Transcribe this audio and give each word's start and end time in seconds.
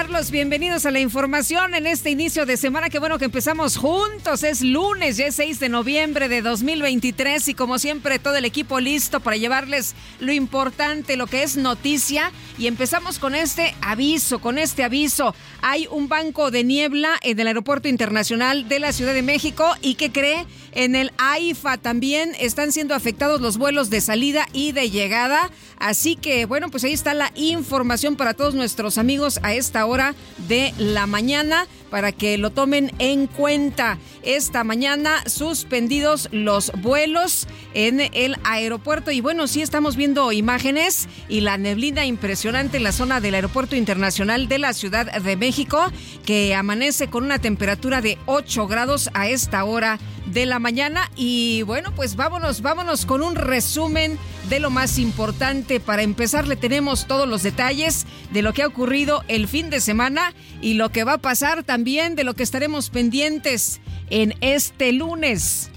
Saludarlos. 0.00 0.30
Bienvenidos 0.30 0.86
a 0.86 0.90
la 0.90 1.00
información 1.00 1.74
en 1.74 1.86
este 1.86 2.08
inicio 2.08 2.46
de 2.46 2.56
semana. 2.56 2.88
Qué 2.88 2.98
bueno 2.98 3.18
que 3.18 3.26
empezamos 3.26 3.76
juntos. 3.76 4.42
Es 4.44 4.62
lunes, 4.62 5.18
ya 5.18 5.26
es 5.26 5.34
6 5.34 5.60
de 5.60 5.68
noviembre 5.68 6.28
de 6.28 6.40
2023 6.40 7.48
y 7.48 7.54
como 7.54 7.78
siempre 7.78 8.18
todo 8.18 8.36
el 8.36 8.46
equipo 8.46 8.80
listo 8.80 9.20
para 9.20 9.36
llevarles 9.36 9.94
lo 10.18 10.32
importante, 10.32 11.18
lo 11.18 11.26
que 11.26 11.42
es 11.42 11.58
noticia. 11.58 12.32
Y 12.60 12.66
empezamos 12.66 13.18
con 13.18 13.34
este 13.34 13.74
aviso, 13.80 14.38
con 14.38 14.58
este 14.58 14.84
aviso. 14.84 15.34
Hay 15.62 15.88
un 15.90 16.08
banco 16.08 16.50
de 16.50 16.62
niebla 16.62 17.18
en 17.22 17.40
el 17.40 17.46
Aeropuerto 17.46 17.88
Internacional 17.88 18.68
de 18.68 18.80
la 18.80 18.92
Ciudad 18.92 19.14
de 19.14 19.22
México 19.22 19.74
y 19.80 19.94
que 19.94 20.12
cree 20.12 20.44
en 20.72 20.94
el 20.94 21.10
AIFA 21.16 21.78
también 21.78 22.32
están 22.38 22.70
siendo 22.70 22.94
afectados 22.94 23.40
los 23.40 23.56
vuelos 23.56 23.88
de 23.88 24.02
salida 24.02 24.46
y 24.52 24.72
de 24.72 24.90
llegada. 24.90 25.50
Así 25.78 26.16
que 26.16 26.44
bueno, 26.44 26.68
pues 26.68 26.84
ahí 26.84 26.92
está 26.92 27.14
la 27.14 27.32
información 27.34 28.16
para 28.16 28.34
todos 28.34 28.54
nuestros 28.54 28.98
amigos 28.98 29.40
a 29.42 29.54
esta 29.54 29.86
hora 29.86 30.14
de 30.46 30.74
la 30.76 31.06
mañana 31.06 31.66
para 31.88 32.12
que 32.12 32.36
lo 32.36 32.50
tomen 32.50 32.92
en 32.98 33.26
cuenta. 33.26 33.98
Esta 34.22 34.64
mañana 34.64 35.22
suspendidos 35.26 36.28
los 36.30 36.70
vuelos 36.82 37.48
en 37.72 38.00
el 38.12 38.36
aeropuerto 38.44 39.10
y 39.10 39.22
bueno, 39.22 39.46
sí 39.46 39.62
estamos 39.62 39.96
viendo 39.96 40.30
imágenes 40.30 41.08
y 41.28 41.40
la 41.40 41.56
neblina 41.56 42.04
impresionante 42.04 42.49
en 42.50 42.82
la 42.82 42.90
zona 42.90 43.20
del 43.20 43.36
Aeropuerto 43.36 43.76
Internacional 43.76 44.48
de 44.48 44.58
la 44.58 44.72
Ciudad 44.72 45.06
de 45.06 45.36
México 45.36 45.80
que 46.26 46.52
amanece 46.56 47.06
con 47.06 47.22
una 47.22 47.38
temperatura 47.38 48.00
de 48.00 48.18
8 48.26 48.66
grados 48.66 49.08
a 49.14 49.28
esta 49.28 49.62
hora 49.62 50.00
de 50.26 50.46
la 50.46 50.58
mañana 50.58 51.08
y 51.14 51.62
bueno, 51.62 51.94
pues 51.94 52.16
vámonos, 52.16 52.60
vámonos 52.60 53.06
con 53.06 53.22
un 53.22 53.36
resumen 53.36 54.18
de 54.48 54.58
lo 54.58 54.68
más 54.68 54.98
importante. 54.98 55.78
Para 55.78 56.02
empezar, 56.02 56.48
le 56.48 56.56
tenemos 56.56 57.06
todos 57.06 57.28
los 57.28 57.44
detalles 57.44 58.04
de 58.32 58.42
lo 58.42 58.52
que 58.52 58.64
ha 58.64 58.66
ocurrido 58.66 59.22
el 59.28 59.46
fin 59.46 59.70
de 59.70 59.80
semana 59.80 60.34
y 60.60 60.74
lo 60.74 60.90
que 60.90 61.04
va 61.04 61.14
a 61.14 61.18
pasar 61.18 61.62
también 61.62 62.16
de 62.16 62.24
lo 62.24 62.34
que 62.34 62.42
estaremos 62.42 62.90
pendientes 62.90 63.80
en 64.10 64.34
este 64.40 64.90
lunes. 64.92 65.69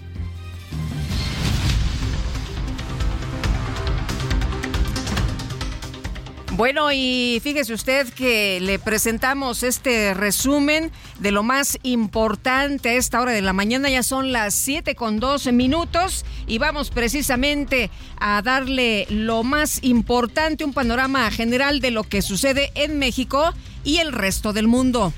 Bueno, 6.56 6.92
y 6.92 7.40
fíjese 7.42 7.74
usted 7.74 8.14
que 8.14 8.60
le 8.62 8.78
presentamos 8.78 9.64
este 9.64 10.14
resumen 10.14 10.92
de 11.18 11.32
lo 11.32 11.42
más 11.42 11.80
importante 11.82 12.90
a 12.90 12.94
esta 12.94 13.22
hora 13.22 13.32
de 13.32 13.42
la 13.42 13.54
mañana. 13.54 13.90
Ya 13.90 14.04
son 14.04 14.32
las 14.32 14.54
7 14.54 14.94
con 14.94 15.20
12 15.20 15.52
minutos 15.52 16.24
y 16.46 16.60
vamos 16.60 16.92
precisamente 16.92 17.90
a 18.20 18.44
darle 18.44 19.08
lo 19.10 19.44
más 19.44 19.80
importante, 19.82 20.64
un 20.64 20.74
panorama 20.74 21.32
general 21.32 21.80
de 21.80 21.90
lo 21.90 22.04
que 22.04 22.22
sucede 22.22 22.72
en 22.76 23.00
México 23.00 23.52
y 23.84 23.98
el 23.98 24.12
resto 24.12 24.54
del 24.54 24.68
mundo. 24.68 25.12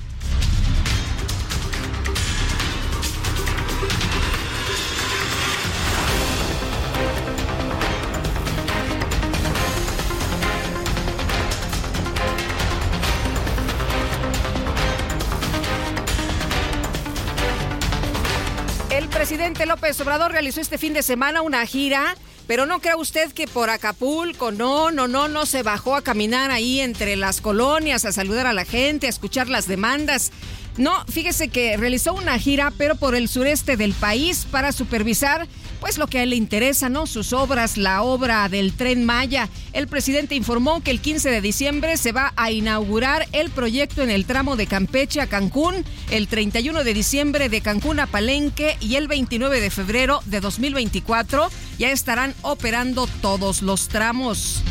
López 19.64 19.98
Obrador 20.02 20.32
realizó 20.32 20.60
este 20.60 20.76
fin 20.76 20.92
de 20.92 21.02
semana 21.02 21.40
una 21.40 21.64
gira, 21.64 22.14
pero 22.46 22.66
no 22.66 22.80
crea 22.80 22.96
usted 22.96 23.32
que 23.32 23.46
por 23.46 23.70
Acapulco, 23.70 24.52
no, 24.52 24.90
no, 24.90 25.08
no, 25.08 25.28
no 25.28 25.46
se 25.46 25.62
bajó 25.62 25.96
a 25.96 26.02
caminar 26.02 26.50
ahí 26.50 26.80
entre 26.80 27.16
las 27.16 27.40
colonias, 27.40 28.04
a 28.04 28.12
saludar 28.12 28.46
a 28.46 28.52
la 28.52 28.66
gente, 28.66 29.06
a 29.06 29.10
escuchar 29.10 29.48
las 29.48 29.66
demandas. 29.66 30.32
No, 30.76 30.92
fíjese 31.06 31.48
que 31.48 31.76
realizó 31.78 32.12
una 32.12 32.38
gira, 32.38 32.70
pero 32.76 32.96
por 32.96 33.14
el 33.14 33.28
sureste 33.28 33.78
del 33.78 33.94
país 33.94 34.46
para 34.50 34.72
supervisar, 34.72 35.48
pues 35.80 35.98
lo 35.98 36.06
que 36.06 36.18
a 36.18 36.22
él 36.22 36.30
le 36.30 36.36
interesa, 36.36 36.88
¿no? 36.88 37.06
Sus 37.06 37.32
obras, 37.32 37.76
la 37.76 38.02
obra 38.02 38.48
del 38.48 38.72
tren 38.72 39.04
Maya. 39.04 39.48
El 39.72 39.88
presidente 39.88 40.34
informó 40.34 40.82
que 40.82 40.90
el 40.90 41.00
15 41.00 41.30
de 41.30 41.40
diciembre 41.40 41.96
se 41.96 42.12
va 42.12 42.32
a 42.36 42.50
inaugurar 42.50 43.26
el 43.32 43.50
proyecto 43.50 44.02
en 44.02 44.10
el 44.10 44.26
tramo 44.26 44.56
de 44.56 44.66
Campeche 44.66 45.20
a 45.20 45.26
Cancún, 45.26 45.84
el 46.10 46.28
31 46.28 46.84
de 46.84 46.94
diciembre 46.94 47.48
de 47.48 47.60
Cancún 47.60 48.00
a 48.00 48.06
Palenque 48.06 48.76
y 48.80 48.96
el 48.96 49.08
29 49.08 49.60
de 49.60 49.70
febrero 49.70 50.20
de 50.26 50.40
2024 50.40 51.50
ya 51.78 51.90
estarán 51.90 52.34
operando 52.42 53.06
todos 53.20 53.62
los 53.62 53.88
tramos. 53.88 54.62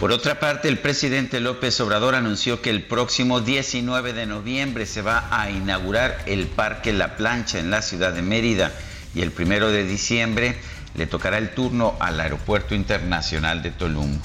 Por 0.00 0.10
otra 0.10 0.40
parte, 0.40 0.68
el 0.68 0.78
presidente 0.78 1.40
López 1.40 1.80
Obrador 1.80 2.14
anunció 2.14 2.60
que 2.60 2.70
el 2.70 2.82
próximo 2.82 3.40
19 3.40 4.12
de 4.12 4.26
noviembre 4.26 4.86
se 4.86 5.02
va 5.02 5.28
a 5.30 5.50
inaugurar 5.50 6.18
el 6.26 6.46
Parque 6.46 6.92
La 6.92 7.16
Plancha 7.16 7.58
en 7.58 7.70
la 7.70 7.80
ciudad 7.80 8.12
de 8.12 8.20
Mérida 8.20 8.72
y 9.14 9.22
el 9.22 9.30
primero 9.30 9.70
de 9.70 9.84
diciembre 9.84 10.56
le 10.94 11.06
tocará 11.06 11.38
el 11.38 11.50
turno 11.54 11.96
al 12.00 12.20
Aeropuerto 12.20 12.74
Internacional 12.74 13.62
de 13.62 13.70
Tulum. 13.70 14.18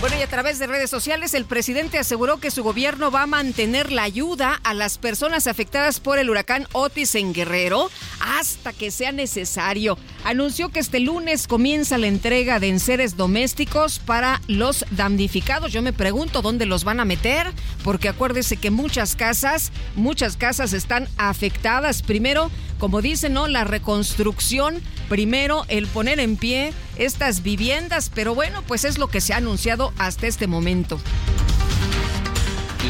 Bueno, 0.00 0.14
y 0.16 0.22
a 0.22 0.28
través 0.28 0.60
de 0.60 0.68
redes 0.68 0.90
sociales, 0.90 1.34
el 1.34 1.44
presidente 1.44 1.98
aseguró 1.98 2.38
que 2.38 2.52
su 2.52 2.62
gobierno 2.62 3.10
va 3.10 3.22
a 3.22 3.26
mantener 3.26 3.90
la 3.90 4.04
ayuda 4.04 4.60
a 4.62 4.72
las 4.72 4.96
personas 4.96 5.48
afectadas 5.48 5.98
por 5.98 6.20
el 6.20 6.30
huracán 6.30 6.68
Otis 6.70 7.16
en 7.16 7.34
Guerrero 7.34 7.90
hasta 8.20 8.72
que 8.72 8.92
sea 8.92 9.10
necesario. 9.10 9.98
Anunció 10.22 10.68
que 10.68 10.78
este 10.78 11.00
lunes 11.00 11.48
comienza 11.48 11.98
la 11.98 12.06
entrega 12.06 12.60
de 12.60 12.68
enseres 12.68 13.16
domésticos 13.16 13.98
para 13.98 14.40
los 14.46 14.84
damnificados. 14.92 15.72
Yo 15.72 15.82
me 15.82 15.92
pregunto 15.92 16.42
dónde 16.42 16.64
los 16.64 16.84
van 16.84 17.00
a 17.00 17.04
meter, 17.04 17.52
porque 17.82 18.08
acuérdese 18.08 18.56
que 18.56 18.70
muchas 18.70 19.16
casas, 19.16 19.72
muchas 19.96 20.36
casas 20.36 20.74
están 20.74 21.08
afectadas. 21.16 22.02
Primero, 22.02 22.52
como 22.78 23.02
dicen, 23.02 23.32
¿no? 23.32 23.48
La 23.48 23.64
reconstrucción, 23.64 24.82
primero 25.08 25.64
el 25.68 25.86
poner 25.86 26.20
en 26.20 26.36
pie 26.36 26.72
estas 26.96 27.42
viviendas, 27.42 28.10
pero 28.14 28.34
bueno, 28.34 28.62
pues 28.66 28.84
es 28.84 28.98
lo 28.98 29.08
que 29.08 29.20
se 29.20 29.34
ha 29.34 29.38
anunciado 29.38 29.92
hasta 29.98 30.26
este 30.26 30.46
momento. 30.46 31.00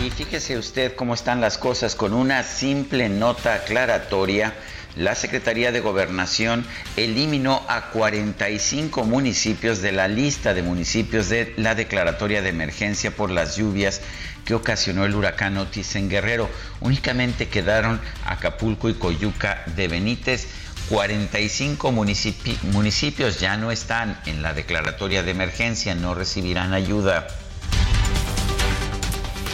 Y 0.05 0.11
fíjese 0.11 0.59
usted 0.59 0.95
cómo 0.95 1.15
están 1.15 1.41
las 1.41 1.59
cosas 1.59 1.95
con 1.95 2.13
una 2.13 2.43
simple 2.45 3.09
nota 3.09 3.55
aclaratoria. 3.55 4.55
La 4.99 5.15
Secretaría 5.15 5.71
de 5.71 5.81
Gobernación 5.81 6.67
eliminó 6.97 7.65
a 7.69 7.91
45 7.91 9.05
municipios 9.05 9.81
de 9.81 9.93
la 9.93 10.09
lista 10.09 10.55
de 10.55 10.63
municipios 10.63 11.29
de 11.29 11.55
la 11.57 11.77
declaratoria 11.77 12.43
de 12.43 12.49
emergencia 12.49 13.13
por 13.13 13.31
las 13.31 13.57
lluvias 13.57 14.01
que 14.45 14.55
ocasionó 14.55 15.05
el 15.05 15.15
huracán 15.15 15.57
Otis 15.57 15.95
en 15.95 16.09
Guerrero. 16.09 16.51
Únicamente 16.81 17.49
quedaron 17.49 18.01
Acapulco 18.25 18.89
y 18.89 18.95
Coyuca 18.95 19.63
de 19.77 19.87
Benítez. 19.87 20.49
45 20.89 21.93
municipios 21.93 23.39
ya 23.39 23.57
no 23.57 23.71
están 23.71 24.19
en 24.27 24.43
la 24.43 24.55
declaratoria 24.55 25.23
de 25.23 25.31
emergencia, 25.31 25.95
no 25.95 26.15
recibirán 26.15 26.73
ayuda 26.73 27.29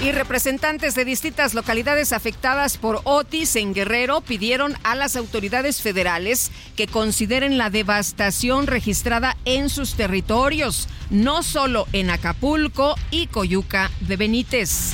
y 0.05 0.13
representantes 0.13 0.95
de 0.95 1.07
distintas 1.07 1.55
localidades 1.55 2.13
afectadas 2.13 2.77
por 2.77 3.01
Otis 3.05 3.57
en 3.57 3.73
Guerrero 3.73 4.21
pidieron 4.21 4.75
a 4.83 4.95
las 4.95 5.17
autoridades 5.17 5.81
federales 5.81 6.51
que 6.77 6.87
consideren 6.87 7.57
la 7.57 7.71
devastación 7.71 8.67
registrada 8.67 9.35
en 9.47 9.71
sus 9.71 9.95
territorios, 9.95 10.89
no 11.09 11.43
solo 11.43 11.87
en 11.95 12.11
Acapulco 12.11 12.97
y 13.11 13.29
Coyuca 13.29 13.91
de 14.01 14.17
Benítez. 14.17 14.93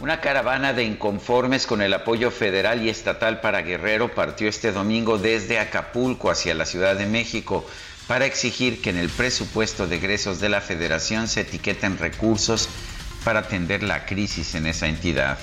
Una 0.00 0.20
caravana 0.20 0.74
de 0.74 0.84
inconformes 0.84 1.66
con 1.66 1.80
el 1.80 1.94
apoyo 1.94 2.30
federal 2.30 2.82
y 2.82 2.90
estatal 2.90 3.40
para 3.40 3.62
Guerrero 3.62 4.14
partió 4.14 4.46
este 4.46 4.72
domingo 4.72 5.16
desde 5.16 5.58
Acapulco 5.58 6.30
hacia 6.30 6.54
la 6.54 6.66
Ciudad 6.66 6.96
de 6.96 7.06
México 7.06 7.66
para 8.08 8.26
exigir 8.26 8.82
que 8.82 8.90
en 8.90 8.98
el 8.98 9.08
presupuesto 9.08 9.86
de 9.86 9.96
egresos 9.96 10.38
de 10.38 10.50
la 10.50 10.60
federación 10.60 11.28
se 11.28 11.40
etiqueten 11.40 11.96
recursos 11.96 12.68
para 13.26 13.40
atender 13.40 13.82
la 13.82 14.06
crisis 14.06 14.54
en 14.54 14.66
esa 14.66 14.86
entidad. 14.86 15.36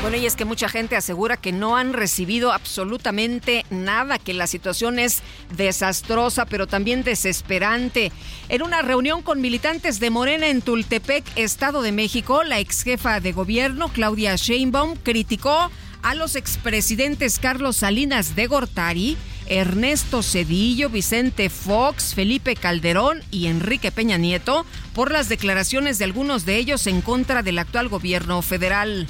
Bueno, 0.00 0.16
y 0.16 0.26
es 0.26 0.36
que 0.36 0.44
mucha 0.44 0.68
gente 0.68 0.94
asegura 0.94 1.36
que 1.36 1.50
no 1.50 1.76
han 1.76 1.92
recibido 1.92 2.52
absolutamente 2.52 3.66
nada, 3.68 4.16
que 4.16 4.32
la 4.32 4.46
situación 4.46 5.00
es 5.00 5.22
desastrosa, 5.56 6.46
pero 6.46 6.68
también 6.68 7.02
desesperante. 7.02 8.12
En 8.48 8.62
una 8.62 8.80
reunión 8.80 9.22
con 9.22 9.40
militantes 9.40 9.98
de 9.98 10.10
Morena 10.10 10.46
en 10.46 10.62
Tultepec, 10.62 11.24
Estado 11.34 11.82
de 11.82 11.90
México, 11.90 12.44
la 12.44 12.60
ex 12.60 12.84
jefa 12.84 13.18
de 13.18 13.32
gobierno, 13.32 13.88
Claudia 13.88 14.36
Sheinbaum, 14.36 14.94
criticó 15.02 15.68
a 16.02 16.14
los 16.14 16.36
expresidentes 16.36 17.40
Carlos 17.40 17.78
Salinas 17.78 18.36
de 18.36 18.46
Gortari 18.46 19.16
Ernesto 19.50 20.22
Cedillo, 20.22 20.88
Vicente 20.90 21.50
Fox, 21.50 22.14
Felipe 22.14 22.54
Calderón 22.54 23.20
y 23.32 23.48
Enrique 23.48 23.90
Peña 23.90 24.16
Nieto 24.16 24.64
por 24.94 25.10
las 25.10 25.28
declaraciones 25.28 25.98
de 25.98 26.04
algunos 26.04 26.46
de 26.46 26.56
ellos 26.56 26.86
en 26.86 27.00
contra 27.00 27.42
del 27.42 27.58
actual 27.58 27.88
gobierno 27.88 28.42
federal. 28.42 29.08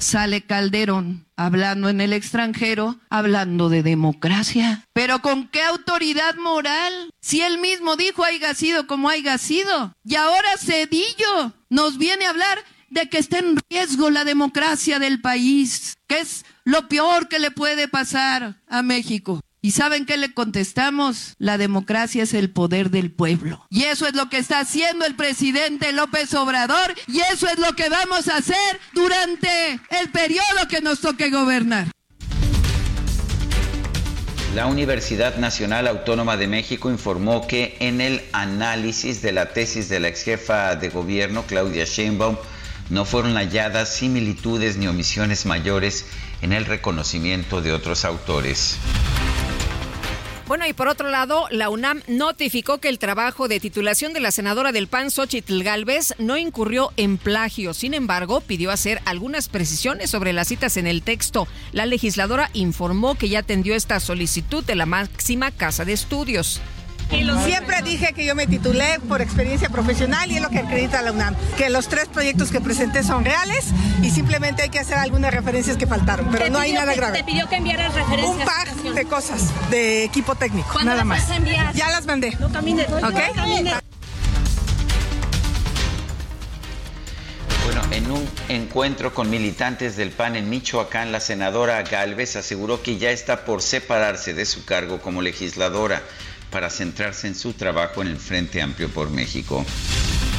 Sale 0.00 0.42
Calderón 0.42 1.24
hablando 1.36 1.88
en 1.88 2.00
el 2.00 2.12
extranjero, 2.12 2.98
hablando 3.10 3.68
de 3.68 3.84
democracia. 3.84 4.84
Pero 4.92 5.22
¿con 5.22 5.46
qué 5.46 5.62
autoridad 5.62 6.34
moral? 6.34 7.10
Si 7.20 7.40
él 7.40 7.58
mismo 7.58 7.94
dijo 7.94 8.24
haya 8.24 8.54
sido 8.54 8.88
como 8.88 9.08
haya 9.08 9.38
sido. 9.38 9.94
Y 10.04 10.16
ahora 10.16 10.48
Cedillo 10.58 11.52
nos 11.68 11.96
viene 11.96 12.26
a 12.26 12.30
hablar 12.30 12.58
de 12.88 13.08
que 13.08 13.18
está 13.18 13.38
en 13.38 13.56
riesgo 13.70 14.10
la 14.10 14.24
democracia 14.24 14.98
del 14.98 15.20
país, 15.20 15.96
que 16.08 16.18
es 16.18 16.44
lo 16.64 16.88
peor 16.88 17.28
que 17.28 17.38
le 17.38 17.52
puede 17.52 17.86
pasar 17.86 18.56
a 18.66 18.82
México. 18.82 19.40
¿Y 19.62 19.72
saben 19.72 20.06
qué 20.06 20.16
le 20.16 20.32
contestamos? 20.32 21.34
La 21.38 21.58
democracia 21.58 22.22
es 22.22 22.32
el 22.32 22.50
poder 22.50 22.90
del 22.90 23.10
pueblo. 23.10 23.66
Y 23.68 23.82
eso 23.84 24.06
es 24.06 24.14
lo 24.14 24.30
que 24.30 24.38
está 24.38 24.60
haciendo 24.60 25.04
el 25.04 25.16
presidente 25.16 25.92
López 25.92 26.32
Obrador 26.32 26.94
y 27.06 27.20
eso 27.32 27.46
es 27.46 27.58
lo 27.58 27.74
que 27.74 27.90
vamos 27.90 28.28
a 28.28 28.38
hacer 28.38 28.80
durante 28.94 29.48
el 30.00 30.08
periodo 30.10 30.66
que 30.70 30.80
nos 30.80 31.00
toque 31.00 31.28
gobernar. 31.28 31.88
La 34.54 34.64
Universidad 34.66 35.36
Nacional 35.36 35.86
Autónoma 35.88 36.38
de 36.38 36.46
México 36.46 36.90
informó 36.90 37.46
que 37.46 37.76
en 37.80 38.00
el 38.00 38.22
análisis 38.32 39.20
de 39.20 39.32
la 39.32 39.52
tesis 39.52 39.90
de 39.90 40.00
la 40.00 40.08
ex 40.08 40.24
jefa 40.24 40.74
de 40.74 40.88
gobierno, 40.88 41.44
Claudia 41.46 41.84
Sheinbaum, 41.84 42.36
no 42.88 43.04
fueron 43.04 43.34
halladas 43.34 43.90
similitudes 43.90 44.78
ni 44.78 44.88
omisiones 44.88 45.44
mayores 45.44 46.06
en 46.40 46.52
el 46.52 46.64
reconocimiento 46.64 47.60
de 47.60 47.72
otros 47.72 48.04
autores. 48.04 48.78
Bueno, 50.50 50.66
y 50.66 50.72
por 50.72 50.88
otro 50.88 51.08
lado, 51.08 51.46
la 51.52 51.70
UNAM 51.70 52.02
notificó 52.08 52.78
que 52.78 52.88
el 52.88 52.98
trabajo 52.98 53.46
de 53.46 53.60
titulación 53.60 54.12
de 54.12 54.18
la 54.18 54.32
senadora 54.32 54.72
del 54.72 54.88
PAN, 54.88 55.12
Xochitl 55.12 55.62
Galvez, 55.62 56.12
no 56.18 56.36
incurrió 56.36 56.90
en 56.96 57.18
plagio. 57.18 57.72
Sin 57.72 57.94
embargo, 57.94 58.40
pidió 58.40 58.72
hacer 58.72 59.00
algunas 59.04 59.48
precisiones 59.48 60.10
sobre 60.10 60.32
las 60.32 60.48
citas 60.48 60.76
en 60.76 60.88
el 60.88 61.02
texto. 61.02 61.46
La 61.70 61.86
legisladora 61.86 62.50
informó 62.52 63.14
que 63.14 63.28
ya 63.28 63.38
atendió 63.38 63.76
esta 63.76 64.00
solicitud 64.00 64.64
de 64.64 64.74
la 64.74 64.86
máxima 64.86 65.52
casa 65.52 65.84
de 65.84 65.92
estudios. 65.92 66.60
Siempre 67.10 67.82
dije 67.82 68.12
que 68.12 68.24
yo 68.24 68.34
me 68.34 68.46
titulé 68.46 69.00
por 69.08 69.20
experiencia 69.20 69.68
profesional 69.68 70.30
y 70.30 70.36
es 70.36 70.42
lo 70.42 70.48
que 70.48 70.60
acredita 70.60 71.02
la 71.02 71.10
UNAM, 71.12 71.34
que 71.56 71.68
los 71.68 71.88
tres 71.88 72.06
proyectos 72.06 72.50
que 72.50 72.60
presenté 72.60 73.02
son 73.02 73.24
reales 73.24 73.66
y 74.02 74.10
simplemente 74.10 74.62
hay 74.62 74.68
que 74.68 74.78
hacer 74.78 74.96
algunas 74.98 75.34
referencias 75.34 75.76
que 75.76 75.86
faltaron, 75.86 76.28
pero 76.30 76.48
no 76.50 76.58
hay 76.58 76.72
nada 76.72 76.94
grave. 76.94 77.18
Te 77.18 77.24
pidió 77.24 77.48
que 77.48 77.56
enviaras 77.56 77.94
referencias. 77.94 78.36
Un 78.36 78.44
par 78.44 78.94
de 78.94 79.04
cosas 79.06 79.70
de 79.70 80.04
equipo 80.04 80.36
técnico, 80.36 80.82
nada 80.84 81.04
más. 81.04 81.26
Ya 81.74 81.90
las 81.90 82.06
mandé. 82.06 82.36
No 82.38 82.50
camines. 82.52 82.86
¿Ok? 82.88 83.18
Bueno, 87.64 87.82
en 87.90 88.10
un 88.10 88.28
encuentro 88.48 89.12
con 89.14 89.30
militantes 89.30 89.96
del 89.96 90.10
PAN 90.10 90.36
en 90.36 90.48
Michoacán, 90.48 91.12
la 91.12 91.20
senadora 91.20 91.82
Galvez 91.82 92.36
aseguró 92.36 92.82
que 92.82 92.98
ya 92.98 93.10
está 93.10 93.44
por 93.44 93.62
separarse 93.62 94.34
de 94.34 94.46
su 94.46 94.64
cargo 94.64 95.00
como 95.00 95.22
legisladora 95.22 96.02
para 96.50 96.70
centrarse 96.70 97.26
en 97.26 97.34
su 97.34 97.52
trabajo 97.52 98.02
en 98.02 98.08
el 98.08 98.16
Frente 98.16 98.60
Amplio 98.60 98.88
por 98.88 99.10
México. 99.10 99.64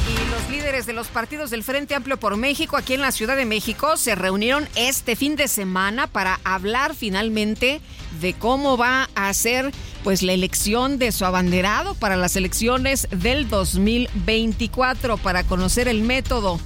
Y 0.08 0.30
los 0.30 0.50
líderes 0.50 0.84
de 0.84 0.92
los 0.92 1.08
partidos 1.08 1.50
del 1.50 1.62
Frente 1.62 1.94
Amplio 1.94 2.18
por 2.18 2.36
México 2.36 2.76
aquí 2.76 2.94
en 2.94 3.00
la 3.00 3.12
Ciudad 3.12 3.36
de 3.36 3.44
México 3.44 3.96
se 3.96 4.14
reunieron 4.14 4.68
este 4.74 5.16
fin 5.16 5.36
de 5.36 5.48
semana 5.48 6.06
para 6.06 6.40
hablar 6.44 6.94
finalmente 6.94 7.80
de 8.20 8.34
cómo 8.34 8.76
va 8.76 9.08
a 9.14 9.32
ser 9.32 9.72
pues 10.02 10.22
la 10.22 10.32
elección 10.32 10.98
de 10.98 11.12
su 11.12 11.24
abanderado 11.24 11.94
para 11.94 12.16
las 12.16 12.34
elecciones 12.36 13.08
del 13.10 13.48
2024 13.48 15.16
para 15.18 15.44
conocer 15.44 15.86
el 15.86 16.02
método 16.02 16.58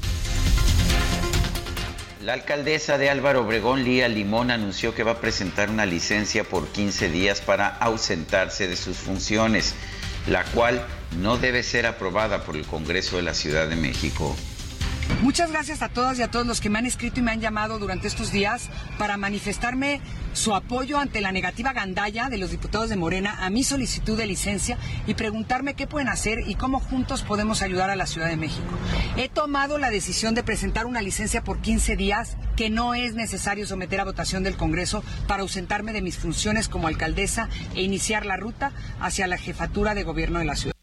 la 2.27 2.33
alcaldesa 2.33 2.99
de 2.99 3.09
Álvaro 3.09 3.43
Obregón, 3.43 3.85
Lía 3.85 4.09
Limón, 4.09 4.51
anunció 4.51 4.93
que 4.93 5.05
va 5.05 5.13
a 5.13 5.21
presentar 5.21 5.71
una 5.71 5.87
licencia 5.87 6.43
por 6.43 6.67
15 6.67 7.09
días 7.09 7.41
para 7.41 7.69
ausentarse 7.69 8.67
de 8.67 8.75
sus 8.75 8.97
funciones, 8.97 9.77
la 10.27 10.43
cual 10.43 10.85
no 11.21 11.39
debe 11.39 11.63
ser 11.63 11.87
aprobada 11.87 12.43
por 12.43 12.57
el 12.57 12.67
Congreso 12.67 13.17
de 13.17 13.23
la 13.23 13.33
Ciudad 13.33 13.69
de 13.69 13.77
México. 13.77 14.35
Muchas 15.23 15.51
gracias 15.51 15.83
a 15.83 15.89
todas 15.89 16.19
y 16.19 16.23
a 16.23 16.31
todos 16.31 16.47
los 16.47 16.61
que 16.61 16.71
me 16.71 16.79
han 16.79 16.87
escrito 16.87 17.21
y 17.21 17.23
me 17.23 17.31
han 17.31 17.41
llamado 17.41 17.79
durante 17.79 18.07
estos 18.07 18.33
días 18.33 18.69
para 18.99 19.17
manifestarme 19.17 20.01
su 20.35 20.55
apoyo 20.55 20.99
ante 20.99 21.21
la 21.21 21.33
negativa 21.33 21.73
gandalla 21.73 22.29
de 22.29 22.39
los 22.39 22.51
diputados 22.51 22.91
de 22.91 22.97
Morena 22.97 23.45
a 23.45 23.51
mi 23.51 23.65
solicitud 23.65 24.17
de 24.17 24.27
licencia 24.27 24.77
y 25.07 25.15
preguntarme 25.15 25.75
qué 25.75 25.87
pueden 25.87 26.09
hacer 26.09 26.41
y 26.47 26.55
cómo 26.55 26.81
juntos 26.81 27.23
podemos 27.23 27.63
ayudar 27.63 27.89
a 27.89 27.97
la 27.97 28.07
Ciudad 28.07 28.29
de 28.29 28.37
México. 28.37 28.69
He 29.17 29.29
tomado 29.29 29.79
la 29.79 29.91
decisión 29.91 30.35
de 30.35 30.43
presentar 30.43 30.87
una 30.87 31.01
licencia 31.01 31.43
por 31.43 31.61
15 31.61 31.97
días 31.97 32.37
que 32.55 32.69
no 32.69 32.95
es 32.95 33.15
necesario 33.15 33.67
someter 33.67 34.01
a 34.01 34.05
votación 34.05 34.43
del 34.43 34.57
Congreso 34.57 35.03
para 35.27 35.43
ausentarme 35.43 35.93
de 35.93 36.03
mis 36.03 36.19
funciones 36.19 36.69
como 36.69 36.89
alcaldesa 36.89 37.49
e 37.75 37.83
iniciar 37.83 38.27
la 38.27 38.37
ruta 38.37 38.73
hacia 39.01 39.27
la 39.27 39.39
jefatura 39.39 39.95
de 39.95 40.05
gobierno 40.05 40.39
de 40.39 40.45
la 40.45 40.57
ciudad. 40.57 40.76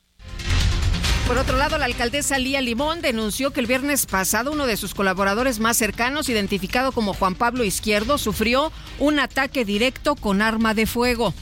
Por 1.27 1.37
otro 1.37 1.57
lado, 1.57 1.77
la 1.77 1.85
alcaldesa 1.85 2.37
Lía 2.37 2.59
Limón 2.59 3.01
denunció 3.01 3.51
que 3.51 3.61
el 3.61 3.65
viernes 3.65 4.05
pasado 4.05 4.51
uno 4.51 4.67
de 4.67 4.75
sus 4.75 4.93
colaboradores 4.93 5.59
más 5.59 5.77
cercanos, 5.77 6.27
identificado 6.27 6.91
como 6.91 7.13
Juan 7.13 7.35
Pablo 7.35 7.63
Izquierdo, 7.63 8.17
sufrió 8.17 8.73
un 8.99 9.19
ataque 9.19 9.63
directo 9.63 10.15
con 10.15 10.41
arma 10.41 10.73
de 10.73 10.85
fuego. 10.85 11.33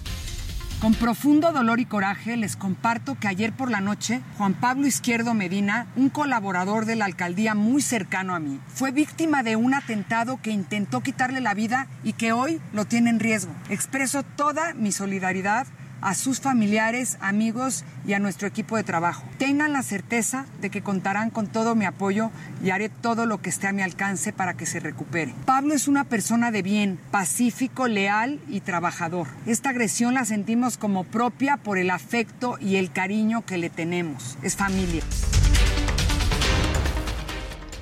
Con 0.82 0.94
profundo 0.94 1.52
dolor 1.52 1.80
y 1.80 1.86
coraje 1.86 2.38
les 2.38 2.56
comparto 2.56 3.16
que 3.20 3.28
ayer 3.28 3.54
por 3.54 3.70
la 3.70 3.82
noche 3.82 4.22
Juan 4.38 4.54
Pablo 4.54 4.88
Izquierdo 4.88 5.34
Medina, 5.34 5.88
un 5.96 6.10
colaborador 6.10 6.86
de 6.86 6.96
la 6.96 7.06
alcaldía 7.06 7.54
muy 7.54 7.82
cercano 7.82 8.34
a 8.34 8.40
mí, 8.40 8.60
fue 8.68 8.92
víctima 8.92 9.44
de 9.44 9.56
un 9.56 9.74
atentado 9.74 10.40
que 10.42 10.52
intentó 10.52 11.02
quitarle 11.02 11.42
la 11.42 11.54
vida 11.54 11.88
y 12.04 12.14
que 12.14 12.34
hoy 12.34 12.60
lo 12.72 12.86
tiene 12.86 13.12
en 13.12 13.20
riesgo. 13.20 13.54
Expreso 13.70 14.24
toda 14.24 14.74
mi 14.74 14.92
solidaridad 14.92 15.68
a 16.02 16.16
sus 16.16 16.40
familiares, 16.40 17.18
amigos 17.22 17.84
y 18.06 18.14
a 18.14 18.20
nuestro 18.20 18.48
equipo 18.48 18.78
de 18.78 18.84
trabajo. 18.84 19.24
Tengan 19.38 19.74
la 19.74 19.84
certeza 19.84 20.46
de 20.60 20.70
que 20.70 20.82
contarán 20.82 21.30
con 21.30 21.48
todo 21.48 21.76
mi 21.76 21.86
apoyo 21.86 22.32
y 22.64 22.72
haré 22.72 22.90
todo 22.90 23.26
lo 23.26 23.42
que 23.42 23.50
esté 23.50 23.68
a 23.68 23.74
mi 23.74 23.82
alcance 23.82 24.34
para 24.34 24.56
que 24.56 24.66
se 24.66 24.80
recupere. 24.80 25.34
Pablo 25.46 25.74
es 25.74 25.88
una 25.88 26.04
persona 26.04 26.52
de 26.52 26.62
bien, 26.62 27.00
pacífico, 27.12 27.88
leal 27.88 28.40
y 28.48 28.62
trabajador. 28.62 29.28
Esta 29.46 29.70
agresión 29.70 30.14
la 30.14 30.26
sentimos 30.26 30.78
como 30.78 31.04
propia 31.04 31.58
por 31.58 31.78
el 31.78 31.90
afecto 31.90 32.58
y 32.60 32.76
el 32.76 32.92
cariño 32.92 33.46
que 33.46 33.58
le 33.58 33.70
tenemos. 33.70 34.38
Es 34.42 34.56
familia. 34.56 35.04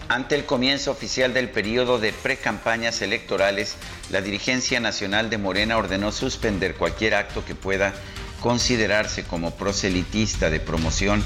Ante 0.09 0.33
el 0.33 0.45
comienzo 0.45 0.89
oficial 0.89 1.35
del 1.35 1.51
periodo 1.51 1.99
de 1.99 2.13
precampañas 2.13 3.03
electorales, 3.03 3.75
la 4.09 4.21
dirigencia 4.21 4.79
nacional 4.79 5.29
de 5.29 5.37
Morena 5.37 5.77
ordenó 5.77 6.11
suspender 6.11 6.73
cualquier 6.73 7.13
acto 7.13 7.45
que 7.45 7.53
pueda 7.53 7.93
considerarse 8.41 9.23
como 9.23 9.51
proselitista 9.51 10.49
de 10.49 10.59
promoción 10.59 11.23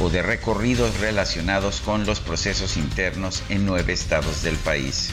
o 0.00 0.08
de 0.08 0.22
recorridos 0.22 0.98
relacionados 0.98 1.82
con 1.82 2.06
los 2.06 2.20
procesos 2.20 2.78
internos 2.78 3.42
en 3.50 3.66
nueve 3.66 3.92
estados 3.92 4.42
del 4.42 4.56
país. 4.56 5.10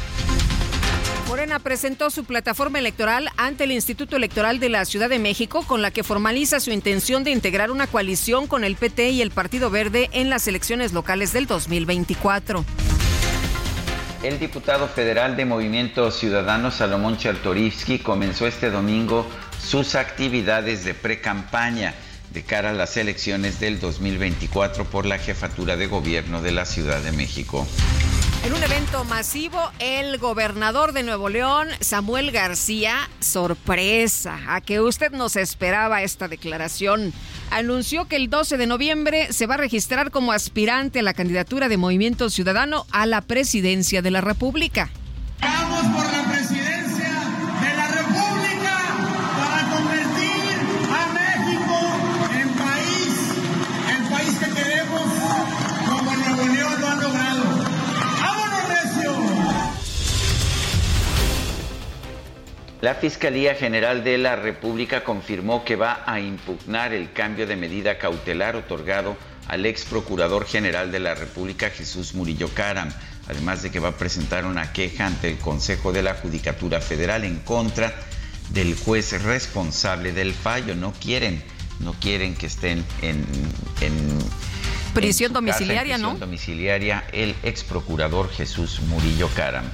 Morena 1.27 1.59
presentó 1.59 2.11
su 2.11 2.23
plataforma 2.23 2.79
electoral 2.79 3.29
ante 3.35 3.65
el 3.65 3.73
Instituto 3.73 4.15
Electoral 4.15 4.61
de 4.61 4.69
la 4.69 4.85
Ciudad 4.85 5.09
de 5.09 5.19
México 5.19 5.65
con 5.67 5.81
la 5.81 5.91
que 5.91 6.05
formaliza 6.05 6.61
su 6.61 6.71
intención 6.71 7.25
de 7.25 7.31
integrar 7.31 7.69
una 7.69 7.85
coalición 7.85 8.47
con 8.47 8.63
el 8.63 8.77
PT 8.77 9.09
y 9.09 9.21
el 9.21 9.31
Partido 9.31 9.69
Verde 9.69 10.09
en 10.13 10.29
las 10.29 10.47
elecciones 10.47 10.93
locales 10.93 11.33
del 11.33 11.47
2024. 11.47 12.63
El 14.21 14.37
diputado 14.37 14.89
federal 14.89 15.37
de 15.37 15.45
Movimiento 15.45 16.11
Ciudadano 16.11 16.71
Salomón 16.71 17.17
Chertorivsky 17.17 17.99
comenzó 17.99 18.47
este 18.47 18.69
domingo 18.69 19.25
sus 19.65 19.95
actividades 19.95 20.83
de 20.83 20.93
pre-campaña 20.93 21.93
de 22.33 22.43
cara 22.43 22.71
a 22.71 22.73
las 22.73 22.97
elecciones 22.97 23.61
del 23.61 23.79
2024 23.79 24.83
por 24.83 25.05
la 25.05 25.19
jefatura 25.19 25.77
de 25.77 25.87
gobierno 25.87 26.41
de 26.41 26.51
la 26.51 26.65
Ciudad 26.65 26.99
de 26.99 27.13
México. 27.13 27.65
En 28.41 28.53
un 28.53 28.63
evento 28.63 29.03
masivo, 29.03 29.59
el 29.79 30.17
gobernador 30.17 30.93
de 30.93 31.03
Nuevo 31.03 31.27
León, 31.27 31.67
Samuel 31.81 32.31
García, 32.31 33.09
sorpresa, 33.19 34.39
a 34.47 34.61
que 34.61 34.79
usted 34.79 35.11
nos 35.11 35.35
esperaba 35.35 36.03
esta 36.03 36.29
declaración, 36.29 37.11
anunció 37.51 38.07
que 38.07 38.15
el 38.15 38.29
12 38.29 38.55
de 38.57 38.65
noviembre 38.65 39.33
se 39.33 39.45
va 39.45 39.55
a 39.55 39.57
registrar 39.57 40.09
como 40.09 40.31
aspirante 40.31 40.99
a 40.99 41.03
la 41.03 41.13
candidatura 41.13 41.67
de 41.67 41.75
Movimiento 41.75 42.29
Ciudadano 42.29 42.85
a 42.91 43.05
la 43.05 43.19
presidencia 43.19 44.01
de 44.01 44.11
la 44.11 44.21
República. 44.21 44.89
Vamos 45.41 45.81
por 45.93 46.11
la 46.11 46.18
La 62.81 62.95
Fiscalía 62.95 63.55
General 63.55 64.05
de 64.05 64.17
la 64.17 64.37
República 64.37 65.03
confirmó 65.03 65.65
que 65.65 65.75
va 65.75 66.01
a 66.05 66.21
impugnar 66.21 66.93
el 66.93 67.11
cambio 67.11 67.45
de 67.45 67.57
medida 67.57 67.97
cautelar 67.97 68.55
otorgado 68.55 69.17
al 69.49 69.65
ex 69.65 69.83
procurador 69.83 70.45
general 70.45 70.89
de 70.89 70.99
la 70.99 71.13
República, 71.13 71.69
Jesús 71.71 72.13
Murillo 72.13 72.47
Caram, 72.53 72.89
además 73.27 73.63
de 73.63 73.71
que 73.71 73.81
va 73.81 73.89
a 73.89 73.97
presentar 73.97 74.45
una 74.45 74.71
queja 74.71 75.07
ante 75.07 75.29
el 75.29 75.37
Consejo 75.39 75.91
de 75.91 76.03
la 76.03 76.13
Judicatura 76.13 76.79
Federal 76.79 77.25
en 77.25 77.39
contra 77.39 77.93
del 78.51 78.77
juez 78.77 79.23
responsable 79.23 80.13
del 80.13 80.33
fallo. 80.33 80.73
No 80.73 80.93
quieren, 80.93 81.43
no 81.79 81.93
quieren 81.93 82.33
que 82.33 82.45
estén 82.45 82.85
en, 83.01 83.25
en 83.81 84.19
Prisión 84.93 85.31
en 85.31 85.33
su 85.33 85.33
casa, 85.33 85.33
en 85.33 85.33
domiciliaria, 85.33 85.97
¿no? 85.97 86.09
prisión 86.11 86.29
domiciliaria 86.29 87.03
el 87.11 87.35
ex 87.43 87.63
procurador 87.65 88.31
Jesús 88.31 88.79
Murillo 88.87 89.29
Caram. 89.35 89.65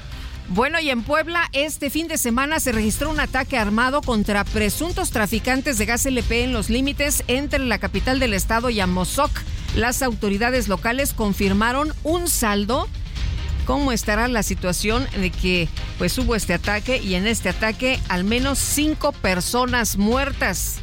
Bueno, 0.50 0.80
y 0.80 0.92
en 0.92 1.02
Puebla 1.02 1.50
este 1.54 1.90
fin 1.90 2.08
de 2.08 2.18
semana 2.18 2.60
se 2.60 2.72
registró 2.72 3.10
un 3.10 3.20
ataque 3.20 3.58
armado 3.58 4.02
contra 4.02 4.44
presuntos 4.44 5.10
traficantes 5.10 5.80
de 5.80 5.86
gas 5.86 6.06
LP 6.06 6.44
en 6.44 6.54
los 6.54 6.70
límites 6.70 7.24
entre 7.28 7.60
la 7.60 7.80
capital 7.80 8.20
del 8.20 8.34
estado 8.34 8.70
y 8.70 8.80
Amozoc. 8.80 9.32
Las 9.76 10.04
autoridades 10.04 10.68
locales 10.68 11.14
confirmaron 11.14 11.94
un 12.04 12.28
saldo. 12.28 12.88
¿Cómo 13.66 13.92
estará 13.92 14.28
la 14.28 14.44
situación 14.44 15.08
de 15.18 15.32
que 15.32 15.68
pues 15.98 16.16
hubo 16.20 16.36
este 16.36 16.54
ataque 16.54 17.02
y 17.02 17.16
en 17.16 17.26
este 17.26 17.50
ataque 17.50 18.00
al 18.08 18.24
menos 18.24 18.60
cinco 18.60 19.14
personas 19.14 19.98
muertas? 19.98 20.76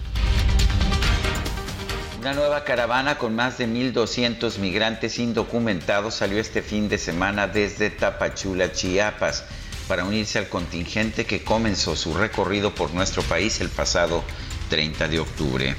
Una 2.23 2.35
nueva 2.35 2.63
caravana 2.63 3.19
con 3.19 3.35
más 3.35 3.59
de 3.59 3.67
1.200 3.67 4.59
migrantes 4.59 5.19
indocumentados 5.19 6.15
salió 6.15 6.39
este 6.39 6.63
fin 6.63 6.89
de 6.89 6.97
semana 6.97 7.49
desde 7.49 7.91
Tapachula, 7.91 8.71
Chiapas, 8.71 9.45
para 9.89 10.05
unirse 10.05 10.39
al 10.39 10.49
contingente 10.49 11.27
que 11.27 11.43
comenzó 11.43 11.97
su 11.97 12.15
recorrido 12.15 12.77
por 12.77 12.95
nuestro 12.95 13.25
país 13.25 13.61
el 13.61 13.71
pasado 13.71 14.23
30 14.71 15.09
de 15.09 15.19
octubre. 15.19 15.77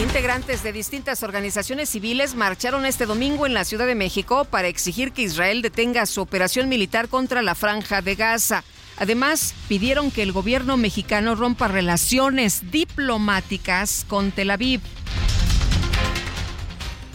Integrantes 0.00 0.62
de 0.62 0.72
distintas 0.72 1.22
organizaciones 1.22 1.90
civiles 1.90 2.34
marcharon 2.34 2.86
este 2.86 3.04
domingo 3.04 3.44
en 3.44 3.52
la 3.52 3.66
Ciudad 3.66 3.86
de 3.86 3.94
México 3.94 4.46
para 4.46 4.68
exigir 4.68 5.12
que 5.12 5.20
Israel 5.20 5.60
detenga 5.60 6.06
su 6.06 6.22
operación 6.22 6.70
militar 6.70 7.08
contra 7.08 7.42
la 7.42 7.54
franja 7.54 8.00
de 8.00 8.14
Gaza. 8.14 8.64
Además, 8.96 9.54
pidieron 9.68 10.10
que 10.10 10.22
el 10.22 10.32
gobierno 10.32 10.76
mexicano 10.76 11.34
rompa 11.34 11.68
relaciones 11.68 12.70
diplomáticas 12.70 14.06
con 14.08 14.30
Tel 14.30 14.50
Aviv. 14.50 14.80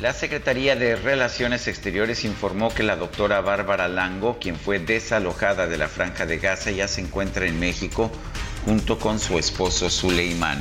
La 0.01 0.11
Secretaría 0.11 0.75
de 0.75 0.97
Relaciones 0.97 1.69
Exteriores 1.69 2.25
informó 2.25 2.73
que 2.73 2.83
la 2.83 2.97
doctora 2.97 3.39
Bárbara 3.39 3.87
Lango, 3.87 4.37
quien 4.39 4.57
fue 4.57 4.77
desalojada 4.77 5.67
de 5.67 5.77
la 5.77 5.87
franja 5.87 6.25
de 6.25 6.37
Gaza, 6.37 6.69
ya 6.71 6.89
se 6.89 6.99
encuentra 6.99 7.45
en 7.45 7.57
México 7.61 8.11
junto 8.65 8.99
con 8.99 9.19
su 9.19 9.39
esposo 9.39 9.89
Suleimán. 9.89 10.59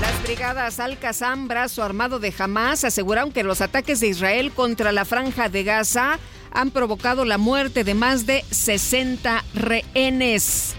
Las 0.00 0.22
brigadas 0.22 0.80
Al-Qassam, 0.80 1.46
brazo 1.46 1.82
armado 1.82 2.18
de 2.18 2.32
Hamas, 2.38 2.84
aseguraron 2.84 3.32
que 3.32 3.44
los 3.44 3.60
ataques 3.60 4.00
de 4.00 4.06
Israel 4.06 4.50
contra 4.50 4.92
la 4.92 5.04
franja 5.04 5.50
de 5.50 5.62
Gaza 5.64 6.18
han 6.52 6.70
provocado 6.70 7.26
la 7.26 7.36
muerte 7.36 7.84
de 7.84 7.92
más 7.92 8.24
de 8.24 8.46
60 8.50 9.44
rehenes. 9.52 10.74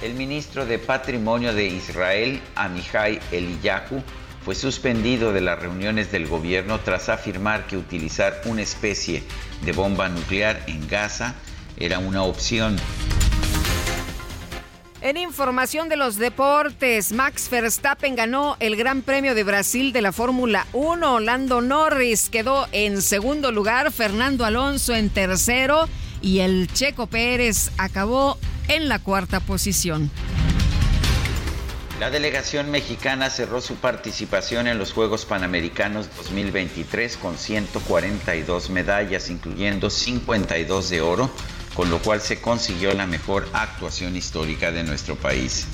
El 0.00 0.14
ministro 0.14 0.64
de 0.64 0.78
Patrimonio 0.78 1.52
de 1.52 1.66
Israel, 1.66 2.40
Amihai 2.54 3.20
Eliyahu, 3.32 4.02
fue 4.44 4.54
suspendido 4.54 5.32
de 5.32 5.40
las 5.40 5.58
reuniones 5.58 6.10
del 6.12 6.26
gobierno 6.26 6.80
tras 6.80 7.08
afirmar 7.08 7.66
que 7.66 7.76
utilizar 7.76 8.40
una 8.44 8.62
especie 8.62 9.22
de 9.64 9.72
bomba 9.72 10.08
nuclear 10.08 10.62
en 10.66 10.86
Gaza 10.88 11.34
era 11.76 11.98
una 11.98 12.22
opción. 12.22 12.76
En 15.00 15.16
información 15.16 15.88
de 15.88 15.96
los 15.96 16.16
deportes, 16.16 17.12
Max 17.12 17.48
Verstappen 17.48 18.16
ganó 18.16 18.56
el 18.58 18.74
Gran 18.74 19.02
Premio 19.02 19.36
de 19.36 19.44
Brasil 19.44 19.92
de 19.92 20.02
la 20.02 20.10
Fórmula 20.10 20.66
1. 20.72 21.20
Lando 21.20 21.60
Norris 21.60 22.28
quedó 22.28 22.66
en 22.72 23.00
segundo 23.00 23.52
lugar, 23.52 23.92
Fernando 23.92 24.44
Alonso 24.44 24.96
en 24.96 25.08
tercero 25.08 25.88
y 26.20 26.40
el 26.40 26.66
Checo 26.72 27.06
Pérez 27.06 27.70
acabó 27.78 28.38
en 28.66 28.88
la 28.88 28.98
cuarta 28.98 29.38
posición. 29.38 30.10
La 31.98 32.10
delegación 32.10 32.70
mexicana 32.70 33.28
cerró 33.28 33.60
su 33.60 33.74
participación 33.74 34.68
en 34.68 34.78
los 34.78 34.92
Juegos 34.92 35.24
Panamericanos 35.24 36.08
2023 36.16 37.16
con 37.16 37.36
142 37.36 38.70
medallas, 38.70 39.30
incluyendo 39.30 39.90
52 39.90 40.90
de 40.90 41.00
oro, 41.00 41.28
con 41.74 41.90
lo 41.90 41.98
cual 41.98 42.20
se 42.20 42.40
consiguió 42.40 42.94
la 42.94 43.08
mejor 43.08 43.48
actuación 43.52 44.14
histórica 44.14 44.70
de 44.70 44.84
nuestro 44.84 45.16
país. 45.16 45.66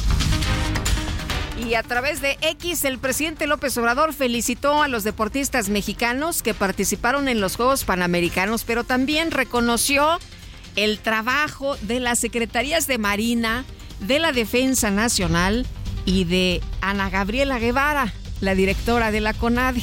Y 1.59 1.75
a 1.75 1.83
través 1.83 2.23
de 2.23 2.39
X, 2.41 2.87
el 2.87 2.99
presidente 2.99 3.47
López 3.47 3.77
Obrador 3.77 4.15
felicitó 4.15 4.83
a 4.83 4.89
los 4.89 5.05
deportistas 5.05 5.69
mexicanos 5.69 6.43
que 6.43 6.55
participaron 6.55 7.29
en 7.29 7.43
los 7.43 7.57
Juegos 7.57 7.85
Panamericanos, 7.85 8.65
pero 8.65 8.83
también 8.83 9.31
reconoció 9.31 10.19
el 10.75 11.01
trabajo 11.01 11.77
de 11.83 12.01
las 12.01 12.19
secretarías 12.19 12.87
de 12.87 12.97
Marina, 12.97 13.67
de 14.01 14.19
la 14.21 14.33
Defensa 14.33 14.91
Nacional 14.91 15.67
y 16.05 16.25
de 16.25 16.63
Ana 16.81 17.11
Gabriela 17.11 17.59
Guevara, 17.59 18.13
la 18.41 18.55
directora 18.55 19.11
de 19.11 19.21
la 19.21 19.35
CONADE. 19.35 19.83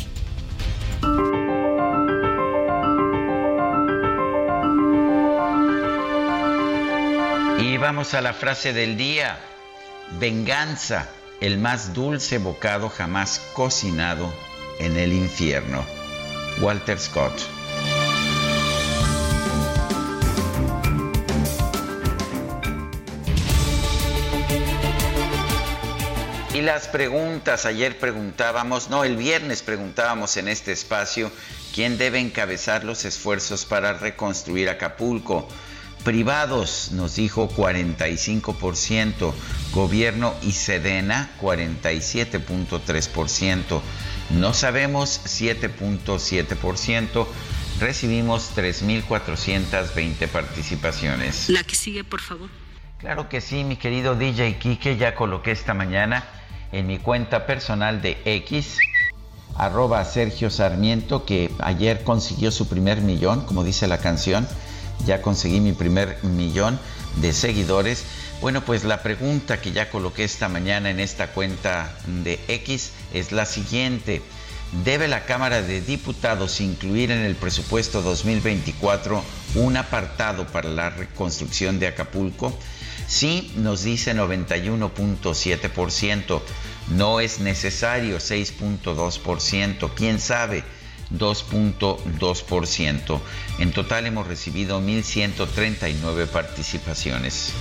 Y 7.59 7.77
vamos 7.77 8.13
a 8.13 8.21
la 8.21 8.33
frase 8.33 8.73
del 8.73 8.97
día. 8.97 9.39
Venganza, 10.19 11.09
el 11.39 11.57
más 11.57 11.93
dulce 11.93 12.37
bocado 12.37 12.89
jamás 12.89 13.39
cocinado 13.53 14.31
en 14.79 14.97
el 14.97 15.13
infierno. 15.13 15.85
Walter 16.59 16.99
Scott. 16.99 17.60
Y 26.61 26.63
las 26.63 26.87
preguntas, 26.87 27.65
ayer 27.65 27.97
preguntábamos, 27.97 28.91
no, 28.91 29.03
el 29.03 29.17
viernes 29.17 29.63
preguntábamos 29.63 30.37
en 30.37 30.47
este 30.47 30.71
espacio, 30.71 31.31
¿quién 31.73 31.97
debe 31.97 32.19
encabezar 32.19 32.83
los 32.83 33.03
esfuerzos 33.03 33.65
para 33.65 33.93
reconstruir 33.93 34.69
Acapulco? 34.69 35.47
Privados, 36.03 36.91
nos 36.91 37.15
dijo 37.15 37.49
45%, 37.49 39.33
gobierno 39.73 40.35
y 40.43 40.51
Sedena 40.51 41.31
47.3%, 41.41 43.81
no 44.29 44.53
sabemos 44.53 45.19
7.7%, 45.25 47.27
recibimos 47.79 48.55
3.420 48.55 50.27
participaciones. 50.27 51.49
La 51.49 51.63
que 51.63 51.73
sigue, 51.73 52.03
por 52.03 52.21
favor. 52.21 52.51
Claro 52.99 53.29
que 53.29 53.41
sí, 53.41 53.63
mi 53.63 53.77
querido 53.77 54.13
DJ 54.13 54.59
Kike, 54.59 54.97
ya 54.97 55.15
coloqué 55.15 55.49
esta 55.49 55.73
mañana 55.73 56.23
en 56.71 56.87
mi 56.87 56.97
cuenta 56.97 57.45
personal 57.45 58.01
de 58.01 58.17
X, 58.25 58.77
arroba 59.55 60.03
Sergio 60.05 60.49
Sarmiento, 60.49 61.25
que 61.25 61.51
ayer 61.59 62.03
consiguió 62.03 62.51
su 62.51 62.67
primer 62.67 63.01
millón, 63.01 63.45
como 63.45 63.63
dice 63.63 63.87
la 63.87 63.97
canción, 63.97 64.47
ya 65.05 65.21
conseguí 65.21 65.59
mi 65.59 65.73
primer 65.73 66.23
millón 66.23 66.79
de 67.17 67.33
seguidores. 67.33 68.05
Bueno, 68.39 68.61
pues 68.61 68.83
la 68.83 69.03
pregunta 69.03 69.61
que 69.61 69.71
ya 69.71 69.89
coloqué 69.89 70.23
esta 70.23 70.49
mañana 70.49 70.89
en 70.89 70.99
esta 70.99 71.27
cuenta 71.27 71.93
de 72.07 72.39
X 72.47 72.91
es 73.13 73.31
la 73.31 73.45
siguiente. 73.45 74.21
¿Debe 74.85 75.09
la 75.09 75.25
Cámara 75.25 75.61
de 75.61 75.81
Diputados 75.81 76.61
incluir 76.61 77.11
en 77.11 77.19
el 77.19 77.35
presupuesto 77.35 78.01
2024 78.01 79.21
un 79.55 79.75
apartado 79.75 80.47
para 80.47 80.69
la 80.69 80.89
reconstrucción 80.89 81.77
de 81.77 81.87
Acapulco? 81.87 82.57
Sí, 83.05 83.51
nos 83.57 83.83
dice 83.83 84.15
91.7%. 84.15 86.41
No 86.89 87.19
es 87.19 87.39
necesario 87.39 88.17
6.2%. 88.17 89.91
¿Quién 89.95 90.19
sabe? 90.19 90.63
2.2%. 91.11 93.19
En 93.59 93.71
total 93.71 94.05
hemos 94.05 94.27
recibido 94.27 94.81
1.139 94.81 96.27
participaciones. 96.27 97.53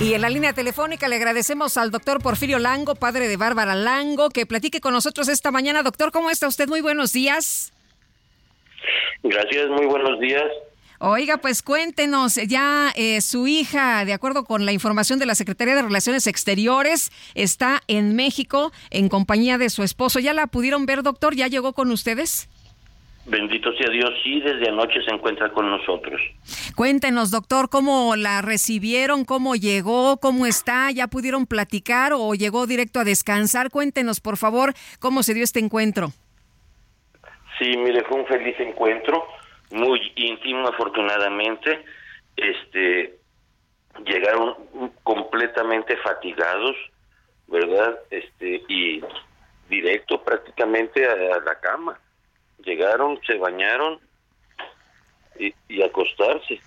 Y 0.00 0.14
en 0.14 0.20
la 0.20 0.30
línea 0.30 0.52
telefónica 0.52 1.06
le 1.06 1.16
agradecemos 1.16 1.76
al 1.76 1.92
doctor 1.92 2.20
Porfirio 2.20 2.58
Lango, 2.58 2.96
padre 2.96 3.28
de 3.28 3.36
Bárbara 3.36 3.76
Lango, 3.76 4.30
que 4.30 4.46
platique 4.46 4.80
con 4.80 4.92
nosotros 4.92 5.28
esta 5.28 5.52
mañana. 5.52 5.84
Doctor, 5.84 6.10
¿cómo 6.10 6.30
está 6.30 6.48
usted? 6.48 6.68
Muy 6.68 6.80
buenos 6.80 7.12
días. 7.12 7.72
Gracias, 9.22 9.68
muy 9.68 9.86
buenos 9.86 10.18
días. 10.18 10.42
Oiga, 11.04 11.38
pues 11.38 11.64
cuéntenos, 11.64 12.36
ya 12.36 12.92
eh, 12.94 13.20
su 13.22 13.48
hija, 13.48 14.04
de 14.04 14.12
acuerdo 14.12 14.44
con 14.44 14.64
la 14.64 14.70
información 14.70 15.18
de 15.18 15.26
la 15.26 15.34
Secretaría 15.34 15.74
de 15.74 15.82
Relaciones 15.82 16.28
Exteriores, 16.28 17.10
está 17.34 17.80
en 17.88 18.14
México 18.14 18.70
en 18.90 19.08
compañía 19.08 19.58
de 19.58 19.68
su 19.68 19.82
esposo. 19.82 20.20
¿Ya 20.20 20.32
la 20.32 20.46
pudieron 20.46 20.86
ver, 20.86 21.02
doctor? 21.02 21.34
¿Ya 21.34 21.48
llegó 21.48 21.72
con 21.72 21.90
ustedes? 21.90 22.48
Bendito 23.26 23.72
sea 23.72 23.90
Dios, 23.90 24.10
sí, 24.22 24.42
desde 24.42 24.68
anoche 24.68 25.02
se 25.04 25.12
encuentra 25.12 25.52
con 25.52 25.68
nosotros. 25.68 26.20
Cuéntenos, 26.76 27.32
doctor, 27.32 27.68
cómo 27.68 28.14
la 28.14 28.40
recibieron, 28.40 29.24
cómo 29.24 29.56
llegó, 29.56 30.18
cómo 30.18 30.46
está, 30.46 30.88
ya 30.92 31.08
pudieron 31.08 31.46
platicar 31.46 32.12
o 32.14 32.32
llegó 32.36 32.68
directo 32.68 33.00
a 33.00 33.04
descansar. 33.04 33.70
Cuéntenos, 33.70 34.20
por 34.20 34.36
favor, 34.36 34.72
cómo 35.00 35.24
se 35.24 35.34
dio 35.34 35.42
este 35.42 35.58
encuentro. 35.58 36.12
Sí, 37.58 37.76
mire, 37.76 38.04
fue 38.04 38.20
un 38.20 38.26
feliz 38.26 38.54
encuentro, 38.60 39.24
muy 39.72 40.12
íntimo, 40.16 40.68
afortunadamente. 40.68 41.84
Este, 42.36 43.18
llegaron 44.06 44.54
completamente 45.02 45.96
fatigados, 45.98 46.76
¿verdad? 47.48 47.98
Este, 48.10 48.62
y 48.68 49.02
directo 49.68 50.22
prácticamente 50.22 51.06
a 51.06 51.40
la 51.40 51.58
cama 51.60 51.98
llegaron, 52.64 53.18
se 53.26 53.36
bañaron 53.36 54.00
y, 55.38 55.82
acostarse. 55.82 56.60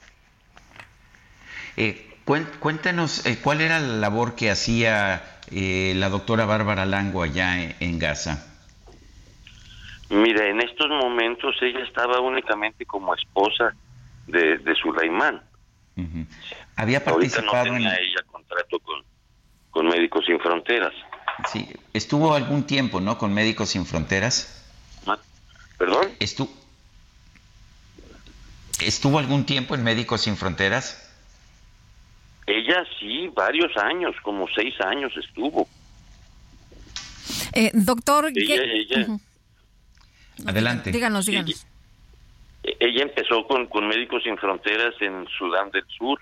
Eh, 1.77 2.17
cuéntanos, 2.59 3.25
eh, 3.25 3.37
¿cuál 3.41 3.61
era 3.61 3.79
la 3.79 3.97
labor 3.97 4.35
que 4.35 4.49
hacía 4.49 5.39
eh, 5.51 5.93
la 5.95 6.09
doctora 6.09 6.45
Bárbara 6.45 6.85
Lango 6.85 7.23
allá 7.23 7.75
en, 7.79 7.99
Gaza? 7.99 8.54
Mira, 10.09 10.47
en 10.47 10.61
estos 10.61 10.87
momentos 10.89 11.55
ella 11.61 11.83
estaba 11.83 12.19
únicamente 12.19 12.85
como 12.85 13.15
esposa 13.15 13.75
de, 14.27 14.57
de 14.59 14.75
Sulaimán. 14.75 15.41
Había 16.75 17.03
participado 17.03 17.57
Ahorita 17.57 17.71
no 17.71 17.77
tenía 17.77 17.95
ella 17.95 18.21
contrato 18.27 18.79
con, 18.79 19.03
con 19.71 19.87
Médicos 19.87 20.25
Sin 20.25 20.39
Fronteras. 20.39 20.93
Sí, 21.51 21.67
estuvo 21.93 22.33
algún 22.33 22.65
tiempo, 22.67 23.01
¿no? 23.01 23.17
Con 23.17 23.33
Médicos 23.33 23.69
Sin 23.69 23.85
Fronteras. 23.85 24.63
¿Perdón? 25.77 26.07
¿Estuvo 28.79 29.19
algún 29.19 29.45
tiempo 29.45 29.75
en 29.75 29.83
Médicos 29.83 30.21
Sin 30.21 30.37
Fronteras? 30.37 31.01
Ella 32.45 32.83
sí, 32.99 33.27
varios 33.33 33.75
años, 33.77 34.15
como 34.21 34.47
seis 34.53 34.79
años 34.81 35.11
estuvo. 35.17 35.67
Eh, 37.53 37.71
doctor, 37.73 38.31
adelante. 40.45 40.91
Díganos, 40.91 41.25
díganos. 41.25 41.67
Ella, 42.63 43.03
empezó 43.03 43.45
con, 43.45 43.67
con 43.67 43.87
Médicos 43.87 44.23
Sin 44.23 44.37
Fronteras 44.37 44.95
en 44.99 45.27
Sudán 45.37 45.69
del 45.71 45.85
Sur, 45.87 46.19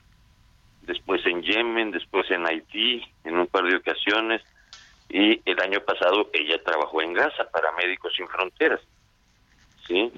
después 0.82 1.26
en 1.26 1.41
Yemen, 1.41 1.91
después 1.91 2.30
en 2.32 2.45
Haití, 2.45 3.02
en 3.23 3.38
un 3.38 3.47
par 3.47 3.63
de 3.63 3.78
ocasiones, 3.78 4.41
y 5.10 5.41
el 5.49 5.60
año 5.62 5.80
pasado 5.82 6.30
ella 6.34 6.62
trabajó 6.63 7.02
en 7.02 7.13
Gaza 7.13 7.49
para 7.52 7.71
Médicos 7.73 8.13
Sin 8.15 8.28
Fronteras. 8.28 8.82
¿sí? 9.88 10.12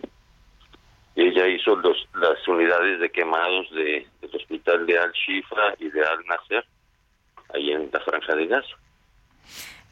Ella 1.16 1.48
hizo 1.48 1.76
los, 1.76 2.08
las 2.16 2.48
unidades 2.48 3.00
de 3.00 3.10
quemados 3.10 3.70
de, 3.72 4.08
del 4.22 4.36
hospital 4.36 4.86
de 4.86 4.98
Al-Shifa 4.98 5.76
y 5.80 5.90
de 5.90 6.04
Al-Nasser, 6.04 6.66
ahí 7.54 7.72
en 7.72 7.90
la 7.92 8.00
franja 8.00 8.36
de 8.36 8.48
Gaza. 8.48 8.76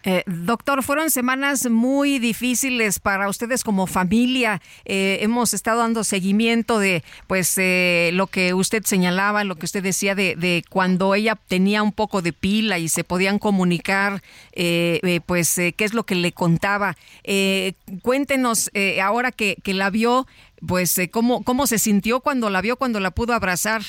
Eh, 0.06 0.24
doctor, 0.26 0.84
fueron 0.84 1.10
semanas 1.10 1.70
muy 1.70 2.20
difíciles 2.20 3.00
para 3.00 3.30
ustedes 3.30 3.64
como 3.64 3.88
familia. 3.88 4.60
Eh, 4.84 5.20
hemos 5.22 5.54
estado 5.54 5.80
dando 5.80 6.04
seguimiento 6.04 6.78
de, 6.80 7.04
pues, 7.28 7.58
eh, 7.58 8.10
lo 8.14 8.28
que 8.28 8.54
usted 8.54 8.84
señalaba, 8.84 9.46
lo 9.46 9.56
que 9.56 9.66
usted 9.66 9.82
decía 9.82 10.14
de, 10.14 10.36
de, 10.36 10.64
cuando 10.70 11.16
ella 11.16 11.38
tenía 11.48 11.84
un 11.84 11.94
poco 11.94 12.22
de 12.22 12.34
pila 12.34 12.80
y 12.80 12.90
se 12.90 13.06
podían 13.06 13.40
comunicar, 13.40 14.22
pues, 15.26 15.56
qué 15.56 15.86
es 15.86 15.94
lo 15.94 16.04
que 16.04 16.16
le 16.16 16.34
contaba. 16.34 16.96
cuéntenos 18.02 18.72
ahora 19.02 19.32
que, 19.32 19.56
que, 19.64 19.74
la 19.74 19.90
vio, 19.90 20.28
pues, 20.68 21.00
cómo 21.12 21.44
cómo 21.44 21.66
se 21.66 21.80
sintió 21.80 22.20
cuando 22.20 22.50
la 22.50 22.62
vio, 22.62 22.76
cuando 22.76 23.00
la 23.00 23.12
pudo 23.12 23.34
abrazar. 23.34 23.82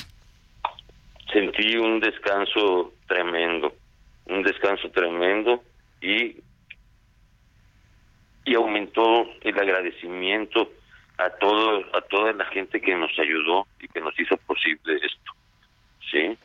Sentí 1.33 1.75
un 1.77 1.99
descanso 1.99 2.93
tremendo, 3.07 3.73
un 4.27 4.43
descanso 4.43 4.89
tremendo 4.91 5.61
y, 6.01 6.37
y 8.45 8.55
aumentó 8.55 9.25
el 9.41 9.59
agradecimiento 9.59 10.71
a 11.17 11.29
todo 11.29 11.85
a 11.95 12.01
toda 12.01 12.33
la 12.33 12.45
gente 12.45 12.81
que 12.81 12.95
nos 12.95 13.17
ayudó 13.17 13.67
y 13.79 13.87
que 13.87 14.01
nos 14.01 14.19
hizo 14.19 14.35
posible 14.37 14.95
esto 14.95 15.31
sí 16.11 16.37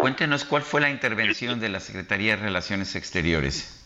cuéntenos 0.00 0.44
cuál 0.44 0.62
fue 0.62 0.80
la 0.80 0.90
intervención 0.90 1.60
de 1.60 1.68
la 1.68 1.80
Secretaría 1.80 2.36
de 2.36 2.42
Relaciones 2.42 2.94
Exteriores. 2.94 3.82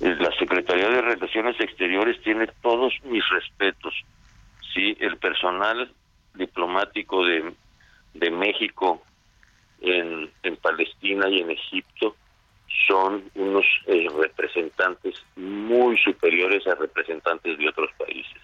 La 0.00 0.32
Secretaría 0.38 0.88
de 0.88 1.02
Relaciones 1.02 1.60
Exteriores 1.60 2.20
tiene 2.22 2.46
todos 2.62 2.92
mis 3.04 3.22
respetos 3.28 3.94
sí 4.74 4.96
el 5.00 5.16
personal 5.18 5.92
diplomático 6.34 7.24
de, 7.24 7.54
de 8.14 8.30
México 8.30 9.02
en, 9.80 10.30
en 10.42 10.56
Palestina 10.56 11.28
y 11.28 11.40
en 11.40 11.50
Egipto 11.50 12.16
son 12.86 13.30
unos 13.34 13.64
eh, 13.86 14.08
representantes 14.16 15.14
muy 15.36 15.96
superiores 15.98 16.66
a 16.66 16.74
representantes 16.74 17.58
de 17.58 17.68
otros 17.68 17.90
países. 17.98 18.42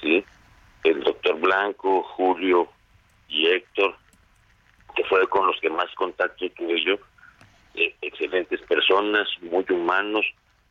¿sí? 0.00 0.24
El 0.84 1.02
doctor 1.02 1.38
Blanco, 1.40 2.02
Julio 2.02 2.68
y 3.28 3.48
Héctor, 3.48 3.96
que 4.94 5.04
fue 5.04 5.26
con 5.28 5.46
los 5.46 5.60
que 5.60 5.70
más 5.70 5.92
contacto 5.94 6.48
tuve 6.50 6.82
yo, 6.84 6.94
eh, 7.74 7.94
excelentes 8.00 8.60
personas, 8.62 9.28
muy 9.42 9.64
humanos, 9.68 10.24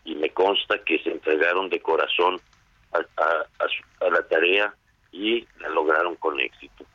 y 0.03 0.15
me 0.15 0.29
consta 0.29 0.77
que 0.83 0.99
se 0.99 1.11
entregaron 1.11 1.69
de 1.69 1.81
corazón 1.81 2.39
a 2.91 4.09
la 4.09 4.27
tarea 4.27 4.73
y 5.11 5.45
la 5.59 5.69
lograron 5.69 6.15
con 6.15 6.39
éxito. 6.39 6.85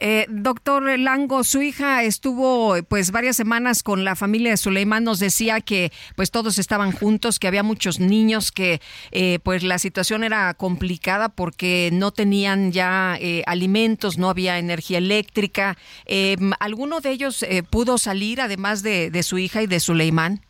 Eh, 0.00 0.26
doctor 0.28 0.98
Lango, 0.98 1.44
su 1.44 1.62
hija 1.62 2.02
estuvo 2.02 2.76
pues 2.88 3.10
varias 3.10 3.36
semanas 3.36 3.82
con 3.82 4.04
la 4.04 4.16
familia 4.16 4.50
de 4.50 4.56
Suleimán, 4.56 5.04
nos 5.04 5.18
decía 5.18 5.60
que 5.60 5.92
pues 6.16 6.30
todos 6.30 6.58
estaban 6.58 6.92
juntos, 6.92 7.38
que 7.38 7.48
había 7.48 7.62
muchos 7.62 8.00
niños, 8.00 8.52
que 8.52 8.80
eh, 9.12 9.38
pues 9.42 9.62
la 9.62 9.78
situación 9.78 10.24
era 10.24 10.54
complicada 10.54 11.28
porque 11.28 11.90
no 11.92 12.10
tenían 12.10 12.72
ya 12.72 13.16
eh, 13.20 13.42
alimentos, 13.46 14.18
no 14.18 14.30
había 14.30 14.58
energía 14.58 14.98
eléctrica. 14.98 15.76
Em, 16.06 16.52
¿Alguno 16.60 17.00
de 17.00 17.10
ellos 17.10 17.44
pudo 17.70 17.98
salir 17.98 18.40
además 18.40 18.82
de, 18.82 19.10
de 19.10 19.22
su 19.22 19.38
hija 19.38 19.62
y 19.62 19.66
de 19.66 19.80
Suleimán? 19.80 20.40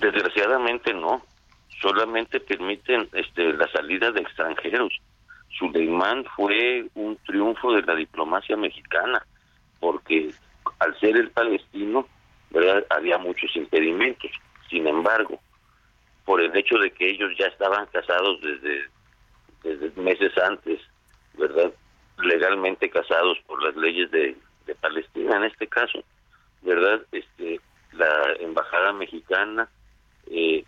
Desgraciadamente 0.00 0.92
no, 0.92 1.24
solamente 1.80 2.40
permiten 2.40 3.08
este, 3.12 3.52
la 3.54 3.68
salida 3.70 4.10
de 4.10 4.20
extranjeros 4.20 5.00
Suleimán 5.62 6.24
fue 6.36 6.86
un 6.94 7.16
triunfo 7.24 7.72
de 7.72 7.82
la 7.82 7.94
diplomacia 7.94 8.56
mexicana, 8.56 9.24
porque 9.78 10.34
al 10.80 10.98
ser 10.98 11.16
el 11.16 11.30
palestino, 11.30 12.06
había 12.90 13.18
muchos 13.18 13.54
impedimentos. 13.54 14.30
Sin 14.68 14.86
embargo, 14.88 15.38
por 16.24 16.40
el 16.40 16.54
hecho 16.56 16.78
de 16.78 16.90
que 16.90 17.10
ellos 17.10 17.30
ya 17.38 17.46
estaban 17.46 17.86
casados 17.86 18.40
desde, 18.40 19.92
meses 20.00 20.36
antes, 20.38 20.80
¿verdad? 21.38 21.72
Legalmente 22.18 22.90
casados 22.90 23.38
por 23.46 23.62
las 23.62 23.76
leyes 23.76 24.10
de, 24.10 24.36
de 24.66 24.74
Palestina 24.74 25.36
en 25.36 25.44
este 25.44 25.68
caso, 25.68 26.02
¿verdad? 26.62 27.02
Este, 27.12 27.60
la 27.92 28.32
embajada 28.40 28.92
mexicana, 28.92 29.68
eh, 30.28 30.64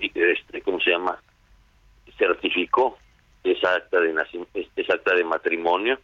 este, 0.00 0.62
¿cómo 0.62 0.80
se 0.80 0.90
llama? 0.90 1.18
Certificó 2.16 2.98
esa 3.44 3.74
acta 3.74 4.00
de 4.00 4.14
esa 4.76 4.94
acta 4.94 5.14
de 5.14 5.24
matrimonio, 5.24 5.98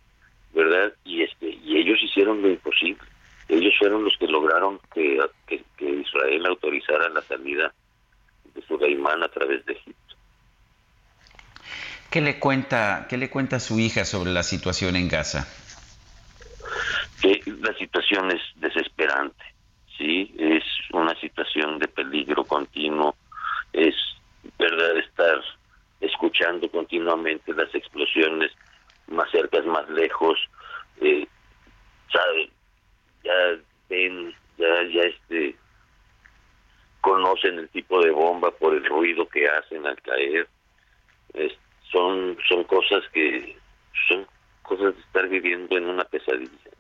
¿verdad? 0.54 0.92
Y 1.04 1.22
este, 1.22 1.50
y 1.50 1.78
ellos 1.78 1.98
hicieron 2.02 2.42
lo 2.42 2.48
imposible. 2.48 3.02
Ellos 3.48 3.74
fueron 3.78 4.04
los 4.04 4.16
que 4.18 4.26
lograron 4.26 4.78
que, 4.92 5.18
que, 5.46 5.62
que 5.76 5.90
Israel 5.90 6.46
autorizara 6.46 7.08
la 7.08 7.22
salida 7.22 7.72
de 8.54 8.62
Sulaimán 8.62 9.22
a 9.22 9.28
través 9.28 9.64
de 9.64 9.72
Egipto. 9.72 10.16
¿Qué 12.10 12.20
le 12.20 12.38
cuenta, 12.38 13.06
qué 13.08 13.16
le 13.16 13.30
cuenta 13.30 13.60
su 13.60 13.78
hija 13.78 14.04
sobre 14.04 14.32
la 14.32 14.42
situación 14.42 14.96
en 14.96 15.08
Gaza? 15.08 15.46
Que 17.20 17.42
la 17.60 17.74
situación 17.74 18.30
es 18.30 18.40
desesperante, 18.56 19.44
sí, 19.96 20.34
es 20.38 20.62
una 20.92 21.14
situación 21.20 21.78
de 21.78 21.88
peligro 21.88 22.44
continuo, 22.44 23.14
es 23.72 23.94
verdad 24.58 24.96
estar 24.98 25.42
escuchando 26.00 26.70
continuamente 26.70 27.52
las 27.54 27.74
explosiones 27.74 28.52
más 29.08 29.30
cercas, 29.30 29.64
más 29.66 29.88
lejos, 29.90 30.38
eh, 31.00 31.26
ya 32.12 32.20
ven, 33.88 34.34
ya, 34.56 34.82
ya 34.92 35.02
este 35.02 35.56
conocen 37.00 37.58
el 37.58 37.68
tipo 37.70 38.02
de 38.02 38.10
bomba 38.10 38.50
por 38.50 38.74
el 38.74 38.84
ruido 38.84 39.26
que 39.28 39.48
hacen 39.48 39.86
al 39.86 40.00
caer. 40.02 40.48
son, 41.90 42.36
son 42.48 42.64
cosas 42.64 43.02
que 43.12 43.56
son 44.08 44.26
cosas 44.62 44.94
de 44.94 45.00
estar 45.00 45.28
viviendo 45.28 45.76
en 45.76 45.86
una 45.86 46.04
pesadilla. 46.04 46.70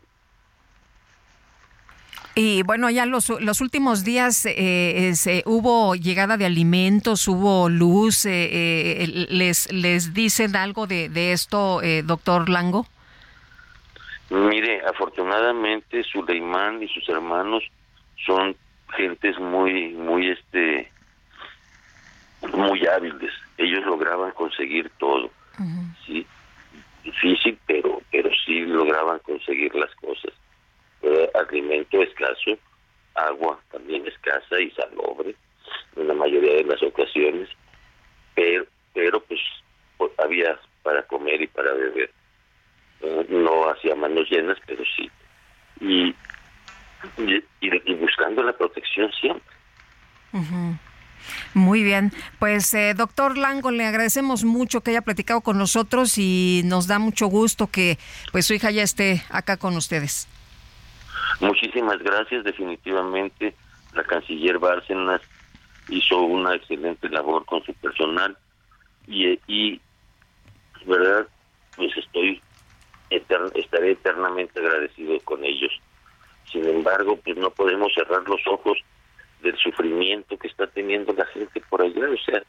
Y 2.40 2.62
bueno, 2.62 2.88
ya 2.88 3.04
los, 3.04 3.30
los 3.40 3.60
últimos 3.60 4.04
días 4.04 4.46
eh, 4.46 5.12
hubo 5.44 5.96
llegada 5.96 6.36
de 6.36 6.46
alimentos, 6.46 7.26
hubo 7.26 7.68
luz. 7.68 8.26
Eh, 8.26 9.02
eh, 9.02 9.26
les, 9.28 9.72
¿Les 9.72 10.14
dicen 10.14 10.54
algo 10.54 10.86
de, 10.86 11.08
de 11.08 11.32
esto, 11.32 11.80
doctor 12.04 12.48
Lango? 12.48 12.86
Mire, 14.30 14.82
afortunadamente 14.86 16.04
Suleimán 16.04 16.80
y 16.80 16.86
sus 16.86 17.08
hermanos 17.08 17.64
son 18.24 18.54
gentes 18.96 19.36
muy, 19.40 19.88
muy, 19.94 20.30
este, 20.30 20.92
muy 22.52 22.86
hábiles. 22.86 23.32
Ellos 23.56 23.84
lograban 23.84 24.30
conseguir 24.30 24.88
todo, 24.98 25.28
sí, 26.06 26.24
difícil, 27.02 27.58
pero, 27.66 28.00
pero 28.12 28.30
sí 28.46 28.60
lograban 28.60 29.18
conseguir 29.24 29.74
las 29.74 29.92
cosas. 29.96 30.32
Alimento 31.34 32.02
escaso, 32.02 32.58
agua 33.14 33.60
también 33.70 34.06
escasa 34.06 34.60
y 34.60 34.70
salobre 34.72 35.34
en 35.96 36.08
la 36.08 36.14
mayoría 36.14 36.54
de 36.56 36.64
las 36.64 36.82
ocasiones, 36.82 37.48
pero, 38.34 38.66
pero 38.94 39.20
pues, 39.20 39.40
había 40.18 40.58
para 40.82 41.02
comer 41.04 41.42
y 41.42 41.46
para 41.46 41.72
beber. 41.72 42.10
no 43.28 43.68
hacía 43.70 43.94
manos 43.94 44.28
llenas, 44.30 44.58
pero 44.66 44.82
sí. 44.96 45.10
Y 45.80 46.14
y, 47.60 47.94
buscando 47.94 48.42
la 48.42 48.52
protección 48.52 49.10
siempre. 49.20 49.48
Muy 51.54 51.82
bien, 51.82 52.12
pues 52.38 52.72
eh, 52.74 52.94
doctor 52.94 53.36
Lango, 53.36 53.70
le 53.70 53.84
agradecemos 53.84 54.44
mucho 54.44 54.82
que 54.82 54.90
haya 54.92 55.02
platicado 55.02 55.40
con 55.40 55.58
nosotros 55.58 56.16
y 56.16 56.62
nos 56.64 56.86
da 56.86 56.98
mucho 56.98 57.26
gusto 57.26 57.68
que 57.68 57.98
pues 58.32 58.46
su 58.46 58.54
hija 58.54 58.70
ya 58.70 58.82
esté 58.82 59.22
acá 59.30 59.56
con 59.56 59.76
ustedes. 59.76 60.28
Muchísimas 61.40 61.98
gracias, 61.98 62.44
definitivamente 62.44 63.54
la 63.94 64.04
canciller 64.04 64.58
Bárcenas 64.58 65.20
hizo 65.88 66.20
una 66.20 66.54
excelente 66.54 67.08
labor 67.08 67.44
con 67.46 67.62
su 67.64 67.72
personal 67.74 68.36
y, 69.06 69.38
y 69.46 69.80
verdad, 70.86 71.26
pues 71.76 71.96
estoy 71.96 72.40
estaré 73.10 73.92
eternamente 73.92 74.60
agradecido 74.60 75.18
con 75.20 75.42
ellos 75.42 75.72
sin 76.50 76.66
embargo, 76.66 77.16
pues 77.16 77.36
no 77.36 77.50
podemos 77.50 77.92
cerrar 77.94 78.26
los 78.28 78.40
ojos 78.46 78.78
del 79.42 79.56
sufrimiento 79.58 80.36
que 80.38 80.48
está 80.48 80.66
teniendo 80.66 81.12
la 81.12 81.26
gente 81.26 81.60
por 81.68 81.82
allá, 81.82 82.08
o 82.10 82.16
sea, 82.24 82.42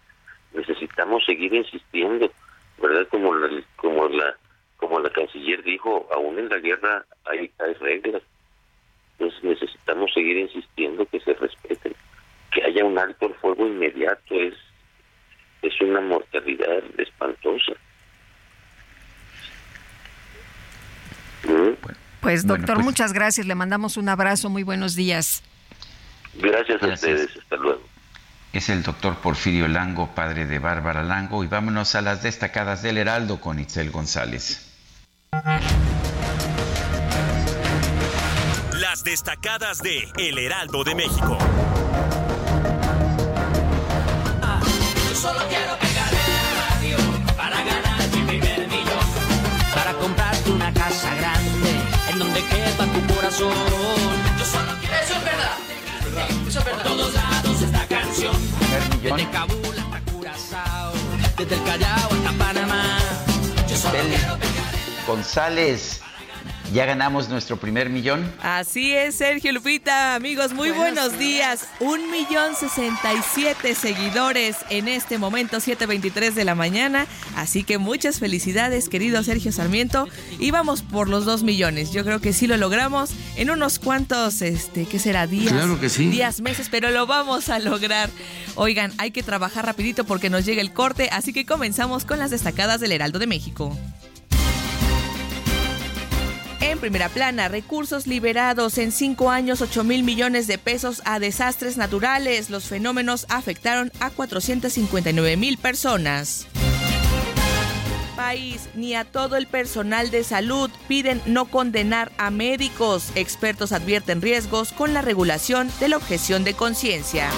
necesitamos 0.54 1.24
seguir 1.26 1.54
insistiendo, 1.54 2.32
¿verdad? 2.82 3.08
Como 3.10 3.34
la, 3.36 3.50
como 3.76 4.08
la 4.08 4.36
como 4.78 4.98
la 5.02 5.10
canciller 5.10 5.62
dijo, 5.63 6.08
aún 6.10 6.39
en 6.39 6.48
la 6.48 6.58
guerra 6.58 7.06
hay, 7.26 7.52
hay 7.60 7.74
reglas. 7.74 8.24
Entonces 9.20 9.44
necesitamos 9.44 10.12
seguir 10.14 10.38
insistiendo 10.38 11.06
que 11.06 11.20
se 11.20 11.34
respeten, 11.34 11.94
que 12.54 12.64
haya 12.64 12.86
un 12.86 12.98
alto 12.98 13.26
al 13.26 13.34
fuego 13.36 13.68
inmediato, 13.68 14.36
es 14.36 14.54
es 15.62 15.82
una 15.82 16.00
mortalidad 16.02 16.84
espantosa. 16.98 17.74
¿Mm? 21.44 21.76
Pues 22.22 22.46
doctor, 22.46 22.76
pues 22.76 22.86
muchas 22.86 23.14
gracias. 23.14 23.46
Le 23.46 23.56
mandamos 23.56 23.98
un 23.98 24.10
abrazo. 24.10 24.50
Muy 24.50 24.64
buenos 24.64 24.96
días. 24.96 25.44
Gracias, 26.36 26.82
a 26.82 26.88
ustedes. 26.88 27.38
Hasta 27.38 27.56
luego. 27.58 27.82
Es 28.52 28.70
el 28.70 28.84
doctor 28.84 29.16
Porfirio 29.18 29.68
Lango, 29.68 30.14
padre 30.16 30.46
de 30.46 30.60
Bárbara 30.60 31.04
Lango. 31.04 31.44
Y 31.44 31.48
vámonos 31.48 31.96
a 31.96 32.02
las 32.02 32.24
destacadas 32.24 32.82
del 32.82 32.98
Heraldo 32.98 33.40
con 33.40 33.60
Itzel 33.60 33.92
González. 33.92 34.66
Destacadas 39.10 39.82
de 39.82 40.08
El 40.19 40.38
Heraldo 40.38 40.84
de 40.84 40.93
México. 40.93 41.36
yo 45.10 45.15
solo 45.15 45.39
quiero 45.50 45.80
pegar 45.80 46.13
la 46.13 46.69
radio 46.69 46.98
para 47.36 47.58
ganar 47.58 48.08
mi 48.13 48.22
primer 48.22 48.67
millón. 48.67 49.06
Para 49.74 49.93
comprarte 49.93 50.52
una 50.52 50.72
casa 50.72 51.15
grande 51.15 51.72
en 52.12 52.19
donde 52.19 52.39
quepa 52.39 52.86
tu 52.86 53.15
corazón. 53.15 53.52
Yo 54.38 54.45
solo 54.45 54.74
quiero... 54.80 54.95
Eso 54.95 55.15
es 55.15 55.24
verdad. 55.24 55.58
Eso 56.48 56.60
es 56.60 56.65
verdad. 56.65 56.84
Por 56.84 56.91
todos 56.91 57.13
lados 57.15 57.62
esta 57.63 57.88
canción. 57.88 58.36
Desde 59.02 59.30
Kabul 59.32 59.80
hasta 59.80 60.12
Curazao. 60.12 60.93
Desde 61.36 61.56
el 61.56 61.63
Callao 61.63 62.10
hasta 62.13 62.32
Panamá. 62.38 63.00
Yo 63.67 63.76
solo 63.76 63.98
quiero 64.08 64.38
pegar 64.38 64.74
González 65.08 66.00
¿Ya 66.74 66.86
ganamos 66.86 67.30
nuestro 67.30 67.58
primer 67.58 67.90
millón? 67.90 68.32
Así 68.44 68.94
es, 68.94 69.16
Sergio 69.16 69.52
Lupita. 69.52 70.14
Amigos, 70.14 70.54
muy 70.54 70.70
buenos, 70.70 71.18
días. 71.18 71.66
Un 71.80 72.12
millón 72.12 72.56
sesenta 72.56 73.14
y 73.14 73.18
siete 73.34 73.74
seguidores 73.74 74.58
en 74.70 74.88
este 74.88 75.18
momento, 75.18 75.58
7.23 75.58 76.34
de 76.34 76.46
la 76.46 76.54
mañana. 76.54 77.08
Así 77.36 77.64
que 77.64 77.80
muchas 77.80 78.20
felicidades, 78.20 78.88
querido 78.88 79.24
Sergio 79.24 79.52
Sarmiento. 79.52 80.08
Y 80.38 80.52
vamos 80.52 80.84
por 80.84 81.10
los 81.10 81.26
dos 81.26 81.42
millones. 81.42 81.92
Yo 81.92 82.04
creo 82.06 82.22
que 82.22 82.34
sí 82.34 82.46
lo 82.46 82.56
logramos 82.56 83.12
en 83.36 83.50
unos 83.50 83.80
cuantos, 83.80 84.44
este, 84.44 84.86
¿qué 84.86 85.00
será? 85.00 85.26
Días. 85.26 85.52
Claro 85.52 85.80
que 85.80 85.90
sí. 85.90 86.08
Días, 86.10 86.40
meses, 86.40 86.68
pero 86.70 86.92
lo 86.92 87.08
vamos 87.08 87.50
a 87.50 87.58
lograr. 87.58 88.12
Oigan, 88.56 88.94
hay 89.00 89.10
que 89.10 89.24
trabajar 89.24 89.66
rapidito 89.66 90.04
porque 90.04 90.30
nos 90.30 90.46
llega 90.46 90.62
el 90.62 90.72
corte, 90.72 91.10
así 91.12 91.34
que 91.34 91.48
comenzamos 91.48 92.06
con 92.06 92.20
las 92.20 92.30
destacadas 92.30 92.80
del 92.80 92.92
Heraldo 92.92 93.18
de 93.18 93.26
México. 93.28 93.76
Primera 96.80 97.10
plana, 97.10 97.50
recursos 97.50 98.08
liberados 98.08 98.78
en 98.78 98.94
cinco 98.94 99.30
años, 99.30 99.62
8 99.62 99.84
mil 99.84 100.04
millones 100.04 100.48
de 100.48 100.58
pesos 100.58 101.02
a 101.04 101.20
desastres 101.20 101.76
naturales. 101.76 102.50
Los 102.50 102.65
fenómenos 102.65 103.26
afectaron 103.28 103.92
a 104.00 104.10
459 104.10 105.36
mil 105.36 105.58
personas. 105.58 106.48
País, 108.15 108.70
ni 108.76 108.96
a 108.96 109.04
todo 109.04 109.36
el 109.36 109.48
personal 109.48 110.10
de 110.10 110.24
salud 110.24 110.70
piden 110.88 111.22
no 111.26 111.46
condenar 111.46 112.13
a 112.18 112.32
médicos. 112.32 113.12
Expertos 113.15 113.74
advierten 113.74 114.22
riesgos 114.22 114.72
con 114.72 114.94
la 114.94 115.02
regulación 115.02 115.70
de 115.82 115.89
la 115.89 115.98
objeción 115.98 116.46
de 116.46 116.54
conciencia. 116.54 117.30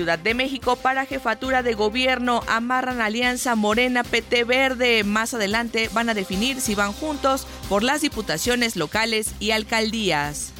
Ciudad 0.00 0.18
de 0.18 0.32
México 0.32 0.76
para 0.76 1.04
jefatura 1.04 1.62
de 1.62 1.74
gobierno. 1.74 2.42
Amarran 2.46 3.02
alianza 3.02 3.54
Morena 3.54 4.02
PT 4.02 4.44
Verde. 4.44 5.04
Más 5.04 5.34
adelante 5.34 5.90
van 5.92 6.08
a 6.08 6.14
definir 6.14 6.62
si 6.62 6.74
van 6.74 6.94
juntos 6.94 7.46
por 7.68 7.82
las 7.82 8.00
diputaciones 8.00 8.76
locales 8.76 9.34
y 9.40 9.50
alcaldías. 9.50 10.54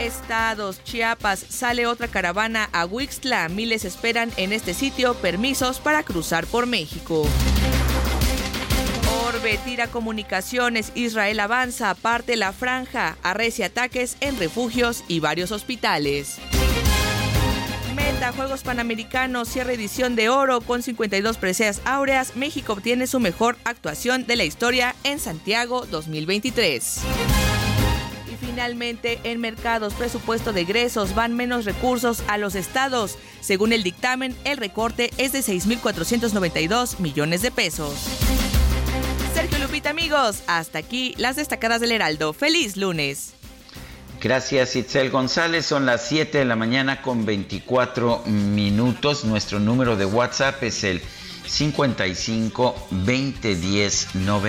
Estados, 0.00 0.82
Chiapas, 0.82 1.46
sale 1.48 1.86
otra 1.86 2.08
caravana 2.08 2.68
a 2.72 2.86
Huixtla. 2.86 3.48
Miles 3.48 3.84
esperan 3.84 4.32
en 4.36 4.52
este 4.52 4.74
sitio 4.74 5.14
permisos 5.14 5.78
para 5.78 6.02
cruzar 6.02 6.48
por 6.48 6.66
México. 6.66 7.24
Orbe 9.28 9.60
tira 9.64 9.86
comunicaciones, 9.86 10.90
Israel 10.96 11.38
avanza, 11.38 11.94
parte 11.94 12.34
la 12.34 12.52
franja, 12.52 13.16
arrecia 13.22 13.66
ataques 13.66 14.16
en 14.18 14.40
refugios 14.40 15.04
y 15.06 15.20
varios 15.20 15.52
hospitales. 15.52 16.40
Meta, 17.94 18.32
Juegos 18.32 18.62
Panamericanos, 18.62 19.48
cierre 19.48 19.74
edición 19.74 20.16
de 20.16 20.28
oro 20.28 20.60
con 20.60 20.82
52 20.82 21.38
preseas 21.38 21.80
áureas. 21.84 22.34
México 22.36 22.72
obtiene 22.72 23.06
su 23.06 23.20
mejor 23.20 23.56
actuación 23.64 24.26
de 24.26 24.36
la 24.36 24.44
historia 24.44 24.94
en 25.04 25.20
Santiago 25.20 25.86
2023. 25.86 27.00
Y 28.32 28.44
finalmente, 28.44 29.20
en 29.24 29.40
mercados, 29.40 29.94
presupuesto 29.94 30.52
de 30.52 30.62
egresos, 30.62 31.14
van 31.14 31.34
menos 31.34 31.64
recursos 31.64 32.22
a 32.26 32.36
los 32.38 32.54
estados. 32.54 33.18
Según 33.40 33.72
el 33.72 33.82
dictamen, 33.82 34.36
el 34.44 34.56
recorte 34.56 35.10
es 35.18 35.32
de 35.32 35.40
6.492 35.40 36.98
millones 36.98 37.42
de 37.42 37.50
pesos. 37.50 37.94
Sergio 39.34 39.58
Lupita, 39.58 39.90
amigos, 39.90 40.42
hasta 40.46 40.78
aquí 40.78 41.14
las 41.18 41.36
destacadas 41.36 41.80
del 41.80 41.92
Heraldo. 41.92 42.32
¡Feliz 42.32 42.76
lunes! 42.76 43.34
Gracias, 44.24 44.74
Itzel 44.74 45.10
González. 45.10 45.66
Son 45.66 45.84
las 45.84 46.08
7 46.08 46.38
de 46.38 46.46
la 46.46 46.56
mañana 46.56 47.02
con 47.02 47.26
24 47.26 48.22
minutos. 48.24 49.26
Nuestro 49.26 49.60
número 49.60 49.96
de 49.96 50.06
WhatsApp 50.06 50.62
es 50.62 50.82
el 50.82 51.02
55 51.46 52.74
2010 52.90 54.08
9. 54.14 54.48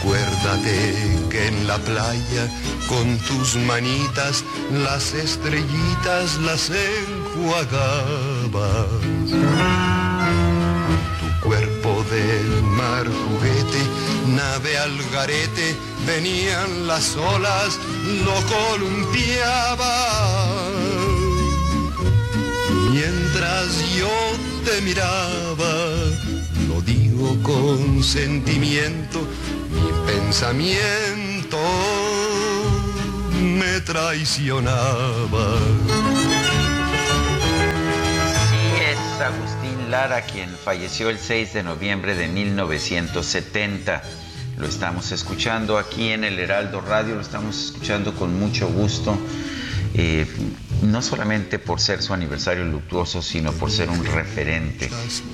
Acuérdate 0.00 1.28
que 1.28 1.48
en 1.48 1.66
la 1.66 1.76
playa 1.76 2.48
con 2.88 3.18
tus 3.18 3.56
manitas 3.56 4.42
las 4.72 5.12
estrellitas 5.12 6.38
las 6.38 6.70
enjuagabas. 6.70 7.66
Tu 11.20 11.28
cuerpo 11.46 12.02
del 12.10 12.62
mar 12.62 13.06
juguete, 13.06 13.82
nave 14.28 14.78
al 14.78 14.96
garete, 15.12 15.76
venían 16.06 16.86
las 16.86 17.14
olas, 17.16 17.78
lo 18.24 18.36
columpiaba. 18.56 19.96
Mientras 22.90 23.68
yo 23.98 24.08
te 24.64 24.80
miraba, 24.80 25.74
con 27.42 28.02
sentimiento, 28.02 29.20
mi 29.70 30.12
pensamiento 30.12 31.58
me 33.42 33.80
traicionaba. 33.80 35.58
Sí, 38.48 38.82
es 38.90 39.20
Agustín 39.20 39.90
Lara 39.90 40.22
quien 40.22 40.48
falleció 40.64 41.10
el 41.10 41.18
6 41.18 41.52
de 41.54 41.62
noviembre 41.62 42.14
de 42.14 42.28
1970. 42.28 44.02
Lo 44.56 44.66
estamos 44.66 45.12
escuchando 45.12 45.76
aquí 45.78 46.08
en 46.08 46.24
el 46.24 46.38
Heraldo 46.38 46.80
Radio, 46.80 47.16
lo 47.16 47.20
estamos 47.20 47.66
escuchando 47.66 48.14
con 48.14 48.38
mucho 48.38 48.68
gusto. 48.68 49.18
Eh, 49.94 50.26
no 50.82 51.02
solamente 51.02 51.58
por 51.58 51.80
ser 51.80 52.02
su 52.02 52.14
aniversario 52.14 52.64
luctuoso, 52.64 53.22
sino 53.22 53.52
por 53.52 53.70
ser 53.70 53.90
un 53.90 54.04
referente 54.04 54.90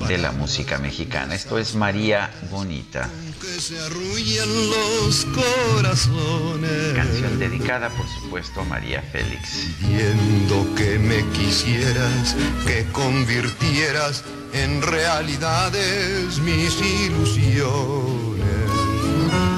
de 0.09 0.19
la 0.19 0.33
música 0.33 0.79
mexicana. 0.79 1.35
Esto 1.35 1.59
es 1.59 1.75
María 1.75 2.31
Bonita. 2.51 3.09
Que 3.41 3.61
se 3.61 3.79
arrullan 3.79 4.49
los 4.71 5.27
corazones. 5.27 6.95
Canción 6.95 7.39
dedicada, 7.39 7.91
por 7.91 8.07
supuesto, 8.21 8.61
a 8.61 8.65
María 8.65 9.03
Félix. 9.03 9.67
Pidiendo 9.81 10.75
que 10.75 10.99
me 10.99 11.25
quisieras, 11.31 12.37
que 12.67 12.85
convirtieras 12.93 14.25
en 14.53 14.83
realidades 14.83 16.39
mis 16.39 16.81
ilusiones. 16.81 18.26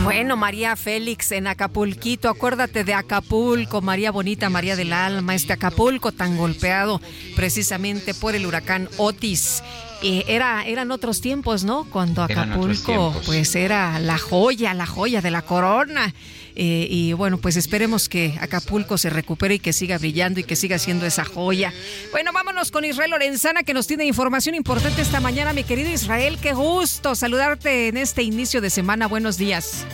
Bueno, 0.09 0.39
María 0.39 0.75
Félix 0.75 1.33
en 1.33 1.47
Acapulquito, 1.47 2.31
acuérdate 2.31 2.83
de 2.83 2.95
Acapulco, 2.95 3.83
María 3.83 4.11
Bonita, 4.11 4.49
María 4.49 4.75
del 4.75 4.95
Alma, 4.95 5.35
este 5.35 5.53
Acapulco 5.53 6.13
tan 6.13 6.39
golpeado 6.39 6.99
precisamente 7.37 8.15
por 8.15 8.35
el 8.35 8.47
huracán 8.47 8.89
Otis. 8.97 9.63
Eh, 10.03 10.25
era, 10.27 10.65
eran 10.67 10.93
otros 10.93 11.21
tiempos, 11.21 11.65
¿no? 11.65 11.85
Cuando 11.91 12.23
Acapulco, 12.23 13.15
pues 13.27 13.55
era 13.55 13.99
la 13.99 14.17
joya, 14.17 14.73
la 14.73 14.87
joya 14.87 15.21
de 15.21 15.31
la 15.31 15.43
corona. 15.43 16.15
Eh, 16.61 16.89
y 16.91 17.13
bueno, 17.13 17.39
pues 17.39 17.57
esperemos 17.57 18.09
que 18.09 18.37
Acapulco 18.41 18.99
se 18.99 19.11
recupere 19.11 19.55
y 19.55 19.59
que 19.61 19.73
siga 19.73 19.97
brillando 19.97 20.41
y 20.41 20.45
que 20.45 20.57
siga 20.57 20.79
siendo 20.79 21.07
esa 21.07 21.25
joya. 21.25 21.73
Bueno, 22.11 22.33
vámonos 22.33 22.73
con 22.73 22.85
Israel 22.85 23.13
Lorenzana 23.13 23.63
que 23.63 23.73
nos 23.75 23.87
tiene 23.87 24.05
información 24.07 24.57
importante 24.57 25.01
esta 25.01 25.21
mañana. 25.21 25.53
Mi 25.53 25.63
querido 25.63 25.89
Israel, 25.89 26.37
qué 26.43 26.55
gusto 26.55 27.15
saludarte 27.15 27.87
en 27.87 27.97
este 27.97 28.25
inicio 28.25 28.61
de 28.61 28.71
semana. 28.71 29.07
Buenos 29.07 29.39
días. 29.39 29.87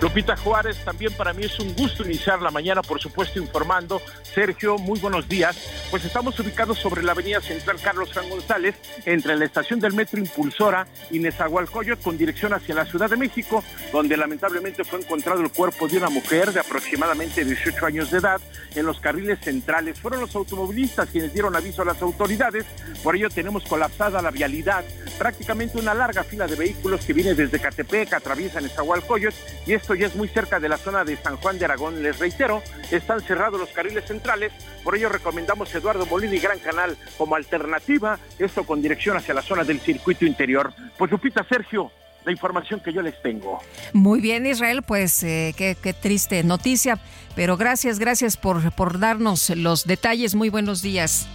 Lupita 0.00 0.36
Juárez, 0.36 0.76
también 0.84 1.12
para 1.14 1.32
mí 1.32 1.44
es 1.44 1.58
un 1.58 1.74
gusto 1.74 2.04
iniciar 2.04 2.42
la 2.42 2.50
mañana, 2.50 2.82
por 2.82 3.00
supuesto, 3.00 3.38
informando. 3.38 4.02
Sergio, 4.22 4.76
muy 4.76 4.98
buenos 5.00 5.26
días. 5.28 5.56
Pues 5.90 6.04
estamos 6.04 6.38
ubicados 6.38 6.78
sobre 6.78 7.02
la 7.02 7.12
avenida 7.12 7.40
central 7.40 7.78
Carlos 7.82 8.12
Juan 8.12 8.28
González, 8.28 8.74
entre 9.06 9.36
la 9.36 9.46
estación 9.46 9.80
del 9.80 9.94
metro 9.94 10.18
Impulsora 10.18 10.86
y 11.10 11.18
Nezahualcóyotl, 11.18 12.02
con 12.02 12.18
dirección 12.18 12.52
hacia 12.52 12.74
la 12.74 12.84
Ciudad 12.84 13.08
de 13.08 13.16
México, 13.16 13.64
donde 13.92 14.16
lamentablemente 14.16 14.84
fue 14.84 15.00
encontrado 15.00 15.40
el 15.40 15.50
cuerpo 15.50 15.88
de 15.88 15.96
una 15.96 16.05
mujer 16.10 16.52
de 16.52 16.60
aproximadamente 16.60 17.44
18 17.44 17.86
años 17.86 18.10
de 18.10 18.18
edad 18.18 18.40
en 18.74 18.86
los 18.86 19.00
carriles 19.00 19.38
centrales. 19.40 19.98
Fueron 19.98 20.20
los 20.20 20.34
automovilistas 20.34 21.08
quienes 21.08 21.32
dieron 21.32 21.56
aviso 21.56 21.82
a 21.82 21.84
las 21.84 22.00
autoridades, 22.02 22.64
por 23.02 23.16
ello 23.16 23.30
tenemos 23.30 23.64
colapsada 23.64 24.22
la 24.22 24.30
vialidad, 24.30 24.84
prácticamente 25.18 25.78
una 25.78 25.94
larga 25.94 26.24
fila 26.24 26.46
de 26.46 26.56
vehículos 26.56 27.04
que 27.04 27.12
viene 27.12 27.34
desde 27.34 27.58
Catepec, 27.58 28.12
atraviesa 28.12 28.60
Nezahualcóyotl, 28.60 29.36
y 29.66 29.72
esto 29.72 29.94
ya 29.94 30.06
es 30.06 30.14
muy 30.14 30.28
cerca 30.28 30.60
de 30.60 30.68
la 30.68 30.76
zona 30.76 31.04
de 31.04 31.16
San 31.16 31.36
Juan 31.36 31.58
de 31.58 31.64
Aragón. 31.64 32.02
Les 32.02 32.18
reitero, 32.18 32.62
están 32.90 33.20
cerrados 33.20 33.58
los 33.58 33.70
carriles 33.70 34.04
centrales, 34.06 34.52
por 34.84 34.96
ello 34.96 35.08
recomendamos 35.08 35.74
Eduardo 35.74 36.06
Molina 36.06 36.34
y 36.34 36.40
Gran 36.40 36.58
Canal 36.58 36.96
como 37.18 37.34
alternativa, 37.34 38.18
esto 38.38 38.64
con 38.64 38.82
dirección 38.82 39.16
hacia 39.16 39.34
la 39.34 39.42
zona 39.42 39.64
del 39.64 39.80
circuito 39.80 40.24
interior. 40.24 40.72
Pues 40.98 41.10
Lupita 41.10 41.44
Sergio, 41.48 41.90
la 42.26 42.32
información 42.32 42.80
que 42.80 42.92
yo 42.92 43.00
les 43.00 43.20
tengo. 43.22 43.60
Muy 43.92 44.20
bien, 44.20 44.44
Israel, 44.44 44.82
pues 44.82 45.22
eh, 45.22 45.54
qué, 45.56 45.76
qué, 45.80 45.92
triste 45.92 46.42
noticia, 46.42 46.98
pero 47.36 47.56
gracias, 47.56 47.98
gracias 48.00 48.36
por, 48.36 48.72
por 48.72 48.98
darnos 48.98 49.50
los 49.50 49.86
detalles. 49.86 50.34
Muy 50.34 50.50
buenos 50.50 50.82
días. 50.82 51.28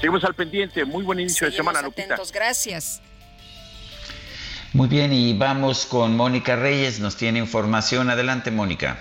Seguimos 0.00 0.24
al 0.24 0.34
pendiente. 0.34 0.84
Muy 0.86 1.04
buen 1.04 1.20
inicio 1.20 1.46
de 1.46 1.54
semana, 1.54 1.82
Lupita. 1.82 2.16
Gracias. 2.32 3.02
Muy 4.72 4.88
bien, 4.88 5.12
y 5.12 5.34
vamos 5.34 5.84
con 5.84 6.16
Mónica 6.16 6.56
Reyes. 6.56 7.00
Nos 7.00 7.16
tiene 7.16 7.38
información. 7.38 8.08
Adelante, 8.08 8.50
Mónica. 8.50 8.98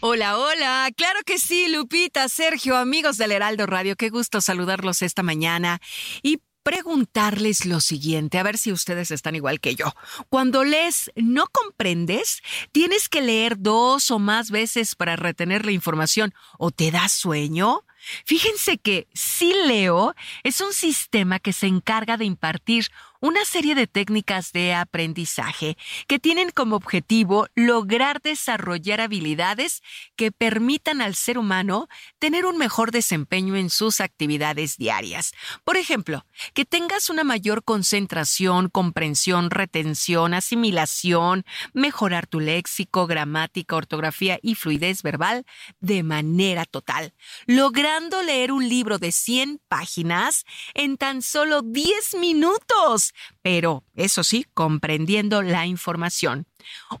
Hola, 0.00 0.38
hola. 0.38 0.88
Claro 0.96 1.18
que 1.26 1.38
sí, 1.38 1.68
Lupita, 1.68 2.28
Sergio, 2.28 2.76
amigos 2.76 3.16
del 3.16 3.32
Heraldo 3.32 3.66
Radio. 3.66 3.96
Qué 3.96 4.08
gusto 4.08 4.40
saludarlos 4.40 5.02
esta 5.02 5.24
mañana. 5.24 5.80
Y 6.22 6.38
preguntarles 6.66 7.64
lo 7.64 7.78
siguiente, 7.78 8.40
a 8.40 8.42
ver 8.42 8.58
si 8.58 8.72
ustedes 8.72 9.12
están 9.12 9.36
igual 9.36 9.60
que 9.60 9.76
yo. 9.76 9.94
Cuando 10.28 10.64
lees 10.64 11.12
no 11.14 11.46
comprendes, 11.46 12.42
tienes 12.72 13.08
que 13.08 13.22
leer 13.22 13.56
dos 13.60 14.10
o 14.10 14.18
más 14.18 14.50
veces 14.50 14.96
para 14.96 15.14
retener 15.14 15.64
la 15.64 15.70
información 15.70 16.34
o 16.58 16.72
te 16.72 16.90
da 16.90 17.08
sueño. 17.08 17.84
Fíjense 18.24 18.78
que 18.78 19.06
Sí 19.14 19.54
Leo 19.66 20.14
es 20.42 20.60
un 20.60 20.72
sistema 20.72 21.38
que 21.38 21.52
se 21.52 21.66
encarga 21.66 22.16
de 22.16 22.24
impartir 22.24 22.88
una 23.20 23.44
serie 23.44 23.74
de 23.74 23.86
técnicas 23.86 24.52
de 24.52 24.74
aprendizaje 24.74 25.76
que 26.06 26.18
tienen 26.18 26.50
como 26.50 26.76
objetivo 26.76 27.48
lograr 27.54 28.20
desarrollar 28.22 29.00
habilidades 29.00 29.82
que 30.16 30.30
permitan 30.32 31.00
al 31.00 31.14
ser 31.14 31.38
humano 31.38 31.88
tener 32.18 32.46
un 32.46 32.58
mejor 32.58 32.90
desempeño 32.90 33.56
en 33.56 33.70
sus 33.70 34.00
actividades 34.00 34.76
diarias. 34.76 35.32
Por 35.64 35.76
ejemplo, 35.76 36.24
que 36.54 36.64
tengas 36.64 37.10
una 37.10 37.24
mayor 37.24 37.64
concentración, 37.64 38.68
comprensión, 38.68 39.50
retención, 39.50 40.34
asimilación, 40.34 41.44
mejorar 41.72 42.26
tu 42.26 42.40
léxico, 42.40 43.06
gramática, 43.06 43.76
ortografía 43.76 44.38
y 44.42 44.54
fluidez 44.54 45.02
verbal 45.02 45.44
de 45.80 46.02
manera 46.02 46.64
total, 46.64 47.14
logrando 47.46 48.22
leer 48.22 48.52
un 48.52 48.68
libro 48.68 48.98
de 48.98 49.12
100 49.12 49.60
páginas 49.68 50.44
en 50.74 50.96
tan 50.96 51.22
solo 51.22 51.62
10 51.62 52.16
minutos 52.16 53.12
pero 53.42 53.84
eso 53.94 54.24
sí, 54.24 54.44
comprendiendo 54.54 55.42
la 55.42 55.66
información. 55.66 56.46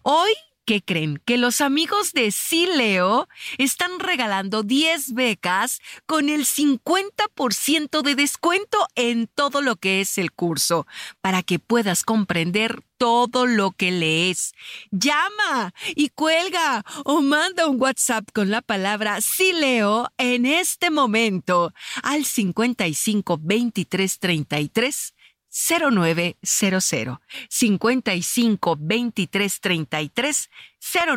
Hoy 0.02 0.32
¿Qué 0.66 0.82
creen? 0.82 1.22
Que 1.24 1.38
los 1.38 1.60
amigos 1.60 2.12
de 2.12 2.32
Sileo 2.32 3.28
están 3.56 4.00
regalando 4.00 4.64
10 4.64 5.14
becas 5.14 5.80
con 6.06 6.28
el 6.28 6.44
50% 6.44 8.02
de 8.02 8.16
descuento 8.16 8.88
en 8.96 9.28
todo 9.28 9.62
lo 9.62 9.76
que 9.76 10.00
es 10.00 10.18
el 10.18 10.32
curso, 10.32 10.84
para 11.20 11.44
que 11.44 11.60
puedas 11.60 12.02
comprender 12.02 12.82
todo 12.98 13.46
lo 13.46 13.70
que 13.70 13.92
lees. 13.92 14.54
Llama 14.90 15.72
y 15.94 16.08
cuelga 16.08 16.84
o 17.04 17.20
manda 17.22 17.68
un 17.68 17.80
WhatsApp 17.80 18.28
con 18.34 18.50
la 18.50 18.60
palabra 18.60 19.20
Sileo 19.20 20.08
en 20.18 20.46
este 20.46 20.90
momento 20.90 21.72
al 22.02 22.24
55 22.24 23.38
23 23.40 24.18
33 24.18 25.14
0900. 25.56 27.18
55 27.48 28.76
23 28.78 29.60
33 29.60 30.50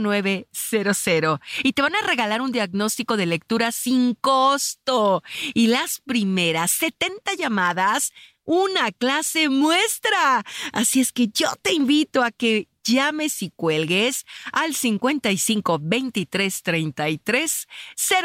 0900 0.02 1.40
y 1.64 1.74
te 1.74 1.82
van 1.82 1.96
a 1.96 2.02
regalar 2.02 2.42
un 2.42 2.52
diagnóstico 2.52 3.18
de 3.18 3.26
lectura 3.26 3.72
sin 3.72 4.16
costo. 4.16 5.24
Y 5.54 5.68
las 5.68 6.00
primeras 6.00 6.72
70 6.72 7.34
llamadas 7.36 8.14
una 8.46 8.92
clase 8.92 9.50
muestra. 9.50 10.44
Así 10.74 11.02
es 11.02 11.12
que 11.12 11.28
yo 11.28 11.50
te 11.62 11.74
invito 11.74 12.24
a 12.24 12.32
que 12.32 12.68
llames 12.90 13.42
y 13.42 13.52
cuelgues 13.52 14.26
al 14.52 14.74
55 14.74 15.80
23 15.82 16.64
33 16.64 17.68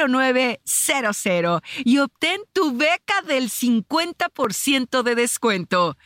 0900 0.08 1.60
y 1.84 1.98
obtén 1.98 2.40
tu 2.52 2.76
beca 2.76 3.22
del 3.22 3.50
50% 3.50 5.02
de 5.02 5.14
descuento. 5.14 5.96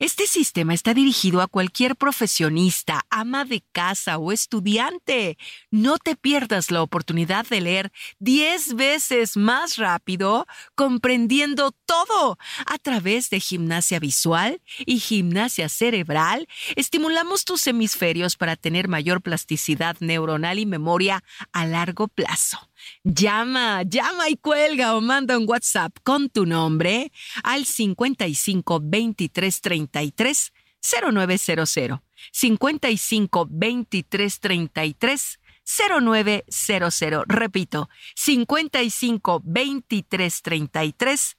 Este 0.00 0.26
sistema 0.26 0.72
está 0.72 0.94
dirigido 0.94 1.42
a 1.42 1.46
cualquier 1.46 1.94
profesionista, 1.94 3.04
ama 3.10 3.44
de 3.44 3.62
casa 3.70 4.16
o 4.16 4.32
estudiante. 4.32 5.36
No 5.70 5.98
te 5.98 6.16
pierdas 6.16 6.70
la 6.70 6.82
oportunidad 6.82 7.46
de 7.46 7.60
leer 7.60 7.92
10 8.18 8.76
veces 8.76 9.36
más 9.36 9.76
rápido, 9.76 10.46
comprendiendo 10.74 11.72
todo. 11.84 12.38
A 12.64 12.78
través 12.78 13.28
de 13.28 13.40
gimnasia 13.40 13.98
visual 13.98 14.62
y 14.86 15.00
gimnasia 15.00 15.68
cerebral, 15.68 16.48
estimulamos 16.76 17.44
tus 17.44 17.66
hemisferios 17.66 18.36
para 18.36 18.56
tener 18.56 18.88
mayor 18.88 19.20
plasticidad 19.20 19.98
neuronal 20.00 20.58
y 20.58 20.64
memoria 20.64 21.22
a 21.52 21.66
largo 21.66 22.08
plazo. 22.08 22.69
Llama, 23.04 23.82
llama 23.82 24.28
y 24.28 24.36
cuelga 24.36 24.96
o 24.96 25.00
manda 25.00 25.38
un 25.38 25.48
WhatsApp 25.48 25.96
con 26.02 26.28
tu 26.28 26.46
nombre 26.46 27.12
al 27.42 27.64
55 27.64 28.80
23 28.82 29.60
33 29.60 30.52
0900. 30.80 32.00
55 32.32 33.46
23 33.50 34.40
33 34.40 35.40
0900. 35.64 37.24
Repito, 37.26 37.88
55 38.16 39.42
23 39.44 40.42
33 40.42 41.36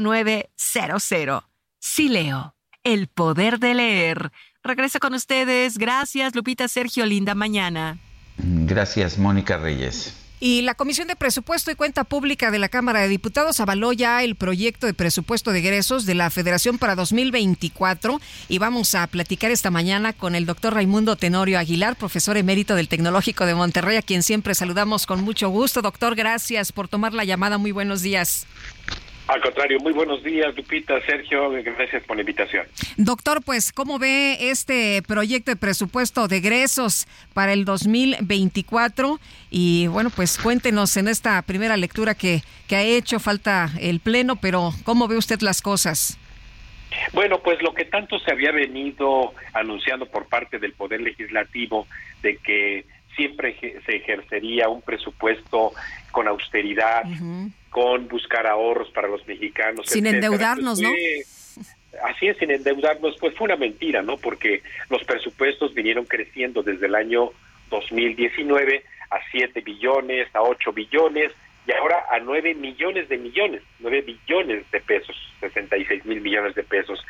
0900. 0.00 1.42
Sí 1.78 2.08
leo. 2.08 2.54
El 2.84 3.06
poder 3.06 3.58
de 3.60 3.74
leer. 3.74 4.32
Regreso 4.64 4.98
con 4.98 5.14
ustedes. 5.14 5.78
Gracias, 5.78 6.34
Lupita 6.34 6.68
Sergio. 6.68 7.06
Linda 7.06 7.34
mañana. 7.34 7.98
Gracias, 8.38 9.18
Mónica 9.18 9.56
Reyes. 9.56 10.21
Y 10.44 10.62
la 10.62 10.74
Comisión 10.74 11.06
de 11.06 11.14
Presupuesto 11.14 11.70
y 11.70 11.76
Cuenta 11.76 12.02
Pública 12.02 12.50
de 12.50 12.58
la 12.58 12.68
Cámara 12.68 13.00
de 13.00 13.06
Diputados 13.06 13.60
avaló 13.60 13.92
ya 13.92 14.24
el 14.24 14.34
proyecto 14.34 14.88
de 14.88 14.92
presupuesto 14.92 15.52
de 15.52 15.60
egresos 15.60 16.04
de 16.04 16.16
la 16.16 16.30
Federación 16.30 16.78
para 16.78 16.96
2024 16.96 18.20
y 18.48 18.58
vamos 18.58 18.96
a 18.96 19.06
platicar 19.06 19.52
esta 19.52 19.70
mañana 19.70 20.12
con 20.12 20.34
el 20.34 20.44
doctor 20.44 20.74
Raimundo 20.74 21.14
Tenorio 21.14 21.60
Aguilar, 21.60 21.94
profesor 21.94 22.36
emérito 22.36 22.74
del 22.74 22.88
Tecnológico 22.88 23.46
de 23.46 23.54
Monterrey, 23.54 23.98
a 23.98 24.02
quien 24.02 24.24
siempre 24.24 24.56
saludamos 24.56 25.06
con 25.06 25.22
mucho 25.22 25.48
gusto. 25.48 25.80
Doctor, 25.80 26.16
gracias 26.16 26.72
por 26.72 26.88
tomar 26.88 27.14
la 27.14 27.22
llamada. 27.24 27.56
Muy 27.56 27.70
buenos 27.70 28.02
días. 28.02 28.48
Al 29.32 29.40
contrario, 29.40 29.78
muy 29.80 29.94
buenos 29.94 30.22
días, 30.22 30.54
Lupita, 30.54 31.00
Sergio, 31.06 31.50
gracias 31.50 32.02
por 32.04 32.16
la 32.16 32.20
invitación. 32.20 32.66
Doctor, 32.98 33.42
pues, 33.42 33.72
¿cómo 33.72 33.98
ve 33.98 34.50
este 34.50 35.00
proyecto 35.08 35.50
de 35.50 35.56
presupuesto 35.56 36.28
de 36.28 36.36
egresos 36.36 37.08
para 37.32 37.54
el 37.54 37.64
2024? 37.64 39.18
Y 39.48 39.86
bueno, 39.86 40.10
pues 40.10 40.36
cuéntenos 40.36 40.98
en 40.98 41.08
esta 41.08 41.40
primera 41.40 41.78
lectura 41.78 42.14
que, 42.14 42.42
que 42.68 42.76
ha 42.76 42.82
hecho, 42.82 43.20
falta 43.20 43.70
el 43.80 44.00
pleno, 44.00 44.36
pero 44.36 44.74
¿cómo 44.84 45.08
ve 45.08 45.16
usted 45.16 45.40
las 45.40 45.62
cosas? 45.62 46.18
Bueno, 47.14 47.38
pues 47.42 47.62
lo 47.62 47.72
que 47.72 47.86
tanto 47.86 48.18
se 48.18 48.32
había 48.32 48.52
venido 48.52 49.32
anunciando 49.54 50.04
por 50.04 50.26
parte 50.26 50.58
del 50.58 50.74
Poder 50.74 51.00
Legislativo 51.00 51.86
de 52.20 52.36
que 52.36 52.84
siempre 53.16 53.56
se 53.86 53.96
ejercería 53.96 54.68
un 54.68 54.82
presupuesto 54.82 55.72
con 56.10 56.28
austeridad, 56.28 57.04
con 57.72 58.06
buscar 58.06 58.46
ahorros 58.46 58.90
para 58.90 59.08
los 59.08 59.26
mexicanos. 59.26 59.86
Sin 59.86 60.06
endeudarnos, 60.06 60.78
¿no? 60.78 60.90
Así 62.04 62.28
es, 62.28 62.36
sin 62.36 62.50
endeudarnos, 62.50 63.16
pues 63.18 63.34
fue 63.34 63.46
una 63.46 63.56
mentira, 63.56 64.02
¿no? 64.02 64.18
Porque 64.18 64.62
los 64.90 65.02
presupuestos 65.04 65.72
vinieron 65.72 66.04
creciendo 66.04 66.62
desde 66.62 66.86
el 66.86 66.94
año 66.94 67.30
2019 67.70 68.84
a 69.10 69.18
7 69.30 69.62
billones, 69.62 70.28
a 70.34 70.42
8 70.42 70.72
billones 70.72 71.32
y 71.66 71.72
ahora 71.72 72.04
a 72.10 72.18
9 72.18 72.54
millones 72.54 73.08
de 73.08 73.16
millones, 73.16 73.62
9 73.78 74.02
billones 74.02 74.70
de 74.70 74.80
pesos, 74.80 75.16
66 75.40 76.04
mil 76.04 76.20
millones 76.20 76.54
de 76.54 76.64
pesos. 76.64 77.02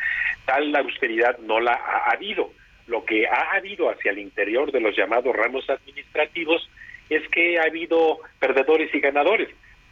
Tal 0.46 0.75
austeridad 0.77 1.38
no 1.38 1.59
la 1.59 1.72
ha 1.72 2.12
habido. 2.12 2.53
Lo 2.87 3.05
que 3.05 3.27
ha 3.27 3.57
habido 3.57 3.90
hacia 3.90 4.12
el 4.12 4.18
interior 4.20 4.70
de 4.70 4.81
los 4.81 4.96
llamados 4.96 5.35
ramos 5.35 5.68
administrativos 5.68 6.70
es 7.11 7.29
que 7.31 7.59
ha 7.59 7.64
habido 7.64 8.20
perdedores 8.38 8.94
y 8.94 9.01
ganadores 9.01 9.48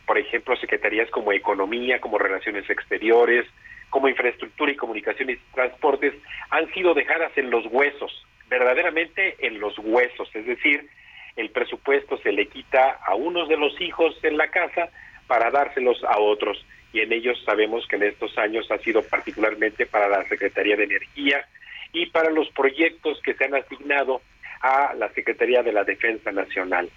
por 0.07 0.19
ejemplo, 0.19 0.57
secretarías 0.57 1.11
como 1.11 1.33
Economía, 1.33 2.01
como 2.01 2.19
Relaciones 2.19 2.69
Exteriores, 2.69 3.47
como 3.91 4.09
Infraestructura 4.09 4.73
y 4.73 4.77
Comunicaciones 4.77 5.39
y 5.39 5.55
Transportes, 5.55 6.15
han 6.51 6.73
sido 6.73 6.95
dejadas 6.95 7.33
en 7.37 7.51
los 7.51 7.66
huesos, 7.66 8.27
verdaderamente 8.49 9.37
en 9.47 9.61
los 9.61 9.79
huesos, 9.79 10.31
es 10.35 10.47
decir, 10.47 10.89
el 11.37 11.51
presupuesto 11.51 12.18
se 12.18 12.33
le 12.33 12.47
quita 12.47 12.99
a 13.05 13.14
unos 13.14 13.49
de 13.49 13.57
los 13.57 13.81
hijos 13.81 14.16
en 14.22 14.37
la 14.37 14.49
casa 14.49 14.91
para 15.27 15.51
dárselos 15.51 16.03
a 16.05 16.18
otros, 16.18 16.64
y 16.93 17.01
en 17.01 17.12
ellos 17.12 17.41
sabemos 17.45 17.87
que 17.87 17.97
en 17.97 18.03
estos 18.03 18.37
años 18.37 18.70
ha 18.70 18.79
sido 18.79 19.03
particularmente 19.03 19.87
para 19.87 20.09
la 20.09 20.24
Secretaría 20.29 20.77
de 20.77 20.85
Energía 20.85 21.47
y 21.93 22.07
para 22.07 22.31
los 22.31 22.49
proyectos 22.51 23.20
que 23.22 23.35
se 23.35 23.45
han 23.45 23.55
asignado 23.55 24.22
a 24.61 24.95
la 24.95 25.09
Secretaría 25.11 25.62
de 25.62 25.72
la 25.72 25.85
Defensa 25.85 26.33
Nacional. 26.33 26.91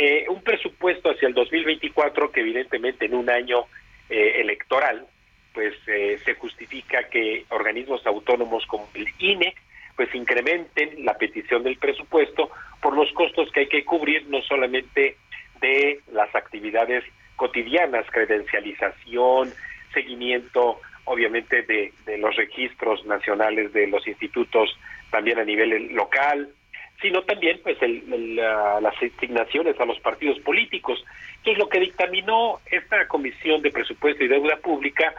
Eh, 0.00 0.26
un 0.28 0.40
presupuesto 0.42 1.10
hacia 1.10 1.26
el 1.26 1.34
2024 1.34 2.30
que 2.30 2.40
evidentemente 2.40 3.06
en 3.06 3.14
un 3.14 3.28
año 3.28 3.64
eh, 4.08 4.40
electoral, 4.40 5.04
pues 5.52 5.74
eh, 5.88 6.20
se 6.24 6.34
justifica 6.34 7.08
que 7.08 7.44
organismos 7.48 8.06
autónomos 8.06 8.64
como 8.66 8.88
el 8.94 9.08
INE 9.18 9.56
pues 9.96 10.14
incrementen 10.14 11.04
la 11.04 11.14
petición 11.14 11.64
del 11.64 11.78
presupuesto 11.78 12.48
por 12.80 12.94
los 12.94 13.10
costos 13.10 13.50
que 13.50 13.60
hay 13.60 13.66
que 13.66 13.84
cubrir 13.84 14.28
no 14.28 14.40
solamente 14.42 15.16
de 15.60 16.00
las 16.12 16.32
actividades 16.32 17.02
cotidianas, 17.34 18.06
credencialización, 18.12 19.52
seguimiento, 19.92 20.80
obviamente, 21.06 21.62
de, 21.62 21.92
de 22.06 22.18
los 22.18 22.36
registros 22.36 23.04
nacionales 23.06 23.72
de 23.72 23.88
los 23.88 24.06
institutos 24.06 24.78
también 25.10 25.40
a 25.40 25.44
nivel 25.44 25.92
local, 25.92 26.48
sino 27.00 27.22
también 27.22 27.60
pues 27.62 27.80
el, 27.80 28.36
las 28.36 28.94
asignaciones 28.96 29.78
a 29.78 29.84
los 29.84 30.00
partidos 30.00 30.38
políticos. 30.40 31.04
Entonces 31.36 31.58
lo 31.58 31.68
que 31.68 31.80
dictaminó 31.80 32.58
esta 32.70 33.06
Comisión 33.06 33.62
de 33.62 33.70
Presupuesto 33.70 34.24
y 34.24 34.28
Deuda 34.28 34.56
Pública 34.56 35.14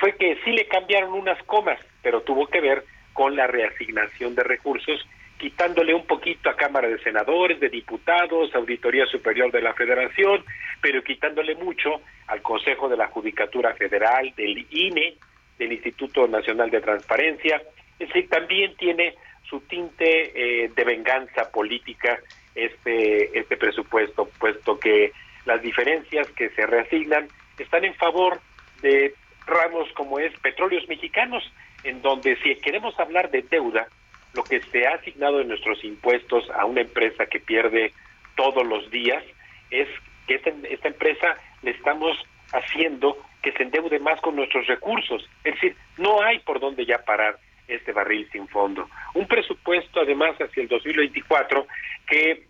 fue 0.00 0.16
que 0.16 0.38
sí 0.44 0.50
le 0.52 0.66
cambiaron 0.66 1.12
unas 1.12 1.40
comas, 1.44 1.78
pero 2.02 2.22
tuvo 2.22 2.46
que 2.46 2.60
ver 2.60 2.84
con 3.12 3.36
la 3.36 3.46
reasignación 3.46 4.34
de 4.34 4.42
recursos, 4.42 5.06
quitándole 5.38 5.94
un 5.94 6.06
poquito 6.06 6.48
a 6.48 6.56
Cámara 6.56 6.88
de 6.88 6.98
Senadores, 7.00 7.60
de 7.60 7.68
Diputados, 7.68 8.54
Auditoría 8.54 9.06
Superior 9.06 9.52
de 9.52 9.60
la 9.60 9.74
Federación, 9.74 10.44
pero 10.80 11.02
quitándole 11.02 11.54
mucho 11.56 12.00
al 12.26 12.42
Consejo 12.42 12.88
de 12.88 12.96
la 12.96 13.08
Judicatura 13.08 13.74
Federal, 13.74 14.32
del 14.36 14.66
INE, 14.70 15.14
del 15.58 15.72
Instituto 15.72 16.26
Nacional 16.26 16.70
de 16.70 16.80
Transparencia. 16.80 17.62
Es 17.98 18.08
decir, 18.08 18.28
también 18.28 18.74
tiene 18.76 19.14
su 19.44 19.60
tinte 19.60 20.64
eh, 20.64 20.70
de 20.74 20.84
venganza 20.84 21.50
política 21.50 22.18
este, 22.54 23.38
este 23.38 23.56
presupuesto, 23.56 24.28
puesto 24.38 24.78
que 24.78 25.12
las 25.44 25.60
diferencias 25.62 26.28
que 26.32 26.50
se 26.50 26.66
reasignan 26.66 27.28
están 27.58 27.84
en 27.84 27.94
favor 27.94 28.40
de 28.80 29.14
ramos 29.46 29.90
como 29.92 30.18
es 30.18 30.32
petróleos 30.40 30.86
mexicanos, 30.88 31.42
en 31.84 32.02
donde 32.02 32.36
si 32.42 32.54
queremos 32.56 32.98
hablar 32.98 33.30
de 33.30 33.42
deuda, 33.42 33.86
lo 34.34 34.44
que 34.44 34.60
se 34.62 34.86
ha 34.86 34.94
asignado 34.94 35.40
en 35.40 35.48
nuestros 35.48 35.82
impuestos 35.84 36.48
a 36.50 36.64
una 36.64 36.80
empresa 36.80 37.26
que 37.26 37.40
pierde 37.40 37.92
todos 38.36 38.66
los 38.66 38.90
días 38.90 39.22
es 39.70 39.88
que 40.26 40.36
esta, 40.36 40.50
esta 40.68 40.88
empresa 40.88 41.36
le 41.62 41.72
estamos 41.72 42.16
haciendo 42.52 43.18
que 43.42 43.52
se 43.52 43.64
endeude 43.64 43.98
más 43.98 44.20
con 44.20 44.36
nuestros 44.36 44.66
recursos. 44.66 45.28
Es 45.44 45.54
decir, 45.54 45.76
no 45.98 46.22
hay 46.22 46.38
por 46.40 46.60
dónde 46.60 46.86
ya 46.86 47.04
parar 47.04 47.38
este 47.68 47.92
barril 47.92 48.28
sin 48.30 48.48
fondo. 48.48 48.88
Un 49.14 49.26
presupuesto, 49.26 50.00
además, 50.00 50.36
hacia 50.40 50.62
el 50.62 50.68
2024 50.68 51.66
que 52.06 52.46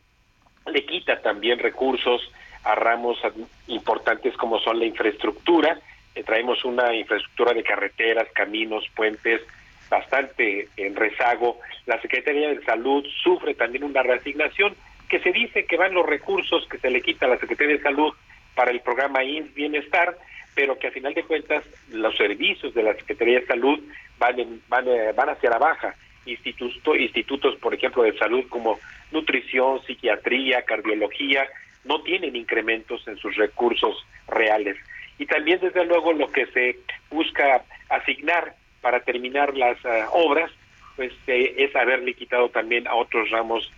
le 0.66 0.86
quita 0.86 1.20
también 1.20 1.58
recursos 1.58 2.32
a 2.64 2.74
ramos 2.74 3.18
importantes 3.66 4.36
como 4.36 4.58
son 4.60 4.78
la 4.78 4.86
infraestructura. 4.86 5.80
Eh, 6.14 6.22
traemos 6.22 6.64
una 6.64 6.94
infraestructura 6.94 7.52
de 7.52 7.62
carreteras, 7.62 8.28
caminos, 8.32 8.84
puentes 8.94 9.40
bastante 9.88 10.68
en 10.76 10.96
rezago. 10.96 11.58
La 11.86 12.00
Secretaría 12.00 12.48
de 12.48 12.64
Salud 12.64 13.04
sufre 13.22 13.54
también 13.54 13.84
una 13.84 14.02
reasignación 14.02 14.74
que 15.08 15.20
se 15.20 15.32
dice 15.32 15.66
que 15.66 15.76
van 15.76 15.92
los 15.92 16.06
recursos 16.06 16.66
que 16.68 16.78
se 16.78 16.90
le 16.90 17.02
quita 17.02 17.26
a 17.26 17.30
la 17.30 17.38
Secretaría 17.38 17.76
de 17.76 17.82
Salud 17.82 18.14
para 18.54 18.70
el 18.70 18.80
programa 18.80 19.24
INS 19.24 19.52
Bienestar, 19.54 20.16
pero 20.54 20.78
que 20.78 20.88
a 20.88 20.92
final 20.92 21.14
de 21.14 21.24
cuentas 21.24 21.64
los 21.90 22.16
servicios 22.16 22.74
de 22.74 22.82
la 22.82 22.94
Secretaría 22.94 23.40
de 23.40 23.46
Salud 23.46 23.80
van, 24.18 24.60
van, 24.68 24.88
eh, 24.88 25.12
van 25.14 25.30
hacia 25.30 25.50
la 25.50 25.58
baja. 25.58 25.94
Institutos, 26.26 26.98
institutos, 26.98 27.56
por 27.56 27.74
ejemplo, 27.74 28.02
de 28.02 28.16
salud 28.18 28.44
como 28.48 28.78
nutrición, 29.10 29.82
psiquiatría, 29.84 30.62
cardiología, 30.62 31.48
no 31.84 32.02
tienen 32.02 32.36
incrementos 32.36 33.06
en 33.08 33.16
sus 33.16 33.34
recursos 33.36 34.06
reales. 34.28 34.76
Y 35.18 35.26
también, 35.26 35.58
desde 35.60 35.84
luego, 35.84 36.12
lo 36.12 36.30
que 36.30 36.46
se 36.46 36.78
busca 37.10 37.64
asignar 37.88 38.54
para 38.80 39.00
terminar 39.00 39.56
las 39.56 39.82
eh, 39.84 40.04
obras, 40.12 40.50
pues 40.96 41.12
eh, 41.26 41.54
es 41.58 41.74
haberle 41.74 42.14
quitado 42.14 42.50
también 42.50 42.86
a 42.86 42.94
otros 42.94 43.30
ramos 43.30 43.70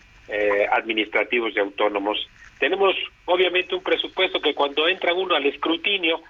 administrativos 0.72 1.54
y 1.54 1.58
autónomos. 1.58 2.26
Tenemos, 2.58 2.96
obviamente, 3.26 3.74
un 3.74 3.82
presupuesto 3.82 4.40
que 4.40 4.54
cuando 4.54 4.88
entra 4.88 5.12
uno 5.12 5.34
al 5.34 5.44
escrutinio, 5.44 6.22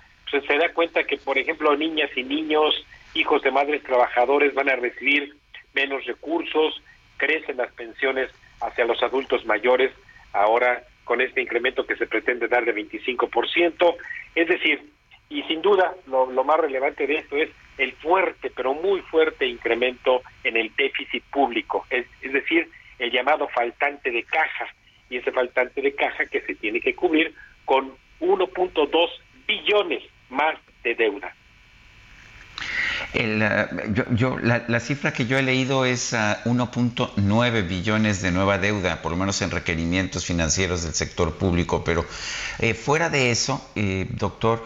se 0.42 0.58
da 0.58 0.72
cuenta 0.72 1.04
que, 1.04 1.16
por 1.18 1.38
ejemplo, 1.38 1.76
niñas 1.76 2.10
y 2.16 2.22
niños 2.22 2.84
hijos 3.14 3.42
de 3.42 3.50
madres 3.50 3.82
trabajadores 3.82 4.54
van 4.54 4.68
a 4.68 4.76
recibir 4.76 5.34
menos 5.74 6.04
recursos, 6.04 6.82
crecen 7.16 7.56
las 7.56 7.72
pensiones 7.72 8.30
hacia 8.60 8.84
los 8.84 9.02
adultos 9.02 9.44
mayores, 9.46 9.92
ahora 10.32 10.82
con 11.04 11.20
este 11.20 11.42
incremento 11.42 11.86
que 11.86 11.96
se 11.96 12.06
pretende 12.06 12.48
dar 12.48 12.64
de 12.64 12.74
25%, 12.74 13.96
es 14.34 14.48
decir, 14.48 14.82
y 15.28 15.42
sin 15.44 15.62
duda 15.62 15.94
lo, 16.06 16.26
más 16.44 16.60
relevante 16.60 17.06
de 17.06 17.16
esto 17.16 17.36
es 17.36 17.50
el 17.78 17.92
fuerte, 17.92 18.50
pero 18.54 18.74
muy 18.74 19.00
fuerte 19.02 19.46
incremento 19.46 20.22
en 20.42 20.56
el 20.56 20.74
déficit 20.76 21.24
público, 21.24 21.86
es, 21.90 22.06
es 22.22 22.32
decir, 22.32 22.68
el 22.98 23.10
llamado 23.10 23.48
faltante 23.48 24.10
de 24.10 24.22
caja, 24.24 24.66
y 25.10 25.18
ese 25.18 25.32
faltante 25.32 25.82
de 25.82 25.94
caja 25.94 26.26
que 26.26 26.40
se 26.40 26.54
tiene 26.54 26.80
que 26.80 26.94
cubrir 26.94 27.34
con 27.64 27.94
1.2 28.20 29.10
billones 29.46 30.02
más 30.30 30.56
de 30.82 30.94
deuda. 30.94 31.34
Eh, 33.12 33.36
la, 33.36 34.80
cifra 34.80 35.12
que 35.12 35.26
yo 35.26 35.38
he 35.38 35.42
leído 35.42 35.84
es 35.84 36.12
1.9 36.12 37.46
ah, 37.46 37.60
billones 37.60 38.22
de 38.22 38.32
nueva 38.32 38.58
deuda, 38.58 39.02
por 39.02 39.12
lo 39.12 39.16
menos 39.16 39.40
en 39.42 39.50
requerimientos 39.50 40.24
financieros 40.24 40.82
del 40.82 40.94
sector 40.94 41.36
público. 41.36 41.84
Pero 41.84 42.04
eh, 42.58 42.74
fuera 42.74 43.10
de 43.10 43.30
eso, 43.30 43.64
eh, 43.76 44.08
doctor, 44.10 44.64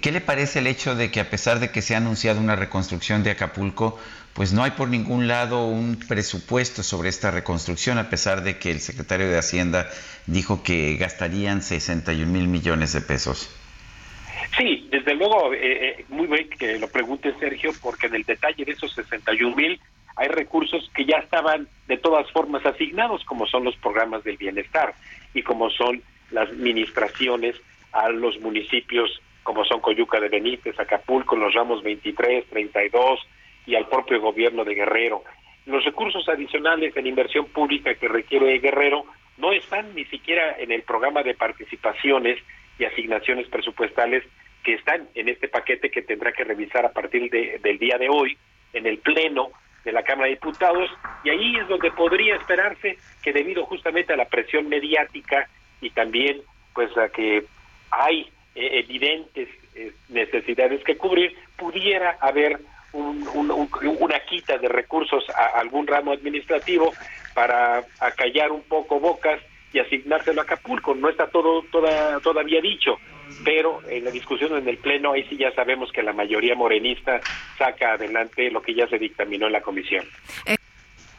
¿qué 0.00 0.12
le 0.12 0.20
parece 0.20 0.60
el 0.60 0.68
hecho 0.68 0.94
de 0.94 1.10
que 1.10 1.20
a 1.20 1.30
pesar 1.30 1.58
de 1.58 1.70
que 1.70 1.82
se 1.82 1.94
ha 1.94 1.98
anunciado 1.98 2.40
una 2.40 2.54
reconstrucción 2.54 3.24
de 3.24 3.32
Acapulco, 3.32 3.98
pues 4.34 4.52
no 4.52 4.62
hay 4.62 4.70
por 4.72 4.88
ningún 4.88 5.26
lado 5.26 5.66
un 5.66 5.96
presupuesto 5.96 6.84
sobre 6.84 7.08
esta 7.08 7.32
reconstrucción, 7.32 7.98
a 7.98 8.08
pesar 8.08 8.42
de 8.44 8.58
que 8.58 8.70
el 8.70 8.80
secretario 8.80 9.28
de 9.28 9.38
Hacienda 9.38 9.88
dijo 10.26 10.62
que 10.62 10.96
gastarían 10.96 11.60
61 11.60 12.30
mil 12.30 12.46
millones 12.46 12.92
de 12.92 13.00
pesos? 13.00 13.50
Sí, 14.56 14.88
desde 14.90 15.14
luego, 15.14 15.52
eh, 15.54 15.58
eh, 15.62 16.04
muy 16.08 16.26
bien 16.26 16.48
que 16.50 16.78
lo 16.78 16.88
pregunte 16.88 17.34
Sergio, 17.38 17.70
porque 17.82 18.06
en 18.06 18.16
el 18.16 18.24
detalle 18.24 18.64
de 18.64 18.72
esos 18.72 18.92
61 18.92 19.54
mil 19.54 19.80
hay 20.16 20.28
recursos 20.28 20.90
que 20.94 21.04
ya 21.04 21.18
estaban 21.18 21.68
de 21.86 21.96
todas 21.96 22.30
formas 22.32 22.64
asignados, 22.66 23.24
como 23.24 23.46
son 23.46 23.64
los 23.64 23.76
programas 23.76 24.24
del 24.24 24.36
bienestar 24.36 24.94
y 25.34 25.42
como 25.42 25.70
son 25.70 26.02
las 26.30 26.48
administraciones 26.50 27.56
a 27.92 28.08
los 28.10 28.38
municipios 28.40 29.20
como 29.42 29.64
son 29.64 29.80
Coyuca 29.80 30.20
de 30.20 30.28
Benítez, 30.28 30.78
Acapulco, 30.78 31.34
los 31.34 31.54
ramos 31.54 31.82
23, 31.82 32.46
32 32.50 33.20
y 33.66 33.74
al 33.74 33.88
propio 33.88 34.20
gobierno 34.20 34.64
de 34.64 34.74
Guerrero. 34.74 35.24
Los 35.66 35.84
recursos 35.84 36.28
adicionales 36.28 36.96
en 36.96 37.06
inversión 37.06 37.46
pública 37.46 37.94
que 37.94 38.08
requiere 38.08 38.58
Guerrero 38.58 39.04
no 39.38 39.52
están 39.52 39.94
ni 39.94 40.04
siquiera 40.04 40.56
en 40.58 40.70
el 40.70 40.82
programa 40.82 41.22
de 41.22 41.34
participaciones 41.34 42.38
y 42.80 42.86
asignaciones 42.86 43.46
presupuestales 43.48 44.24
que 44.64 44.74
están 44.74 45.08
en 45.14 45.28
este 45.28 45.48
paquete 45.48 45.90
que 45.90 46.02
tendrá 46.02 46.32
que 46.32 46.44
revisar 46.44 46.84
a 46.84 46.92
partir 46.92 47.30
de, 47.30 47.60
del 47.62 47.78
día 47.78 47.98
de 47.98 48.08
hoy 48.08 48.36
en 48.72 48.86
el 48.86 48.98
Pleno 48.98 49.50
de 49.84 49.92
la 49.92 50.02
Cámara 50.02 50.28
de 50.28 50.34
Diputados. 50.34 50.90
Y 51.24 51.30
ahí 51.30 51.56
es 51.56 51.68
donde 51.68 51.90
podría 51.90 52.36
esperarse 52.36 52.98
que 53.22 53.32
debido 53.32 53.66
justamente 53.66 54.12
a 54.12 54.16
la 54.16 54.26
presión 54.26 54.68
mediática 54.68 55.48
y 55.80 55.90
también 55.90 56.40
pues 56.74 56.96
a 56.96 57.08
que 57.08 57.44
hay 57.90 58.30
eh, 58.54 58.80
evidentes 58.84 59.48
eh, 59.74 59.92
necesidades 60.08 60.82
que 60.84 60.96
cubrir, 60.96 61.34
pudiera 61.56 62.16
haber 62.20 62.60
una 62.92 64.18
quita 64.28 64.58
de 64.58 64.68
recursos 64.68 65.24
a 65.30 65.60
algún 65.60 65.86
ramo 65.86 66.10
administrativo 66.12 66.92
para 67.34 67.84
acallar 68.00 68.50
un 68.50 68.62
poco 68.62 68.98
bocas 68.98 69.40
y 69.72 69.78
asignárselo 69.78 70.40
a 70.40 70.44
Acapulco. 70.44 70.94
No 70.94 71.08
está 71.08 71.26
todo 71.28 71.62
toda, 71.70 72.20
todavía 72.20 72.60
dicho, 72.60 72.98
pero 73.44 73.80
en 73.88 74.04
la 74.04 74.10
discusión 74.10 74.56
en 74.56 74.68
el 74.68 74.78
Pleno, 74.78 75.12
ahí 75.12 75.24
sí 75.28 75.36
ya 75.36 75.52
sabemos 75.52 75.90
que 75.92 76.02
la 76.02 76.12
mayoría 76.12 76.54
morenista 76.54 77.20
saca 77.58 77.92
adelante 77.92 78.50
lo 78.50 78.62
que 78.62 78.74
ya 78.74 78.86
se 78.88 78.98
dictaminó 78.98 79.46
en 79.46 79.52
la 79.52 79.60
comisión. 79.60 80.04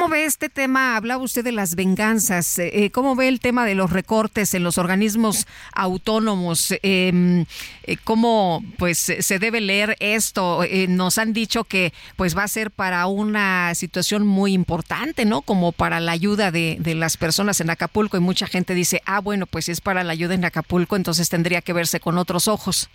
¿Cómo 0.01 0.13
ve 0.13 0.25
este 0.25 0.49
tema? 0.49 0.95
Hablaba 0.95 1.21
usted 1.21 1.43
de 1.43 1.51
las 1.51 1.75
venganzas. 1.75 2.57
Eh, 2.57 2.89
¿Cómo 2.91 3.15
ve 3.15 3.27
el 3.27 3.39
tema 3.39 3.67
de 3.67 3.75
los 3.75 3.91
recortes 3.91 4.55
en 4.55 4.63
los 4.63 4.79
organismos 4.79 5.45
autónomos? 5.75 6.73
Em, 6.81 7.45
eh, 7.83 7.97
¿Cómo 8.03 8.63
pues 8.79 8.97
se 8.97 9.37
debe 9.37 9.61
leer 9.61 9.97
esto? 9.99 10.63
Eh, 10.63 10.87
nos 10.89 11.19
han 11.19 11.33
dicho 11.33 11.65
que 11.65 11.93
pues 12.15 12.35
va 12.35 12.41
a 12.41 12.47
ser 12.47 12.71
para 12.71 13.05
una 13.05 13.75
situación 13.75 14.25
muy 14.25 14.53
importante, 14.53 15.23
¿no? 15.23 15.43
Como 15.43 15.71
para 15.71 15.99
la 15.99 16.13
ayuda 16.13 16.49
de, 16.49 16.77
de 16.79 16.95
las 16.95 17.15
personas 17.15 17.61
en 17.61 17.69
Acapulco 17.69 18.17
y 18.17 18.21
mucha 18.21 18.47
gente 18.47 18.73
dice, 18.73 19.03
ah, 19.05 19.19
bueno, 19.19 19.45
pues 19.45 19.69
es 19.69 19.81
para 19.81 20.03
la 20.03 20.13
ayuda 20.13 20.33
en 20.33 20.45
Acapulco, 20.45 20.95
entonces 20.95 21.29
tendría 21.29 21.61
que 21.61 21.73
verse 21.73 21.99
con 21.99 22.17
otros 22.17 22.47
ojos. 22.47 22.89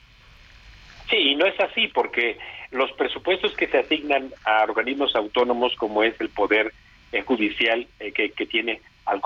Sí, 1.08 1.18
y 1.18 1.36
no 1.36 1.46
es 1.46 1.54
así 1.60 1.86
porque 1.86 2.36
los 2.72 2.90
presupuestos 2.94 3.54
que 3.54 3.68
se 3.68 3.78
asignan 3.78 4.32
a 4.44 4.64
organismos 4.64 5.14
autónomos 5.14 5.72
como 5.76 6.02
es 6.02 6.20
el 6.20 6.30
Poder 6.30 6.72
judicial 7.22 7.86
eh, 8.00 8.12
que, 8.12 8.30
que, 8.30 8.46
tiene 8.46 8.80
al, 9.04 9.20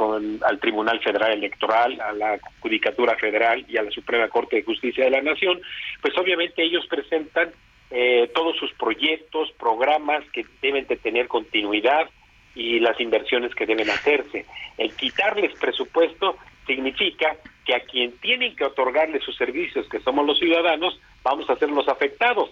al 0.44 0.60
Tribunal 0.60 1.00
Federal 1.00 1.32
Electoral, 1.32 2.00
a 2.00 2.12
la 2.12 2.38
Judicatura 2.60 3.16
Federal 3.16 3.64
y 3.68 3.76
a 3.76 3.82
la 3.82 3.90
Suprema 3.90 4.28
Corte 4.28 4.56
de 4.56 4.62
Justicia 4.62 5.04
de 5.04 5.10
la 5.10 5.22
Nación, 5.22 5.60
pues 6.02 6.16
obviamente 6.18 6.62
ellos 6.62 6.86
presentan 6.88 7.50
eh, 7.90 8.30
todos 8.34 8.56
sus 8.56 8.72
proyectos, 8.74 9.52
programas 9.58 10.24
que 10.32 10.44
deben 10.62 10.86
de 10.86 10.96
tener 10.96 11.28
continuidad, 11.28 12.08
y 12.54 12.80
las 12.80 13.00
inversiones 13.00 13.54
que 13.54 13.66
deben 13.66 13.88
hacerse. 13.90 14.46
El 14.76 14.94
quitarles 14.94 15.52
presupuesto 15.58 16.36
significa 16.66 17.36
que 17.64 17.74
a 17.74 17.80
quien 17.80 18.12
tienen 18.18 18.56
que 18.56 18.64
otorgarle 18.64 19.20
sus 19.20 19.36
servicios, 19.36 19.88
que 19.88 20.00
somos 20.00 20.26
los 20.26 20.38
ciudadanos, 20.38 21.00
vamos 21.22 21.48
a 21.50 21.56
ser 21.56 21.70
los 21.70 21.88
afectados. 21.88 22.50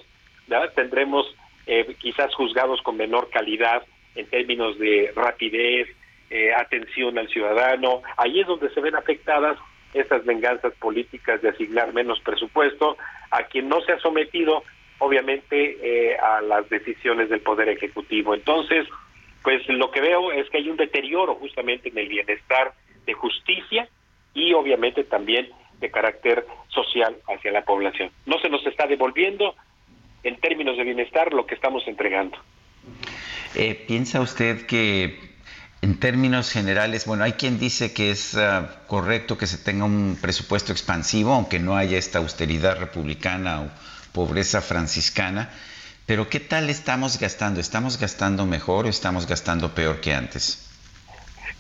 Tendremos 0.75 1.35
eh, 1.67 1.95
quizás 1.99 2.35
juzgados 2.35 2.81
con 2.83 2.97
menor 2.97 3.29
calidad 3.31 3.83
en 4.19 4.27
términos 4.27 4.79
de 4.79 5.13
rapidez, 5.15 5.89
eh, 6.31 6.53
atención 6.53 7.17
al 7.19 7.29
ciudadano. 7.29 8.03
Ahí 8.17 8.41
es 8.41 8.47
donde 8.47 8.69
se 8.71 8.81
ven 8.81 8.97
afectadas 8.97 9.57
estas 9.95 10.25
venganzas 10.25 10.75
políticas 10.75 11.41
de 11.41 11.51
asignar 11.51 11.95
menos 11.95 12.21
presupuesto 12.21 12.99
a 13.31 13.45
quien 13.45 13.69
no 13.69 13.81
se 13.83 13.93
ha 13.93 14.01
sometido, 14.01 14.65
obviamente, 14.99 15.79
eh, 15.81 16.17
a 16.19 16.43
las 16.43 16.69
decisiones 16.69 17.31
del 17.31 17.41
Poder 17.41 17.69
Ejecutivo. 17.69 18.35
Entonces, 18.35 18.87
pues 19.43 19.67
lo 19.69 19.91
que 19.91 20.01
veo 20.01 20.33
es 20.33 20.51
que 20.51 20.59
hay 20.59 20.69
un 20.69 20.77
deterioro 20.77 21.37
justamente 21.37 21.89
en 21.89 21.99
el 21.99 22.09
bienestar 22.09 22.73
de 23.07 23.15
justicia 23.15 23.89
y 24.35 24.53
obviamente 24.53 25.05
también 25.05 25.49
de 25.79 25.91
carácter 25.91 26.45
social 26.69 27.17
hacia 27.29 27.53
la 27.53 27.65
población. 27.65 28.11
No 28.27 28.39
se 28.41 28.51
nos 28.51 28.67
está 28.67 28.87
devolviendo 28.87 29.55
en 30.25 30.37
términos 30.41 30.77
de 30.77 30.83
bienestar 30.83 31.33
lo 31.33 31.47
que 31.47 31.55
estamos 31.55 31.87
entregando. 31.87 32.37
Eh, 33.55 33.85
¿Piensa 33.87 34.21
usted 34.21 34.67
que 34.67 35.19
en 35.81 35.99
términos 36.01 36.51
generales, 36.51 37.07
bueno, 37.07 37.25
hay 37.25 37.33
quien 37.33 37.59
dice 37.59 37.93
que 37.93 38.11
es 38.11 38.37
ah, 38.37 38.83
correcto 38.87 39.39
que 39.39 39.47
se 39.47 39.59
tenga 39.59 39.85
un 39.85 40.19
presupuesto 40.21 40.73
expansivo, 40.73 41.33
aunque 41.33 41.59
no 41.59 41.77
haya 41.77 41.99
esta 41.99 42.19
austeridad 42.19 42.79
republicana 42.79 43.63
o 43.63 43.71
pobreza 44.13 44.61
franciscana, 44.61 45.51
pero 46.07 46.29
¿qué 46.29 46.41
tal 46.41 46.71
estamos 46.71 47.21
gastando? 47.21 47.61
¿Estamos 47.61 48.01
gastando 48.01 48.47
mejor 48.47 48.87
o 48.87 48.89
estamos 48.89 49.27
gastando 49.27 49.75
peor 49.75 50.01
que 50.01 50.15
antes? 50.15 50.65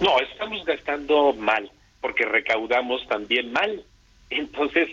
No, 0.00 0.18
estamos 0.20 0.64
gastando 0.64 1.34
mal, 1.34 1.70
porque 2.00 2.24
recaudamos 2.24 3.06
también 3.08 3.52
mal. 3.52 3.84
Entonces, 4.30 4.88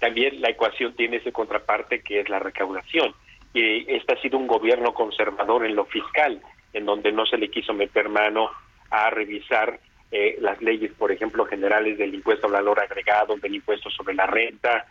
también 0.00 0.40
la 0.40 0.50
ecuación 0.50 0.94
tiene 0.94 1.18
esa 1.18 1.30
contraparte 1.30 2.02
que 2.02 2.20
es 2.20 2.28
la 2.28 2.38
recaudación. 2.38 3.14
Y 3.56 3.90
este 3.90 4.12
ha 4.12 4.20
sido 4.20 4.36
un 4.36 4.46
gobierno 4.46 4.92
conservador 4.92 5.64
en 5.64 5.74
lo 5.74 5.86
fiscal, 5.86 6.42
en 6.74 6.84
donde 6.84 7.10
no 7.10 7.24
se 7.24 7.38
le 7.38 7.48
quiso 7.48 7.72
meter 7.72 8.10
mano 8.10 8.50
a 8.90 9.08
revisar 9.08 9.80
eh, 10.12 10.36
las 10.40 10.60
leyes, 10.60 10.92
por 10.92 11.10
ejemplo, 11.10 11.46
generales 11.46 11.96
del 11.96 12.14
impuesto 12.14 12.48
al 12.48 12.52
valor 12.52 12.80
agregado, 12.80 13.34
del 13.38 13.54
impuesto 13.54 13.88
sobre 13.88 14.14
la 14.14 14.26
renta. 14.26 14.84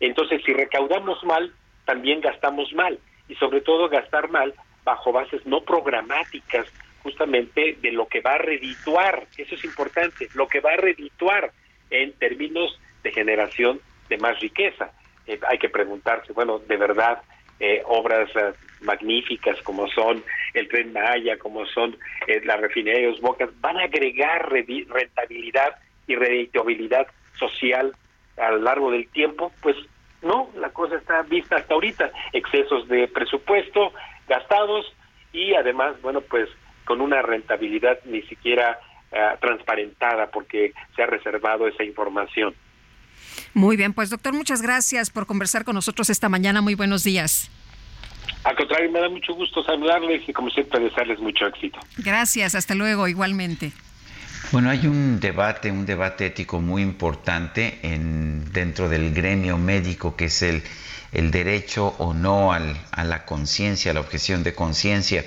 Entonces, 0.00 0.42
si 0.44 0.52
recaudamos 0.52 1.22
mal, 1.22 1.54
también 1.84 2.20
gastamos 2.20 2.72
mal 2.72 2.98
y 3.28 3.36
sobre 3.36 3.60
todo 3.60 3.88
gastar 3.88 4.30
mal 4.30 4.52
bajo 4.82 5.12
bases 5.12 5.46
no 5.46 5.60
programáticas, 5.60 6.66
justamente 7.04 7.78
de 7.80 7.92
lo 7.92 8.08
que 8.08 8.20
va 8.20 8.32
a 8.32 8.38
redituar, 8.38 9.28
eso 9.36 9.54
es 9.54 9.64
importante, 9.64 10.26
lo 10.34 10.48
que 10.48 10.58
va 10.58 10.72
a 10.72 10.76
redituar 10.76 11.52
en 11.88 12.12
términos 12.14 12.80
de 13.04 13.12
generación 13.12 13.80
de 14.08 14.18
más 14.18 14.40
riqueza. 14.40 14.90
Eh, 15.28 15.38
hay 15.48 15.58
que 15.58 15.68
preguntarse, 15.68 16.32
bueno, 16.32 16.58
de 16.58 16.76
verdad, 16.76 17.22
eh, 17.60 17.82
obras 17.86 18.30
eh, 18.36 18.52
magníficas 18.82 19.60
como 19.62 19.88
son 19.88 20.22
el 20.54 20.68
tren 20.68 20.92
Maya, 20.92 21.36
como 21.38 21.66
son 21.66 21.96
eh, 22.26 22.40
la 22.44 22.56
refinería 22.56 23.00
de 23.00 23.12
los 23.12 23.20
Bocas, 23.20 23.50
van 23.60 23.78
a 23.78 23.84
agregar 23.84 24.48
rentabilidad 24.50 25.76
y 26.06 26.14
reditabilidad 26.14 27.08
social 27.38 27.92
a 28.36 28.52
lo 28.52 28.58
largo 28.58 28.92
del 28.92 29.08
tiempo, 29.08 29.52
pues 29.60 29.76
no, 30.22 30.50
la 30.56 30.70
cosa 30.70 30.96
está 30.96 31.22
vista 31.22 31.56
hasta 31.56 31.74
ahorita, 31.74 32.12
excesos 32.32 32.86
de 32.86 33.08
presupuesto 33.08 33.92
gastados 34.28 34.94
y 35.32 35.54
además, 35.54 36.00
bueno, 36.00 36.20
pues 36.20 36.48
con 36.84 37.00
una 37.00 37.22
rentabilidad 37.22 37.98
ni 38.04 38.22
siquiera 38.22 38.78
transparentada 39.40 40.30
porque 40.30 40.74
se 40.94 41.02
ha 41.02 41.06
reservado 41.06 41.66
esa 41.66 41.82
información. 41.82 42.54
Muy 43.54 43.76
bien, 43.76 43.92
pues 43.92 44.10
doctor, 44.10 44.32
muchas 44.32 44.62
gracias 44.62 45.10
por 45.10 45.26
conversar 45.26 45.64
con 45.64 45.74
nosotros 45.74 46.10
esta 46.10 46.28
mañana. 46.28 46.60
Muy 46.60 46.74
buenos 46.74 47.04
días. 47.04 47.50
Al 48.44 48.56
contrario, 48.56 48.90
me 48.90 49.00
da 49.00 49.08
mucho 49.08 49.34
gusto 49.34 49.62
saludarles 49.64 50.28
y 50.28 50.32
como 50.32 50.50
siempre 50.50 50.80
desearles 50.80 51.18
mucho 51.18 51.46
éxito. 51.46 51.78
Gracias, 51.96 52.54
hasta 52.54 52.74
luego, 52.74 53.08
igualmente. 53.08 53.72
Bueno, 54.52 54.70
hay 54.70 54.86
un 54.86 55.20
debate, 55.20 55.70
un 55.70 55.84
debate 55.84 56.26
ético 56.26 56.60
muy 56.60 56.82
importante 56.82 57.80
en, 57.82 58.50
dentro 58.52 58.88
del 58.88 59.12
gremio 59.12 59.58
médico 59.58 60.16
que 60.16 60.26
es 60.26 60.42
el, 60.42 60.62
el 61.12 61.30
derecho 61.30 61.94
o 61.98 62.14
no 62.14 62.52
al, 62.52 62.76
a 62.92 63.04
la 63.04 63.26
conciencia, 63.26 63.92
la 63.92 64.00
objeción 64.00 64.42
de 64.44 64.54
conciencia. 64.54 65.24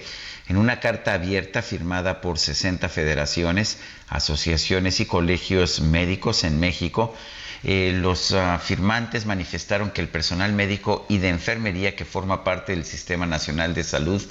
En 0.47 0.57
una 0.57 0.79
carta 0.79 1.13
abierta 1.13 1.61
firmada 1.61 2.19
por 2.19 2.39
60 2.39 2.89
federaciones, 2.89 3.79
asociaciones 4.09 4.99
y 4.99 5.05
colegios 5.05 5.81
médicos 5.81 6.43
en 6.43 6.59
México, 6.59 7.15
eh, 7.63 7.93
los 7.95 8.31
ah, 8.31 8.57
firmantes 8.57 9.25
manifestaron 9.25 9.91
que 9.91 10.01
el 10.01 10.07
personal 10.07 10.53
médico 10.53 11.05
y 11.09 11.19
de 11.19 11.29
enfermería 11.29 11.95
que 11.95 12.05
forma 12.05 12.43
parte 12.43 12.71
del 12.71 12.85
Sistema 12.85 13.25
Nacional 13.25 13.73
de 13.75 13.83
Salud 13.83 14.21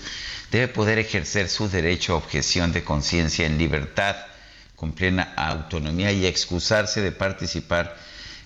debe 0.51 0.69
poder 0.69 0.99
ejercer 0.99 1.49
su 1.49 1.69
derecho 1.69 2.15
a 2.15 2.17
objeción 2.17 2.73
de 2.73 2.83
conciencia 2.83 3.47
en 3.47 3.57
libertad, 3.59 4.17
con 4.75 4.93
plena 4.93 5.33
autonomía 5.37 6.11
y 6.11 6.27
excusarse 6.27 7.03
de 7.03 7.13
participar 7.13 7.97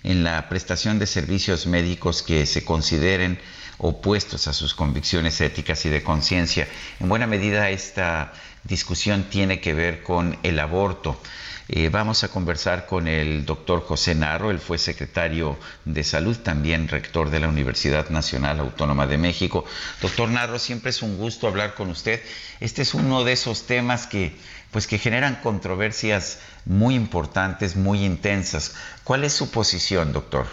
en 0.02 0.22
la 0.22 0.48
prestación 0.48 0.98
de 0.98 1.06
servicios 1.06 1.66
médicos 1.66 2.22
que 2.22 2.44
se 2.44 2.64
consideren 2.64 3.38
opuestos 3.78 4.46
a 4.48 4.52
sus 4.52 4.74
convicciones 4.74 5.40
éticas 5.40 5.84
y 5.86 5.88
de 5.88 6.02
conciencia. 6.02 6.68
En 7.00 7.08
buena 7.08 7.26
medida 7.26 7.70
esta 7.70 8.32
discusión 8.64 9.24
tiene 9.30 9.60
que 9.60 9.74
ver 9.74 10.02
con 10.02 10.38
el 10.42 10.58
aborto. 10.58 11.18
Eh, 11.66 11.88
vamos 11.88 12.22
a 12.24 12.28
conversar 12.28 12.84
con 12.84 13.08
el 13.08 13.46
doctor 13.46 13.80
José 13.80 14.14
Narro, 14.14 14.50
él 14.50 14.58
fue 14.58 14.76
secretario 14.76 15.56
de 15.86 16.04
Salud, 16.04 16.36
también 16.36 16.88
rector 16.88 17.30
de 17.30 17.40
la 17.40 17.48
Universidad 17.48 18.10
Nacional 18.10 18.60
Autónoma 18.60 19.06
de 19.06 19.16
México. 19.16 19.64
Doctor 20.02 20.28
Narro, 20.28 20.58
siempre 20.58 20.90
es 20.90 21.00
un 21.00 21.16
gusto 21.16 21.48
hablar 21.48 21.74
con 21.74 21.88
usted. 21.88 22.20
Este 22.60 22.82
es 22.82 22.92
uno 22.92 23.24
de 23.24 23.32
esos 23.32 23.66
temas 23.66 24.06
que, 24.06 24.36
pues, 24.72 24.86
que 24.86 24.98
generan 24.98 25.36
controversias 25.36 26.38
muy 26.66 26.94
importantes, 26.94 27.76
muy 27.76 28.04
intensas. 28.04 28.76
¿Cuál 29.02 29.24
es 29.24 29.32
su 29.32 29.50
posición, 29.50 30.12
doctor? 30.12 30.46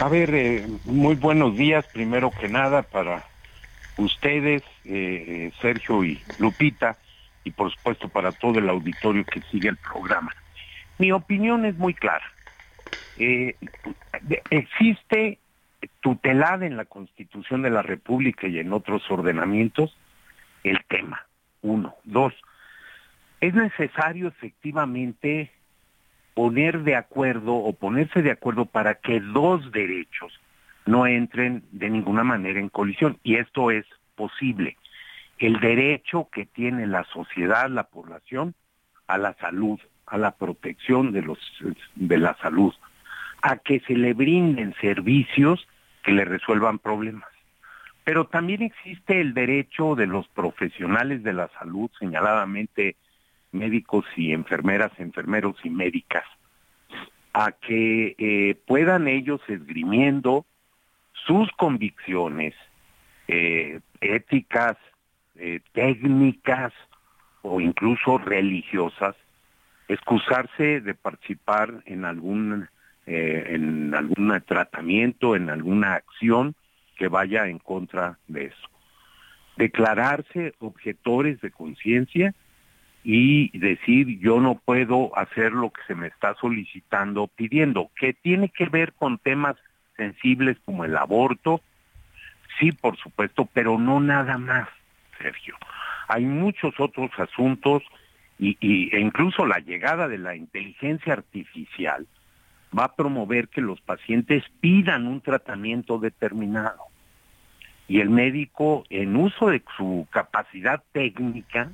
A 0.00 0.08
ver, 0.08 0.34
eh, 0.34 0.66
muy 0.86 1.14
buenos 1.14 1.56
días, 1.56 1.84
primero 1.92 2.32
que 2.32 2.48
nada, 2.48 2.82
para 2.82 3.24
ustedes, 3.96 4.62
eh, 4.84 5.52
Sergio 5.60 6.04
y 6.04 6.20
Lupita 6.38 6.98
y 7.44 7.50
por 7.50 7.72
supuesto 7.72 8.08
para 8.08 8.32
todo 8.32 8.58
el 8.58 8.68
auditorio 8.68 9.24
que 9.24 9.40
sigue 9.50 9.68
el 9.68 9.76
programa. 9.76 10.32
Mi 10.98 11.12
opinión 11.12 11.64
es 11.64 11.76
muy 11.76 11.94
clara. 11.94 12.24
Eh, 13.16 13.56
existe 14.50 15.38
tutelada 16.00 16.66
en 16.66 16.76
la 16.76 16.84
Constitución 16.84 17.62
de 17.62 17.70
la 17.70 17.82
República 17.82 18.46
y 18.48 18.58
en 18.58 18.72
otros 18.72 19.08
ordenamientos 19.10 19.96
el 20.64 20.78
tema. 20.88 21.26
Uno. 21.62 21.94
Dos. 22.04 22.34
Es 23.40 23.54
necesario 23.54 24.28
efectivamente 24.28 25.52
poner 26.34 26.82
de 26.82 26.96
acuerdo 26.96 27.54
o 27.54 27.72
ponerse 27.72 28.22
de 28.22 28.30
acuerdo 28.30 28.66
para 28.66 28.94
que 28.94 29.20
dos 29.20 29.70
derechos 29.72 30.32
no 30.86 31.06
entren 31.06 31.64
de 31.72 31.90
ninguna 31.90 32.24
manera 32.24 32.60
en 32.60 32.68
colisión. 32.68 33.18
Y 33.22 33.36
esto 33.36 33.70
es 33.70 33.84
posible 34.14 34.76
el 35.38 35.60
derecho 35.60 36.28
que 36.32 36.46
tiene 36.46 36.86
la 36.86 37.04
sociedad, 37.04 37.68
la 37.68 37.84
población, 37.84 38.54
a 39.06 39.18
la 39.18 39.34
salud, 39.34 39.78
a 40.06 40.18
la 40.18 40.32
protección 40.32 41.12
de, 41.12 41.22
los, 41.22 41.38
de 41.94 42.18
la 42.18 42.36
salud, 42.42 42.74
a 43.42 43.56
que 43.56 43.80
se 43.80 43.94
le 43.94 44.14
brinden 44.14 44.74
servicios 44.80 45.66
que 46.02 46.12
le 46.12 46.24
resuelvan 46.24 46.78
problemas. 46.78 47.28
Pero 48.04 48.26
también 48.26 48.62
existe 48.62 49.20
el 49.20 49.34
derecho 49.34 49.94
de 49.94 50.06
los 50.06 50.26
profesionales 50.28 51.22
de 51.22 51.34
la 51.34 51.48
salud, 51.58 51.90
señaladamente 51.98 52.96
médicos 53.52 54.04
y 54.16 54.32
enfermeras, 54.32 54.92
enfermeros 54.98 55.56
y 55.62 55.70
médicas, 55.70 56.24
a 57.32 57.52
que 57.52 58.14
eh, 58.18 58.54
puedan 58.66 59.08
ellos 59.08 59.40
esgrimiendo 59.48 60.46
sus 61.26 61.50
convicciones 61.52 62.54
eh, 63.26 63.80
éticas, 64.00 64.76
eh, 65.38 65.60
técnicas 65.72 66.72
o 67.42 67.60
incluso 67.60 68.18
religiosas, 68.18 69.14
excusarse 69.88 70.80
de 70.80 70.94
participar 70.94 71.82
en 71.86 72.04
algún 72.04 72.68
eh, 73.06 73.54
en 73.54 73.94
algún 73.94 74.38
tratamiento, 74.46 75.34
en 75.34 75.48
alguna 75.48 75.94
acción 75.94 76.54
que 76.96 77.08
vaya 77.08 77.46
en 77.46 77.58
contra 77.58 78.18
de 78.26 78.46
eso. 78.46 78.68
Declararse 79.56 80.52
objetores 80.58 81.40
de 81.40 81.50
conciencia 81.50 82.34
y 83.02 83.56
decir 83.58 84.18
yo 84.18 84.40
no 84.40 84.56
puedo 84.56 85.16
hacer 85.16 85.52
lo 85.52 85.70
que 85.70 85.80
se 85.86 85.94
me 85.94 86.08
está 86.08 86.34
solicitando, 86.34 87.28
pidiendo, 87.28 87.90
que 87.96 88.12
tiene 88.12 88.50
que 88.50 88.66
ver 88.66 88.92
con 88.92 89.16
temas 89.16 89.56
sensibles 89.96 90.58
como 90.66 90.84
el 90.84 90.94
aborto, 90.94 91.62
sí, 92.58 92.72
por 92.72 92.98
supuesto, 92.98 93.48
pero 93.54 93.78
no 93.78 94.00
nada 94.00 94.36
más. 94.36 94.68
Sergio. 95.18 95.56
Hay 96.08 96.24
muchos 96.24 96.78
otros 96.78 97.10
asuntos 97.18 97.82
y, 98.38 98.56
e 98.94 99.00
incluso 99.00 99.44
la 99.46 99.58
llegada 99.58 100.08
de 100.08 100.18
la 100.18 100.36
inteligencia 100.36 101.12
artificial 101.12 102.06
va 102.76 102.84
a 102.84 102.94
promover 102.94 103.48
que 103.48 103.60
los 103.60 103.80
pacientes 103.80 104.44
pidan 104.60 105.06
un 105.06 105.20
tratamiento 105.20 105.98
determinado. 105.98 106.84
Y 107.88 108.00
el 108.00 108.10
médico, 108.10 108.84
en 108.90 109.16
uso 109.16 109.48
de 109.48 109.62
su 109.76 110.06
capacidad 110.10 110.82
técnica, 110.92 111.70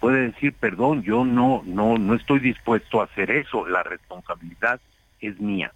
puede 0.00 0.30
decir, 0.30 0.52
perdón, 0.52 1.02
yo 1.02 1.24
no, 1.24 1.62
no, 1.64 1.96
no 1.96 2.14
estoy 2.14 2.40
dispuesto 2.40 3.00
a 3.00 3.04
hacer 3.04 3.30
eso, 3.30 3.66
la 3.66 3.82
responsabilidad 3.82 4.80
es 5.20 5.40
mía. 5.40 5.72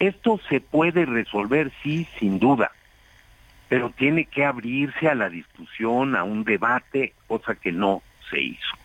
Esto 0.00 0.40
se 0.48 0.60
puede 0.60 1.06
resolver, 1.06 1.72
sí, 1.82 2.06
sin 2.18 2.38
duda, 2.40 2.72
pero 3.68 3.90
tiene 3.90 4.26
que 4.26 4.44
abrirse 4.44 5.08
a 5.08 5.14
la 5.14 5.28
discusión, 5.28 6.16
a 6.16 6.24
un 6.24 6.44
debate, 6.44 7.14
cosa 7.26 7.54
que 7.54 7.72
no 7.72 8.02
se 8.30 8.40
hizo. 8.40 8.76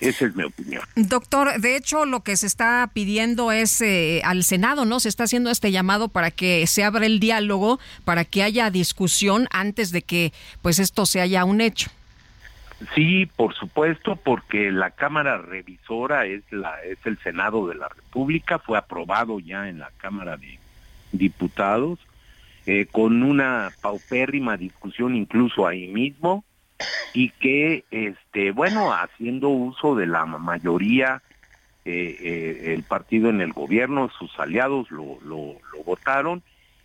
Esa 0.00 0.26
es 0.26 0.36
mi 0.36 0.42
opinión. 0.44 0.82
Doctor, 0.96 1.58
de 1.58 1.76
hecho 1.76 2.04
lo 2.04 2.20
que 2.20 2.36
se 2.36 2.46
está 2.46 2.90
pidiendo 2.92 3.52
es 3.52 3.80
eh, 3.80 4.20
al 4.24 4.44
Senado, 4.44 4.84
¿no? 4.84 5.00
Se 5.00 5.08
está 5.08 5.24
haciendo 5.24 5.50
este 5.50 5.72
llamado 5.72 6.08
para 6.08 6.30
que 6.30 6.66
se 6.66 6.84
abra 6.84 7.06
el 7.06 7.20
diálogo, 7.20 7.80
para 8.04 8.24
que 8.24 8.42
haya 8.42 8.70
discusión 8.70 9.48
antes 9.50 9.90
de 9.90 10.02
que 10.02 10.32
pues 10.60 10.78
esto 10.78 11.06
se 11.06 11.20
haya 11.20 11.44
un 11.44 11.62
hecho. 11.62 11.90
Sí, 12.94 13.26
por 13.36 13.54
supuesto, 13.54 14.16
porque 14.16 14.72
la 14.72 14.90
Cámara 14.90 15.38
Revisora 15.38 16.26
es 16.26 16.42
la 16.50 16.82
es 16.82 16.98
el 17.04 17.18
Senado 17.20 17.66
de 17.68 17.76
la 17.76 17.88
República, 17.88 18.58
fue 18.58 18.76
aprobado 18.76 19.40
ya 19.40 19.68
en 19.68 19.78
la 19.78 19.90
Cámara 19.98 20.36
de 20.36 20.58
Diputados 21.12 21.98
eh, 22.66 22.86
con 22.90 23.22
una 23.22 23.72
paupérrima 23.80 24.56
discusión 24.56 25.16
incluso 25.16 25.66
ahí 25.66 25.88
mismo 25.88 26.44
y 27.12 27.30
que, 27.30 27.84
este, 27.90 28.52
bueno, 28.52 28.92
haciendo 28.92 29.48
uso 29.48 29.94
de 29.96 30.06
la 30.06 30.24
mayoría, 30.26 31.22
eh, 31.84 32.16
eh, 32.20 32.74
el 32.74 32.84
partido 32.84 33.30
en 33.30 33.40
el 33.40 33.52
gobierno, 33.52 34.10
sus 34.18 34.38
aliados 34.38 34.90
lo, 34.90 35.18
lo, 35.22 35.56
votaron 35.84 36.42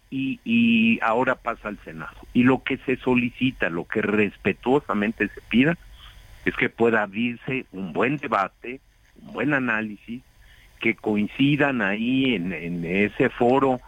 y, 0.09 0.39
y 0.43 0.99
ahora 1.01 1.36
pasa 1.36 1.69
al 1.69 1.78
Senado. 1.84 2.17
Y 2.34 2.43
lo 2.43 2.63
que 2.63 2.78
se 2.78 2.97
solicita, 2.97 3.69
lo 3.69 3.86
que 3.86 4.01
respetuosamente 4.01 5.28
se 5.28 5.41
pida, 5.41 5.78
es 6.45 6.55
que 6.55 6.69
pueda 6.69 7.03
abrirse 7.03 7.65
un 7.71 7.93
buen 7.93 8.17
debate, 8.17 8.82
un 9.21 9.34
buen 9.34 9.53
análisis, 9.53 10.23
que 10.80 10.95
coincidan 10.95 11.82
ahí 11.82 12.36
en, 12.36 12.53
en 12.53 12.84
ese 12.86 13.30
foro 13.30 13.80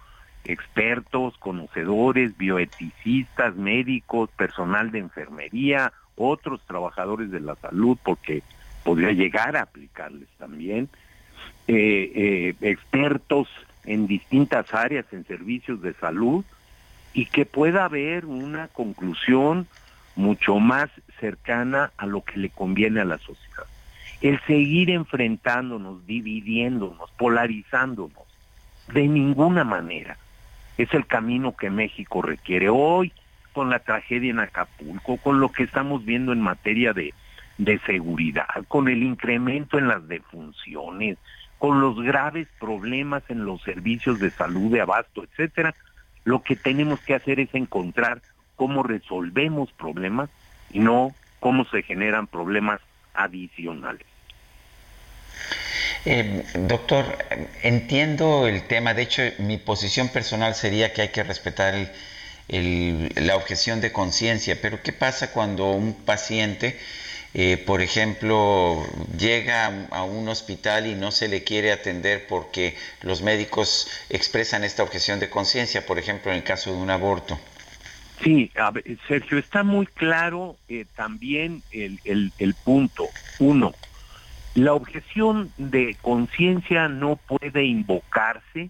expertos, 0.46 1.38
conocedores, 1.38 2.38
bioeticistas, 2.38 3.56
médicos, 3.56 4.30
personal 4.32 4.92
de 4.92 5.00
enfermería, 5.00 5.94
otros 6.16 6.62
trabajadores 6.66 7.32
de 7.32 7.40
la 7.40 7.56
salud, 7.56 7.98
porque 8.04 8.44
podría 8.84 9.12
llegar 9.12 9.56
a 9.56 9.64
aplicarles 9.64 10.28
también, 10.38 10.90
eh, 11.68 12.12
eh, 12.16 12.56
expertos 12.62 13.48
en 13.86 14.08
distintas 14.08 14.74
áreas 14.74 15.06
en 15.12 15.26
servicios 15.26 15.82
de 15.82 15.94
salud, 15.94 16.44
y 17.14 17.26
que 17.26 17.46
pueda 17.46 17.86
haber 17.86 18.26
una 18.26 18.68
conclusión 18.68 19.68
mucho 20.16 20.60
más 20.60 20.90
cercana 21.20 21.92
a 21.98 22.06
lo 22.06 22.24
que 22.24 22.38
le 22.38 22.50
conviene 22.50 23.02
a 23.02 23.06
la 23.06 23.18
sociedad. 23.18 23.66
El 24.22 24.40
seguir 24.42 24.90
enfrentándonos, 24.90 26.06
dividiéndonos, 26.06 27.10
polarizándonos, 27.12 28.24
de 28.94 29.08
ninguna 29.08 29.64
manera 29.64 30.18
es 30.80 30.94
el 30.94 31.06
camino 31.06 31.58
que 31.58 31.70
México 31.70 32.22
requiere 32.22 32.70
hoy 32.70 33.12
con 33.52 33.70
la 33.70 33.80
tragedia 33.80 34.32
en 34.32 34.40
Acapulco, 34.40 35.18
con 35.18 35.42
lo 35.42 35.52
que 35.52 35.64
estamos 35.64 36.06
viendo 36.06 36.32
en 36.32 36.40
materia 36.40 36.94
de, 36.94 37.14
seguridad, 37.86 38.48
con 38.70 38.88
el 38.88 39.04
incremento 39.04 39.78
en 39.78 39.90
las 39.90 40.08
defunciones, 40.08 41.18
con 41.58 41.82
los 41.82 42.02
graves 42.02 42.48
problemas 42.62 43.24
en 43.28 43.44
los 43.44 43.62
servicios 43.62 44.20
de 44.20 44.30
salud 44.30 44.72
de 44.72 44.80
abasto, 44.80 45.26
etcétera, 45.26 45.76
lo 46.24 46.42
que 46.44 46.56
tenemos 46.56 47.02
que 47.02 47.14
hacer 47.14 47.42
es 47.42 47.54
encontrar 47.54 48.22
cómo 48.56 48.82
resolvemos 48.82 49.74
problemas 49.74 50.30
y 50.72 50.80
no 50.80 51.14
cómo 51.42 51.66
se 51.66 51.84
generan 51.84 52.28
problemas 52.28 52.80
adicionales. 53.14 54.08
Eh, 56.12 56.44
doctor, 56.68 57.06
entiendo 57.62 58.48
el 58.48 58.64
tema. 58.64 58.96
De 58.96 59.04
hecho, 59.04 59.22
mi 59.38 59.58
posición 59.58 60.10
personal 60.10 60.56
sería 60.56 60.92
que 60.92 61.04
hay 61.04 61.10
que 61.10 61.22
respetar 61.22 61.76
la 62.48 63.36
objeción 63.36 63.80
de 63.80 63.92
conciencia. 63.92 64.58
Pero 64.60 64.82
¿qué 64.82 64.92
pasa 64.92 65.32
cuando 65.32 65.70
un 65.70 65.94
paciente, 65.94 66.80
eh, 67.36 67.64
por 67.64 67.84
ejemplo, 67.84 68.84
llega 69.20 69.88
a 69.92 70.04
un 70.04 70.28
hospital 70.30 70.88
y 70.88 70.96
no 70.96 71.12
se 71.12 71.28
le 71.28 71.44
quiere 71.44 71.72
atender 71.72 72.26
porque 72.28 72.76
los 73.04 73.22
médicos 73.22 73.88
expresan 74.10 74.64
esta 74.64 74.82
objeción 74.82 75.20
de 75.20 75.30
conciencia, 75.30 75.86
por 75.86 76.00
ejemplo, 76.00 76.32
en 76.32 76.38
el 76.38 76.44
caso 76.44 76.72
de 76.72 76.78
un 76.78 76.90
aborto? 76.90 77.38
Sí, 78.24 78.52
Sergio, 79.08 79.38
está 79.38 79.62
muy 79.62 79.86
claro 79.86 80.58
eh, 80.70 80.86
también 80.96 81.62
el, 81.70 82.00
el 82.40 82.56
punto. 82.56 83.12
Uno, 83.38 83.76
la 84.64 84.74
objeción 84.74 85.52
de 85.58 85.96
conciencia 86.02 86.90
no 86.90 87.16
puede 87.16 87.64
invocarse 87.64 88.70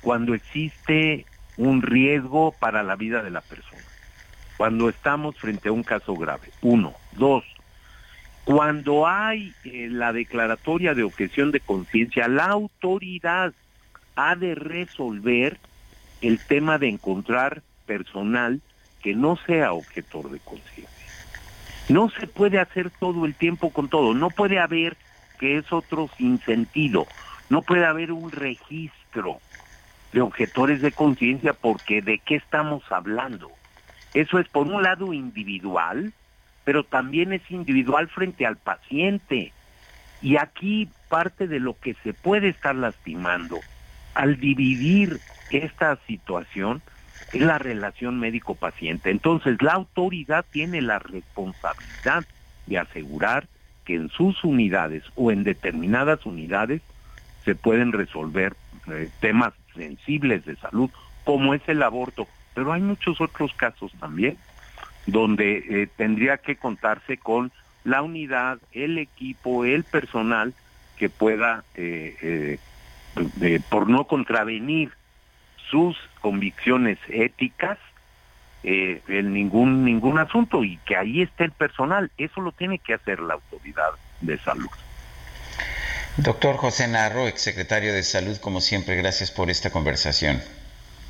cuando 0.00 0.34
existe 0.34 1.24
un 1.56 1.82
riesgo 1.82 2.52
para 2.52 2.82
la 2.82 2.96
vida 2.96 3.22
de 3.22 3.30
la 3.30 3.40
persona, 3.40 3.82
cuando 4.56 4.88
estamos 4.88 5.36
frente 5.38 5.68
a 5.68 5.72
un 5.72 5.84
caso 5.84 6.14
grave. 6.14 6.50
Uno. 6.62 6.94
Dos, 7.12 7.44
cuando 8.44 9.06
hay 9.06 9.54
eh, 9.64 9.88
la 9.88 10.12
declaratoria 10.12 10.94
de 10.94 11.04
objeción 11.04 11.52
de 11.52 11.60
conciencia, 11.60 12.26
la 12.26 12.46
autoridad 12.46 13.52
ha 14.16 14.34
de 14.34 14.56
resolver 14.56 15.58
el 16.22 16.40
tema 16.40 16.78
de 16.78 16.88
encontrar 16.88 17.62
personal 17.86 18.60
que 19.02 19.14
no 19.14 19.38
sea 19.46 19.72
objetor 19.72 20.30
de 20.30 20.40
conciencia. 20.40 20.97
No 21.88 22.10
se 22.10 22.26
puede 22.26 22.58
hacer 22.58 22.90
todo 22.90 23.24
el 23.24 23.34
tiempo 23.34 23.70
con 23.70 23.88
todo, 23.88 24.12
no 24.12 24.30
puede 24.30 24.58
haber, 24.58 24.96
que 25.38 25.56
es 25.56 25.72
otro 25.72 26.10
sinsentido, 26.18 27.06
no 27.48 27.62
puede 27.62 27.86
haber 27.86 28.12
un 28.12 28.30
registro 28.30 29.40
de 30.12 30.20
objetores 30.20 30.82
de 30.82 30.92
conciencia 30.92 31.54
porque 31.54 32.02
de 32.02 32.18
qué 32.18 32.36
estamos 32.36 32.82
hablando. 32.90 33.50
Eso 34.14 34.38
es 34.38 34.48
por 34.48 34.66
un 34.66 34.82
lado 34.82 35.12
individual, 35.12 36.12
pero 36.64 36.84
también 36.84 37.32
es 37.32 37.42
individual 37.50 38.08
frente 38.08 38.44
al 38.46 38.56
paciente. 38.56 39.52
Y 40.20 40.36
aquí 40.36 40.90
parte 41.08 41.46
de 41.46 41.60
lo 41.60 41.78
que 41.78 41.94
se 42.02 42.12
puede 42.12 42.48
estar 42.48 42.74
lastimando 42.74 43.60
al 44.14 44.38
dividir 44.38 45.20
esta 45.50 45.96
situación 46.06 46.82
es 47.32 47.42
la 47.42 47.58
relación 47.58 48.18
médico-paciente. 48.18 49.10
Entonces, 49.10 49.60
la 49.60 49.72
autoridad 49.72 50.44
tiene 50.50 50.80
la 50.80 50.98
responsabilidad 50.98 52.24
de 52.66 52.78
asegurar 52.78 53.48
que 53.84 53.94
en 53.94 54.08
sus 54.10 54.42
unidades 54.44 55.02
o 55.14 55.30
en 55.30 55.44
determinadas 55.44 56.24
unidades 56.26 56.82
se 57.44 57.54
pueden 57.54 57.92
resolver 57.92 58.54
eh, 58.88 59.10
temas 59.20 59.54
sensibles 59.74 60.44
de 60.44 60.56
salud, 60.56 60.90
como 61.24 61.54
es 61.54 61.62
el 61.68 61.82
aborto. 61.82 62.28
Pero 62.54 62.72
hay 62.72 62.82
muchos 62.82 63.20
otros 63.20 63.52
casos 63.54 63.92
también 63.98 64.36
donde 65.06 65.64
eh, 65.68 65.88
tendría 65.96 66.36
que 66.36 66.56
contarse 66.56 67.16
con 67.16 67.50
la 67.84 68.02
unidad, 68.02 68.58
el 68.72 68.98
equipo, 68.98 69.64
el 69.64 69.84
personal 69.84 70.52
que 70.98 71.08
pueda, 71.08 71.64
eh, 71.74 72.58
por 73.70 73.88
no 73.88 74.04
contravenir 74.04 74.90
sus 75.70 75.96
convicciones 76.18 76.98
éticas 77.08 77.78
eh, 78.64 79.02
en 79.08 79.32
ningún 79.32 79.84
ningún 79.84 80.18
asunto 80.18 80.64
y 80.64 80.78
que 80.78 80.96
ahí 80.96 81.22
esté 81.22 81.44
el 81.44 81.52
personal. 81.52 82.10
Eso 82.18 82.40
lo 82.40 82.52
tiene 82.52 82.78
que 82.78 82.94
hacer 82.94 83.20
la 83.20 83.34
autoridad 83.34 83.90
de 84.20 84.38
salud. 84.38 84.68
Doctor 86.16 86.56
José 86.56 86.88
Narro, 86.88 87.28
exsecretario 87.28 87.94
de 87.94 88.02
Salud, 88.02 88.36
como 88.38 88.60
siempre, 88.60 88.96
gracias 88.96 89.30
por 89.30 89.50
esta 89.50 89.70
conversación. 89.70 90.42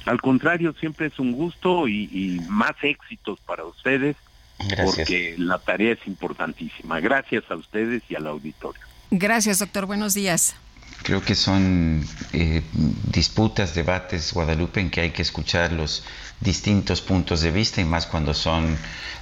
Al 0.04 0.20
contrario, 0.20 0.74
siempre 0.78 1.06
es 1.06 1.18
un 1.18 1.32
gusto 1.32 1.88
y, 1.88 2.10
y 2.12 2.40
más 2.48 2.72
éxitos 2.82 3.40
para 3.40 3.64
ustedes, 3.64 4.16
gracias. 4.58 4.96
porque 4.96 5.34
la 5.38 5.58
tarea 5.58 5.94
es 5.94 6.06
importantísima. 6.06 7.00
Gracias 7.00 7.44
a 7.50 7.56
ustedes 7.56 8.02
y 8.10 8.16
al 8.16 8.26
auditorio. 8.26 8.82
Gracias, 9.10 9.60
doctor. 9.60 9.86
Buenos 9.86 10.12
días. 10.12 10.54
Creo 11.02 11.22
que 11.22 11.34
son 11.34 12.04
eh, 12.32 12.62
disputas, 13.10 13.74
debates, 13.74 14.32
Guadalupe, 14.32 14.80
en 14.80 14.90
que 14.90 15.00
hay 15.00 15.10
que 15.10 15.22
escuchar 15.22 15.72
los 15.72 16.04
distintos 16.40 17.00
puntos 17.00 17.40
de 17.40 17.50
vista 17.50 17.80
y 17.80 17.84
más 17.84 18.06
cuando 18.06 18.34
son 18.34 18.76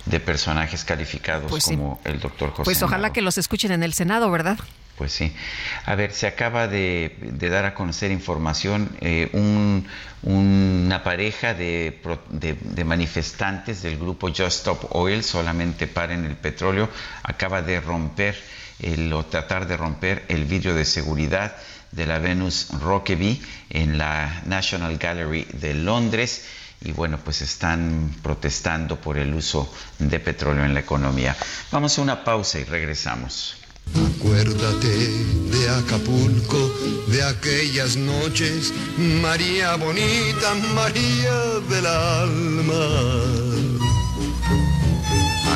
de 0.05 0.21
personajes 0.21 0.85
calificados 0.85 1.51
Pues 1.51 1.65
como 1.65 2.01
el 2.05 2.19
doctor 2.21 2.51
José. 2.51 2.65
Pues 2.65 2.83
ojalá 2.83 3.13
que 3.13 3.23
los 3.23 3.39
escuchen 3.39 3.73
en 3.73 3.83
el 3.83 3.93
Senado, 3.93 4.31
¿verdad? 4.31 4.59
Pues 4.97 5.13
sí. 5.13 5.35
A 5.85 5.95
ver, 5.95 6.13
se 6.13 6.27
acaba 6.27 6.69
de, 6.69 7.17
de 7.21 7.49
dar 7.51 7.67
a 7.67 7.75
conocer 7.75 8.11
información. 8.11 8.91
eh, 9.01 9.29
un, 9.33 9.87
un 10.23 10.77
una 10.87 11.03
pareja 11.03 11.53
de, 11.53 12.01
de, 12.31 12.85
manifestantes 12.85 13.83
del 13.83 13.99
grupo 13.99 14.29
Just 14.29 14.59
Stop 14.59 14.87
Oil, 14.91 15.25
solamente 15.25 15.89
paren 15.89 16.25
el 16.25 16.37
petróleo, 16.37 16.89
acaba 17.25 17.61
de 17.61 17.81
romper 17.81 18.37
el, 18.81 19.15
tratar 19.31 19.67
de 19.67 19.77
romper 19.77 20.25
el 20.29 20.45
vidrio 20.45 20.75
de 20.75 20.85
seguridad 20.85 21.57
de 21.93 22.07
la 22.07 22.19
Venus 22.19 22.69
Rokeby 22.81 23.41
en 23.71 23.99
la 23.99 24.43
National 24.47 24.99
Gallery 24.99 25.47
de 25.53 25.75
Londres 25.75 26.45
y 26.83 26.93
bueno, 26.93 27.19
pues 27.23 27.43
están 27.43 28.15
protestando 28.23 29.01
por 29.01 29.19
el 29.19 29.35
uso 29.35 29.73
de 29.99 30.21
petróleo 30.21 30.65
en 30.65 30.75
la 30.75 30.81
economía. 30.81 31.37
Vamos 31.73 31.99
a 31.99 32.03
una 32.03 32.23
pausa 32.23 32.59
y 32.59 32.65
regresamos. 32.65 33.57
Acuérdate 33.95 34.89
de 34.89 35.69
Acapulco, 35.71 36.75
de 37.07 37.23
aquellas 37.23 37.97
noches, 37.97 38.73
María 38.99 39.77
bonita, 39.77 40.55
María 40.75 41.61
del 41.71 41.87
alma. 41.87 43.86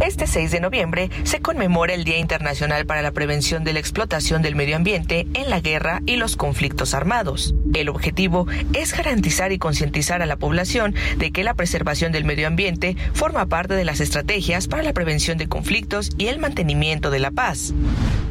Este 0.00 0.28
6 0.28 0.52
de 0.52 0.60
noviembre 0.60 1.10
se 1.24 1.40
conmemora 1.40 1.92
el 1.92 2.04
Día 2.04 2.18
Internacional 2.18 2.86
para 2.86 3.02
la 3.02 3.10
Prevención 3.10 3.64
de 3.64 3.72
la 3.72 3.80
Explotación 3.80 4.42
del 4.42 4.54
Medio 4.54 4.76
Ambiente 4.76 5.26
en 5.34 5.50
la 5.50 5.60
Guerra 5.60 6.02
y 6.06 6.16
los 6.16 6.36
Conflictos 6.36 6.94
Armados. 6.94 7.52
El 7.74 7.88
objetivo 7.88 8.46
es 8.74 8.96
garantizar 8.96 9.50
y 9.50 9.58
concientizar 9.58 10.22
a 10.22 10.26
la 10.26 10.36
población 10.36 10.94
de 11.16 11.32
que 11.32 11.42
la 11.42 11.54
preservación 11.54 12.12
del 12.12 12.24
medio 12.24 12.46
ambiente 12.46 12.96
forma 13.12 13.46
parte 13.46 13.74
de 13.74 13.84
las 13.84 13.98
estrategias 13.98 14.68
para 14.68 14.84
la 14.84 14.92
prevención 14.92 15.36
de 15.36 15.48
conflictos 15.48 16.10
y 16.16 16.28
el 16.28 16.38
mantenimiento 16.38 17.10
de 17.10 17.18
la 17.18 17.32
paz. 17.32 17.74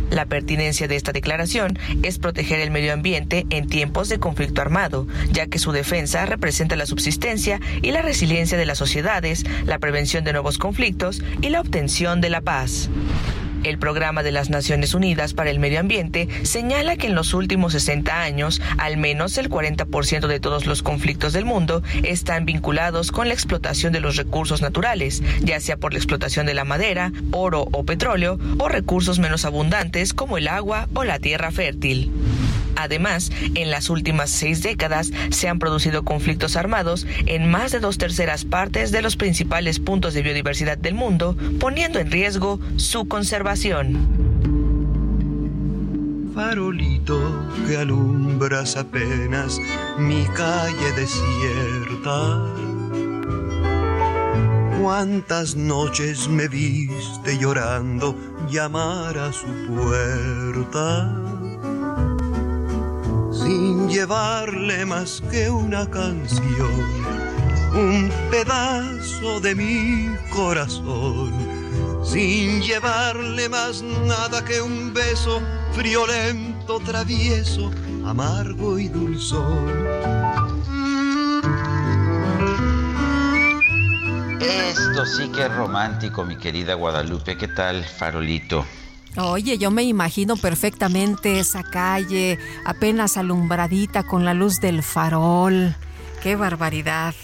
La 0.09 0.25
pertinencia 0.25 0.87
de 0.87 0.95
esta 0.95 1.11
declaración 1.11 1.77
es 2.01 2.17
proteger 2.17 2.61
el 2.61 2.71
medio 2.71 2.93
ambiente 2.93 3.45
en 3.49 3.67
tiempos 3.67 4.07
de 4.07 4.19
conflicto 4.19 4.61
armado, 4.61 5.05
ya 5.31 5.47
que 5.47 5.59
su 5.59 5.73
defensa 5.73 6.25
representa 6.25 6.77
la 6.77 6.85
subsistencia 6.85 7.59
y 7.81 7.91
la 7.91 8.01
resiliencia 8.01 8.57
de 8.57 8.65
las 8.65 8.77
sociedades, 8.77 9.43
la 9.65 9.79
prevención 9.79 10.23
de 10.23 10.31
nuevos 10.31 10.57
conflictos 10.57 11.21
y 11.41 11.49
la 11.49 11.56
obtención 11.61 12.21
de 12.21 12.29
la 12.29 12.41
paz. 12.41 12.89
El 13.63 13.79
Programa 13.79 14.23
de 14.23 14.31
las 14.31 14.49
Naciones 14.49 14.93
Unidas 14.93 15.33
para 15.33 15.49
el 15.49 15.59
Medio 15.59 15.79
Ambiente 15.79 16.27
señala 16.43 16.95
que 16.95 17.07
en 17.07 17.15
los 17.15 17.33
últimos 17.33 17.73
60 17.73 18.21
años, 18.21 18.61
al 18.77 18.97
menos 18.97 19.37
el 19.37 19.49
40% 19.49 20.27
de 20.27 20.39
todos 20.39 20.65
los 20.65 20.83
conflictos 20.83 21.33
del 21.33 21.45
mundo 21.45 21.83
están 22.03 22.45
vinculados 22.45 23.11
con 23.11 23.27
la 23.27 23.33
explotación 23.33 23.93
de 23.93 23.99
los 23.99 24.15
recursos 24.15 24.61
naturales, 24.61 25.21
ya 25.41 25.59
sea 25.59 25.77
por 25.77 25.93
la 25.93 25.99
explotación 25.99 26.45
de 26.45 26.53
la 26.53 26.63
madera, 26.63 27.11
oro 27.31 27.67
o 27.71 27.83
petróleo, 27.83 28.39
o 28.57 28.69
recursos 28.69 29.19
menos 29.19 29.43
abundantes 29.43 30.13
como 30.13 30.37
el 30.37 30.47
agua 30.47 30.87
o 30.93 31.03
la 31.03 31.19
tierra 31.19 31.51
fértil. 31.51 32.11
Además, 32.77 33.31
en 33.55 33.71
las 33.71 33.89
últimas 33.89 34.29
seis 34.29 34.61
décadas 34.61 35.11
se 35.31 35.49
han 35.49 35.57
producido 35.57 36.05
conflictos 36.05 36.55
armados 36.55 37.07
en 37.25 37.49
más 37.49 37.71
de 37.71 37.79
dos 37.79 37.97
terceras 37.97 38.45
partes 38.45 38.91
de 38.91 39.01
los 39.01 39.17
principales 39.17 39.79
puntos 39.79 40.13
de 40.13 40.21
biodiversidad 40.21 40.77
del 40.77 40.93
mundo, 40.93 41.35
poniendo 41.59 41.97
en 41.99 42.11
riesgo 42.11 42.59
su 42.75 43.07
conservación. 43.07 43.97
Farolito 46.35 47.19
que 47.67 47.77
alumbras 47.77 48.77
apenas 48.77 49.59
mi 49.97 50.23
calle 50.35 50.91
desierta. 50.95 52.43
Cuántas 54.79 55.55
noches 55.55 56.27
me 56.27 56.47
viste 56.47 57.39
llorando 57.39 58.15
llamar 58.51 59.17
a 59.17 59.33
su 59.33 59.47
puerta 59.65 61.26
sin 63.47 63.87
llevarle 63.87 64.85
más 64.85 65.23
que 65.31 65.49
una 65.49 65.89
canción, 65.89 66.83
un 67.73 68.11
pedazo 68.29 69.39
de 69.39 69.55
mi 69.55 70.09
corazón, 70.29 71.31
sin 72.03 72.61
llevarle 72.61 73.47
más 73.47 73.81
nada 73.81 74.43
que 74.43 74.59
un 74.59 74.93
beso 74.93 75.41
friolento, 75.71 76.81
travieso, 76.81 77.71
amargo 78.05 78.77
y 78.79 78.89
dulzón. 78.89 79.69
Esto 84.41 85.05
sí 85.05 85.29
que 85.29 85.43
es 85.43 85.55
romántico, 85.55 86.25
mi 86.25 86.35
querida 86.35 86.73
Guadalupe. 86.73 87.37
¿Qué 87.37 87.47
tal, 87.47 87.85
farolito? 87.85 88.65
Oye, 89.17 89.57
yo 89.57 89.71
me 89.71 89.83
imagino 89.83 90.37
perfectamente 90.37 91.39
esa 91.39 91.63
calle 91.63 92.37
apenas 92.65 93.17
alumbradita 93.17 94.03
con 94.03 94.25
la 94.25 94.33
luz 94.33 94.59
del 94.59 94.83
farol. 94.83 95.75
Qué 96.21 96.35
barbaridad. 96.35 97.15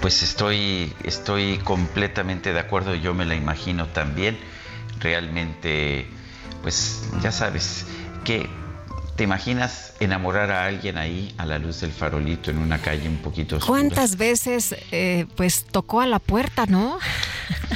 Pues 0.00 0.22
estoy, 0.22 0.92
estoy 1.04 1.58
completamente 1.58 2.52
de 2.52 2.60
acuerdo, 2.60 2.94
yo 2.94 3.12
me 3.14 3.24
la 3.24 3.34
imagino 3.34 3.86
también. 3.88 4.38
Realmente, 4.98 6.06
pues 6.62 7.02
ya 7.22 7.32
sabes, 7.32 7.86
que 8.24 8.48
¿Te 9.16 9.24
imaginas 9.24 9.92
enamorar 10.00 10.50
a 10.50 10.64
alguien 10.64 10.96
ahí 10.96 11.34
a 11.36 11.44
la 11.44 11.58
luz 11.58 11.82
del 11.82 11.92
farolito 11.92 12.50
en 12.50 12.56
una 12.56 12.78
calle 12.78 13.08
un 13.08 13.18
poquito 13.18 13.56
oscura? 13.56 13.78
¿Cuántas 13.78 14.16
veces 14.16 14.74
eh, 14.90 15.26
pues 15.36 15.64
tocó 15.64 16.00
a 16.00 16.06
la 16.06 16.18
puerta, 16.18 16.64
no? 16.64 16.98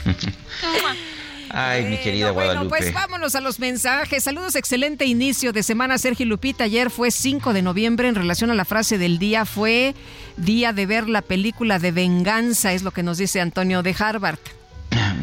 Ay, 1.50 1.84
mi 1.84 1.98
querida 1.98 2.30
Guadalupe. 2.30 2.68
Bueno, 2.68 2.86
pues 2.86 2.92
vámonos 2.92 3.34
a 3.34 3.40
los 3.40 3.58
mensajes. 3.58 4.24
Saludos, 4.24 4.56
excelente 4.56 5.04
inicio 5.04 5.52
de 5.52 5.62
semana, 5.62 5.98
Sergio 5.98 6.26
Lupita. 6.26 6.64
Ayer 6.64 6.90
fue 6.90 7.10
5 7.10 7.52
de 7.52 7.62
noviembre. 7.62 8.08
En 8.08 8.14
relación 8.14 8.50
a 8.50 8.54
la 8.54 8.64
frase 8.64 8.98
del 8.98 9.18
día, 9.18 9.44
fue 9.44 9.94
día 10.36 10.72
de 10.72 10.86
ver 10.86 11.08
la 11.08 11.22
película 11.22 11.78
de 11.78 11.92
venganza, 11.92 12.72
es 12.72 12.82
lo 12.82 12.90
que 12.90 13.02
nos 13.02 13.18
dice 13.18 13.40
Antonio 13.40 13.82
de 13.82 13.94
Harvard. 13.98 14.38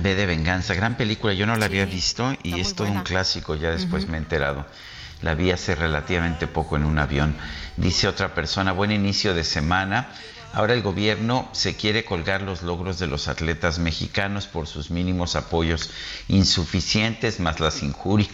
Ve 0.02 0.16
de 0.16 0.26
venganza, 0.26 0.74
gran 0.74 0.98
película. 0.98 1.34
Yo 1.34 1.46
no 1.46 1.56
la 1.56 1.66
había 1.66 1.86
visto 1.86 2.36
y 2.44 2.60
es 2.60 2.76
todo 2.76 2.88
un 2.88 3.04
clásico. 3.04 3.56
Ya 3.56 3.72
después 3.72 4.08
me 4.08 4.18
he 4.18 4.20
enterado. 4.20 4.66
La 5.22 5.36
vi 5.36 5.52
hace 5.52 5.76
relativamente 5.76 6.48
poco 6.48 6.76
en 6.76 6.84
un 6.84 7.00
avión. 7.00 7.36
Dice 7.78 8.08
otra 8.08 8.34
persona, 8.34 8.74
buen 8.74 8.92
inicio 8.92 9.34
de 9.34 9.46
semana. 9.46 10.10
Ahora 10.54 10.74
el 10.74 10.84
gobierno 10.84 11.50
se 11.52 11.76
quiere 11.76 12.06
colgar 12.06 12.44
los 12.44 12.62
logros 12.62 13.00
de 13.00 13.08
los 13.08 13.28
atletas 13.28 13.80
mexicanos 13.80 14.46
por 14.46 14.68
sus 14.68 14.92
mínimos 14.92 15.36
apoyos 15.36 15.90
insuficientes, 16.28 17.40
más 17.40 17.60
las 17.60 17.82
injurias, 17.82 18.30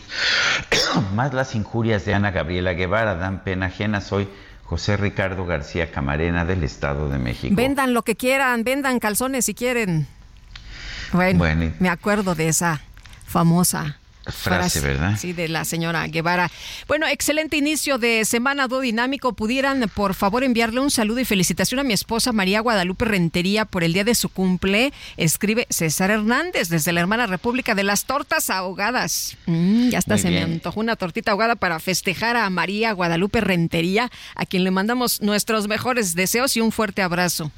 más 1.15 1.34
las 1.34 1.55
injurias 1.55 2.03
de 2.03 2.13
Ana 2.13 2.32
Gabriela 2.32 2.74
Guevara 2.74 3.15
dan 3.15 3.43
pena 3.45 3.67
ajena. 3.67 4.01
Soy 4.01 4.28
José 4.65 4.97
Ricardo 4.97 5.45
García 5.45 5.91
Camarena 5.91 6.43
del 6.43 6.65
Estado 6.65 7.07
de 7.07 7.20
México. 7.20 7.55
Vendan 7.55 7.93
lo 7.93 8.03
que 8.03 8.17
quieran, 8.17 8.65
vendan 8.65 8.99
calzones 8.99 9.45
si 9.45 9.53
quieren. 9.53 10.05
Bueno, 11.13 11.72
me 11.80 11.89
acuerdo 11.89 12.36
de 12.36 12.49
esa 12.49 12.82
famosa 13.26 13.99
frase, 14.26 14.80
¿verdad? 14.82 15.17
Sí, 15.17 15.34
de 15.34 15.47
la 15.47 15.65
señora 15.65 16.07
Guevara. 16.07 16.51
Bueno, 16.88 17.07
excelente 17.07 17.57
inicio 17.57 17.97
de 17.97 18.26
semana 18.26 18.67
do 18.67 18.80
dinámico. 18.80 19.34
Pudieran, 19.34 19.89
por 19.93 20.13
favor, 20.13 20.43
enviarle 20.43 20.80
un 20.80 20.91
saludo 20.91 21.20
y 21.20 21.26
felicitación 21.26 21.80
a 21.80 21.84
mi 21.84 21.93
esposa 21.93 22.32
María 22.32 22.59
Guadalupe 22.59 23.05
Rentería 23.05 23.65
por 23.65 23.84
el 23.84 23.93
día 23.93 24.03
de 24.03 24.15
su 24.15 24.30
cumple. 24.30 24.93
Escribe 25.17 25.67
César 25.70 26.11
Hernández 26.11 26.70
desde 26.70 26.91
la 26.91 27.01
hermana 27.01 27.28
República 27.28 27.76
de 27.76 27.84
las 27.84 28.05
Tortas 28.05 28.49
Ahogadas. 28.49 29.38
Mm, 29.45 29.89
ya 29.89 29.99
está, 29.99 30.17
se 30.17 30.30
me 30.30 30.41
antojó 30.41 30.80
una 30.80 30.95
tortita 30.95 31.32
ahogada 31.32 31.55
para 31.55 31.80
festejar 31.80 32.36
a 32.36 32.49
María 32.49 32.91
Guadalupe 32.91 33.41
Rentería, 33.41 34.09
a 34.36 34.45
quien 34.45 34.63
le 34.63 34.72
mandamos 34.72 35.22
nuestros 35.22 35.67
mejores 35.67 36.15
deseos 36.15 36.55
y 36.57 36.61
un 36.61 36.72
fuerte 36.72 37.01
abrazo. 37.01 37.51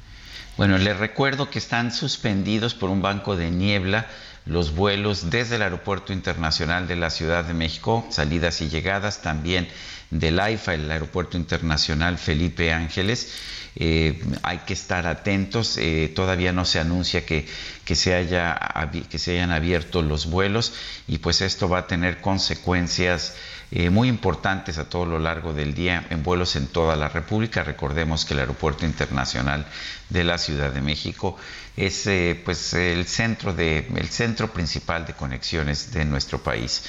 Bueno, 0.56 0.76
les 0.76 0.98
recuerdo 0.98 1.48
que 1.48 1.58
están 1.58 1.92
suspendidos 1.92 2.74
por 2.74 2.90
un 2.90 3.00
banco 3.00 3.36
de 3.36 3.50
niebla 3.50 4.06
los 4.44 4.74
vuelos 4.74 5.30
desde 5.30 5.56
el 5.56 5.62
Aeropuerto 5.62 6.12
Internacional 6.12 6.88
de 6.88 6.96
la 6.96 7.10
Ciudad 7.10 7.44
de 7.44 7.54
México, 7.54 8.06
salidas 8.10 8.60
y 8.60 8.68
llegadas 8.68 9.22
también 9.22 9.68
del 10.10 10.40
AIFA, 10.40 10.74
el 10.74 10.90
Aeropuerto 10.90 11.36
Internacional 11.36 12.18
Felipe 12.18 12.72
Ángeles. 12.72 13.32
Eh, 13.74 14.22
hay 14.42 14.58
que 14.58 14.74
estar 14.74 15.06
atentos, 15.06 15.78
eh, 15.78 16.12
todavía 16.14 16.52
no 16.52 16.66
se 16.66 16.78
anuncia 16.78 17.24
que, 17.24 17.46
que, 17.86 17.94
se 17.94 18.14
haya, 18.14 18.60
que 19.08 19.18
se 19.18 19.32
hayan 19.32 19.50
abierto 19.50 20.02
los 20.02 20.26
vuelos 20.26 20.74
y 21.08 21.18
pues 21.18 21.40
esto 21.40 21.70
va 21.70 21.78
a 21.78 21.86
tener 21.86 22.20
consecuencias 22.20 23.34
eh, 23.74 23.88
muy 23.88 24.08
importantes 24.08 24.76
a 24.76 24.90
todo 24.90 25.06
lo 25.06 25.18
largo 25.18 25.54
del 25.54 25.72
día 25.72 26.04
en 26.10 26.22
vuelos 26.22 26.56
en 26.56 26.66
toda 26.66 26.94
la 26.94 27.08
República. 27.08 27.64
Recordemos 27.64 28.26
que 28.26 28.34
el 28.34 28.40
Aeropuerto 28.40 28.84
Internacional 28.84 29.64
de 30.10 30.24
la 30.24 30.36
Ciudad 30.36 30.70
de 30.72 30.82
México 30.82 31.38
es 31.74 32.06
eh, 32.06 32.38
pues 32.44 32.74
el 32.74 33.06
centro 33.06 33.54
de 33.54 33.86
el 33.96 34.08
centro 34.10 34.52
principal 34.52 35.06
de 35.06 35.14
conexiones 35.14 35.90
de 35.90 36.04
nuestro 36.04 36.42
país. 36.42 36.84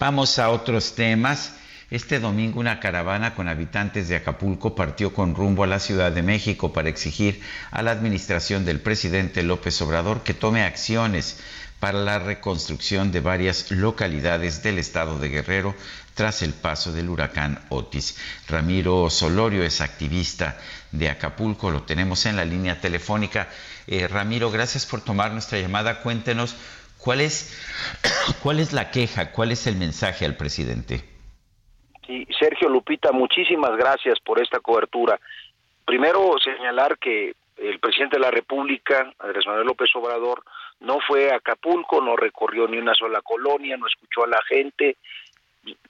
Vamos 0.00 0.38
a 0.38 0.48
otros 0.48 0.94
temas. 0.94 1.52
Este 1.90 2.18
domingo 2.18 2.60
una 2.60 2.80
caravana 2.80 3.34
con 3.34 3.46
habitantes 3.46 4.08
de 4.08 4.16
Acapulco 4.16 4.74
partió 4.74 5.12
con 5.12 5.34
rumbo 5.34 5.64
a 5.64 5.68
la 5.68 5.78
Ciudad 5.78 6.12
de 6.12 6.22
México 6.22 6.72
para 6.72 6.88
exigir 6.88 7.42
a 7.70 7.82
la 7.82 7.90
administración 7.90 8.64
del 8.64 8.80
presidente 8.80 9.42
López 9.42 9.82
Obrador 9.82 10.22
que 10.22 10.32
tome 10.32 10.64
acciones 10.64 11.38
para 11.78 11.98
la 11.98 12.18
reconstrucción 12.18 13.12
de 13.12 13.20
varias 13.20 13.70
localidades 13.70 14.62
del 14.62 14.78
estado 14.78 15.18
de 15.18 15.28
Guerrero 15.28 15.74
tras 16.16 16.42
el 16.42 16.54
paso 16.54 16.92
del 16.92 17.10
huracán 17.10 17.58
Otis. 17.68 18.16
Ramiro 18.48 19.10
Solorio 19.10 19.62
es 19.62 19.80
activista 19.82 20.58
de 20.90 21.10
Acapulco, 21.10 21.70
lo 21.70 21.82
tenemos 21.82 22.24
en 22.24 22.36
la 22.36 22.44
línea 22.44 22.80
telefónica. 22.80 23.48
Eh, 23.86 24.08
Ramiro, 24.08 24.50
gracias 24.50 24.86
por 24.86 25.04
tomar 25.04 25.32
nuestra 25.32 25.58
llamada. 25.58 26.00
Cuéntenos 26.02 26.56
cuál 26.98 27.20
es, 27.20 27.54
cuál 28.42 28.60
es 28.60 28.72
la 28.72 28.90
queja, 28.90 29.30
cuál 29.30 29.52
es 29.52 29.66
el 29.66 29.76
mensaje 29.76 30.24
al 30.24 30.36
presidente. 30.36 31.04
Sergio 32.38 32.68
Lupita, 32.68 33.12
muchísimas 33.12 33.76
gracias 33.76 34.18
por 34.20 34.40
esta 34.40 34.60
cobertura. 34.60 35.20
Primero 35.84 36.36
señalar 36.42 36.98
que 36.98 37.34
el 37.56 37.78
presidente 37.78 38.16
de 38.16 38.22
la 38.22 38.30
República, 38.30 39.12
Andrés 39.18 39.46
Manuel 39.46 39.66
López 39.66 39.90
Obrador, 39.94 40.42
no 40.80 40.98
fue 41.06 41.30
a 41.30 41.36
Acapulco, 41.36 42.00
no 42.00 42.16
recorrió 42.16 42.68
ni 42.68 42.78
una 42.78 42.94
sola 42.94 43.22
colonia, 43.22 43.76
no 43.76 43.86
escuchó 43.86 44.24
a 44.24 44.28
la 44.28 44.40
gente, 44.48 44.96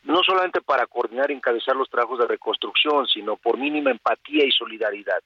no 0.05 0.23
solamente 0.23 0.61
para 0.61 0.87
coordinar 0.87 1.31
y 1.31 1.35
encabezar 1.35 1.77
los 1.77 1.91
trabajos 1.91 2.19
de 2.21 2.27
reconstrucción, 2.27 3.07
sino 3.07 3.37
por 3.37 3.59
mínima 3.59 3.91
empatía 3.91 4.45
y 4.45 4.51
solidaridad. 4.51 5.21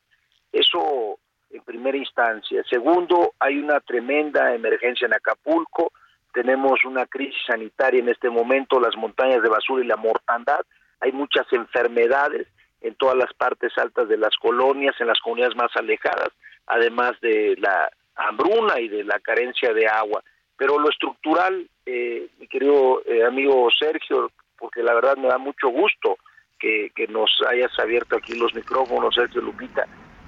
Eso 0.52 1.18
en 1.50 1.62
primera 1.62 1.96
instancia. 1.96 2.62
Segundo, 2.68 3.34
hay 3.38 3.58
una 3.58 3.80
tremenda 3.80 4.54
emergencia 4.54 5.06
en 5.06 5.14
Acapulco, 5.14 5.92
tenemos 6.32 6.84
una 6.84 7.06
crisis 7.06 7.42
sanitaria 7.46 8.00
en 8.00 8.08
este 8.08 8.30
momento, 8.30 8.80
las 8.80 8.96
montañas 8.96 9.42
de 9.42 9.48
basura 9.48 9.84
y 9.84 9.86
la 9.86 9.96
mortandad, 9.96 10.60
hay 11.00 11.12
muchas 11.12 11.46
enfermedades 11.52 12.46
en 12.82 12.94
todas 12.94 13.16
las 13.16 13.32
partes 13.34 13.76
altas 13.76 14.08
de 14.08 14.16
las 14.16 14.36
colonias, 14.36 14.94
en 15.00 15.08
las 15.08 15.18
comunidades 15.20 15.56
más 15.56 15.74
alejadas, 15.74 16.30
además 16.66 17.12
de 17.20 17.56
la 17.58 17.90
hambruna 18.14 18.80
y 18.80 18.88
de 18.88 19.04
la 19.04 19.18
carencia 19.20 19.72
de 19.72 19.86
agua. 19.86 20.22
Pero 20.56 20.78
lo 20.78 20.88
estructural, 20.88 21.68
eh, 21.86 22.28
mi 22.38 22.46
querido 22.46 23.02
eh, 23.06 23.24
amigo 23.24 23.68
Sergio, 23.76 24.30
porque 24.60 24.82
la 24.82 24.94
verdad 24.94 25.16
me 25.16 25.28
da 25.28 25.38
mucho 25.38 25.68
gusto 25.68 26.18
que, 26.58 26.92
que 26.94 27.08
nos 27.08 27.30
hayas 27.48 27.76
abierto 27.78 28.16
aquí 28.16 28.34
los 28.34 28.54
micrófonos, 28.54 29.14
Sergio 29.14 29.40
Lupita, 29.40 29.86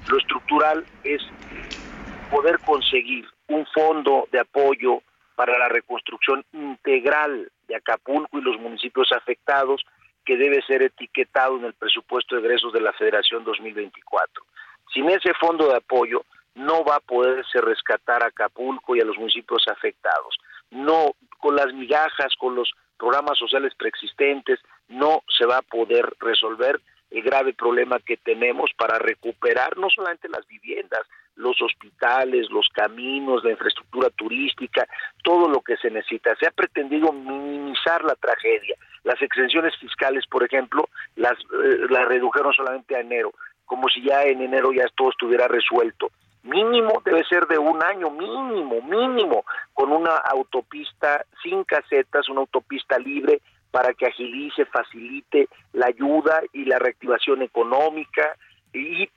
lo 0.09 0.19
estructural 0.19 0.85
es 1.05 1.23
poder 2.31 2.59
conseguir 2.61 3.29
un 3.49 3.67
fondo 3.67 4.27
de 4.33 4.41
apoyo 4.41 5.03
para 5.37 5.59
la 5.59 5.69
reconstrucción 5.69 6.45
integral 6.53 7.51
de 7.69 7.77
Acapulco 7.77 8.39
y 8.39 8.43
los 8.43 8.59
municipios 8.59 9.13
afectados 9.13 9.85
que 10.25 10.37
debe 10.37 10.63
ser 10.63 10.83
etiquetado 10.83 11.57
en 11.57 11.65
el 11.65 11.75
presupuesto 11.75 12.37
de 12.37 12.43
egresos 12.43 12.73
de 12.73 12.81
la 12.81 12.93
Federación 12.93 13.45
2024. 13.45 14.45
Sin 14.93 15.09
ese 15.11 15.35
fondo 15.35 15.69
de 15.69 15.77
apoyo 15.77 16.25
no 16.55 16.85
va 16.85 16.97
a 16.97 17.01
poderse 17.01 17.61
rescatar 17.61 18.23
a 18.23 18.27
Acapulco 18.27 18.95
y 18.95 19.01
a 19.01 19.05
los 19.05 19.17
municipios 19.17 19.65
afectados. 19.69 20.39
No, 20.71 21.13
con 21.39 21.57
las 21.57 21.73
migajas, 21.73 22.35
con 22.39 22.55
los 22.55 22.73
programas 23.03 23.37
sociales 23.37 23.75
preexistentes, 23.77 24.61
no 24.87 25.25
se 25.37 25.45
va 25.45 25.57
a 25.59 25.63
poder 25.63 26.09
resolver 26.21 26.81
el 27.11 27.21
grave 27.23 27.53
problema 27.53 27.99
que 27.99 28.17
tenemos 28.17 28.71
para 28.79 29.01
recuperar 29.01 29.77
no 29.77 29.91
solamente 29.91 30.29
las 30.29 30.47
viviendas, 30.47 31.01
los 31.35 31.61
hospitales, 31.61 32.49
los 32.51 32.69
caminos, 32.73 33.43
la 33.43 33.51
infraestructura 33.51 34.09
turística, 34.11 34.87
todo 35.25 35.49
lo 35.49 35.63
que 35.63 35.77
se 35.79 35.91
necesita. 35.91 36.37
Se 36.37 36.47
ha 36.47 36.53
pretendido 36.53 37.13
minimizar 37.13 38.05
la 38.05 38.15
tragedia. 38.15 38.77
Las 39.03 39.21
exenciones 39.21 39.77
fiscales, 39.79 40.25
por 40.29 40.45
ejemplo, 40.45 40.89
las, 41.17 41.33
eh, 41.33 41.87
las 41.91 42.07
redujeron 42.07 42.53
solamente 42.53 42.95
a 42.95 43.01
enero, 43.01 43.33
como 43.65 43.89
si 43.89 44.01
ya 44.05 44.23
en 44.23 44.43
enero 44.43 44.73
ya 44.73 44.87
todo 44.95 45.11
estuviera 45.11 45.49
resuelto. 45.49 46.13
Mínimo 46.43 47.01
debe 47.05 47.25
ser 47.25 47.47
de 47.47 47.59
un 47.59 47.83
año, 47.83 48.11
mínimo, 48.11 48.83
mínimo, 48.83 49.45
con 49.73 49.93
una 49.93 50.17
autopista 50.17 51.25
sin 51.43 51.63
casetas, 51.65 52.29
una 52.29 52.41
autopista 52.41 52.99
libre 52.99 53.41
para 53.71 53.95
que 53.95 54.07
agilice, 54.07 54.67
facilite 54.67 55.49
la 55.73 55.87
ayuda 55.87 56.43
y 56.53 56.65
la 56.65 56.79
reactivación 56.79 57.43
económica 57.43 58.37
y 58.73 59.09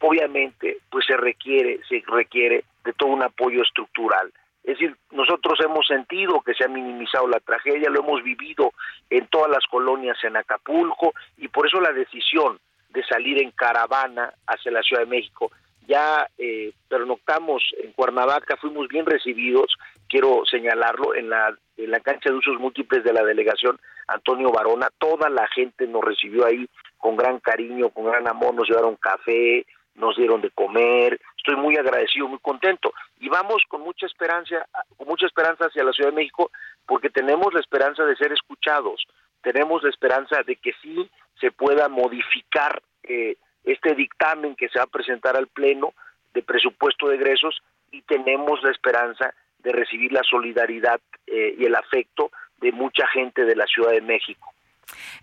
obviamente 0.00 0.78
pues 0.90 1.06
se 1.06 1.16
requiere 1.16 1.80
se 1.88 2.02
requiere 2.06 2.64
de 2.84 2.92
todo 2.94 3.10
un 3.10 3.22
apoyo 3.22 3.62
estructural. 3.62 4.32
Es 4.64 4.78
decir, 4.78 4.96
nosotros 5.10 5.58
hemos 5.64 5.86
sentido 5.86 6.40
que 6.40 6.54
se 6.54 6.64
ha 6.64 6.68
minimizado 6.68 7.26
la 7.26 7.40
tragedia, 7.40 7.90
lo 7.90 8.00
hemos 8.00 8.22
vivido 8.22 8.72
en 9.10 9.26
todas 9.26 9.50
las 9.50 9.64
colonias 9.66 10.16
en 10.22 10.36
Acapulco 10.36 11.14
y 11.36 11.48
por 11.48 11.66
eso 11.66 11.80
la 11.80 11.92
decisión 11.92 12.58
de 12.90 13.04
salir 13.04 13.42
en 13.42 13.50
caravana 13.50 14.32
hacia 14.46 14.70
la 14.70 14.82
Ciudad 14.82 15.02
de 15.02 15.08
México. 15.10 15.50
Ya 15.86 16.28
eh, 16.38 16.72
pernoctamos 16.88 17.62
en 17.82 17.92
Cuernavaca, 17.92 18.56
fuimos 18.56 18.88
bien 18.88 19.06
recibidos, 19.06 19.76
quiero 20.08 20.44
señalarlo, 20.50 21.14
en 21.14 21.30
la, 21.30 21.56
en 21.76 21.90
la 21.90 22.00
cancha 22.00 22.30
de 22.30 22.36
usos 22.36 22.58
múltiples 22.58 23.02
de 23.04 23.12
la 23.12 23.24
delegación 23.24 23.78
Antonio 24.06 24.50
Barona, 24.50 24.88
toda 24.98 25.28
la 25.28 25.46
gente 25.48 25.86
nos 25.86 26.04
recibió 26.04 26.46
ahí 26.46 26.68
con 26.98 27.16
gran 27.16 27.40
cariño, 27.40 27.90
con 27.90 28.04
gran 28.04 28.28
amor, 28.28 28.54
nos 28.54 28.68
llevaron 28.68 28.96
café, 28.96 29.66
nos 29.94 30.16
dieron 30.16 30.40
de 30.40 30.50
comer, 30.50 31.20
estoy 31.36 31.56
muy 31.56 31.76
agradecido, 31.76 32.28
muy 32.28 32.38
contento. 32.38 32.92
Y 33.18 33.28
vamos 33.28 33.62
con 33.68 33.82
mucha 33.82 34.06
esperanza, 34.06 34.66
con 34.96 35.08
mucha 35.08 35.26
esperanza 35.26 35.66
hacia 35.66 35.84
la 35.84 35.92
Ciudad 35.92 36.10
de 36.10 36.16
México 36.16 36.50
porque 36.86 37.10
tenemos 37.10 37.52
la 37.52 37.60
esperanza 37.60 38.04
de 38.04 38.16
ser 38.16 38.32
escuchados, 38.32 39.04
tenemos 39.42 39.82
la 39.82 39.90
esperanza 39.90 40.42
de 40.46 40.56
que 40.56 40.72
sí 40.82 41.10
se 41.40 41.50
pueda 41.50 41.88
modificar 41.88 42.82
eh, 43.02 43.36
este 43.64 43.94
dictamen 43.94 44.56
que 44.56 44.68
se 44.68 44.78
va 44.78 44.84
a 44.84 44.88
presentar 44.88 45.36
al 45.36 45.46
pleno 45.46 45.94
de 46.34 46.42
presupuesto 46.42 47.08
de 47.08 47.16
egresos 47.16 47.62
y 47.90 48.02
tenemos 48.02 48.62
la 48.62 48.70
esperanza 48.70 49.34
de 49.58 49.72
recibir 49.72 50.12
la 50.12 50.22
solidaridad 50.22 51.00
eh, 51.26 51.54
y 51.58 51.64
el 51.64 51.74
afecto 51.74 52.30
de 52.60 52.72
mucha 52.72 53.06
gente 53.08 53.44
de 53.44 53.56
la 53.56 53.66
Ciudad 53.66 53.92
de 53.92 54.00
México. 54.00 54.51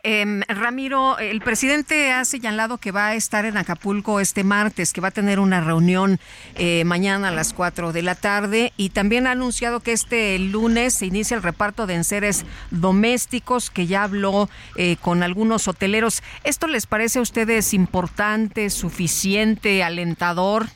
Eh, 0.03 0.41
Ramiro, 0.47 1.17
el 1.19 1.41
presidente 1.41 2.11
ha 2.11 2.23
señalado 2.23 2.77
que 2.77 2.91
va 2.91 3.07
a 3.07 3.15
estar 3.15 3.45
en 3.45 3.57
Acapulco 3.57 4.19
este 4.19 4.43
martes, 4.43 4.93
que 4.93 5.01
va 5.01 5.09
a 5.09 5.11
tener 5.11 5.39
una 5.39 5.61
reunión 5.61 6.19
eh, 6.55 6.83
mañana 6.85 7.29
a 7.29 7.31
las 7.31 7.53
4 7.53 7.91
de 7.91 8.01
la 8.01 8.15
tarde 8.15 8.71
y 8.77 8.89
también 8.89 9.27
ha 9.27 9.31
anunciado 9.31 9.81
que 9.81 9.91
este 9.91 10.39
lunes 10.39 10.93
se 10.93 11.05
inicia 11.05 11.35
el 11.35 11.43
reparto 11.43 11.85
de 11.85 11.95
enseres 11.95 12.45
domésticos, 12.71 13.69
que 13.69 13.87
ya 13.87 14.03
habló 14.03 14.49
eh, 14.75 14.95
con 15.01 15.23
algunos 15.23 15.67
hoteleros. 15.67 16.23
¿Esto 16.43 16.67
les 16.67 16.87
parece 16.87 17.19
a 17.19 17.21
ustedes 17.21 17.73
importante, 17.73 18.69
suficiente, 18.69 19.83
alentador? 19.83 20.67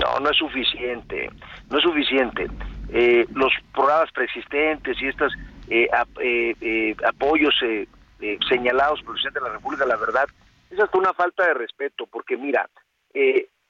No, 0.00 0.20
no 0.20 0.30
es 0.30 0.36
suficiente, 0.36 1.30
no 1.70 1.78
es 1.78 1.84
suficiente. 1.84 2.48
Eh, 2.90 3.26
los 3.34 3.52
programas 3.72 4.10
preexistentes 4.12 4.96
y 5.00 5.06
estos 5.06 5.32
eh, 5.68 5.88
eh, 6.60 6.96
apoyos 7.04 7.54
señalados 8.48 9.00
por 9.02 9.10
el 9.10 9.14
presidente 9.14 9.40
de 9.40 9.46
la 9.46 9.52
República, 9.54 9.86
la 9.86 9.96
verdad, 9.96 10.26
es 10.70 10.80
hasta 10.80 10.98
una 10.98 11.12
falta 11.12 11.46
de 11.46 11.54
respeto, 11.54 12.06
porque 12.06 12.36
mira, 12.36 12.68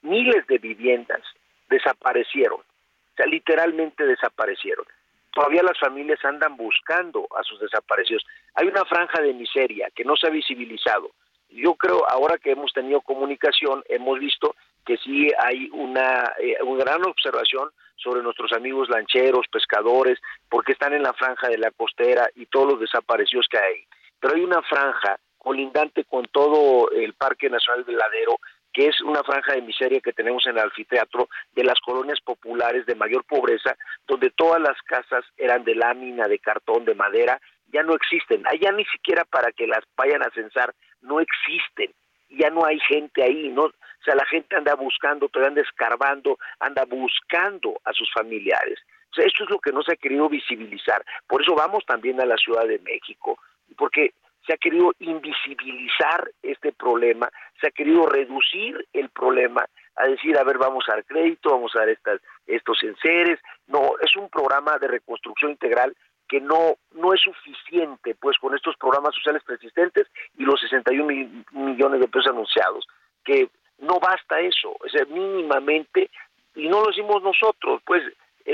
miles 0.01 0.47
de 0.47 0.57
viviendas 0.57 1.21
desaparecieron, 1.69 2.59
o 2.59 3.15
sea, 3.15 3.25
literalmente 3.25 4.05
desaparecieron. 4.05 4.85
todavía 5.33 5.63
las 5.63 5.77
familias 5.77 6.23
andan 6.23 6.55
buscando 6.55 7.27
a 7.37 7.43
sus 7.43 7.59
desaparecidos. 7.59 8.25
Hay 8.53 8.67
una 8.67 8.85
franja 8.85 9.21
de 9.21 9.33
miseria 9.33 9.89
que 9.93 10.05
no 10.05 10.15
se 10.15 10.27
ha 10.27 10.29
visibilizado. 10.29 11.11
Yo 11.49 11.75
creo, 11.75 12.09
ahora 12.09 12.37
que 12.37 12.51
hemos 12.51 12.71
tenido 12.71 13.01
comunicación, 13.01 13.83
hemos 13.89 14.19
visto 14.19 14.55
que 14.85 14.97
sí 14.97 15.31
hay 15.39 15.69
una, 15.73 16.33
eh, 16.39 16.57
una 16.63 16.83
gran 16.83 17.05
observación 17.05 17.69
sobre 17.95 18.21
nuestros 18.21 18.51
amigos 18.53 18.89
lancheros, 18.89 19.47
pescadores, 19.51 20.19
porque 20.49 20.73
están 20.73 20.93
en 20.93 21.03
la 21.03 21.13
franja 21.13 21.47
de 21.49 21.57
la 21.57 21.71
costera 21.71 22.29
y 22.35 22.45
todos 22.45 22.73
los 22.73 22.79
desaparecidos 22.79 23.47
que 23.49 23.57
hay. 23.57 23.85
Pero 24.19 24.35
hay 24.35 24.43
una 24.43 24.61
franja 24.61 25.17
colindante 25.37 26.03
con 26.05 26.25
todo 26.25 26.91
el 26.91 27.13
Parque 27.13 27.49
Nacional 27.49 27.85
del 27.85 27.97
Ladero, 27.97 28.37
que 28.73 28.87
es 28.87 28.99
una 29.01 29.23
franja 29.23 29.53
de 29.53 29.61
miseria 29.61 30.01
que 30.01 30.11
tenemos 30.11 30.45
en 30.45 30.57
el 30.57 30.63
anfiteatro 30.63 31.29
de 31.53 31.63
las 31.63 31.79
colonias 31.79 32.19
populares 32.19 32.85
de 32.85 32.95
mayor 32.95 33.23
pobreza, 33.23 33.75
donde 34.05 34.31
todas 34.31 34.61
las 34.61 34.75
casas 34.81 35.23
eran 35.37 35.63
de 35.63 35.75
lámina, 35.75 36.27
de 36.27 36.39
cartón, 36.39 36.83
de 36.83 36.93
madera, 36.93 37.39
ya 37.71 37.83
no 37.83 37.93
existen. 37.95 38.45
Allá 38.47 38.71
ni 38.73 38.83
siquiera 38.85 39.23
para 39.23 39.51
que 39.51 39.65
las 39.65 39.83
vayan 39.95 40.23
a 40.23 40.31
censar, 40.31 40.73
no 41.01 41.21
existen. 41.21 41.93
Ya 42.29 42.49
no 42.49 42.65
hay 42.65 42.79
gente 42.79 43.23
ahí, 43.23 43.49
no, 43.49 43.65
o 43.65 44.03
sea, 44.03 44.15
la 44.15 44.25
gente 44.25 44.55
anda 44.55 44.75
buscando, 44.75 45.27
todavía 45.29 45.49
anda 45.49 45.61
escarbando, 45.61 46.37
anda 46.59 46.85
buscando 46.85 47.79
a 47.85 47.91
sus 47.93 48.11
familiares. 48.13 48.79
O 49.11 49.15
sea, 49.15 49.25
esto 49.25 49.45
es 49.45 49.49
lo 49.49 49.59
que 49.59 49.71
no 49.71 49.81
se 49.81 49.93
ha 49.93 49.95
querido 49.95 50.29
visibilizar. 50.29 51.03
Por 51.27 51.41
eso 51.41 51.55
vamos 51.55 51.83
también 51.85 52.21
a 52.21 52.25
la 52.25 52.37
Ciudad 52.37 52.67
de 52.67 52.79
México, 52.79 53.39
porque 53.77 54.13
se 54.45 54.53
ha 54.53 54.57
querido 54.57 54.93
invisibilizar 54.99 56.29
este 56.43 56.71
problema, 56.71 57.29
se 57.59 57.67
ha 57.67 57.71
querido 57.71 58.05
reducir 58.05 58.85
el 58.93 59.09
problema 59.09 59.65
a 59.95 60.07
decir, 60.07 60.37
a 60.37 60.43
ver, 60.43 60.57
vamos 60.57 60.85
a 60.87 60.93
dar 60.93 61.05
crédito, 61.05 61.49
vamos 61.49 61.75
a 61.75 61.79
dar 61.79 61.89
estas, 61.89 62.21
estos 62.45 62.83
enseres. 62.83 63.39
No, 63.67 63.93
es 64.01 64.15
un 64.15 64.29
programa 64.29 64.77
de 64.77 64.87
reconstrucción 64.87 65.51
integral 65.51 65.95
que 66.27 66.41
no, 66.41 66.75
no 66.93 67.13
es 67.13 67.21
suficiente 67.21 68.15
pues 68.15 68.37
con 68.37 68.55
estos 68.55 68.75
programas 68.77 69.13
sociales 69.15 69.43
persistentes 69.43 70.07
y 70.37 70.43
los 70.43 70.59
61 70.59 71.43
millones 71.51 71.99
de 71.99 72.07
pesos 72.07 72.31
anunciados, 72.31 72.85
que 73.23 73.49
no 73.79 73.99
basta 73.99 74.39
eso, 74.39 74.71
o 74.71 74.89
sea, 74.89 75.05
mínimamente, 75.05 76.09
y 76.55 76.67
no 76.67 76.81
lo 76.81 76.87
decimos 76.87 77.21
nosotros, 77.21 77.81
pues 77.85 78.03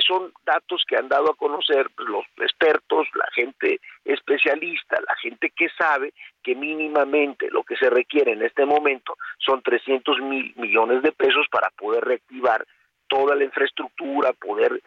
son 0.07 0.32
datos 0.45 0.84
que 0.88 0.95
han 0.95 1.09
dado 1.09 1.32
a 1.32 1.36
conocer 1.36 1.88
los 1.97 2.26
expertos, 2.38 3.07
la 3.13 3.28
gente 3.34 3.80
especialista, 4.05 4.99
la 5.07 5.15
gente 5.15 5.51
que 5.55 5.67
sabe 5.78 6.13
que 6.41 6.55
mínimamente 6.55 7.49
lo 7.51 7.63
que 7.63 7.76
se 7.76 7.89
requiere 7.89 8.32
en 8.34 8.43
este 8.43 8.65
momento 8.65 9.17
son 9.38 9.61
300 9.61 10.22
mil 10.22 10.53
millones 10.55 11.01
de 11.03 11.11
pesos 11.11 11.45
para 11.51 11.69
poder 11.72 12.03
reactivar 12.05 12.65
toda 13.07 13.36
la 13.36 13.43
infraestructura, 13.43 14.34
poder 14.34 14.82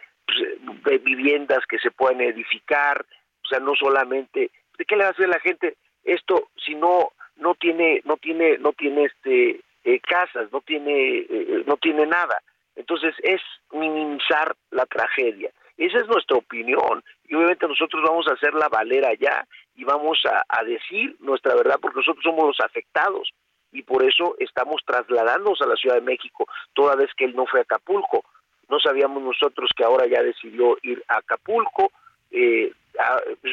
pues, 0.83 1.03
viviendas 1.03 1.61
que 1.69 1.79
se 1.79 1.91
puedan 1.91 2.21
edificar, 2.21 3.05
o 3.45 3.49
sea, 3.49 3.61
no 3.61 3.75
solamente, 3.75 4.51
¿de 4.79 4.85
qué 4.85 4.97
le 4.97 5.05
hace 5.05 5.25
a 5.25 5.29
la 5.29 5.41
gente 5.41 5.77
esto 6.05 6.49
si 6.65 6.75
no 6.75 7.13
no 7.37 7.55
tiene 7.55 8.01
no 8.05 8.17
tiene 8.17 8.59
no 8.59 8.73
tiene 8.73 9.05
este 9.05 9.61
eh, 9.85 10.01
casas, 10.01 10.51
no 10.53 10.61
tiene 10.61 11.19
eh, 11.19 11.65
no 11.67 11.77
tiene 11.77 12.07
nada? 12.07 12.41
Entonces 12.77 13.15
es 13.23 13.41
minimizar 13.73 14.55
la 14.71 14.87
tragedia. 14.87 15.51
Esa 15.77 15.99
es 15.99 16.07
nuestra 16.07 16.37
opinión 16.37 17.03
y 17.27 17.35
obviamente 17.35 17.67
nosotros 17.67 18.03
vamos 18.07 18.27
a 18.29 18.35
hacer 18.35 18.55
la 18.55 18.69
valera 18.69 19.13
ya 19.15 19.47
y 19.75 19.85
vamos 19.85 20.23
a, 20.25 20.65
decir 20.65 21.17
nuestra 21.21 21.55
verdad 21.55 21.79
porque 21.81 21.99
nosotros 21.99 22.23
somos 22.23 22.47
los 22.47 22.61
afectados 22.61 23.31
y 23.73 23.83
por 23.83 24.05
eso 24.05 24.37
estamos 24.39 24.83
trasladándonos 24.87 25.61
a 25.61 25.67
la 25.67 25.75
Ciudad 25.75 25.97
de 25.97 26.03
México 26.03 26.47
toda 26.75 26.95
vez 26.95 27.11
que 27.17 27.25
él 27.25 27.35
no 27.35 27.47
fue 27.47 27.61
a 27.61 27.63
Acapulco. 27.63 28.25
No 28.69 28.79
sabíamos 28.81 29.23
nosotros 29.23 29.71
que 29.77 29.85
ahora 29.85 30.07
ya 30.07 30.23
decidió 30.23 30.77
ir 30.83 31.03
a 31.09 31.19
Acapulco, 31.19 31.93
eh, 32.31 32.73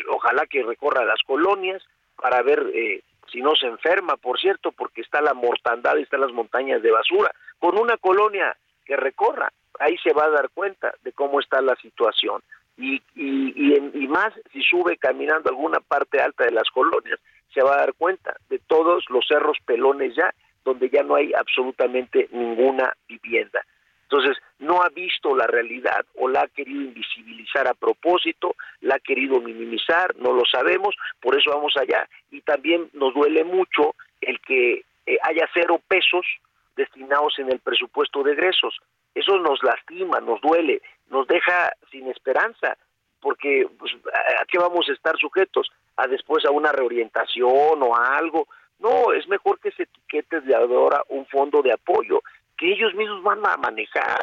ojalá 0.09 0.45
que 0.47 0.63
recorra 0.63 1.05
las 1.05 1.21
colonias 1.23 1.83
para 2.15 2.41
ver 2.41 2.69
eh, 2.73 3.01
si 3.31 3.41
no 3.41 3.55
se 3.55 3.67
enferma, 3.67 4.17
por 4.17 4.39
cierto, 4.39 4.71
porque 4.71 5.01
está 5.01 5.21
la 5.21 5.33
mortandad 5.33 5.95
y 5.97 6.03
están 6.03 6.21
las 6.21 6.31
montañas 6.31 6.81
de 6.81 6.91
basura. 6.91 7.31
Con 7.59 7.77
una 7.77 7.97
colonia 7.97 8.55
que 8.85 8.95
recorra. 8.95 9.51
Ahí 9.79 9.97
se 10.03 10.13
va 10.13 10.25
a 10.25 10.29
dar 10.29 10.49
cuenta 10.49 10.93
de 11.03 11.11
cómo 11.13 11.39
está 11.39 11.61
la 11.61 11.75
situación. 11.77 12.41
Y, 12.77 13.01
y, 13.15 13.77
y, 13.93 14.07
más 14.07 14.33
si 14.51 14.61
sube 14.63 14.97
caminando 14.97 15.49
alguna 15.49 15.79
parte 15.79 16.19
alta 16.19 16.45
de 16.45 16.51
las 16.51 16.69
colonias, 16.69 17.19
se 17.53 17.61
va 17.61 17.75
a 17.75 17.79
dar 17.79 17.93
cuenta 17.93 18.35
de 18.49 18.59
todos 18.59 19.05
los 19.09 19.25
cerros 19.27 19.57
pelones 19.65 20.15
ya, 20.15 20.33
donde 20.63 20.89
ya 20.89 21.03
no 21.03 21.15
hay 21.15 21.33
absolutamente 21.33 22.27
ninguna 22.31 22.93
vivienda. 23.07 23.61
Entonces, 24.03 24.37
no 24.61 24.81
ha 24.81 24.89
visto 24.89 25.35
la 25.35 25.47
realidad 25.47 26.05
o 26.15 26.29
la 26.29 26.41
ha 26.41 26.47
querido 26.47 26.81
invisibilizar 26.81 27.67
a 27.67 27.73
propósito, 27.73 28.55
la 28.81 28.95
ha 28.95 28.99
querido 28.99 29.41
minimizar, 29.41 30.15
no 30.17 30.33
lo 30.33 30.45
sabemos, 30.45 30.95
por 31.19 31.37
eso 31.37 31.51
vamos 31.51 31.73
allá. 31.77 32.07
Y 32.29 32.41
también 32.41 32.89
nos 32.93 33.13
duele 33.13 33.43
mucho 33.43 33.95
el 34.21 34.39
que 34.39 34.83
eh, 35.05 35.17
haya 35.23 35.49
cero 35.53 35.81
pesos 35.87 36.25
destinados 36.75 37.37
en 37.39 37.51
el 37.51 37.59
presupuesto 37.59 38.23
de 38.23 38.33
egresos. 38.33 38.79
Eso 39.15 39.37
nos 39.39 39.61
lastima, 39.63 40.19
nos 40.21 40.39
duele, 40.41 40.81
nos 41.09 41.27
deja 41.27 41.73
sin 41.91 42.07
esperanza, 42.07 42.77
porque 43.19 43.67
pues, 43.77 43.91
¿a 44.39 44.45
qué 44.45 44.59
vamos 44.59 44.87
a 44.89 44.93
estar 44.93 45.17
sujetos? 45.17 45.71
A 45.97 46.07
después 46.07 46.45
a 46.45 46.51
una 46.51 46.71
reorientación 46.71 47.81
o 47.81 47.95
a 47.95 48.17
algo. 48.17 48.47
No, 48.79 49.11
es 49.13 49.27
mejor 49.27 49.59
que 49.59 49.71
se 49.71 49.83
etiquete 49.83 50.41
de 50.41 50.55
ahora 50.55 51.03
un 51.09 51.25
fondo 51.25 51.61
de 51.61 51.73
apoyo, 51.73 52.21
que 52.57 52.71
ellos 52.71 52.93
mismos 52.93 53.21
van 53.23 53.45
a 53.45 53.57
manejar, 53.57 54.21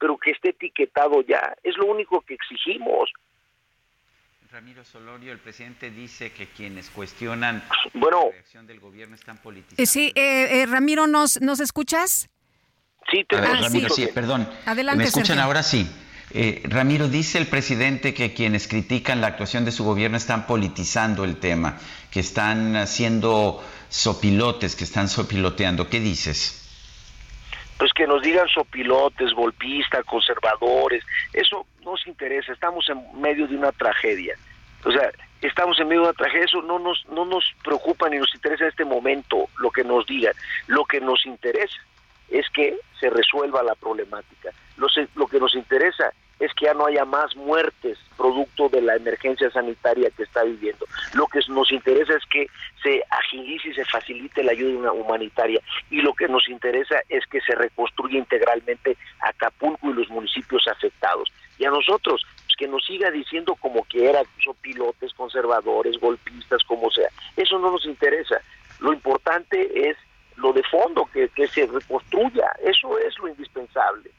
pero 0.00 0.16
que 0.18 0.32
esté 0.32 0.50
etiquetado 0.50 1.22
ya. 1.22 1.54
Es 1.62 1.76
lo 1.76 1.86
único 1.86 2.22
que 2.22 2.34
exigimos. 2.34 3.10
Ramiro 4.50 4.84
Solorio, 4.84 5.30
el 5.30 5.38
presidente 5.38 5.92
dice 5.92 6.32
que 6.32 6.46
quienes 6.46 6.90
cuestionan 6.90 7.62
bueno, 7.94 8.24
la 8.24 8.32
reacción 8.32 8.66
del 8.66 8.80
gobierno 8.80 9.14
están 9.14 9.38
politizando. 9.38 9.80
Eh, 9.80 9.86
sí, 9.86 10.10
eh, 10.16 10.62
eh, 10.62 10.66
Ramiro, 10.66 11.06
¿nos, 11.06 11.40
¿nos 11.40 11.60
escuchas? 11.60 12.28
Sí, 13.12 13.24
te 13.28 13.40
Ramiro, 13.40 13.88
sí, 13.90 14.08
perdón. 14.12 14.48
Adelante, 14.66 15.04
¿Me 15.04 15.08
escuchan 15.08 15.38
ahora? 15.38 15.62
Sí. 15.62 15.88
Ramiro, 16.64 17.08
dice 17.08 17.38
el 17.38 17.46
presidente 17.46 18.14
que 18.14 18.34
quienes 18.34 18.68
critican 18.68 19.20
la 19.20 19.28
actuación 19.28 19.64
de 19.64 19.72
su 19.72 19.84
gobierno 19.84 20.16
están 20.16 20.46
politizando 20.46 21.24
el 21.24 21.36
tema, 21.36 21.78
que 22.10 22.20
están 22.20 22.76
haciendo 22.76 23.64
sopilotes, 23.88 24.76
que 24.76 24.84
están 24.84 25.08
sopiloteando. 25.08 25.88
¿Qué 25.88 26.00
dices? 26.00 26.69
Pues 27.80 27.94
que 27.94 28.06
nos 28.06 28.20
digan 28.20 28.46
sopilotes, 28.46 29.32
golpistas, 29.32 30.04
conservadores, 30.04 31.02
eso 31.32 31.66
nos 31.82 32.06
interesa, 32.06 32.52
estamos 32.52 32.86
en 32.90 33.18
medio 33.18 33.48
de 33.48 33.56
una 33.56 33.72
tragedia. 33.72 34.36
O 34.84 34.92
sea, 34.92 35.10
estamos 35.40 35.80
en 35.80 35.88
medio 35.88 36.02
de 36.02 36.08
una 36.08 36.16
tragedia, 36.16 36.44
eso 36.44 36.60
no 36.60 36.78
nos, 36.78 37.06
no 37.08 37.24
nos 37.24 37.42
preocupa 37.64 38.10
ni 38.10 38.18
nos 38.18 38.34
interesa 38.34 38.64
en 38.64 38.70
este 38.70 38.84
momento 38.84 39.48
lo 39.56 39.70
que 39.70 39.82
nos 39.82 40.04
digan. 40.04 40.34
Lo 40.66 40.84
que 40.84 41.00
nos 41.00 41.24
interesa 41.24 41.80
es 42.28 42.50
que 42.50 42.76
se 43.00 43.08
resuelva 43.08 43.62
la 43.62 43.74
problemática. 43.74 44.50
Lo, 44.76 44.86
lo 45.14 45.26
que 45.26 45.40
nos 45.40 45.54
interesa 45.54 46.12
es 46.40 46.52
que 46.54 46.64
ya 46.64 46.74
no 46.74 46.86
haya 46.86 47.04
más 47.04 47.36
muertes 47.36 47.98
producto 48.16 48.68
de 48.70 48.80
la 48.80 48.96
emergencia 48.96 49.50
sanitaria 49.50 50.10
que 50.10 50.22
está 50.22 50.42
viviendo. 50.42 50.86
Lo 51.14 51.26
que 51.26 51.40
nos 51.48 51.70
interesa 51.70 52.14
es 52.14 52.24
que 52.26 52.46
se 52.82 53.02
agilice 53.10 53.68
y 53.68 53.74
se 53.74 53.84
facilite 53.84 54.42
la 54.42 54.52
ayuda 54.52 54.92
humanitaria 54.92 55.60
y 55.90 56.00
lo 56.00 56.14
que 56.14 56.28
nos 56.28 56.48
interesa 56.48 56.96
es 57.08 57.24
que 57.26 57.40
se 57.42 57.54
reconstruya 57.54 58.18
integralmente 58.18 58.96
Acapulco 59.20 59.90
y 59.90 59.94
los 59.94 60.08
municipios 60.08 60.66
afectados. 60.66 61.30
Y 61.58 61.66
a 61.66 61.70
nosotros, 61.70 62.22
pues, 62.46 62.56
que 62.56 62.68
nos 62.68 62.84
siga 62.86 63.10
diciendo 63.10 63.54
como 63.54 63.82
quiera, 63.84 64.22
son 64.42 64.56
pilotes, 64.62 65.12
conservadores, 65.12 65.98
golpistas, 66.00 66.64
como 66.64 66.90
sea. 66.90 67.08
Eso 67.36 67.58
no 67.58 67.70
nos 67.70 67.84
interesa. 67.84 68.40
Lo 68.80 68.94
importante 68.94 69.90
es 69.90 69.96
lo 70.36 70.54
de 70.54 70.62
fondo, 70.62 71.06
que, 71.12 71.28
que 71.28 71.46
se 71.48 71.66
reconstruya. 71.66 72.50
Eso 72.64 72.98
es 72.98 73.18
lo 73.18 73.28
indispensable 73.28 74.10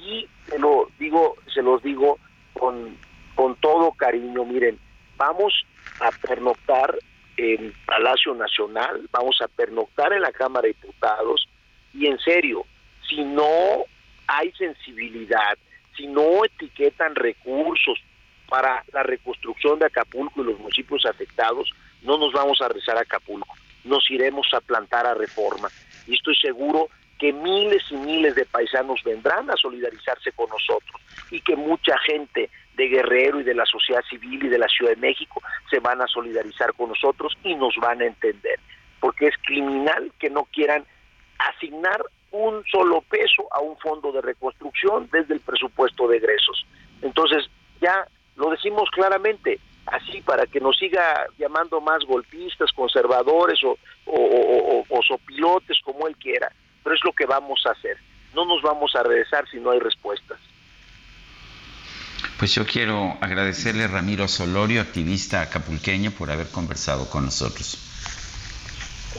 y 0.00 0.28
se 0.48 0.58
lo 0.58 0.88
digo, 0.98 1.36
se 1.52 1.62
los 1.62 1.82
digo 1.82 2.18
con, 2.52 2.96
con 3.34 3.56
todo 3.56 3.92
cariño, 3.92 4.44
miren, 4.44 4.78
vamos 5.16 5.52
a 6.00 6.10
pernoctar 6.26 6.98
en 7.36 7.72
Palacio 7.86 8.34
Nacional, 8.34 9.08
vamos 9.12 9.40
a 9.42 9.48
pernoctar 9.48 10.12
en 10.12 10.22
la 10.22 10.32
Cámara 10.32 10.66
de 10.66 10.74
Diputados 10.74 11.48
y 11.92 12.06
en 12.06 12.18
serio, 12.18 12.64
si 13.08 13.22
no 13.24 13.84
hay 14.26 14.52
sensibilidad, 14.52 15.58
si 15.96 16.06
no 16.06 16.44
etiquetan 16.44 17.14
recursos 17.14 17.98
para 18.48 18.84
la 18.92 19.02
reconstrucción 19.02 19.78
de 19.78 19.86
Acapulco 19.86 20.42
y 20.42 20.44
los 20.44 20.58
municipios 20.58 21.04
afectados, 21.06 21.70
no 22.02 22.16
nos 22.18 22.32
vamos 22.32 22.60
a 22.62 22.68
rezar 22.68 22.96
a 22.96 23.02
Acapulco, 23.02 23.54
nos 23.84 24.10
iremos 24.10 24.46
a 24.54 24.60
plantar 24.60 25.06
a 25.06 25.14
reforma. 25.14 25.68
Y 26.06 26.14
estoy 26.14 26.34
seguro 26.36 26.88
que 27.20 27.32
miles 27.34 27.82
y 27.90 27.96
miles 27.96 28.34
de 28.34 28.46
paisanos 28.46 29.02
vendrán 29.04 29.50
a 29.50 29.56
solidarizarse 29.56 30.32
con 30.32 30.48
nosotros 30.48 31.00
y 31.30 31.40
que 31.42 31.54
mucha 31.54 31.96
gente 31.98 32.48
de 32.74 32.88
Guerrero 32.88 33.40
y 33.40 33.44
de 33.44 33.54
la 33.54 33.66
sociedad 33.66 34.00
civil 34.08 34.42
y 34.42 34.48
de 34.48 34.58
la 34.58 34.66
Ciudad 34.68 34.92
de 34.92 35.00
México 35.00 35.42
se 35.68 35.80
van 35.80 36.00
a 36.00 36.06
solidarizar 36.06 36.72
con 36.72 36.88
nosotros 36.88 37.36
y 37.44 37.54
nos 37.54 37.76
van 37.76 38.00
a 38.00 38.06
entender, 38.06 38.58
porque 39.00 39.26
es 39.26 39.34
criminal 39.42 40.10
que 40.18 40.30
no 40.30 40.44
quieran 40.44 40.84
asignar 41.38 42.02
un 42.30 42.64
solo 42.64 43.02
peso 43.02 43.46
a 43.50 43.60
un 43.60 43.76
fondo 43.78 44.12
de 44.12 44.22
reconstrucción 44.22 45.08
desde 45.12 45.34
el 45.34 45.40
presupuesto 45.40 46.08
de 46.08 46.16
egresos. 46.16 46.64
Entonces, 47.02 47.50
ya 47.82 48.06
lo 48.36 48.50
de 48.50 48.56
decimos 48.56 48.88
claramente, 48.90 49.60
así 49.86 50.22
para 50.22 50.46
que 50.46 50.60
nos 50.60 50.78
siga 50.78 51.26
llamando 51.38 51.82
más 51.82 52.04
golpistas, 52.04 52.72
conservadores 52.72 53.62
o, 53.64 53.76
o, 54.06 54.84
o, 54.88 55.02
sopilotes 55.02 55.78
como 55.84 56.06
él 56.08 56.16
quiera, 56.16 56.50
pero 56.82 56.94
es 56.94 57.00
lo 57.04 57.12
que 57.12 57.26
vamos 57.26 57.64
a 57.66 57.70
hacer. 57.70 57.98
No 58.34 58.44
nos 58.44 58.62
vamos 58.62 58.94
a 58.94 59.02
regresar 59.02 59.48
si 59.50 59.58
no 59.58 59.70
hay 59.70 59.80
respuestas. 59.80 60.38
Pues 62.38 62.54
yo 62.54 62.66
quiero 62.66 63.18
agradecerle 63.20 63.84
a 63.84 63.88
Ramiro 63.88 64.26
Solorio, 64.26 64.80
activista 64.80 65.42
acapulqueño, 65.42 66.10
por 66.12 66.30
haber 66.30 66.48
conversado 66.48 67.08
con 67.10 67.24
nosotros. 67.26 67.78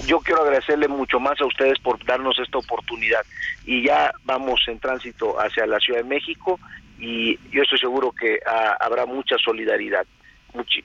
Yo 0.07 0.19
quiero 0.21 0.41
agradecerle 0.41 0.87
mucho 0.87 1.19
más 1.19 1.39
a 1.41 1.45
ustedes 1.45 1.77
por 1.79 2.03
darnos 2.05 2.39
esta 2.39 2.57
oportunidad 2.57 3.21
y 3.65 3.85
ya 3.85 4.11
vamos 4.23 4.61
en 4.67 4.79
tránsito 4.79 5.39
hacia 5.39 5.65
la 5.67 5.79
Ciudad 5.79 5.99
de 5.99 6.09
México 6.09 6.59
y 6.97 7.37
yo 7.51 7.63
estoy 7.63 7.77
seguro 7.77 8.11
que 8.11 8.39
ah, 8.47 8.77
habrá 8.79 9.05
mucha 9.05 9.37
solidaridad. 9.37 10.05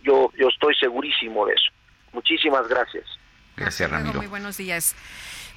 yo, 0.03 0.31
yo 0.37 0.49
estoy 0.49 0.75
segurísimo 0.75 1.47
de 1.47 1.55
eso. 1.55 1.73
Muchísimas 2.13 2.67
gracias. 2.69 3.05
Gracias, 3.57 3.91
Ramiro. 3.91 4.19
Muy 4.19 4.27
buenos 4.27 4.57
días. 4.57 4.95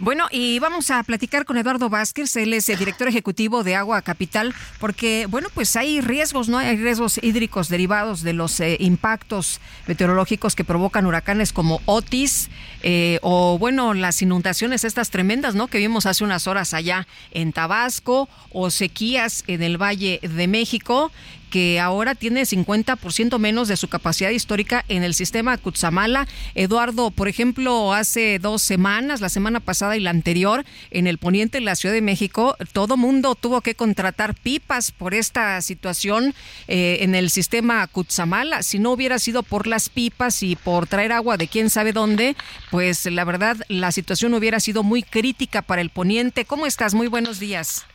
Bueno, 0.02 0.28
y 0.32 0.60
vamos 0.60 0.92
a 0.92 1.04
platicar 1.04 1.44
con 1.44 1.58
Eduardo 1.58 1.90
Vázquez, 1.90 2.34
él 2.38 2.54
es 2.54 2.70
el 2.70 2.80
director 2.80 3.10
ejecutivo 3.10 3.66
de 3.66 3.76
Agua 3.76 4.02
Capital, 4.02 4.56
porque, 4.80 5.26
bueno, 5.26 5.50
pues 5.54 5.76
hay 5.76 6.00
riesgos, 6.00 6.48
¿no? 6.48 6.58
Hay 6.58 6.78
riesgos 6.78 7.20
hídricos 7.22 7.68
derivados 7.68 8.22
de 8.22 8.32
los 8.32 8.62
eh, 8.62 8.78
impactos 8.80 9.60
meteorológicos 9.88 10.56
que 10.56 10.64
provocan 10.64 11.06
huracanes 11.06 11.52
como 11.52 11.82
Otis, 11.84 12.50
eh, 12.82 13.20
o, 13.24 13.58
bueno, 13.60 13.94
las 13.94 14.22
inundaciones 14.22 14.86
estas 14.86 15.10
tremendas, 15.10 15.54
¿no? 15.54 15.68
Que 15.68 15.80
vimos 15.80 16.06
hace 16.06 16.24
unas 16.24 16.48
horas 16.48 16.74
allá 16.74 17.06
en 17.32 17.52
Tabasco, 17.52 18.30
o 18.54 18.70
sequías 18.70 19.44
en 19.48 19.62
el 19.62 19.78
Valle 19.78 20.22
de 20.24 20.48
México 20.48 21.12
que 21.50 21.80
ahora 21.80 22.16
tiene 22.16 22.44
50% 22.44 23.38
menos 23.40 23.68
de 23.68 23.78
su 23.78 23.88
capacidad 23.88 24.30
histórica 24.30 24.86
en 24.88 25.04
el 25.04 25.14
sistema 25.14 25.58
Cutzamala. 25.58 26.28
Eduardo, 26.56 27.12
por 27.12 27.28
ejemplo, 27.28 27.94
hace 27.94 28.40
dos 28.40 28.62
semanas, 28.62 29.22
la 29.22 29.30
semana 29.30 29.60
pasada 29.60 29.98
y 29.98 30.00
la 30.00 30.10
anterior, 30.10 30.66
en 30.92 31.08
el 31.08 31.18
poniente 31.18 31.60
de 31.60 31.66
la 31.66 31.76
Ciudad 31.76 31.94
de 31.94 32.02
México, 32.02 32.56
todo 32.74 32.98
mundo 32.98 33.36
tuvo 33.36 33.62
que 33.62 33.76
contratar 33.76 34.36
pipas 34.36 34.92
por 34.92 35.14
esta 35.14 35.62
situación 35.62 36.34
eh, 36.68 37.00
en 37.02 37.16
el 37.16 37.30
sistema 37.30 37.86
Cutzamala. 37.88 38.64
Si 38.64 38.80
no 38.80 38.92
hubiera 38.92 39.20
sido 39.20 39.44
por 39.44 39.68
las 39.68 39.90
pipas 39.90 40.44
y 40.44 40.56
por 40.56 40.88
traer 40.88 41.12
agua 41.12 41.38
de 41.38 41.48
quién 41.48 41.70
sabe 41.70 41.94
dónde, 41.94 42.36
pues 42.72 43.06
la 43.06 43.24
verdad 43.24 43.58
la 43.68 43.92
situación 43.92 44.34
hubiera 44.34 44.60
sido 44.60 44.84
muy 44.84 45.04
crítica 45.04 45.62
para 45.62 45.82
el 45.82 45.90
poniente. 45.90 46.46
¿Cómo 46.46 46.66
estás? 46.66 46.94
Muy 46.94 47.08
buenos 47.08 47.40
días. 47.40 47.86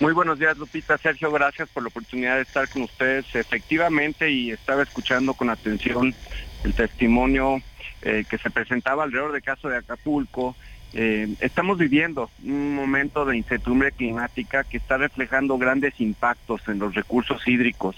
Muy 0.00 0.12
buenos 0.12 0.38
días, 0.38 0.56
Lupita. 0.56 0.96
Sergio, 0.96 1.32
gracias 1.32 1.68
por 1.70 1.82
la 1.82 1.88
oportunidad 1.88 2.36
de 2.36 2.42
estar 2.42 2.68
con 2.68 2.82
ustedes. 2.82 3.34
Efectivamente, 3.34 4.30
y 4.30 4.52
estaba 4.52 4.84
escuchando 4.84 5.34
con 5.34 5.50
atención 5.50 6.14
el 6.62 6.74
testimonio 6.74 7.60
eh, 8.02 8.24
que 8.30 8.38
se 8.38 8.48
presentaba 8.48 9.02
alrededor 9.02 9.32
del 9.32 9.42
caso 9.42 9.68
de 9.68 9.78
Acapulco. 9.78 10.54
Eh, 10.94 11.34
estamos 11.40 11.78
viviendo 11.78 12.30
un 12.44 12.76
momento 12.76 13.24
de 13.24 13.36
incertidumbre 13.36 13.90
climática 13.90 14.62
que 14.62 14.76
está 14.76 14.98
reflejando 14.98 15.58
grandes 15.58 16.00
impactos 16.00 16.60
en 16.68 16.78
los 16.78 16.94
recursos 16.94 17.46
hídricos, 17.48 17.96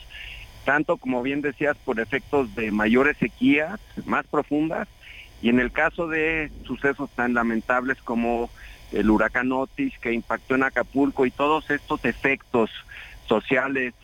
tanto 0.64 0.96
como 0.96 1.22
bien 1.22 1.42
decías, 1.42 1.76
por 1.84 2.00
efectos 2.00 2.54
de 2.54 2.70
mayores 2.70 3.18
sequías 3.18 3.78
más 4.06 4.26
profundas, 4.26 4.88
y 5.42 5.50
en 5.50 5.60
el 5.60 5.70
caso 5.70 6.08
de 6.08 6.50
sucesos 6.64 7.10
tan 7.10 7.34
lamentables 7.34 7.98
como 8.02 8.48
el 8.92 9.10
huracán 9.10 9.52
Otis 9.52 9.94
que 9.98 10.12
impactó 10.12 10.54
en 10.54 10.64
Acapulco 10.64 11.26
y 11.26 11.30
todos 11.30 11.70
estos 11.70 12.04
efectos 12.04 12.70
sociales 13.28 13.94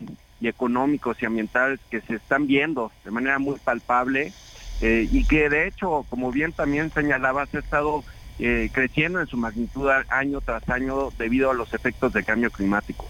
y 0.40 0.48
económicos 0.48 1.16
y 1.20 1.26
ambientales 1.26 1.80
que 1.90 2.00
se 2.02 2.16
están 2.16 2.46
viendo 2.46 2.92
de 3.04 3.10
manera 3.10 3.38
muy 3.38 3.58
palpable 3.58 4.32
eh, 4.80 5.08
y 5.10 5.24
que 5.24 5.48
de 5.48 5.66
hecho, 5.66 6.04
como 6.08 6.30
bien 6.30 6.52
también 6.52 6.92
señalabas, 6.92 7.54
ha 7.54 7.58
estado 7.58 8.04
eh, 8.38 8.68
creciendo 8.72 9.20
en 9.20 9.26
su 9.26 9.36
magnitud 9.36 9.88
año 10.08 10.40
tras 10.42 10.68
año 10.68 11.10
debido 11.16 11.50
a 11.50 11.54
los 11.54 11.72
efectos 11.72 12.12
del 12.12 12.24
cambio 12.24 12.50
climático. 12.50 13.08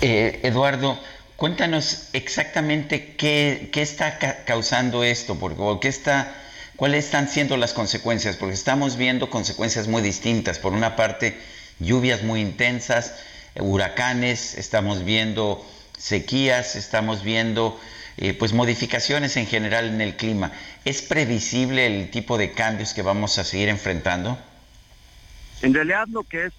Eh, 0.00 0.40
Eduardo, 0.44 0.98
cuéntanos 1.36 2.08
exactamente 2.14 3.14
qué, 3.16 3.68
qué 3.72 3.82
está 3.82 4.18
causando 4.46 5.04
esto, 5.04 5.38
porque, 5.38 5.80
qué 5.82 5.88
está 5.88 6.34
¿Cuáles 6.78 7.06
están 7.06 7.28
siendo 7.28 7.56
las 7.56 7.72
consecuencias? 7.72 8.36
Porque 8.36 8.54
estamos 8.54 8.96
viendo 8.96 9.30
consecuencias 9.30 9.88
muy 9.88 10.00
distintas. 10.00 10.60
Por 10.60 10.72
una 10.72 10.94
parte, 10.94 11.36
lluvias 11.80 12.22
muy 12.22 12.40
intensas, 12.40 13.16
huracanes, 13.56 14.56
estamos 14.56 15.04
viendo 15.04 15.60
sequías, 15.98 16.76
estamos 16.76 17.24
viendo 17.24 17.80
eh, 18.16 18.32
pues 18.32 18.52
modificaciones 18.52 19.36
en 19.36 19.48
general 19.48 19.88
en 19.88 20.00
el 20.00 20.14
clima. 20.14 20.52
¿Es 20.84 21.02
previsible 21.02 21.84
el 21.84 22.12
tipo 22.12 22.38
de 22.38 22.52
cambios 22.52 22.94
que 22.94 23.02
vamos 23.02 23.38
a 23.38 23.44
seguir 23.44 23.68
enfrentando? 23.68 24.38
En 25.62 25.74
realidad 25.74 26.06
lo 26.06 26.22
que 26.22 26.46
es 26.46 26.52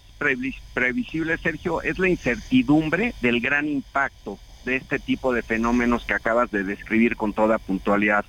previsible, 0.74 1.38
Sergio, 1.38 1.82
es 1.82 1.98
la 1.98 2.10
incertidumbre 2.10 3.14
del 3.22 3.40
gran 3.40 3.70
impacto 3.70 4.38
de 4.66 4.76
este 4.76 5.00
tipo 5.00 5.32
de 5.32 5.44
fenómenos 5.44 6.04
que 6.04 6.14
acabas 6.14 6.52
de 6.52 6.66
describir 6.66 7.16
con 7.16 7.32
toda 7.32 7.58
puntualidad. 7.58 8.26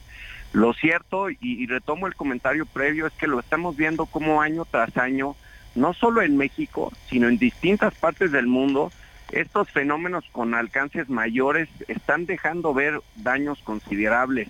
Lo 0.52 0.72
cierto, 0.74 1.30
y, 1.30 1.66
retomo 1.66 2.06
el 2.06 2.14
comentario 2.14 2.66
previo, 2.66 3.06
es 3.06 3.12
que 3.12 3.28
lo 3.28 3.38
estamos 3.38 3.76
viendo 3.76 4.06
como 4.06 4.42
año 4.42 4.64
tras 4.64 4.96
año, 4.96 5.36
no 5.76 5.94
solo 5.94 6.22
en 6.22 6.36
México, 6.36 6.92
sino 7.08 7.28
en 7.28 7.38
distintas 7.38 7.94
partes 7.94 8.32
del 8.32 8.48
mundo, 8.48 8.90
estos 9.30 9.70
fenómenos 9.70 10.24
con 10.32 10.54
alcances 10.54 11.08
mayores 11.08 11.68
están 11.86 12.26
dejando 12.26 12.74
ver 12.74 13.00
daños 13.14 13.60
considerables. 13.62 14.48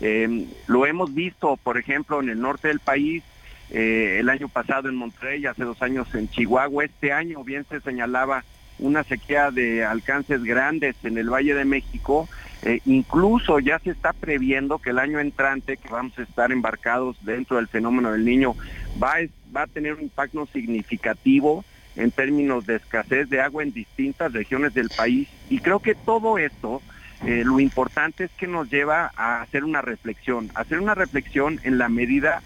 Eh, 0.00 0.46
lo 0.66 0.86
hemos 0.86 1.12
visto, 1.14 1.58
por 1.58 1.76
ejemplo, 1.76 2.20
en 2.20 2.30
el 2.30 2.40
norte 2.40 2.68
del 2.68 2.80
país, 2.80 3.22
eh, 3.70 4.16
el 4.20 4.30
año 4.30 4.48
pasado 4.48 4.88
en 4.88 4.96
Monterrey, 4.96 5.44
hace 5.44 5.64
dos 5.64 5.82
años 5.82 6.14
en 6.14 6.30
Chihuahua, 6.30 6.84
este 6.84 7.12
año 7.12 7.44
bien 7.44 7.66
se 7.68 7.80
señalaba 7.80 8.44
una 8.78 9.04
sequía 9.04 9.50
de 9.50 9.84
alcances 9.84 10.42
grandes 10.42 10.96
en 11.04 11.18
el 11.18 11.30
Valle 11.30 11.54
de 11.54 11.64
México 11.64 12.28
eh, 12.64 12.80
incluso 12.86 13.58
ya 13.58 13.78
se 13.78 13.90
está 13.90 14.14
previendo 14.14 14.78
que 14.78 14.90
el 14.90 14.98
año 14.98 15.20
entrante, 15.20 15.76
que 15.76 15.88
vamos 15.90 16.18
a 16.18 16.22
estar 16.22 16.50
embarcados 16.50 17.16
dentro 17.22 17.58
del 17.58 17.68
fenómeno 17.68 18.12
del 18.12 18.24
niño, 18.24 18.56
va, 19.02 19.16
va 19.54 19.62
a 19.62 19.66
tener 19.66 19.92
un 19.94 20.02
impacto 20.02 20.46
significativo 20.46 21.62
en 21.96 22.10
términos 22.10 22.64
de 22.64 22.76
escasez 22.76 23.28
de 23.28 23.42
agua 23.42 23.62
en 23.62 23.72
distintas 23.72 24.32
regiones 24.32 24.72
del 24.72 24.88
país. 24.88 25.28
Y 25.50 25.58
creo 25.58 25.80
que 25.80 25.94
todo 25.94 26.38
esto, 26.38 26.80
eh, 27.26 27.42
lo 27.44 27.60
importante 27.60 28.24
es 28.24 28.30
que 28.32 28.46
nos 28.46 28.70
lleva 28.70 29.12
a 29.14 29.42
hacer 29.42 29.62
una 29.62 29.82
reflexión, 29.82 30.50
hacer 30.54 30.80
una 30.80 30.94
reflexión 30.94 31.60
en 31.64 31.76
la 31.76 31.90
medida 31.90 32.42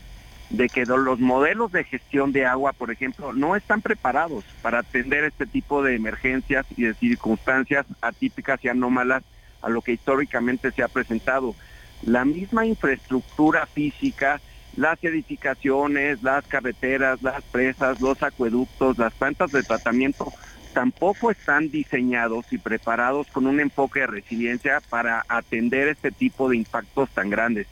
de 0.50 0.68
que 0.68 0.84
los 0.84 1.20
modelos 1.20 1.70
de 1.70 1.84
gestión 1.84 2.32
de 2.32 2.44
agua, 2.44 2.72
por 2.72 2.90
ejemplo, 2.90 3.32
no 3.32 3.54
están 3.54 3.82
preparados 3.82 4.44
para 4.62 4.80
atender 4.80 5.24
este 5.24 5.46
tipo 5.46 5.82
de 5.82 5.94
emergencias 5.94 6.66
y 6.76 6.84
de 6.84 6.94
circunstancias 6.94 7.86
atípicas 8.00 8.58
y 8.64 8.68
anómalas 8.68 9.22
a 9.62 9.68
lo 9.68 9.82
que 9.82 9.92
históricamente 9.92 10.70
se 10.70 10.82
ha 10.82 10.88
presentado. 10.88 11.54
La 12.02 12.24
misma 12.24 12.66
infraestructura 12.66 13.66
física, 13.66 14.40
las 14.76 15.02
edificaciones, 15.02 16.22
las 16.22 16.46
carreteras, 16.46 17.22
las 17.22 17.42
presas, 17.42 18.00
los 18.00 18.22
acueductos, 18.22 18.98
las 18.98 19.12
plantas 19.14 19.50
de 19.50 19.62
tratamiento, 19.62 20.32
tampoco 20.72 21.30
están 21.30 21.70
diseñados 21.70 22.52
y 22.52 22.58
preparados 22.58 23.26
con 23.28 23.46
un 23.46 23.58
enfoque 23.58 24.00
de 24.00 24.06
resiliencia 24.06 24.80
para 24.88 25.24
atender 25.28 25.88
este 25.88 26.12
tipo 26.12 26.48
de 26.48 26.56
impactos 26.56 27.10
tan 27.10 27.30
grandes. 27.30 27.66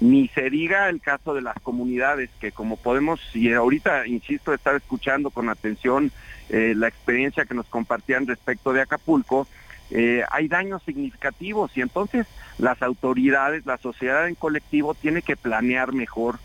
Ni 0.00 0.28
se 0.28 0.48
diga 0.48 0.88
el 0.88 1.00
caso 1.00 1.34
de 1.34 1.42
las 1.42 1.58
comunidades, 1.60 2.30
que 2.40 2.52
como 2.52 2.76
podemos, 2.76 3.20
y 3.34 3.52
ahorita, 3.52 4.06
insisto, 4.06 4.54
estar 4.54 4.76
escuchando 4.76 5.30
con 5.30 5.48
atención 5.48 6.12
eh, 6.48 6.72
la 6.76 6.86
experiencia 6.86 7.44
que 7.44 7.54
nos 7.54 7.66
compartían 7.66 8.26
respecto 8.26 8.72
de 8.72 8.80
Acapulco, 8.80 9.48
eh, 9.90 10.22
hay 10.30 10.48
daños 10.48 10.82
significativos 10.82 11.76
y 11.76 11.80
entonces 11.80 12.26
las 12.58 12.82
autoridades, 12.82 13.64
la 13.64 13.78
sociedad 13.78 14.28
en 14.28 14.34
colectivo 14.34 14.94
tiene 14.94 15.22
que 15.22 15.36
planear 15.36 15.92
mejor, 15.92 16.38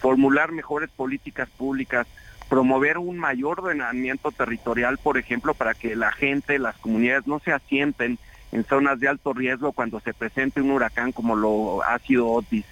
formular 0.00 0.52
mejores 0.52 0.90
políticas 0.90 1.48
públicas, 1.50 2.06
promover 2.48 2.96
un 2.98 3.18
mayor 3.18 3.60
ordenamiento 3.60 4.32
territorial, 4.32 4.98
por 4.98 5.18
ejemplo, 5.18 5.52
para 5.54 5.74
que 5.74 5.94
la 5.94 6.12
gente, 6.12 6.58
las 6.58 6.76
comunidades 6.78 7.26
no 7.26 7.38
se 7.40 7.52
asienten 7.52 8.18
en 8.52 8.64
zonas 8.64 8.98
de 8.98 9.08
alto 9.08 9.34
riesgo 9.34 9.72
cuando 9.72 10.00
se 10.00 10.14
presente 10.14 10.62
un 10.62 10.70
huracán 10.70 11.12
como 11.12 11.36
lo 11.36 11.82
ha 11.82 11.98
sido 11.98 12.28
Otis. 12.28 12.64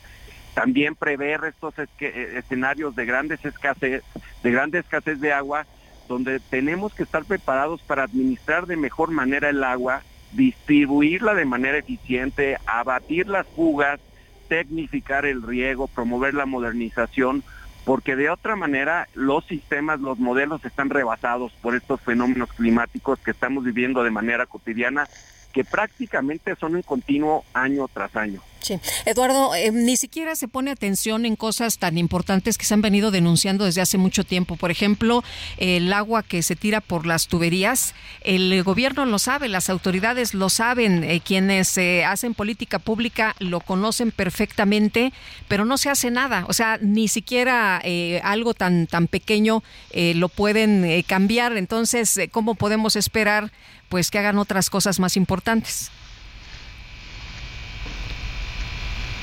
También 0.55 0.95
prever 0.95 1.41
estos 1.45 1.75
escenarios 2.01 2.97
de 2.97 3.05
grandes 3.05 3.45
escasez, 3.45 4.03
de 4.43 4.51
grande 4.51 4.79
escasez 4.79 5.21
de 5.21 5.35
agua 5.35 5.67
donde 6.09 6.41
tenemos 6.41 6.95
que 6.95 7.03
estar 7.03 7.25
preparados 7.25 7.83
para 7.83 8.05
administrar 8.05 8.67
de 8.67 8.77
mejor 8.77 9.11
manera 9.11 9.49
el 9.49 9.63
agua, 9.65 10.03
distribuirla 10.33 11.35
de 11.35 11.45
manera 11.45 11.79
eficiente, 11.79 12.59
abatir 12.67 13.29
las 13.29 13.47
fugas, 13.47 14.01
tecnificar 14.49 15.27
el 15.27 15.43
riego, 15.43 15.89
promover 15.89 16.35
la 16.35 16.47
modernización, 16.47 17.43
porque 17.85 18.17
de 18.17 18.31
otra 18.31 18.57
manera 18.57 19.09
los 19.15 19.45
sistemas, 19.47 20.01
los 20.01 20.19
modelos 20.19 20.65
están 20.65 20.91
rebasados 20.91 21.53
por 21.63 21.75
estos 21.75 22.01
fenómenos 22.01 22.53
climáticos 22.53 23.21
que 23.21 23.31
estamos 23.31 23.65
viviendo 23.65 24.03
de 24.03 24.11
manera 24.11 24.47
cotidiana, 24.47 25.09
que 25.53 25.65
prácticamente 25.65 26.57
son 26.57 26.77
en 26.77 26.83
continuo 26.83 27.45
año 27.55 27.87
tras 27.89 28.15
año. 28.17 28.43
Sí. 28.61 28.79
Eduardo, 29.05 29.55
eh, 29.55 29.71
ni 29.71 29.97
siquiera 29.97 30.35
se 30.35 30.49
pone 30.49 30.71
atención 30.71 31.25
en 31.25 31.37
cosas 31.37 31.79
tan 31.79 31.99
importantes 31.99 32.59
que 32.59 32.65
se 32.65 32.75
han 32.75 32.83
venido 32.83 33.11
denunciando 33.11 33.65
desde 33.65 33.81
hace 33.81 33.99
mucho 33.99 34.25
tiempo. 34.25 34.57
Por 34.57 34.71
ejemplo, 34.71 35.23
el 35.59 35.93
agua 35.93 36.23
que 36.23 36.43
se 36.43 36.57
tira 36.57 36.81
por 36.81 37.07
las 37.07 37.29
tuberías. 37.29 37.95
El 38.23 38.63
gobierno 38.65 39.05
lo 39.05 39.19
sabe, 39.19 39.49
las 39.49 39.71
autoridades 39.71 40.35
lo 40.35 40.49
saben, 40.49 41.05
eh, 41.05 41.21
quienes 41.21 41.77
eh, 41.79 42.05
hacen 42.05 42.35
política 42.35 42.79
pública 42.79 43.37
lo 43.39 43.61
conocen 43.61 44.11
perfectamente, 44.11 45.13
pero 45.49 45.65
no 45.65 45.79
se 45.79 45.91
hace 45.91 46.11
nada. 46.11 46.45
O 46.49 46.53
sea, 46.53 46.79
ni 46.81 47.09
siquiera 47.09 47.83
algo 48.23 48.55
tan, 48.55 48.87
tan 48.87 49.07
pequeño 49.07 49.63
lo 49.95 50.29
pueden 50.29 51.03
cambiar. 51.03 51.57
Entonces, 51.57 52.19
¿cómo 52.31 52.55
podemos 52.55 52.97
esperar 52.97 53.53
pues 53.89 54.11
que 54.11 54.19
hagan 54.19 54.39
otras 54.39 54.71
cosas 54.71 54.99
más 54.99 55.17
importantes? 55.17 55.91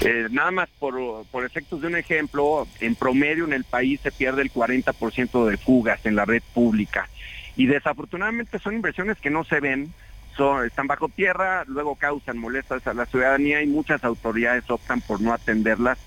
Eh, 0.05 0.27
nada 0.31 0.51
más 0.51 0.69
por, 0.79 0.95
por 1.31 1.45
efectos 1.45 1.79
de 1.81 1.87
un 1.87 1.95
ejemplo, 1.95 2.67
en 2.81 2.95
promedio 2.95 3.45
en 3.45 3.53
el 3.53 3.63
país 3.63 4.01
se 4.01 4.11
pierde 4.11 4.41
el 4.41 4.51
40% 4.51 5.45
de 5.45 5.57
fugas 5.57 6.05
en 6.05 6.17
la 6.17 6.25
red 6.25 6.43
pública. 6.53 7.07
Y 7.55 7.67
desafortunadamente 7.67 8.59
son 8.59 8.75
inversiones 8.75 9.17
que 9.19 9.29
no 9.29 9.45
se 9.45 9.61
ven, 9.61 9.93
son, 10.35 10.65
están 10.65 10.87
bajo 10.87 11.07
tierra, 11.07 11.63
luego 11.67 11.95
causan 11.95 12.37
molestias 12.37 12.85
a 12.87 12.93
la 12.93 13.05
ciudadanía 13.05 13.61
y 13.61 13.67
muchas 13.67 14.03
autoridades 14.03 14.69
optan 14.69 14.99
por 14.99 15.21
no 15.21 15.31
atenderlas, 15.31 15.97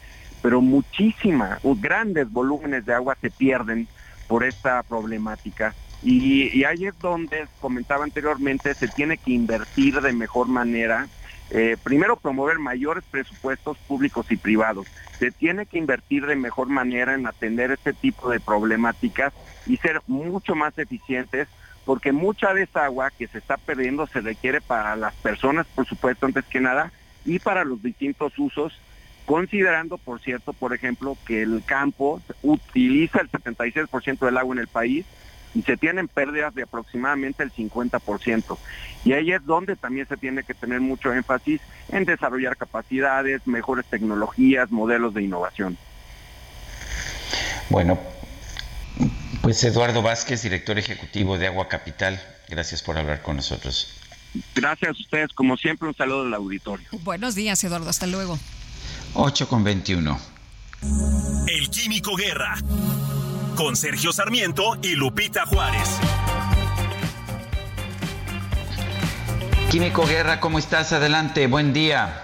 pero 0.42 0.60
muchísimas, 0.60 1.60
grandes 1.80 2.30
volúmenes 2.30 2.84
de 2.84 2.92
agua 2.92 3.16
se 3.20 3.30
pierden 3.30 3.88
por 4.28 4.44
esta 4.44 4.82
problemática. 4.82 5.74
Y, 6.02 6.50
y 6.54 6.64
ahí 6.64 6.84
es 6.84 6.98
donde 6.98 7.46
comentaba 7.60 8.04
anteriormente, 8.04 8.74
se 8.74 8.88
tiene 8.88 9.16
que 9.16 9.32
invertir 9.32 10.02
de 10.02 10.12
mejor 10.12 10.48
manera 10.48 11.06
eh, 11.50 11.76
primero 11.82 12.16
promover 12.16 12.58
mayores 12.58 13.04
presupuestos 13.10 13.78
públicos 13.78 14.26
y 14.30 14.36
privados. 14.36 14.86
Se 15.18 15.30
tiene 15.30 15.66
que 15.66 15.78
invertir 15.78 16.26
de 16.26 16.36
mejor 16.36 16.68
manera 16.68 17.14
en 17.14 17.26
atender 17.26 17.70
este 17.70 17.92
tipo 17.92 18.30
de 18.30 18.40
problemáticas 18.40 19.32
y 19.66 19.76
ser 19.76 20.00
mucho 20.06 20.54
más 20.54 20.76
eficientes 20.78 21.48
porque 21.86 22.10
mucha 22.10 22.52
de 22.52 22.64
esa 22.64 22.84
agua 22.84 23.12
que 23.16 23.28
se 23.28 23.38
está 23.38 23.56
perdiendo 23.56 24.08
se 24.08 24.20
requiere 24.20 24.60
para 24.60 24.96
las 24.96 25.14
personas, 25.14 25.66
por 25.68 25.86
supuesto, 25.86 26.26
antes 26.26 26.44
que 26.46 26.60
nada, 26.60 26.92
y 27.24 27.38
para 27.38 27.64
los 27.64 27.80
distintos 27.80 28.36
usos, 28.38 28.76
considerando, 29.24 29.96
por 29.96 30.20
cierto, 30.20 30.52
por 30.52 30.74
ejemplo, 30.74 31.16
que 31.24 31.42
el 31.42 31.62
campo 31.64 32.20
utiliza 32.42 33.20
el 33.20 33.30
76% 33.30 34.18
del 34.18 34.36
agua 34.36 34.56
en 34.56 34.60
el 34.60 34.68
país, 34.68 35.06
y 35.54 35.62
se 35.62 35.76
tienen 35.76 36.08
pérdidas 36.08 36.54
de 36.54 36.62
aproximadamente 36.62 37.42
el 37.42 37.52
50%. 37.52 38.58
Y 39.04 39.12
ahí 39.12 39.32
es 39.32 39.44
donde 39.44 39.76
también 39.76 40.06
se 40.06 40.16
tiene 40.16 40.42
que 40.42 40.54
tener 40.54 40.80
mucho 40.80 41.12
énfasis 41.12 41.60
en 41.88 42.04
desarrollar 42.04 42.56
capacidades, 42.56 43.46
mejores 43.46 43.86
tecnologías, 43.86 44.70
modelos 44.70 45.14
de 45.14 45.22
innovación. 45.22 45.78
Bueno, 47.70 47.98
pues 49.42 49.62
Eduardo 49.64 50.02
Vázquez, 50.02 50.42
director 50.42 50.78
ejecutivo 50.78 51.38
de 51.38 51.46
Agua 51.46 51.68
Capital, 51.68 52.20
gracias 52.48 52.82
por 52.82 52.98
hablar 52.98 53.22
con 53.22 53.36
nosotros. 53.36 54.00
Gracias 54.54 54.90
a 54.90 55.00
ustedes, 55.00 55.32
como 55.32 55.56
siempre, 55.56 55.88
un 55.88 55.94
saludo 55.94 56.22
al 56.22 56.34
auditorio. 56.34 56.88
Buenos 57.02 57.34
días, 57.34 57.62
Eduardo, 57.64 57.88
hasta 57.88 58.06
luego. 58.06 58.38
8 59.14 59.48
con 59.48 59.64
21. 59.64 60.18
El 61.48 61.70
Químico 61.70 62.14
Guerra 62.16 62.56
con 63.56 63.74
Sergio 63.74 64.12
Sarmiento 64.12 64.76
y 64.82 64.94
Lupita 64.94 65.46
Juárez. 65.46 65.88
Químico 69.70 70.06
Guerra, 70.06 70.40
¿cómo 70.40 70.58
estás? 70.58 70.92
Adelante, 70.92 71.46
buen 71.46 71.72
día. 71.72 72.22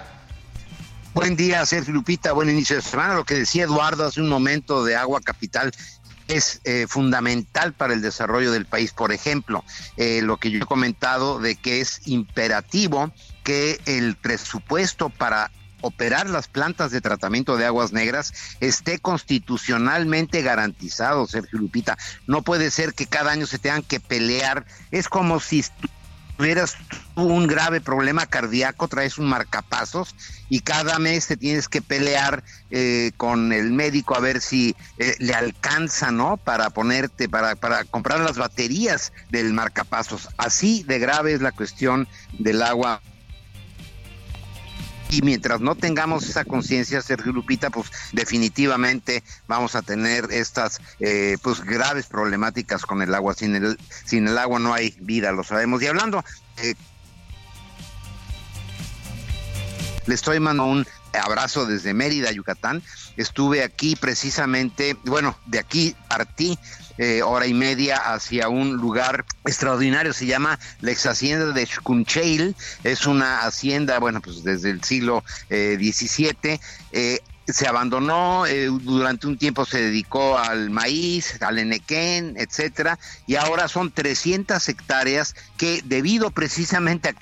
Buen 1.13 1.35
día, 1.35 1.65
Sergio 1.65 1.93
Lupita, 1.93 2.33
buen 2.33 2.49
inicio 2.49 2.75
de 2.75 2.83
semana. 2.83 3.15
Lo 3.15 3.25
que 3.25 3.33
decía 3.33 3.63
Eduardo 3.63 4.05
hace 4.05 4.21
un 4.21 4.29
momento 4.29 4.85
de 4.85 4.95
Agua 4.95 5.21
Capital 5.21 5.71
es 6.27 6.61
eh, 6.63 6.85
fundamental 6.87 7.73
para 7.73 7.93
el 7.93 8.01
desarrollo 8.01 8.51
del 8.51 8.65
país. 8.65 8.91
Por 8.91 9.11
ejemplo, 9.11 9.63
eh, 9.97 10.21
lo 10.23 10.37
que 10.37 10.51
yo 10.51 10.59
he 10.59 10.65
comentado 10.65 11.39
de 11.39 11.55
que 11.55 11.81
es 11.81 12.01
imperativo 12.05 13.11
que 13.43 13.81
el 13.85 14.15
presupuesto 14.15 15.09
para 15.09 15.51
operar 15.83 16.29
las 16.29 16.47
plantas 16.47 16.91
de 16.91 17.01
tratamiento 17.01 17.57
de 17.57 17.65
aguas 17.65 17.91
negras 17.91 18.33
esté 18.61 18.99
constitucionalmente 18.99 20.41
garantizado, 20.41 21.27
Sergio 21.27 21.59
Lupita. 21.59 21.97
No 22.25 22.41
puede 22.41 22.71
ser 22.71 22.93
que 22.93 23.05
cada 23.05 23.31
año 23.31 23.45
se 23.45 23.59
tengan 23.59 23.83
que 23.83 23.99
pelear. 23.99 24.65
Es 24.91 25.09
como 25.09 25.39
si 25.39 25.63
tuvieras 26.37 26.75
un 27.15 27.47
grave 27.47 27.81
problema 27.81 28.25
cardíaco, 28.25 28.87
traes 28.87 29.17
un 29.17 29.27
marcapasos 29.27 30.15
y 30.49 30.61
cada 30.61 30.99
mes 30.99 31.27
te 31.27 31.37
tienes 31.37 31.67
que 31.67 31.81
pelear 31.81 32.43
eh, 32.71 33.11
con 33.17 33.51
el 33.51 33.71
médico 33.71 34.15
a 34.15 34.19
ver 34.19 34.39
si 34.39 34.75
eh, 34.97 35.15
le 35.19 35.33
alcanza, 35.33 36.11
¿no? 36.11 36.37
Para 36.37 36.69
ponerte, 36.69 37.27
para, 37.27 37.55
para 37.55 37.83
comprar 37.83 38.21
las 38.21 38.37
baterías 38.37 39.11
del 39.31 39.53
marcapasos. 39.53 40.29
Así 40.37 40.83
de 40.83 40.99
grave 40.99 41.33
es 41.33 41.41
la 41.41 41.51
cuestión 41.51 42.07
del 42.39 42.63
agua 42.63 43.01
y 45.13 45.21
mientras 45.21 45.61
no 45.61 45.75
tengamos 45.75 46.27
esa 46.27 46.43
conciencia, 46.43 46.99
Sergio 47.01 47.31
Lupita, 47.31 47.69
pues 47.69 47.91
definitivamente 48.13 49.23
vamos 49.47 49.75
a 49.75 49.83
tener 49.83 50.27
estas 50.31 50.81
eh, 50.99 51.37
pues 51.43 51.63
graves 51.63 52.07
problemáticas 52.07 52.83
con 52.83 53.03
el 53.03 53.13
agua. 53.13 53.35
Sin 53.35 53.55
el, 53.55 53.77
sin 54.05 54.27
el 54.27 54.37
agua 54.39 54.57
no 54.57 54.73
hay 54.73 54.95
vida, 54.99 55.31
lo 55.31 55.43
sabemos. 55.43 55.83
Y 55.83 55.87
hablando, 55.87 56.25
eh, 56.63 56.73
le 60.07 60.15
estoy 60.15 60.39
mandando 60.39 60.71
un 60.71 60.87
abrazo 61.13 61.65
desde 61.65 61.93
Mérida, 61.93 62.31
Yucatán. 62.31 62.81
Estuve 63.17 63.63
aquí 63.63 63.95
precisamente, 63.95 64.97
bueno, 65.05 65.37
de 65.45 65.59
aquí 65.59 65.95
partí 66.07 66.57
eh, 66.99 67.23
hora 67.23 67.47
y 67.47 67.55
media 67.55 67.97
hacia 67.97 68.49
un 68.49 68.77
lugar 68.77 69.25
extraordinario, 69.45 70.13
se 70.13 70.27
llama 70.27 70.59
la 70.81 70.91
ex 70.91 71.07
hacienda 71.07 71.47
de 71.47 71.65
Xcuncheil, 71.65 72.55
es 72.83 73.07
una 73.07 73.39
hacienda, 73.39 73.97
bueno, 73.97 74.21
pues 74.21 74.43
desde 74.43 74.69
el 74.69 74.83
siglo 74.83 75.23
XVII. 75.49 76.35
Eh, 76.43 76.59
eh, 76.91 77.19
se 77.45 77.67
abandonó, 77.67 78.45
durante 78.83 79.27
un 79.27 79.37
tiempo 79.37 79.65
se 79.65 79.81
dedicó 79.81 80.37
al 80.37 80.69
maíz, 80.69 81.41
al 81.41 81.59
enequén, 81.59 82.35
etcétera, 82.37 82.97
y 83.27 83.35
ahora 83.35 83.67
son 83.67 83.91
300 83.91 84.69
hectáreas 84.69 85.35
que 85.57 85.81
debido 85.83 86.31
precisamente 86.31 87.09
a 87.09 87.13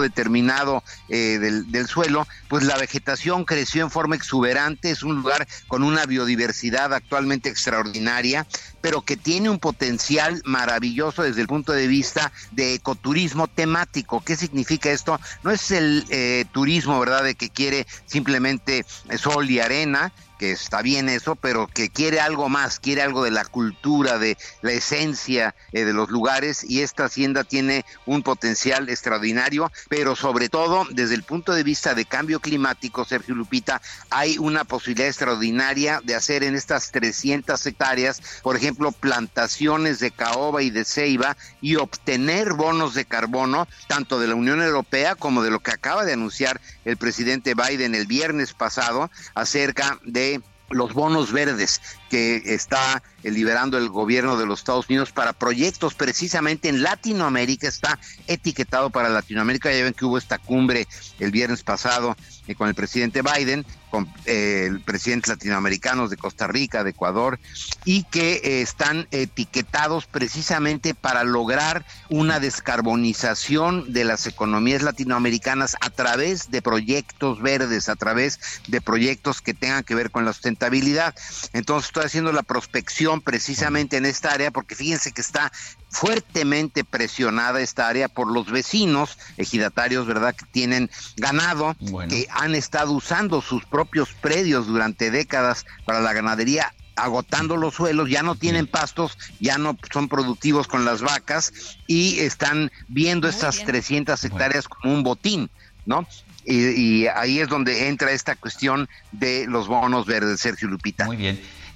determinado 0.00 0.82
eh, 1.08 1.38
del, 1.38 1.86
suelo, 1.86 2.26
pues 2.48 2.64
la 2.64 2.76
vegetación 2.76 3.44
creció 3.44 3.82
en 3.82 3.90
forma 3.90 4.16
exuberante, 4.16 4.90
es 4.90 5.02
un 5.02 5.16
lugar 5.16 5.46
con 5.68 5.82
una 5.82 6.06
biodiversidad 6.06 6.94
actualmente 6.94 7.48
extraordinaria, 7.48 8.46
pero 8.80 9.02
que 9.02 9.16
tiene 9.16 9.50
un 9.50 9.58
potencial 9.58 10.40
maravilloso 10.44 11.22
desde 11.22 11.42
el 11.42 11.46
punto 11.46 11.72
de 11.72 11.86
vista 11.86 12.32
de 12.52 12.74
ecoturismo 12.74 13.48
temático. 13.48 14.22
¿Qué 14.24 14.36
significa 14.36 14.90
esto? 14.90 15.20
No 15.42 15.50
es 15.50 15.70
el 15.70 16.04
eh, 16.08 16.44
turismo, 16.52 16.98
¿verdad?, 16.98 17.24
de 17.24 17.34
que 17.34 17.50
quiere 17.50 17.86
simplemente 18.06 18.84
sol 19.18 19.50
y 19.50 19.60
arena, 19.60 20.12
que 20.42 20.50
está 20.50 20.82
bien 20.82 21.08
eso, 21.08 21.36
pero 21.36 21.68
que 21.68 21.88
quiere 21.88 22.18
algo 22.18 22.48
más, 22.48 22.80
quiere 22.80 23.02
algo 23.02 23.22
de 23.22 23.30
la 23.30 23.44
cultura, 23.44 24.18
de 24.18 24.36
la 24.60 24.72
esencia 24.72 25.54
eh, 25.70 25.84
de 25.84 25.92
los 25.92 26.10
lugares 26.10 26.64
y 26.68 26.80
esta 26.80 27.04
hacienda 27.04 27.44
tiene 27.44 27.84
un 28.06 28.24
potencial 28.24 28.88
extraordinario, 28.88 29.70
pero 29.88 30.16
sobre 30.16 30.48
todo 30.48 30.84
desde 30.90 31.14
el 31.14 31.22
punto 31.22 31.52
de 31.52 31.62
vista 31.62 31.94
de 31.94 32.06
cambio 32.06 32.40
climático, 32.40 33.04
Sergio 33.04 33.36
Lupita, 33.36 33.80
hay 34.10 34.36
una 34.36 34.64
posibilidad 34.64 35.06
extraordinaria 35.06 36.00
de 36.02 36.16
hacer 36.16 36.42
en 36.42 36.56
estas 36.56 36.90
300 36.90 37.64
hectáreas, 37.64 38.20
por 38.42 38.56
ejemplo, 38.56 38.90
plantaciones 38.90 40.00
de 40.00 40.10
caoba 40.10 40.60
y 40.64 40.70
de 40.70 40.84
ceiba 40.84 41.36
y 41.60 41.76
obtener 41.76 42.54
bonos 42.54 42.94
de 42.94 43.04
carbono, 43.04 43.68
tanto 43.86 44.18
de 44.18 44.26
la 44.26 44.34
Unión 44.34 44.60
Europea 44.60 45.14
como 45.14 45.44
de 45.44 45.52
lo 45.52 45.60
que 45.60 45.70
acaba 45.70 46.04
de 46.04 46.14
anunciar 46.14 46.60
el 46.84 46.96
presidente 46.96 47.54
Biden 47.54 47.94
el 47.94 48.08
viernes 48.08 48.54
pasado 48.54 49.08
acerca 49.36 50.00
de 50.02 50.31
los 50.72 50.92
bonos 50.92 51.32
verdes 51.32 51.80
que 52.12 52.42
está 52.44 53.02
liberando 53.22 53.78
el 53.78 53.88
gobierno 53.88 54.36
de 54.36 54.44
los 54.44 54.58
Estados 54.58 54.86
Unidos 54.90 55.12
para 55.12 55.32
proyectos 55.32 55.94
precisamente 55.94 56.68
en 56.68 56.82
Latinoamérica, 56.82 57.66
está 57.66 57.98
etiquetado 58.26 58.90
para 58.90 59.08
Latinoamérica, 59.08 59.72
ya 59.72 59.82
ven 59.82 59.94
que 59.94 60.04
hubo 60.04 60.18
esta 60.18 60.36
cumbre 60.36 60.86
el 61.20 61.30
viernes 61.30 61.62
pasado 61.62 62.14
eh, 62.48 62.54
con 62.54 62.68
el 62.68 62.74
presidente 62.74 63.22
Biden, 63.22 63.64
con 63.90 64.12
eh, 64.26 64.66
el 64.68 64.80
presidente 64.80 65.30
latinoamericanos 65.30 66.10
de 66.10 66.16
Costa 66.16 66.46
Rica, 66.46 66.82
de 66.82 66.90
Ecuador, 66.90 67.38
y 67.84 68.04
que 68.04 68.40
eh, 68.42 68.62
están 68.62 69.06
etiquetados 69.10 70.06
precisamente 70.06 70.94
para 70.94 71.24
lograr 71.24 71.86
una 72.08 72.40
descarbonización 72.40 73.92
de 73.92 74.04
las 74.04 74.26
economías 74.26 74.82
latinoamericanas 74.82 75.76
a 75.80 75.90
través 75.90 76.50
de 76.50 76.62
proyectos 76.62 77.40
verdes, 77.40 77.88
a 77.88 77.96
través 77.96 78.40
de 78.66 78.80
proyectos 78.80 79.40
que 79.40 79.54
tengan 79.54 79.84
que 79.84 79.94
ver 79.94 80.10
con 80.10 80.24
la 80.24 80.32
sustentabilidad. 80.32 81.14
Entonces 81.52 81.92
estoy 82.02 82.18
haciendo 82.18 82.32
la 82.32 82.42
prospección 82.42 83.20
precisamente 83.20 83.96
en 83.96 84.06
esta 84.06 84.32
área 84.32 84.50
porque 84.50 84.74
fíjense 84.74 85.12
que 85.12 85.20
está 85.20 85.52
fuertemente 85.88 86.82
presionada 86.82 87.60
esta 87.60 87.86
área 87.86 88.08
por 88.08 88.26
los 88.26 88.50
vecinos 88.50 89.18
ejidatarios, 89.36 90.04
¿verdad? 90.06 90.34
Que 90.34 90.44
tienen 90.46 90.90
ganado, 91.16 91.76
que 92.08 92.26
han 92.30 92.56
estado 92.56 92.90
usando 92.90 93.40
sus 93.40 93.64
propios 93.64 94.14
predios 94.14 94.66
durante 94.66 95.12
décadas 95.12 95.64
para 95.84 96.00
la 96.00 96.12
ganadería 96.12 96.74
agotando 96.96 97.56
los 97.56 97.74
suelos, 97.74 98.10
ya 98.10 98.22
no 98.22 98.34
tienen 98.34 98.66
pastos, 98.66 99.16
ya 99.40 99.56
no 99.56 99.78
son 99.92 100.08
productivos 100.08 100.66
con 100.66 100.84
las 100.84 101.00
vacas 101.02 101.52
y 101.86 102.18
están 102.18 102.70
viendo 102.88 103.28
estas 103.28 103.64
300 103.64 104.22
hectáreas 104.24 104.68
como 104.68 104.92
un 104.92 105.02
botín, 105.02 105.50
¿no? 105.86 106.06
Y, 106.44 107.04
y, 107.04 107.06
ahí 107.06 107.38
es 107.38 107.48
donde 107.48 107.88
entra 107.88 108.10
esta 108.10 108.34
cuestión 108.34 108.88
de 109.12 109.46
los 109.46 109.68
bonos 109.68 110.04
verdes, 110.06 110.40
Sergio 110.40 110.68
Lupita. 110.68 111.06
Muy 111.06 111.16
bien. 111.16 111.40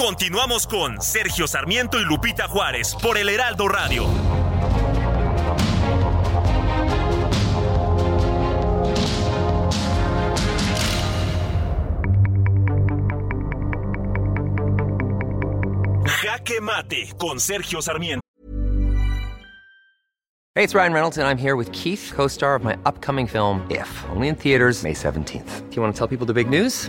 Continuamos 0.00 0.66
con 0.66 1.02
Sergio 1.02 1.46
Sarmiento 1.46 2.00
y 2.00 2.04
Lupita 2.06 2.48
Juárez 2.48 2.96
por 3.02 3.18
el 3.18 3.28
Heraldo 3.28 3.68
Radio. 3.68 4.06
Jaque 16.06 16.62
Mate 16.62 17.12
con 17.18 17.38
Sergio 17.38 17.82
Sarmiento. 17.82 18.22
Hey, 20.54 20.64
it's 20.64 20.74
Ryan 20.74 20.94
Reynolds, 20.94 21.18
and 21.18 21.28
I'm 21.28 21.36
here 21.36 21.56
with 21.56 21.70
Keith, 21.72 22.10
co 22.16 22.26
star 22.26 22.54
of 22.54 22.64
my 22.64 22.78
upcoming 22.86 23.26
film, 23.26 23.60
If, 23.68 23.86
only 24.08 24.28
in 24.28 24.34
theaters, 24.34 24.82
May 24.82 24.94
17th. 24.94 25.68
Do 25.68 25.76
you 25.76 25.82
want 25.82 25.94
to 25.94 25.98
tell 25.98 26.08
people 26.08 26.26
the 26.26 26.32
big 26.32 26.48
news? 26.48 26.88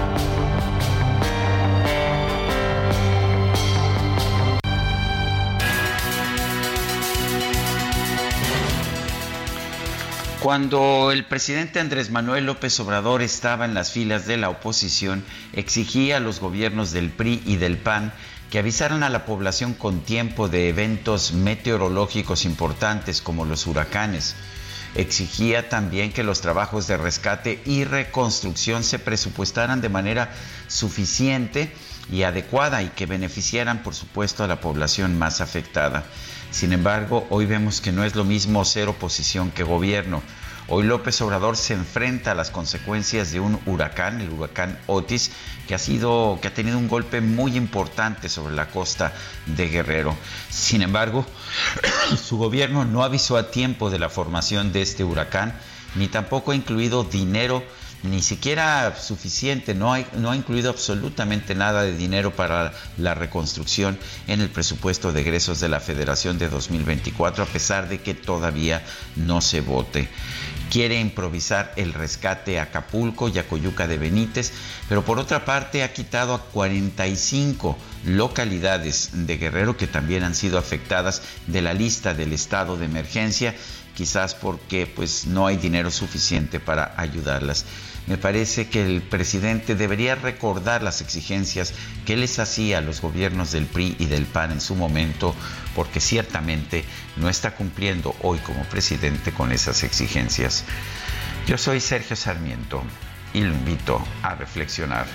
Cuando 10.41 11.11
el 11.11 11.25
presidente 11.25 11.79
Andrés 11.79 12.09
Manuel 12.09 12.47
López 12.47 12.79
Obrador 12.79 13.21
estaba 13.21 13.63
en 13.65 13.75
las 13.75 13.91
filas 13.91 14.25
de 14.25 14.37
la 14.37 14.49
oposición, 14.49 15.23
exigía 15.53 16.17
a 16.17 16.19
los 16.19 16.39
gobiernos 16.39 16.91
del 16.91 17.11
PRI 17.11 17.43
y 17.45 17.57
del 17.57 17.77
PAN 17.77 18.11
que 18.49 18.57
avisaran 18.57 19.03
a 19.03 19.09
la 19.09 19.27
población 19.27 19.75
con 19.75 19.99
tiempo 20.01 20.49
de 20.49 20.67
eventos 20.67 21.33
meteorológicos 21.33 22.45
importantes 22.45 23.21
como 23.21 23.45
los 23.45 23.67
huracanes. 23.67 24.35
Exigía 24.95 25.69
también 25.69 26.11
que 26.11 26.23
los 26.23 26.41
trabajos 26.41 26.87
de 26.87 26.97
rescate 26.97 27.61
y 27.63 27.83
reconstrucción 27.83 28.83
se 28.83 28.97
presupuestaran 28.97 29.79
de 29.79 29.89
manera 29.89 30.33
suficiente 30.67 31.71
y 32.11 32.23
adecuada 32.23 32.81
y 32.81 32.89
que 32.89 33.05
beneficiaran, 33.05 33.83
por 33.83 33.93
supuesto, 33.93 34.43
a 34.43 34.47
la 34.47 34.59
población 34.59 35.19
más 35.19 35.39
afectada. 35.39 36.03
Sin 36.51 36.73
embargo, 36.73 37.25
hoy 37.29 37.45
vemos 37.45 37.79
que 37.79 37.93
no 37.93 38.03
es 38.03 38.15
lo 38.15 38.25
mismo 38.25 38.65
ser 38.65 38.89
oposición 38.89 39.51
que 39.51 39.63
gobierno. 39.63 40.21
Hoy 40.67 40.83
López 40.83 41.19
Obrador 41.21 41.55
se 41.55 41.73
enfrenta 41.73 42.31
a 42.31 42.35
las 42.35 42.51
consecuencias 42.51 43.31
de 43.31 43.39
un 43.39 43.59
huracán, 43.65 44.19
el 44.19 44.29
huracán 44.29 44.77
Otis, 44.87 45.31
que 45.65 45.75
ha 45.75 45.77
sido 45.77 46.39
que 46.41 46.49
ha 46.49 46.53
tenido 46.53 46.77
un 46.77 46.89
golpe 46.89 47.21
muy 47.21 47.55
importante 47.55 48.27
sobre 48.27 48.53
la 48.53 48.67
costa 48.67 49.13
de 49.45 49.69
Guerrero. 49.69 50.15
Sin 50.49 50.81
embargo, 50.81 51.25
su 52.21 52.37
gobierno 52.37 52.83
no 52.83 53.03
avisó 53.03 53.37
a 53.37 53.49
tiempo 53.49 53.89
de 53.89 53.99
la 53.99 54.09
formación 54.09 54.73
de 54.73 54.81
este 54.81 55.05
huracán, 55.05 55.53
ni 55.95 56.09
tampoco 56.09 56.51
ha 56.51 56.55
incluido 56.55 57.05
dinero 57.05 57.63
ni 58.03 58.21
siquiera 58.21 58.95
suficiente, 58.99 59.75
no, 59.75 59.93
hay, 59.93 60.07
no 60.17 60.31
ha 60.31 60.35
incluido 60.35 60.71
absolutamente 60.71 61.53
nada 61.53 61.83
de 61.83 61.95
dinero 61.95 62.35
para 62.35 62.73
la 62.97 63.13
reconstrucción 63.13 63.97
en 64.27 64.41
el 64.41 64.49
presupuesto 64.49 65.11
de 65.11 65.21
egresos 65.21 65.59
de 65.59 65.69
la 65.69 65.79
Federación 65.79 66.37
de 66.37 66.49
2024, 66.49 67.43
a 67.43 67.47
pesar 67.47 67.89
de 67.89 68.01
que 68.01 68.13
todavía 68.13 68.83
no 69.15 69.41
se 69.41 69.61
vote. 69.61 70.09
Quiere 70.71 70.99
improvisar 70.99 71.73
el 71.75 71.93
rescate 71.93 72.57
a 72.57 72.63
Acapulco 72.63 73.27
y 73.27 73.37
a 73.37 73.47
Coyuca 73.47 73.87
de 73.87 73.97
Benítez, 73.97 74.53
pero 74.87 75.03
por 75.03 75.19
otra 75.19 75.45
parte 75.45 75.83
ha 75.83 75.93
quitado 75.93 76.33
a 76.33 76.41
45 76.45 77.77
localidades 78.05 79.09
de 79.13 79.37
Guerrero 79.37 79.77
que 79.77 79.87
también 79.87 80.23
han 80.23 80.33
sido 80.33 80.57
afectadas 80.57 81.21
de 81.47 81.61
la 81.61 81.73
lista 81.73 82.13
del 82.13 82.33
estado 82.33 82.77
de 82.77 82.85
emergencia, 82.85 83.53
quizás 83.95 84.33
porque 84.33 84.87
pues 84.87 85.27
no 85.27 85.45
hay 85.45 85.57
dinero 85.57 85.91
suficiente 85.91 86.59
para 86.59 86.93
ayudarlas. 86.97 87.65
Me 88.07 88.17
parece 88.17 88.67
que 88.67 88.83
el 88.83 89.01
presidente 89.01 89.75
debería 89.75 90.15
recordar 90.15 90.83
las 90.83 91.01
exigencias 91.01 91.73
que 92.05 92.17
les 92.17 92.39
hacía 92.39 92.79
a 92.79 92.81
los 92.81 93.01
gobiernos 93.01 93.51
del 93.51 93.65
PRI 93.65 93.95
y 93.99 94.05
del 94.05 94.25
PAN 94.25 94.51
en 94.51 94.61
su 94.61 94.75
momento, 94.75 95.35
porque 95.75 95.99
ciertamente 95.99 96.83
no 97.15 97.29
está 97.29 97.55
cumpliendo 97.55 98.15
hoy 98.21 98.39
como 98.39 98.63
presidente 98.63 99.31
con 99.31 99.51
esas 99.51 99.83
exigencias. 99.83 100.65
Yo 101.47 101.57
soy 101.57 101.79
Sergio 101.79 102.15
Sarmiento 102.15 102.83
y 103.33 103.41
lo 103.41 103.53
invito 103.53 104.03
a 104.23 104.35
reflexionar. 104.35 105.05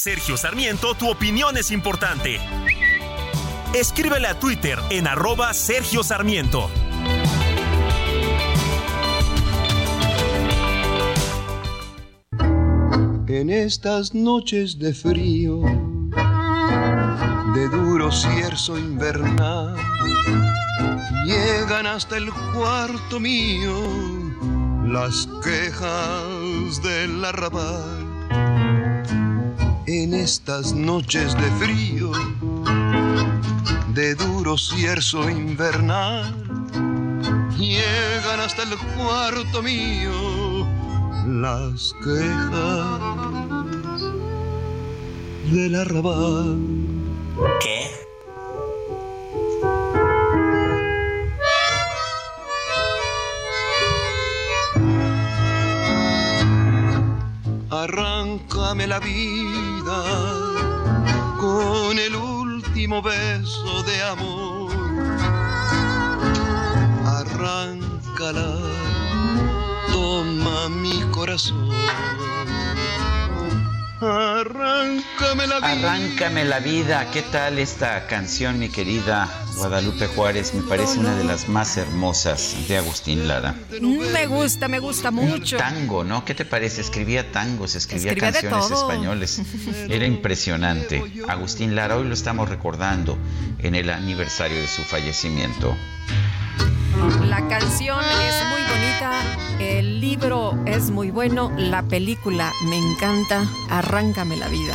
Sergio 0.00 0.38
Sarmiento, 0.38 0.94
tu 0.94 1.10
opinión 1.10 1.58
es 1.58 1.70
importante. 1.70 2.40
Escríbele 3.74 4.28
a 4.28 4.38
Twitter 4.38 4.78
en 4.88 5.06
arroba 5.06 5.52
Sergio 5.52 6.02
Sarmiento. 6.02 6.70
En 13.28 13.50
estas 13.50 14.14
noches 14.14 14.78
de 14.78 14.94
frío, 14.94 15.60
de 17.54 17.68
duro 17.68 18.10
cierzo 18.10 18.78
invernal, 18.78 19.76
llegan 21.26 21.86
hasta 21.86 22.16
el 22.16 22.32
cuarto 22.54 23.20
mío 23.20 23.74
las 24.82 25.28
quejas 25.44 26.82
del 26.82 27.22
arrabal 27.22 28.09
en 30.10 30.14
estas 30.14 30.72
noches 30.72 31.36
de 31.36 31.48
frío, 31.64 32.10
de 33.94 34.14
duro 34.16 34.58
cierzo 34.58 35.30
invernal, 35.30 36.34
llegan 37.56 38.40
hasta 38.40 38.64
el 38.64 38.76
cuarto 38.96 39.62
mío 39.62 40.66
las 41.26 41.94
quejas 42.02 43.00
del 45.52 45.76
arrabal. 45.76 46.58
¿Qué? 47.60 47.90
Arráncame 57.70 58.88
la 58.88 58.98
vida 58.98 59.69
con 61.38 61.98
el 61.98 62.14
último 62.14 63.02
beso 63.02 63.82
de 63.82 64.02
amor. 64.02 64.70
Arráncala, 67.06 68.56
toma 69.92 70.68
mi 70.68 71.00
corazón. 71.10 71.70
Arráncame 74.00 75.46
la 75.46 75.58
vida. 75.60 75.70
Arráncame 75.72 76.44
la 76.44 76.58
vida. 76.60 77.10
¿Qué 77.10 77.22
tal 77.22 77.58
esta 77.58 78.06
canción, 78.06 78.58
mi 78.58 78.68
querida 78.68 79.28
Guadalupe 79.60 80.06
Juárez? 80.06 80.54
Me 80.54 80.62
parece 80.62 80.98
una 80.98 81.14
de 81.14 81.22
las 81.22 81.46
más 81.50 81.76
hermosas 81.76 82.56
de 82.66 82.78
Agustín 82.78 83.28
Lara. 83.28 83.54
Me 83.80 84.26
gusta, 84.26 84.68
me 84.68 84.78
gusta 84.78 85.10
mucho. 85.10 85.58
Tango, 85.58 86.02
¿no? 86.02 86.24
¿Qué 86.24 86.34
te 86.34 86.46
parece? 86.46 86.80
Escribía 86.80 87.30
tangos, 87.30 87.74
escribía, 87.74 88.12
Escribía 88.12 88.32
canciones 88.32 88.70
españoles. 88.70 89.42
Era 89.90 90.06
impresionante. 90.06 91.04
Agustín 91.28 91.74
Lara, 91.74 91.98
hoy 91.98 92.08
lo 92.08 92.14
estamos 92.14 92.48
recordando 92.48 93.18
en 93.58 93.74
el 93.74 93.90
aniversario 93.90 94.58
de 94.58 94.66
su 94.66 94.82
fallecimiento. 94.82 95.76
La 97.26 97.46
canción 97.46 98.02
es 98.02 98.48
muy 98.50 98.62
bonita, 98.62 99.12
el 99.58 100.00
libro 100.00 100.58
es 100.64 100.90
muy 100.90 101.10
bueno, 101.10 101.52
la 101.56 101.82
película 101.82 102.50
me 102.64 102.78
encanta, 102.78 103.46
arráncame 103.68 104.38
la 104.38 104.48
vida. 104.48 104.74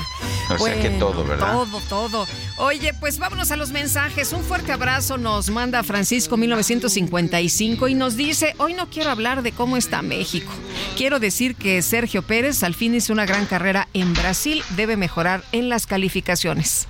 O 0.56 0.66
sea 0.66 0.82
que 0.82 0.90
todo, 0.92 1.26
¿verdad? 1.26 1.52
Todo, 1.52 1.82
todo. 1.90 2.28
Oye, 2.58 2.94
pues 2.94 3.20
vámonos 3.20 3.52
a 3.52 3.56
los 3.58 3.72
mensajes. 3.72 4.34
Un 4.34 4.44
fuerte 4.44 4.72
abrazo 4.72 5.18
nos 5.18 5.50
manda 5.50 5.84
Francisco 5.84 6.38
1955 6.38 7.88
y 7.88 7.94
nos 7.94 8.16
dice, 8.16 8.56
hoy 8.58 8.74
no 8.74 8.90
quiero 8.90 9.10
hablar 9.10 9.42
de 9.42 9.52
cómo 9.52 9.78
está 9.78 10.02
México. 10.02 10.52
Quiero 10.98 11.20
decir 11.20 11.56
que 11.56 11.82
Sergio 11.82 12.22
Pérez 12.22 12.64
al 12.64 12.74
fin 12.74 12.96
hizo 12.96 13.14
una 13.14 13.26
gran 13.26 13.46
carrera 13.46 13.88
en 13.94 14.14
Brasil, 14.14 14.64
debe 14.72 14.98
mejorar 14.98 15.44
en 15.52 15.70
las 15.70 15.88
calificaciones. 15.88 16.88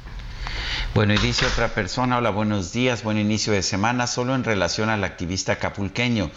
Bueno, 0.93 1.13
y 1.13 1.17
dice 1.17 1.45
otra 1.45 1.69
persona, 1.69 2.17
hola, 2.17 2.29
buenos 2.29 2.71
días, 2.71 3.03
buen 3.03 3.17
inicio 3.17 3.51
de 3.51 3.61
semana, 3.61 4.07
solo 4.07 4.35
en 4.35 4.43
relación 4.43 4.89
al 4.89 5.03
activista 5.03 5.53
acapulqueño. 5.53 6.31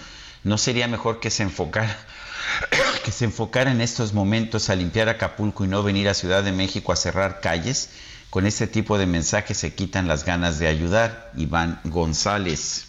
¿No 0.48 0.56
sería 0.56 0.88
mejor 0.88 1.20
que 1.20 1.28
se 1.28 1.42
enfocara, 1.42 1.94
que 3.04 3.12
se 3.12 3.26
enfocara 3.26 3.70
en 3.70 3.82
estos 3.82 4.14
momentos 4.14 4.70
a 4.70 4.76
limpiar 4.76 5.10
Acapulco 5.10 5.62
y 5.62 5.68
no 5.68 5.82
venir 5.82 6.08
a 6.08 6.14
Ciudad 6.14 6.42
de 6.42 6.52
México 6.52 6.90
a 6.90 6.96
cerrar 6.96 7.42
calles? 7.42 7.90
Con 8.30 8.46
este 8.46 8.66
tipo 8.66 8.96
de 8.96 9.04
mensajes 9.04 9.58
se 9.58 9.74
quitan 9.74 10.08
las 10.08 10.24
ganas 10.24 10.58
de 10.58 10.66
ayudar. 10.68 11.32
Iván 11.36 11.80
González. 11.84 12.87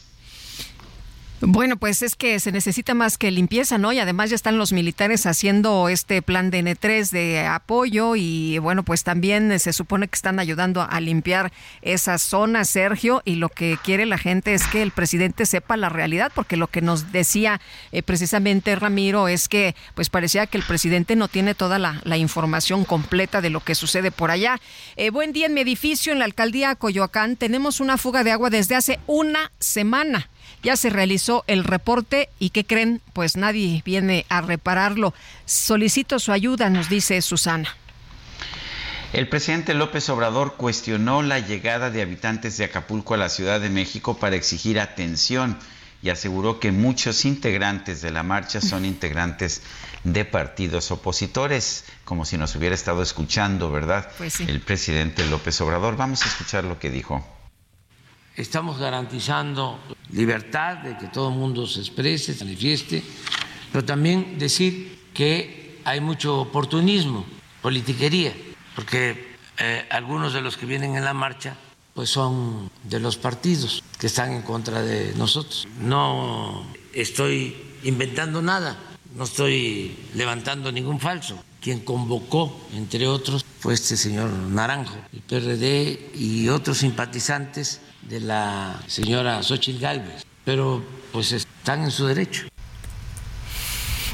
Bueno, 1.41 1.78
pues 1.78 2.02
es 2.02 2.16
que 2.16 2.38
se 2.41 2.52
necesita 2.52 2.94
más 2.94 3.18
que 3.18 3.32
limpieza, 3.32 3.78
¿no? 3.78 3.94
Y 3.94 3.99
además 3.99 4.30
ya 4.30 4.36
están 4.36 4.57
los 4.57 4.74
militares 4.74 5.26
haciendo 5.26 5.88
este 5.88 6.22
plan 6.22 6.52
de 6.52 6.60
N3 6.60 7.11
de 7.11 7.45
apoyo 7.45 8.18
y 8.18 8.57
bueno, 8.57 8.84
pues 8.84 9.06
también 9.06 9.57
se 9.57 9.72
supone 9.72 10.10
que 10.10 10.16
están 10.16 10.40
ayudando 10.40 10.82
a 10.82 10.99
limpiar 10.99 11.53
esas 11.82 12.22
zonas, 12.24 12.68
Sergio, 12.68 13.22
y 13.24 13.36
lo 13.36 13.48
que 13.48 13.78
quiere 13.82 14.06
la 14.06 14.18
gente 14.18 14.53
es 14.53 14.68
que 14.68 14.82
el 14.82 14.91
presidente 14.91 15.45
sepa 15.45 15.78
la 15.78 15.88
realidad, 15.88 16.30
porque 16.36 16.57
lo 16.57 16.68
que 16.68 16.82
nos 16.82 17.14
decía 17.14 17.61
eh, 17.94 18.03
precisamente 18.03 18.76
Ramiro 18.76 19.30
es 19.30 19.48
que 19.48 19.76
pues 19.95 20.10
parecía 20.10 20.45
que 20.45 20.57
el 20.57 20.64
presidente 20.64 21.16
no 21.16 21.30
tiene 21.30 21.56
toda 21.56 21.80
la, 21.80 22.02
la 22.03 22.18
información 22.18 22.84
completa 22.84 23.40
de 23.40 23.49
lo 23.49 23.61
que 23.61 23.76
sucede 23.76 24.11
por 24.11 24.30
allá. 24.30 24.60
Eh, 24.98 25.10
buen 25.10 25.32
día 25.32 25.45
en 25.45 25.53
mi 25.53 25.61
edificio, 25.61 26.11
en 26.11 26.20
la 26.20 26.26
alcaldía 26.26 26.76
Coyoacán, 26.76 27.38
tenemos 27.38 27.80
una 27.80 27.98
fuga 27.98 28.26
de 28.26 28.32
agua 28.32 28.49
desde 28.49 28.76
hace 28.76 28.99
una 29.07 29.53
semana. 29.60 30.28
Ya 30.61 30.76
se 30.76 30.90
realizó 30.90 31.44
el 31.48 31.64
reporte 31.64 32.30
y 32.38 32.49
¿qué 32.49 32.65
creen? 32.65 33.02
Pues 33.14 33.38
nadie 33.38 33.81
viene 33.86 34.26
a 34.30 34.41
repararlo. 34.41 35.14
Solicito 35.45 36.19
su 36.19 36.31
ayuda, 36.31 36.69
nos 36.69 36.90
dice 36.90 37.22
Susana. 37.22 37.76
El 39.14 39.27
presidente 39.27 39.73
López 39.73 40.07
Obrador 40.10 40.56
cuestionó 40.56 41.23
la 41.23 41.40
llegada 41.40 41.90
de 41.90 42.02
habitantes 42.02 42.57
de 42.57 42.65
Acapulco 42.65 43.15
a 43.15 43.18
la 43.18 43.30
Ciudad 43.30 43.60
de 43.60 43.69
México 43.69 44.18
para 44.18 44.36
exigir 44.36 44.80
atención 44.80 45.57
y 46.02 46.10
aseguró 46.10 46.60
que 46.60 46.72
muchos 46.72 47.26
integrantes 47.26 48.02
de 48.02 48.11
la 48.11 48.23
marcha 48.23 48.61
son 48.61 48.86
integrantes 48.86 49.64
de 50.03 50.26
partidos 50.26 50.91
opositores, 50.91 51.86
como 52.06 52.23
si 52.23 52.38
nos 52.38 52.56
hubiera 52.56 52.76
estado 52.76 53.02
escuchando, 53.02 53.72
¿verdad? 53.72 54.10
Pues 54.18 54.34
sí. 54.34 54.45
El 54.48 54.61
presidente 54.61 55.26
López 55.26 55.60
Obrador. 55.61 55.98
Vamos 55.98 56.23
a 56.23 56.27
escuchar 56.27 56.64
lo 56.64 56.80
que 56.80 56.90
dijo. 56.90 57.26
Estamos 58.40 58.80
garantizando 58.80 59.78
libertad 60.14 60.78
de 60.78 60.98
que 60.98 61.07
todo 61.07 61.28
el 61.28 61.36
mundo 61.36 61.68
se 61.68 61.82
exprese, 61.82 62.34
se 62.34 62.45
manifieste, 62.45 63.03
pero 63.70 63.84
también 63.84 64.40
decir 64.40 64.98
que 65.14 65.82
hay 65.84 65.99
mucho 65.99 66.40
oportunismo, 66.40 67.26
politiquería, 67.61 68.34
porque 68.76 69.36
eh, 69.57 69.86
algunos 69.90 70.32
de 70.32 70.40
los 70.40 70.56
que 70.56 70.66
vienen 70.66 70.95
en 70.95 71.03
la 71.03 71.14
marcha 71.14 71.57
pues 71.94 72.11
son 72.11 72.72
de 72.84 73.02
los 73.02 73.18
partidos 73.18 73.84
que 73.99 74.07
están 74.07 74.32
en 74.32 74.41
contra 74.44 74.84
de 74.84 75.14
nosotros. 75.18 75.68
No 75.82 76.66
estoy 76.94 77.57
inventando 77.84 78.41
nada, 78.41 78.78
no 79.18 79.26
estoy 79.26 79.98
levantando 80.16 80.72
ningún 80.72 81.02
falso. 81.02 81.38
Quien 81.60 81.82
convocó, 81.82 82.57
entre 82.74 83.06
otros, 83.06 83.44
fue 83.60 83.74
este 83.74 83.98
señor 83.98 84.30
Naranjo, 84.30 84.95
el 85.11 85.20
PRD 85.24 86.11
y 86.16 86.48
otros 86.48 86.78
simpatizantes 86.78 87.82
de 88.04 88.20
la 88.20 88.80
señora 88.88 89.42
Xochitl 89.44 89.80
Gálvez, 89.80 90.26
pero 90.46 90.84
pues 91.12 91.32
están 91.32 91.84
en 91.84 91.92
su 91.92 92.06
derecho. 92.08 92.48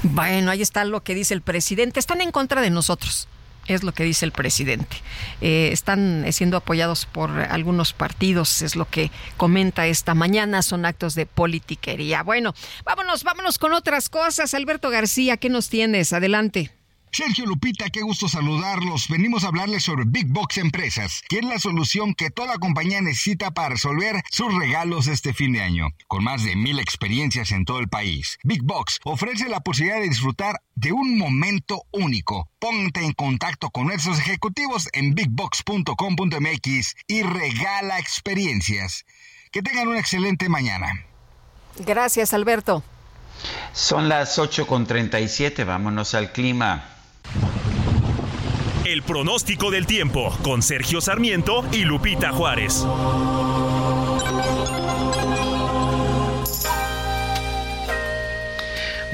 Bueno, 0.03 0.51
ahí 0.51 0.61
está 0.61 0.85
lo 0.85 1.03
que 1.03 1.15
dice 1.15 1.33
el 1.33 1.41
presidente. 1.41 1.99
Están 1.99 2.21
en 2.21 2.31
contra 2.31 2.61
de 2.61 2.69
nosotros. 2.69 3.27
Es 3.67 3.81
lo 3.81 3.93
que 3.93 4.03
dice 4.03 4.25
el 4.25 4.31
presidente. 4.31 4.97
Eh, 5.41 5.69
están 5.71 6.25
siendo 6.31 6.57
apoyados 6.57 7.07
por 7.07 7.31
algunos 7.31 7.93
partidos, 7.93 8.61
es 8.61 8.75
lo 8.75 8.87
que 8.87 9.09
comenta 9.37 9.87
esta 9.87 10.13
mañana. 10.13 10.61
Son 10.61 10.85
actos 10.85 11.15
de 11.15 11.25
politiquería. 11.25 12.21
Bueno, 12.21 12.53
vámonos, 12.83 13.23
vámonos 13.23 13.57
con 13.57 13.73
otras 13.73 14.09
cosas. 14.09 14.53
Alberto 14.53 14.91
García, 14.91 15.37
¿qué 15.37 15.49
nos 15.49 15.69
tienes? 15.69 16.13
Adelante. 16.13 16.74
Sergio 17.15 17.45
Lupita, 17.45 17.89
qué 17.89 18.01
gusto 18.01 18.27
saludarlos. 18.27 19.07
Venimos 19.07 19.45
a 19.45 19.47
hablarles 19.47 19.83
sobre 19.83 20.03
Big 20.05 20.27
Box 20.27 20.57
Empresas, 20.57 21.21
que 21.29 21.37
es 21.37 21.45
la 21.45 21.59
solución 21.59 22.13
que 22.13 22.29
toda 22.29 22.57
compañía 22.57 22.99
necesita 22.99 23.51
para 23.51 23.69
resolver 23.69 24.21
sus 24.29 24.53
regalos 24.53 25.07
este 25.07 25.33
fin 25.33 25.53
de 25.53 25.61
año. 25.61 25.87
Con 26.09 26.25
más 26.25 26.43
de 26.43 26.57
mil 26.57 26.77
experiencias 26.77 27.53
en 27.53 27.63
todo 27.63 27.79
el 27.79 27.87
país, 27.87 28.37
Big 28.43 28.63
Box 28.63 28.99
ofrece 29.05 29.47
la 29.47 29.61
posibilidad 29.61 30.01
de 30.01 30.09
disfrutar 30.09 30.61
de 30.75 30.91
un 30.91 31.17
momento 31.17 31.83
único. 31.91 32.49
Ponte 32.59 33.05
en 33.05 33.13
contacto 33.13 33.69
con 33.69 33.87
nuestros 33.87 34.19
ejecutivos 34.19 34.89
en 34.91 35.15
bigbox.com.mx 35.15 36.95
y 37.07 37.23
regala 37.23 37.97
experiencias. 37.97 39.05
Que 39.53 39.61
tengan 39.61 39.87
una 39.87 39.99
excelente 39.99 40.49
mañana. 40.49 41.05
Gracias, 41.77 42.33
Alberto. 42.33 42.83
Son 43.71 44.09
las 44.09 44.37
8.37, 44.37 45.65
vámonos 45.65 46.13
al 46.13 46.33
clima. 46.33 46.94
El 48.85 49.01
pronóstico 49.01 49.71
del 49.71 49.87
tiempo 49.87 50.35
con 50.43 50.61
Sergio 50.61 51.01
Sarmiento 51.01 51.65
y 51.71 51.85
Lupita 51.85 52.31
Juárez. 52.31 52.85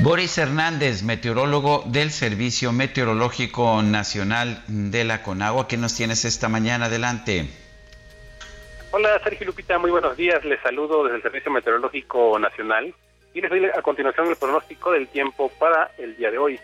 Boris 0.03 0.35
Hernández, 0.39 1.03
meteorólogo 1.03 1.83
del 1.85 2.09
Servicio 2.09 2.71
Meteorológico 2.71 3.83
Nacional 3.83 4.63
de 4.67 5.03
la 5.03 5.21
Conagua, 5.21 5.67
¿qué 5.67 5.77
nos 5.77 5.95
tienes 5.95 6.25
esta 6.25 6.49
mañana? 6.49 6.87
Adelante. 6.87 7.45
Hola 8.89 9.21
Sergio 9.23 9.45
Lupita, 9.45 9.77
muy 9.77 9.91
buenos 9.91 10.17
días. 10.17 10.43
Les 10.43 10.59
saludo 10.61 11.03
desde 11.03 11.17
el 11.17 11.21
Servicio 11.21 11.51
Meteorológico 11.51 12.37
Nacional 12.39 12.93
y 13.33 13.41
les 13.41 13.49
doy 13.49 13.65
a 13.65 13.81
continuación 13.81 14.27
el 14.27 14.35
pronóstico 14.35 14.91
del 14.91 15.07
tiempo 15.07 15.49
para 15.59 15.91
el 15.97 16.17
día 16.17 16.29
de 16.31 16.37
hoy. 16.37 16.59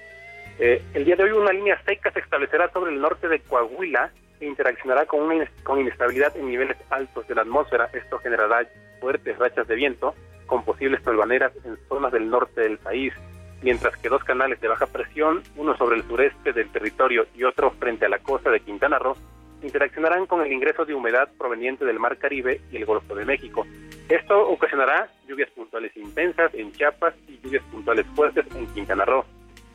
Eh, 0.59 0.81
el 0.95 1.05
día 1.05 1.15
de 1.15 1.23
hoy 1.23 1.31
una 1.31 1.51
línea 1.51 1.79
seca 1.85 2.11
se 2.11 2.19
establecerá 2.19 2.71
sobre 2.71 2.91
el 2.91 2.99
norte 2.99 3.27
de 3.27 3.39
Coahuila 3.41 4.11
e 4.39 4.45
interaccionará 4.45 5.05
con 5.05 5.21
una 5.21 5.47
con 5.63 5.79
inestabilidad 5.79 6.35
en 6.35 6.47
niveles 6.47 6.77
altos 6.89 7.27
de 7.27 7.35
la 7.35 7.43
atmósfera. 7.43 7.89
Esto 7.93 8.17
generará 8.19 8.67
fuertes 8.99 9.37
rachas 9.37 9.67
de 9.67 9.75
viento 9.75 10.15
con 10.47 10.63
posibles 10.63 11.03
tolvaneras 11.03 11.51
en 11.63 11.77
zonas 11.87 12.11
del 12.11 12.29
norte 12.29 12.61
del 12.61 12.79
país, 12.79 13.13
mientras 13.61 13.95
que 13.97 14.09
dos 14.09 14.23
canales 14.23 14.59
de 14.59 14.67
baja 14.67 14.87
presión, 14.87 15.43
uno 15.57 15.77
sobre 15.77 15.97
el 15.97 16.03
sureste 16.07 16.53
del 16.53 16.71
territorio 16.71 17.27
y 17.35 17.43
otro 17.43 17.71
frente 17.71 18.05
a 18.05 18.09
la 18.09 18.19
costa 18.19 18.49
de 18.49 18.61
Quintana 18.61 18.97
Roo, 18.97 19.15
interaccionarán 19.61 20.25
con 20.25 20.41
el 20.41 20.51
ingreso 20.51 20.85
de 20.85 20.93
humedad 20.93 21.29
proveniente 21.37 21.85
del 21.85 21.99
Mar 21.99 22.17
Caribe 22.17 22.61
y 22.71 22.77
el 22.77 22.85
Golfo 22.85 23.13
de 23.13 23.25
México. 23.25 23.65
Esto 24.09 24.47
ocasionará 24.49 25.09
lluvias 25.27 25.49
puntuales 25.51 25.95
intensas 25.97 26.53
en 26.53 26.71
Chiapas 26.71 27.13
y 27.27 27.39
lluvias 27.41 27.63
puntuales 27.65 28.05
fuertes 28.15 28.45
en 28.55 28.65
Quintana 28.67 29.05
Roo. 29.05 29.25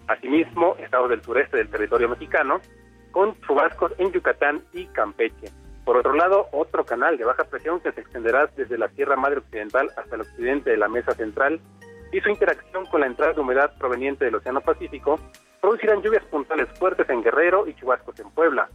Asimismo, 0.09 0.77
estados 0.79 1.11
del 1.11 1.23
sureste 1.23 1.57
del 1.57 1.69
territorio 1.69 2.09
mexicano, 2.09 2.61
con 3.13 3.39
chubascos 3.43 3.93
en 3.99 4.13
Yucatán 4.13 4.63
y 4.73 4.87
Campeche. 4.87 5.53
Por 5.85 5.97
otro 5.97 6.15
lado, 6.15 6.49
otro 6.53 6.85
canal 6.85 7.19
de 7.19 7.25
baja 7.25 7.45
presión 7.45 7.81
que 7.81 7.93
se 7.93 8.01
extenderá 8.01 8.47
desde 8.57 8.79
la 8.79 8.89
Sierra 8.91 9.17
Madre 9.17 9.39
Occidental 9.39 9.91
hasta 9.97 10.15
el 10.15 10.23
occidente 10.23 10.71
de 10.71 10.77
la 10.77 10.89
Mesa 10.89 11.13
Central 11.13 11.61
y 12.13 12.21
su 12.21 12.29
interacción 12.29 12.87
con 12.87 13.01
la 13.01 13.07
entrada 13.07 13.33
de 13.33 13.41
humedad 13.41 13.77
proveniente 13.79 14.25
del 14.25 14.37
Océano 14.37 14.61
Pacífico 14.61 15.19
producirán 15.61 16.03
lluvias 16.03 16.25
puntuales 16.25 16.69
fuertes 16.79 17.09
en 17.09 17.23
Guerrero 17.23 17.67
y 17.67 17.75
chubascos 17.75 18.19
en 18.21 18.31
Puebla 18.31 18.69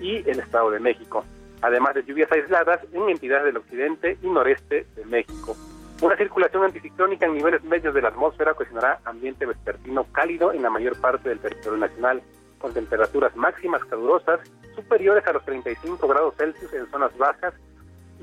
y 0.00 0.18
el 0.28 0.40
Estado 0.40 0.70
de 0.70 0.80
México. 0.80 1.24
además 1.60 1.92
de 1.94 2.04
lluvias 2.04 2.30
aisladas 2.30 2.80
en 2.92 3.08
entidades 3.08 3.46
del 3.46 3.56
occidente 3.56 4.16
y 4.22 4.28
noreste 4.28 4.86
de 4.94 5.04
México. 5.06 5.56
Una 6.00 6.16
circulación 6.16 6.62
anticiclónica 6.62 7.26
en 7.26 7.34
niveles 7.34 7.64
medios 7.64 7.92
de 7.92 8.02
la 8.02 8.08
atmósfera 8.08 8.52
ocasionará 8.52 9.00
ambiente 9.04 9.46
vespertino 9.46 10.04
cálido 10.12 10.52
en 10.52 10.62
la 10.62 10.70
mayor 10.70 11.00
parte 11.00 11.28
del 11.28 11.40
territorio 11.40 11.76
nacional, 11.76 12.22
con 12.58 12.72
temperaturas 12.72 13.34
máximas 13.34 13.84
calurosas 13.84 14.38
superiores 14.76 15.26
a 15.26 15.32
los 15.32 15.44
35 15.44 16.06
grados 16.06 16.34
Celsius 16.36 16.72
en 16.72 16.88
zonas 16.90 17.16
bajas 17.18 17.52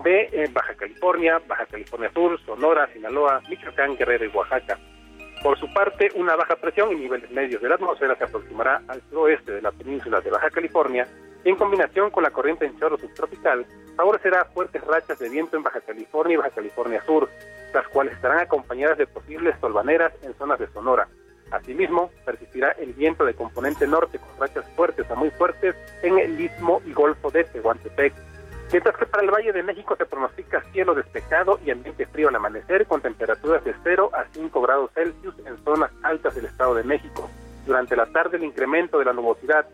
de 0.03 0.29
eh, 0.31 0.49
Baja 0.53 0.73
California, 0.75 1.41
Baja 1.47 1.65
California 1.65 2.09
Sur, 2.13 2.39
Sonora, 2.45 2.87
Sinaloa, 2.93 3.41
Michoacán, 3.49 3.97
Guerrero 3.97 4.25
y 4.25 4.29
Oaxaca. 4.29 4.79
Por 5.43 5.59
su 5.59 5.71
parte, 5.73 6.09
una 6.15 6.37
baja 6.37 6.55
presión 6.55 6.91
en 6.91 7.01
niveles 7.01 7.29
medios 7.31 7.61
de 7.61 7.67
la 7.67 7.75
atmósfera 7.75 8.15
se 8.15 8.23
aproximará 8.23 8.81
al 8.87 9.01
suroeste 9.09 9.51
de 9.51 9.61
la 9.61 9.71
península 9.71 10.21
de 10.21 10.31
Baja 10.31 10.49
California 10.49 11.05
en 11.45 11.55
combinación 11.55 12.09
con 12.09 12.23
la 12.23 12.31
corriente 12.31 12.65
en 12.65 12.77
chorro 12.79 12.97
subtropical 12.97 13.65
favorecerá 13.95 14.45
fuertes 14.45 14.83
rachas 14.83 15.19
de 15.19 15.29
viento 15.29 15.55
en 15.55 15.63
Baja 15.63 15.79
California 15.79 16.33
y 16.33 16.37
Baja 16.37 16.49
California 16.49 17.03
Sur, 17.05 17.29
las 17.71 17.87
cuales 17.89 18.15
estarán 18.15 18.39
acompañadas 18.39 18.97
de 18.97 19.05
posibles 19.05 19.55
solvaneras 19.61 20.11
en 20.23 20.33
zonas 20.33 20.59
de 20.59 20.67
Sonora. 20.67 21.07
Asimismo, 21.51 22.09
persistirá 22.25 22.71
el 22.71 22.93
viento 22.93 23.25
de 23.25 23.35
componente 23.35 23.85
norte 23.85 24.17
con 24.17 24.29
rachas 24.39 24.67
fuertes 24.75 25.09
a 25.11 25.15
muy 25.15 25.29
fuertes 25.29 25.75
en 26.01 26.17
el 26.17 26.41
istmo 26.41 26.81
y 26.83 26.93
golfo 26.93 27.29
de 27.29 27.43
Tehuantepec. 27.43 28.13
Mientras 28.71 28.97
que 28.97 29.05
para 29.05 29.23
el 29.23 29.29
Valle 29.29 29.53
de 29.53 29.61
México 29.61 29.95
se 29.95 30.07
pronostica 30.07 30.63
cielo 30.73 30.95
despejado 30.95 31.59
y 31.63 31.69
ambiente 31.69 32.07
frío 32.07 32.29
al 32.29 32.35
amanecer 32.35 32.87
con 32.87 33.01
temperaturas 33.01 33.63
de 33.63 33.75
0 33.83 34.09
a 34.13 34.25
5 34.31 34.61
grados 34.61 34.89
Celsius 34.95 35.35
en 35.45 35.63
zonas 35.63 35.91
altas 36.01 36.33
del 36.33 36.45
Estado 36.45 36.73
de 36.73 36.83
México. 36.83 37.29
Durante 37.67 37.95
la 37.95 38.07
tarde 38.07 38.37
el 38.37 38.43
incremento 38.43 38.97
de 38.97 39.05
la 39.05 39.13
nubosidad 39.13 39.67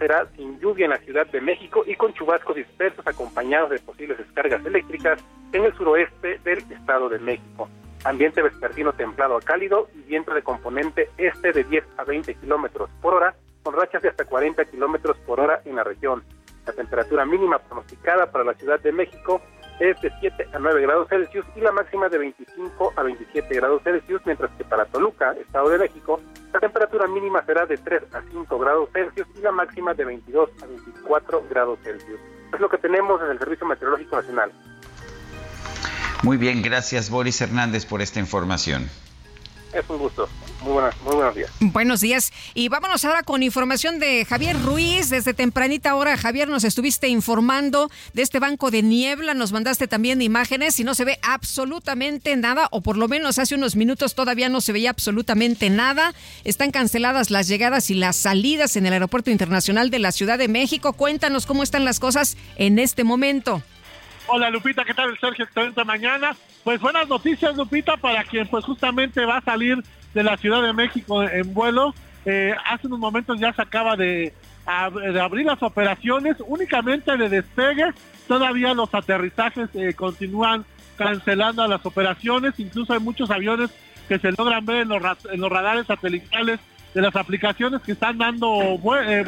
será 0.00 0.26
sin 0.34 0.58
lluvia 0.58 0.86
en 0.86 0.90
la 0.92 0.98
Ciudad 0.98 1.26
de 1.26 1.42
México 1.42 1.84
y 1.86 1.94
con 1.94 2.14
chubascos 2.14 2.56
dispersos 2.56 3.06
acompañados 3.06 3.70
de 3.70 3.78
posibles 3.80 4.16
descargas 4.16 4.64
eléctricas 4.64 5.20
en 5.52 5.64
el 5.64 5.76
suroeste 5.76 6.38
del 6.42 6.58
Estado 6.72 7.10
de 7.10 7.18
México. 7.18 7.68
Ambiente 8.04 8.40
vespertino 8.40 8.94
templado 8.94 9.36
a 9.36 9.40
cálido 9.42 9.88
y 9.94 10.00
viento 10.08 10.32
de 10.32 10.42
componente 10.42 11.10
este 11.18 11.52
de 11.52 11.64
10 11.64 11.84
a 11.98 12.04
20 12.04 12.34
kilómetros 12.36 12.88
por 13.02 13.12
hora, 13.12 13.34
con 13.62 13.74
rachas 13.74 14.00
de 14.00 14.08
hasta 14.08 14.24
40 14.24 14.64
kilómetros 14.64 15.18
por 15.18 15.38
hora 15.38 15.60
en 15.66 15.76
la 15.76 15.84
región. 15.84 16.24
La 16.66 16.72
temperatura 16.72 17.26
mínima 17.26 17.58
pronosticada 17.58 18.30
para 18.32 18.44
la 18.44 18.54
Ciudad 18.54 18.80
de 18.80 18.92
México 18.92 19.42
es 19.80 20.00
de 20.00 20.10
7 20.20 20.48
a 20.54 20.58
9 20.58 20.80
grados 20.80 21.08
Celsius 21.08 21.44
y 21.56 21.60
la 21.60 21.72
máxima 21.72 22.08
de 22.08 22.16
25 22.16 22.94
a 22.96 23.02
27 23.02 23.54
grados 23.54 23.82
Celsius, 23.82 24.22
mientras 24.24 24.50
que 24.52 24.64
para 24.64 24.86
Toluca, 24.86 25.32
Estado 25.32 25.68
de 25.68 25.78
México, 25.78 26.20
temperatura 26.60 27.06
mínima 27.08 27.44
será 27.44 27.66
de 27.66 27.76
3 27.76 28.02
a 28.14 28.22
5 28.30 28.58
grados 28.58 28.88
Celsius 28.92 29.26
y 29.36 29.40
la 29.40 29.50
máxima 29.50 29.94
de 29.94 30.04
22 30.04 30.50
a 30.62 30.66
24 30.66 31.44
grados 31.50 31.78
Celsius. 31.82 32.20
Es 32.52 32.60
lo 32.60 32.68
que 32.68 32.78
tenemos 32.78 33.20
en 33.22 33.30
el 33.30 33.38
Servicio 33.38 33.66
Meteorológico 33.66 34.16
Nacional. 34.16 34.52
Muy 36.22 36.36
bien, 36.36 36.62
gracias 36.62 37.10
Boris 37.10 37.40
Hernández 37.40 37.86
por 37.86 38.02
esta 38.02 38.20
información. 38.20 38.88
Es 39.72 39.88
un 39.88 39.98
gusto. 39.98 40.28
Muy, 40.62 40.82
muy 41.04 41.14
buenos 41.14 41.34
días. 41.34 41.50
Buenos 41.60 42.00
días. 42.00 42.32
Y 42.54 42.68
vámonos 42.68 43.04
ahora 43.04 43.22
con 43.22 43.42
información 43.42 43.98
de 43.98 44.24
Javier 44.24 44.60
Ruiz. 44.60 45.08
Desde 45.08 45.32
tempranita 45.32 45.94
hora, 45.94 46.16
Javier, 46.16 46.48
nos 46.48 46.64
estuviste 46.64 47.08
informando 47.08 47.90
de 48.12 48.22
este 48.22 48.40
banco 48.40 48.70
de 48.70 48.82
niebla. 48.82 49.32
Nos 49.34 49.52
mandaste 49.52 49.88
también 49.88 50.20
imágenes 50.20 50.78
y 50.80 50.84
no 50.84 50.94
se 50.94 51.04
ve 51.04 51.18
absolutamente 51.22 52.36
nada, 52.36 52.68
o 52.72 52.82
por 52.82 52.96
lo 52.96 53.08
menos 53.08 53.38
hace 53.38 53.54
unos 53.54 53.76
minutos 53.76 54.14
todavía 54.14 54.48
no 54.48 54.60
se 54.60 54.72
veía 54.72 54.90
absolutamente 54.90 55.70
nada. 55.70 56.14
Están 56.44 56.72
canceladas 56.72 57.30
las 57.30 57.48
llegadas 57.48 57.90
y 57.90 57.94
las 57.94 58.16
salidas 58.16 58.76
en 58.76 58.86
el 58.86 58.92
Aeropuerto 58.92 59.30
Internacional 59.30 59.90
de 59.90 59.98
la 59.98 60.12
Ciudad 60.12 60.38
de 60.38 60.48
México. 60.48 60.92
Cuéntanos 60.92 61.46
cómo 61.46 61.62
están 61.62 61.84
las 61.84 62.00
cosas 62.00 62.36
en 62.56 62.78
este 62.78 63.04
momento. 63.04 63.62
Hola 64.32 64.48
Lupita, 64.48 64.84
¿qué 64.84 64.94
tal? 64.94 65.18
Sergio, 65.18 65.44
excelente 65.44 65.84
mañana. 65.84 66.36
Pues 66.62 66.80
buenas 66.80 67.08
noticias 67.08 67.56
Lupita 67.56 67.96
para 67.96 68.22
quien 68.22 68.46
pues 68.46 68.64
justamente 68.64 69.24
va 69.24 69.38
a 69.38 69.40
salir 69.40 69.82
de 70.14 70.22
la 70.22 70.36
Ciudad 70.36 70.62
de 70.62 70.72
México 70.72 71.24
en 71.24 71.52
vuelo. 71.52 71.92
Eh, 72.24 72.54
hace 72.64 72.86
unos 72.86 73.00
momentos 73.00 73.40
ya 73.40 73.52
se 73.52 73.60
acaba 73.60 73.96
de, 73.96 74.32
abrir 74.66 75.46
las 75.46 75.60
operaciones 75.64 76.36
únicamente 76.46 77.16
de 77.16 77.28
despegue. 77.28 77.92
Todavía 78.28 78.72
los 78.72 78.94
aterrizajes 78.94 79.68
eh, 79.74 79.94
continúan 79.94 80.64
cancelando 80.94 81.66
las 81.66 81.84
operaciones. 81.84 82.54
Incluso 82.58 82.92
hay 82.92 83.00
muchos 83.00 83.32
aviones 83.32 83.70
que 84.08 84.20
se 84.20 84.30
logran 84.30 84.64
ver 84.64 84.82
en 84.82 84.90
los, 84.90 85.02
en 85.24 85.40
los 85.40 85.50
radares 85.50 85.88
satelitales 85.88 86.60
de 86.94 87.02
las 87.02 87.16
aplicaciones 87.16 87.82
que 87.82 87.92
están 87.92 88.16
dando 88.18 88.78
eh, 88.96 89.24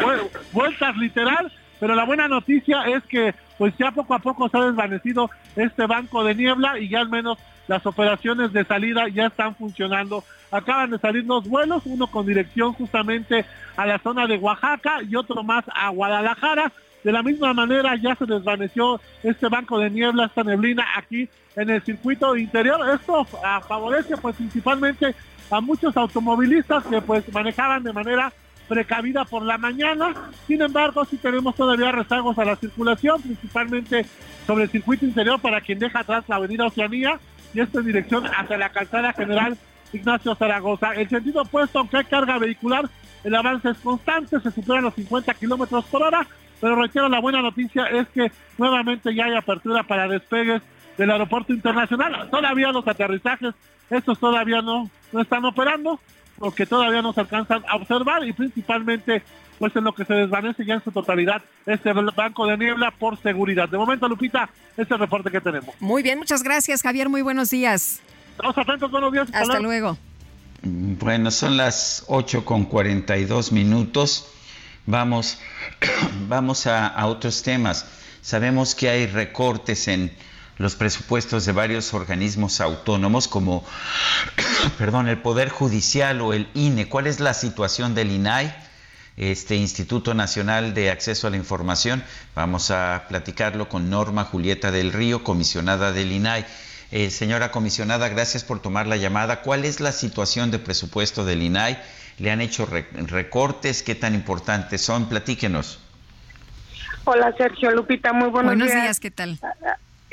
vueltas 0.52 0.96
literal. 0.96 1.50
Pero 1.80 1.96
la 1.96 2.04
buena 2.04 2.28
noticia 2.28 2.82
es 2.82 3.02
que 3.08 3.34
pues 3.62 3.74
ya 3.78 3.92
poco 3.92 4.12
a 4.12 4.18
poco 4.18 4.48
se 4.48 4.58
ha 4.58 4.64
desvanecido 4.64 5.30
este 5.54 5.86
banco 5.86 6.24
de 6.24 6.34
niebla 6.34 6.80
y 6.80 6.88
ya 6.88 6.98
al 6.98 7.08
menos 7.08 7.38
las 7.68 7.86
operaciones 7.86 8.52
de 8.52 8.64
salida 8.64 9.06
ya 9.06 9.26
están 9.26 9.54
funcionando. 9.54 10.24
Acaban 10.50 10.90
de 10.90 10.98
salir 10.98 11.24
dos 11.24 11.48
vuelos, 11.48 11.84
uno 11.84 12.08
con 12.08 12.26
dirección 12.26 12.72
justamente 12.72 13.44
a 13.76 13.86
la 13.86 14.00
zona 14.00 14.26
de 14.26 14.36
Oaxaca 14.36 15.00
y 15.08 15.14
otro 15.14 15.44
más 15.44 15.64
a 15.72 15.90
Guadalajara. 15.90 16.72
De 17.04 17.12
la 17.12 17.22
misma 17.22 17.54
manera 17.54 17.94
ya 17.94 18.16
se 18.16 18.26
desvaneció 18.26 19.00
este 19.22 19.46
banco 19.46 19.78
de 19.78 19.90
niebla, 19.90 20.24
esta 20.24 20.42
neblina 20.42 20.84
aquí 20.96 21.28
en 21.54 21.70
el 21.70 21.80
circuito 21.82 22.36
interior. 22.36 22.80
Esto 22.92 23.24
favorece 23.24 24.16
pues 24.16 24.34
principalmente 24.34 25.14
a 25.52 25.60
muchos 25.60 25.96
automovilistas 25.96 26.84
que 26.86 27.00
pues 27.00 27.32
manejaban 27.32 27.84
de 27.84 27.92
manera 27.92 28.32
precavida 28.72 29.26
por 29.26 29.42
la 29.42 29.58
mañana. 29.58 30.14
Sin 30.46 30.62
embargo, 30.62 31.04
sí 31.04 31.18
tenemos 31.18 31.54
todavía 31.54 31.92
rezagos 31.92 32.38
a 32.38 32.44
la 32.46 32.56
circulación, 32.56 33.20
principalmente 33.20 34.06
sobre 34.46 34.64
el 34.64 34.70
circuito 34.70 35.04
interior 35.04 35.38
para 35.40 35.60
quien 35.60 35.78
deja 35.78 35.98
atrás 35.98 36.24
la 36.26 36.36
avenida 36.36 36.64
Oceanía 36.64 37.20
y 37.52 37.60
esto 37.60 37.80
en 37.80 37.86
dirección 37.86 38.24
hacia 38.26 38.56
la 38.56 38.70
calzada 38.70 39.12
general 39.12 39.58
Ignacio 39.92 40.34
Zaragoza. 40.34 40.94
El 40.94 41.06
sentido 41.06 41.42
opuesto, 41.42 41.80
aunque 41.80 41.98
hay 41.98 42.04
carga 42.04 42.38
vehicular, 42.38 42.88
el 43.24 43.34
avance 43.34 43.68
es 43.68 43.76
constante, 43.76 44.40
se 44.40 44.50
superan 44.50 44.84
los 44.84 44.94
50 44.94 45.34
kilómetros 45.34 45.84
por 45.84 46.04
hora, 46.04 46.26
pero 46.58 46.74
reitero, 46.76 47.10
la 47.10 47.20
buena 47.20 47.42
noticia 47.42 47.84
es 47.88 48.08
que 48.08 48.32
nuevamente 48.56 49.14
ya 49.14 49.26
hay 49.26 49.34
apertura 49.34 49.82
para 49.82 50.08
despegues 50.08 50.62
del 50.96 51.10
aeropuerto 51.10 51.52
internacional. 51.52 52.30
Todavía 52.30 52.72
los 52.72 52.88
aterrizajes, 52.88 53.54
estos 53.90 54.18
todavía 54.18 54.62
no, 54.62 54.88
no 55.12 55.20
están 55.20 55.44
operando, 55.44 56.00
porque 56.42 56.66
todavía 56.66 57.00
no 57.02 57.12
se 57.12 57.20
alcanzan 57.20 57.62
a 57.68 57.76
observar 57.76 58.26
y 58.26 58.32
principalmente 58.32 59.22
pues 59.60 59.76
en 59.76 59.84
lo 59.84 59.94
que 59.94 60.04
se 60.04 60.12
desvanece 60.12 60.64
ya 60.64 60.74
en 60.74 60.82
su 60.82 60.90
totalidad 60.90 61.40
este 61.66 61.92
banco 61.92 62.48
de 62.48 62.58
niebla 62.58 62.90
por 62.90 63.16
seguridad. 63.22 63.68
De 63.68 63.78
momento, 63.78 64.08
Lupita, 64.08 64.50
este 64.70 64.82
es 64.82 64.90
el 64.90 64.98
reporte 64.98 65.30
que 65.30 65.40
tenemos. 65.40 65.72
Muy 65.78 66.02
bien, 66.02 66.18
muchas 66.18 66.42
gracias, 66.42 66.82
Javier. 66.82 67.08
Muy 67.08 67.22
buenos 67.22 67.50
días. 67.50 68.00
Estamos 68.32 68.58
atentos, 68.58 68.90
buenos 68.90 69.12
días. 69.12 69.28
Hasta, 69.32 69.60
luego. 69.60 69.96
Bueno, 70.64 71.30
son 71.30 71.56
las 71.56 72.06
8 72.08 72.44
con 72.44 72.64
42 72.64 73.52
minutos. 73.52 74.26
Vamos, 74.86 75.38
vamos 76.28 76.66
a, 76.66 76.88
a 76.88 77.06
otros 77.06 77.44
temas. 77.44 77.86
Sabemos 78.20 78.74
que 78.74 78.88
hay 78.88 79.06
recortes 79.06 79.86
en 79.86 80.12
los 80.62 80.76
presupuestos 80.76 81.44
de 81.44 81.50
varios 81.50 81.92
organismos 81.92 82.60
autónomos 82.60 83.26
como 83.26 83.64
perdón, 84.78 85.08
el 85.08 85.18
Poder 85.18 85.48
Judicial 85.48 86.20
o 86.20 86.32
el 86.32 86.48
INE. 86.54 86.88
¿Cuál 86.88 87.08
es 87.08 87.18
la 87.18 87.34
situación 87.34 87.96
del 87.96 88.12
INAI? 88.12 88.54
Este 89.16 89.56
Instituto 89.56 90.14
Nacional 90.14 90.72
de 90.72 90.90
Acceso 90.90 91.26
a 91.26 91.30
la 91.30 91.36
Información. 91.36 92.02
Vamos 92.36 92.70
a 92.70 93.06
platicarlo 93.08 93.68
con 93.68 93.90
Norma 93.90 94.24
Julieta 94.24 94.70
del 94.70 94.92
Río, 94.92 95.24
comisionada 95.24 95.90
del 95.90 96.12
INAI. 96.12 96.46
Eh, 96.92 97.10
señora 97.10 97.50
comisionada, 97.50 98.08
gracias 98.08 98.44
por 98.44 98.60
tomar 98.60 98.86
la 98.86 98.96
llamada. 98.96 99.42
¿Cuál 99.42 99.64
es 99.64 99.80
la 99.80 99.90
situación 99.90 100.52
de 100.52 100.60
presupuesto 100.60 101.24
del 101.24 101.42
INAI? 101.42 101.82
¿Le 102.18 102.30
han 102.30 102.40
hecho 102.40 102.66
recortes? 102.66 103.82
¿Qué 103.82 103.96
tan 103.96 104.14
importantes 104.14 104.80
son? 104.80 105.08
Platíquenos. 105.08 105.80
Hola 107.04 107.34
Sergio 107.36 107.72
Lupita, 107.72 108.12
muy 108.12 108.30
buenos, 108.30 108.56
buenos 108.56 108.68
días. 108.68 109.00
¿Qué 109.00 109.10
tal? 109.10 109.40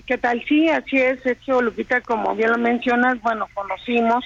¿Qué 0.10 0.18
tal? 0.18 0.44
Sí, 0.48 0.68
así 0.68 0.98
es, 0.98 1.22
Sergio 1.22 1.62
Lupita, 1.62 2.02
como 2.02 2.34
bien 2.34 2.50
lo 2.50 2.58
mencionas, 2.58 3.22
bueno, 3.22 3.46
conocimos 3.54 4.26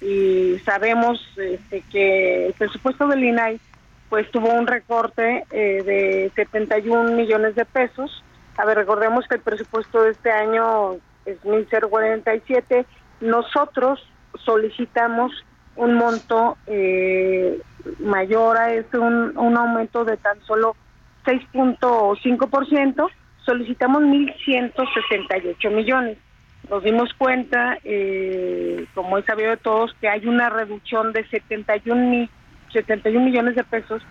y 0.00 0.60
sabemos 0.64 1.20
este, 1.36 1.82
que 1.90 2.46
el 2.46 2.52
presupuesto 2.52 3.08
del 3.08 3.24
INAI 3.24 3.58
pues 4.08 4.30
tuvo 4.30 4.50
un 4.54 4.68
recorte 4.68 5.44
eh, 5.50 5.82
de 5.82 6.30
71 6.36 7.16
millones 7.16 7.56
de 7.56 7.64
pesos. 7.64 8.22
A 8.56 8.64
ver, 8.64 8.76
recordemos 8.76 9.26
que 9.26 9.34
el 9.34 9.40
presupuesto 9.40 10.04
de 10.04 10.12
este 10.12 10.30
año 10.30 10.98
es 11.26 11.42
1.047. 11.42 12.86
Nosotros 13.20 14.06
solicitamos 14.44 15.32
un 15.74 15.94
monto 15.94 16.56
eh, 16.68 17.60
mayor 17.98 18.56
a 18.56 18.72
este, 18.72 19.00
un, 19.00 19.36
un 19.36 19.56
aumento 19.56 20.04
de 20.04 20.16
tan 20.16 20.40
solo 20.42 20.76
6.5%. 21.26 23.10
Solicitamos 23.44 24.02
1.168 24.02 25.70
millones 25.70 26.18
nos 26.70 26.82
dimos 26.82 27.12
cuenta, 27.14 27.78
eh, 27.84 28.86
como 28.94 29.18
es 29.18 29.24
sabido 29.26 29.50
de 29.50 29.56
todos, 29.58 29.94
que 30.00 30.08
hay 30.08 30.26
una 30.26 30.48
reducción 30.48 31.12
de 31.12 31.26
71, 31.28 32.28
71 32.72 33.24
millones 33.24 33.54
de 33.54 33.64
pesos, 33.64 34.02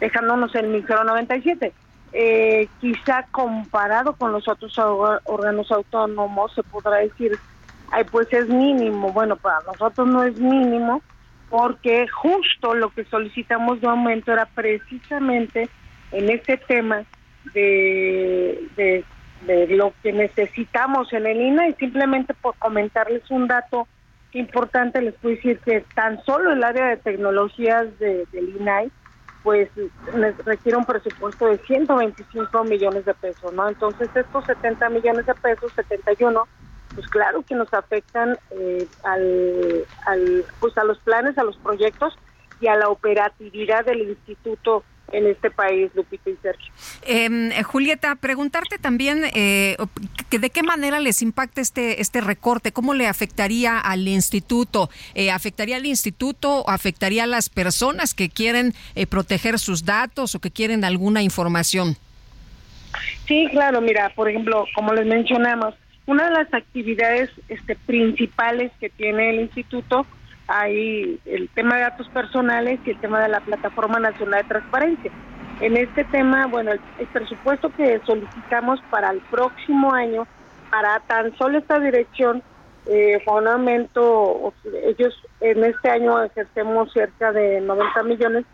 dejándonos 0.00 0.54
en 0.54 0.72
1.097. 0.72 1.72
eh, 2.16 2.68
quizá 2.80 3.26
comparado 3.32 4.12
con 4.12 4.30
los 4.30 4.46
otros 4.46 4.78
órganos 4.78 5.72
autónomos 5.72 6.54
se 6.54 6.62
podrá 6.62 6.98
decir, 6.98 7.32
ay, 7.90 8.04
pues 8.04 8.32
es 8.32 8.48
mínimo. 8.48 9.12
Bueno, 9.12 9.34
para 9.34 9.60
nosotros 9.66 10.06
no 10.06 10.22
es 10.22 10.38
mínimo 10.38 11.02
porque 11.50 12.06
justo 12.06 12.74
lo 12.74 12.90
que 12.90 13.04
solicitamos 13.06 13.80
de 13.80 13.88
aumento 13.88 14.32
era 14.32 14.46
precisamente 14.46 15.68
en 16.12 16.30
este 16.30 16.56
tema 16.56 17.04
de, 17.52 18.68
de, 18.76 19.04
lo 19.68 19.92
que 20.02 20.12
necesitamos 20.12 21.12
en 21.12 21.26
el 21.26 21.40
INA 21.40 21.68
y 21.68 21.74
simplemente 21.74 22.32
por 22.32 22.56
comentarles 22.56 23.30
un 23.30 23.46
dato 23.46 23.86
importante 24.32 25.02
les 25.02 25.14
puedo 25.14 25.34
decir 25.34 25.58
que 25.60 25.84
tan 25.94 26.22
solo 26.24 26.52
el 26.52 26.64
área 26.64 26.86
de 26.86 26.96
tecnologías 26.96 27.98
de, 27.98 28.26
del 28.32 28.56
INAI 28.56 28.90
pues 29.42 29.68
requiere 30.46 30.78
un 30.78 30.86
presupuesto 30.86 31.46
de 31.46 31.58
125 31.58 32.64
millones 32.64 33.04
de 33.04 33.12
pesos, 33.12 33.52
¿no? 33.52 33.68
Entonces 33.68 34.08
estos 34.14 34.46
70 34.46 34.88
millones 34.88 35.26
de 35.26 35.34
pesos, 35.34 35.70
71, 35.74 36.48
pues 36.94 37.06
claro 37.08 37.42
que 37.42 37.54
nos 37.54 37.72
afectan 37.74 38.38
eh, 38.52 38.88
al, 39.02 39.84
al, 40.06 40.44
pues 40.60 40.76
a 40.78 40.84
los 40.84 40.98
planes, 41.00 41.36
a 41.36 41.44
los 41.44 41.58
proyectos 41.58 42.16
y 42.60 42.68
a 42.68 42.76
la 42.76 42.88
operatividad 42.88 43.84
del 43.84 44.08
instituto 44.08 44.82
en 45.12 45.26
este 45.26 45.50
país, 45.50 45.90
Lupita 45.94 46.30
y 46.30 46.36
Sergio. 46.42 46.72
Em, 47.06 47.52
eh, 47.52 47.62
Julieta, 47.62 48.14
preguntarte 48.16 48.78
también 48.78 49.24
eh, 49.34 49.76
que 50.30 50.38
de 50.38 50.50
qué 50.50 50.62
manera 50.62 51.00
les 51.00 51.22
impacta 51.22 51.60
este 51.60 52.00
este 52.00 52.20
recorte, 52.20 52.72
cómo 52.72 52.94
le 52.94 53.06
afectaría 53.06 53.78
al 53.78 54.06
instituto, 54.08 54.90
eh, 55.14 55.30
afectaría 55.30 55.76
al 55.76 55.86
instituto 55.86 56.60
o 56.60 56.70
afectaría 56.70 57.24
a 57.24 57.26
las 57.26 57.48
personas 57.48 58.14
que 58.14 58.28
quieren 58.28 58.74
eh, 58.94 59.06
proteger 59.06 59.58
sus 59.58 59.84
datos 59.84 60.34
o 60.34 60.40
que 60.40 60.50
quieren 60.50 60.84
alguna 60.84 61.22
información. 61.22 61.96
Sí, 63.26 63.48
claro, 63.50 63.80
mira, 63.80 64.12
por 64.14 64.28
ejemplo, 64.28 64.66
como 64.74 64.92
les 64.92 65.06
mencionamos, 65.06 65.74
una 66.06 66.26
de 66.26 66.32
las 66.32 66.54
actividades 66.54 67.30
este, 67.48 67.76
principales 67.76 68.70
que 68.78 68.90
tiene 68.90 69.30
el 69.30 69.40
instituto 69.40 70.06
hay 70.46 71.20
el 71.24 71.48
tema 71.50 71.76
de 71.76 71.82
datos 71.82 72.08
personales 72.08 72.80
y 72.84 72.90
el 72.90 73.00
tema 73.00 73.20
de 73.20 73.28
la 73.28 73.40
Plataforma 73.40 73.98
Nacional 73.98 74.42
de 74.42 74.48
Transparencia. 74.48 75.10
En 75.60 75.76
este 75.76 76.04
tema, 76.04 76.46
bueno, 76.46 76.72
el, 76.72 77.06
presupuesto 77.12 77.70
que 77.70 78.00
solicitamos 78.04 78.80
para 78.90 79.10
el 79.10 79.20
próximo 79.20 79.92
año, 79.92 80.26
para 80.70 81.00
tan 81.00 81.36
solo 81.38 81.58
esta 81.58 81.78
dirección, 81.78 82.42
eh, 82.86 83.20
fue 83.24 83.40
un 83.40 83.48
aumento, 83.48 84.52
ellos 84.82 85.14
en 85.40 85.64
este 85.64 85.90
año 85.90 86.22
ejercemos 86.22 86.92
cerca 86.92 87.32
de 87.32 87.60
90 87.60 88.02
millones, 88.02 88.44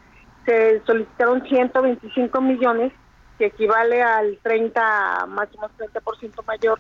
se 0.45 0.81
solicitaron 0.85 1.43
125 1.43 2.41
millones, 2.41 2.93
que 3.39 3.47
equivale 3.47 4.03
al 4.03 4.39
30, 4.43 5.27
más 5.29 5.49
o 5.55 5.61
menos 5.61 5.73
30% 6.05 6.45
mayor 6.47 6.79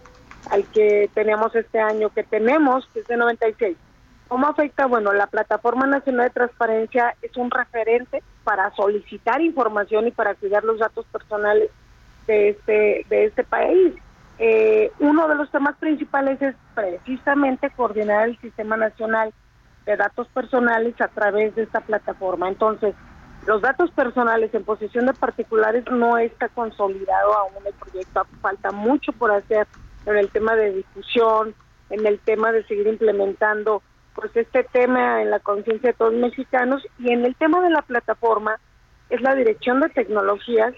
al 0.50 0.64
que 0.66 1.10
teníamos 1.14 1.54
este 1.54 1.80
año, 1.80 2.10
que 2.10 2.22
tenemos, 2.22 2.86
que 2.92 3.00
es 3.00 3.06
de 3.06 3.16
96. 3.16 3.76
¿Cómo 4.30 4.46
afecta? 4.46 4.86
Bueno, 4.86 5.12
la 5.12 5.26
Plataforma 5.26 5.88
Nacional 5.88 6.28
de 6.28 6.34
Transparencia 6.34 7.16
es 7.20 7.36
un 7.36 7.50
referente 7.50 8.22
para 8.44 8.72
solicitar 8.76 9.40
información 9.40 10.06
y 10.06 10.12
para 10.12 10.36
cuidar 10.36 10.62
los 10.62 10.78
datos 10.78 11.04
personales 11.06 11.68
de 12.28 12.50
este, 12.50 13.04
de 13.10 13.24
este 13.24 13.42
país. 13.42 13.92
Eh, 14.38 14.92
uno 15.00 15.26
de 15.26 15.34
los 15.34 15.50
temas 15.50 15.76
principales 15.78 16.40
es 16.42 16.54
precisamente 16.76 17.70
coordinar 17.70 18.28
el 18.28 18.38
Sistema 18.38 18.76
Nacional 18.76 19.34
de 19.84 19.96
Datos 19.96 20.28
Personales 20.28 20.94
a 21.00 21.08
través 21.08 21.56
de 21.56 21.64
esta 21.64 21.80
plataforma. 21.80 22.46
Entonces, 22.46 22.94
los 23.48 23.60
datos 23.60 23.90
personales 23.90 24.54
en 24.54 24.62
posesión 24.62 25.06
de 25.06 25.12
particulares 25.12 25.82
no 25.90 26.18
está 26.18 26.48
consolidado 26.50 27.36
aún 27.36 27.66
el 27.66 27.74
proyecto, 27.74 28.24
falta 28.40 28.70
mucho 28.70 29.10
por 29.10 29.32
hacer 29.32 29.66
en 30.06 30.16
el 30.16 30.28
tema 30.28 30.54
de 30.54 30.72
difusión, 30.72 31.52
en 31.90 32.06
el 32.06 32.20
tema 32.20 32.52
de 32.52 32.62
seguir 32.68 32.86
implementando 32.86 33.82
pues 34.20 34.36
este 34.36 34.64
tema 34.64 35.22
en 35.22 35.30
la 35.30 35.40
conciencia 35.40 35.90
de 35.90 35.96
todos 35.96 36.12
los 36.12 36.20
mexicanos 36.20 36.82
y 36.98 37.10
en 37.10 37.24
el 37.24 37.34
tema 37.36 37.62
de 37.62 37.70
la 37.70 37.82
plataforma 37.82 38.60
es 39.08 39.20
la 39.22 39.34
dirección 39.34 39.80
de 39.80 39.88
tecnologías 39.88 40.74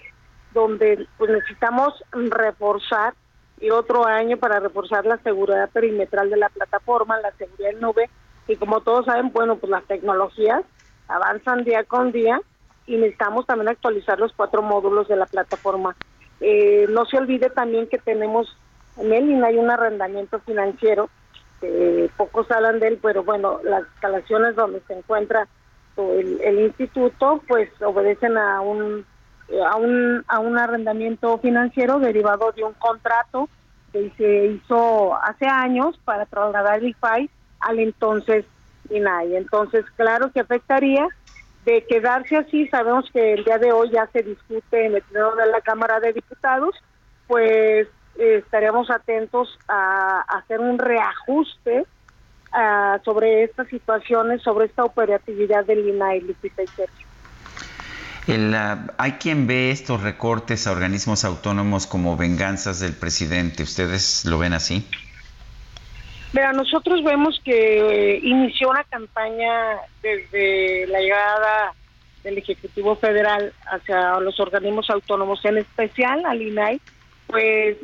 donde 0.53 1.07
pues 1.17 1.29
necesitamos 1.29 1.93
reforzar 2.11 3.13
y 3.59 3.69
otro 3.69 4.05
año 4.05 4.37
para 4.37 4.59
reforzar 4.59 5.05
la 5.05 5.17
seguridad 5.17 5.69
perimetral 5.71 6.29
de 6.29 6.37
la 6.37 6.49
plataforma, 6.49 7.19
la 7.19 7.31
seguridad 7.33 7.71
en 7.71 7.81
nube 7.81 8.09
y 8.47 8.55
como 8.55 8.81
todos 8.81 9.05
saben, 9.05 9.31
bueno, 9.31 9.57
pues 9.57 9.69
las 9.69 9.83
tecnologías 9.85 10.63
avanzan 11.07 11.63
día 11.63 11.83
con 11.83 12.11
día 12.11 12.39
y 12.85 12.95
necesitamos 12.95 13.45
también 13.45 13.69
actualizar 13.69 14.19
los 14.19 14.33
cuatro 14.33 14.61
módulos 14.61 15.07
de 15.07 15.15
la 15.15 15.25
plataforma. 15.25 15.95
Eh, 16.39 16.87
no 16.89 17.05
se 17.05 17.17
olvide 17.17 17.49
también 17.49 17.87
que 17.87 17.97
tenemos 17.97 18.57
en 18.97 19.11
el 19.11 19.43
hay 19.43 19.57
un 19.57 19.71
arrendamiento 19.71 20.39
financiero 20.39 21.09
pocos 22.17 22.49
hablan 22.51 22.79
de 22.79 22.89
él, 22.89 22.99
pero 23.01 23.23
bueno, 23.23 23.59
las 23.63 23.83
instalaciones 23.93 24.55
donde 24.55 24.81
se 24.87 24.93
encuentra 24.93 25.47
el, 25.97 26.59
instituto, 26.59 27.41
pues 27.47 27.69
obedecen 27.81 28.37
a 28.37 28.61
un, 28.61 29.05
a 29.69 29.75
un 29.75 30.23
a 30.27 30.39
un 30.39 30.57
arrendamiento 30.57 31.37
financiero 31.37 31.99
derivado 31.99 32.51
de 32.51 32.63
un 32.63 32.73
contrato 32.73 33.47
que 33.91 34.11
se 34.17 34.45
hizo 34.47 35.15
hace 35.15 35.45
años 35.45 35.99
para 36.03 36.25
trasladar 36.25 36.79
el 36.79 36.89
IFAI 36.89 37.29
al 37.59 37.79
entonces 37.79 38.45
INAI. 38.89 39.35
Entonces, 39.35 39.85
claro 39.95 40.31
que 40.31 40.39
afectaría 40.39 41.07
de 41.65 41.85
quedarse 41.85 42.35
así, 42.35 42.67
sabemos 42.67 43.09
que 43.11 43.33
el 43.33 43.43
día 43.45 43.57
de 43.57 43.71
hoy 43.71 43.89
ya 43.91 44.07
se 44.07 44.21
discute 44.21 44.85
en 44.85 44.95
el 44.95 45.01
pleno 45.03 45.35
de 45.35 45.45
la 45.45 45.61
Cámara 45.61 45.99
de 45.99 46.11
Diputados, 46.11 46.75
pues 47.27 47.87
eh, 48.17 48.41
estaremos 48.43 48.89
atentos 48.89 49.57
a, 49.67 50.21
hacer 50.21 50.59
un 50.59 50.77
reajuste 50.77 51.85
ah, 52.51 52.99
sobre 53.03 53.43
estas 53.43 53.67
situaciones, 53.67 54.41
sobre 54.41 54.65
esta 54.65 54.83
operatividad 54.83 55.65
del 55.65 55.87
INAI, 55.87 56.21
Lupita 56.21 56.63
y 56.63 56.67
Sergio. 56.67 57.07
Ah, 58.55 58.87
hay 58.97 59.13
quien 59.13 59.47
ve 59.47 59.71
estos 59.71 60.01
recortes 60.01 60.67
a 60.67 60.71
organismos 60.71 61.25
autónomos 61.25 61.87
como 61.87 62.15
venganzas 62.15 62.79
del 62.79 62.93
presidente. 62.93 63.63
¿Ustedes 63.63 64.25
lo 64.25 64.37
ven 64.37 64.53
así? 64.53 64.87
Mira, 66.31 66.51
nosotros 66.51 67.03
vemos 67.03 67.39
que 67.43 68.15
eh, 68.15 68.19
inició 68.23 68.69
una 68.69 68.83
campaña 68.85 69.77
desde 70.01 70.87
la 70.87 70.99
llegada 70.99 71.73
del 72.23 72.37
Ejecutivo 72.37 72.95
Federal 72.95 73.53
hacia 73.67 74.19
los 74.19 74.39
organismos 74.39 74.89
autónomos, 74.89 75.43
en 75.45 75.57
especial 75.57 76.25
al 76.25 76.41
INAI, 76.41 76.81
pues 77.27 77.77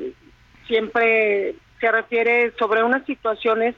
siempre 0.68 1.56
se 1.80 1.92
refiere 1.92 2.54
sobre 2.58 2.84
unas 2.84 3.06
situaciones 3.06 3.76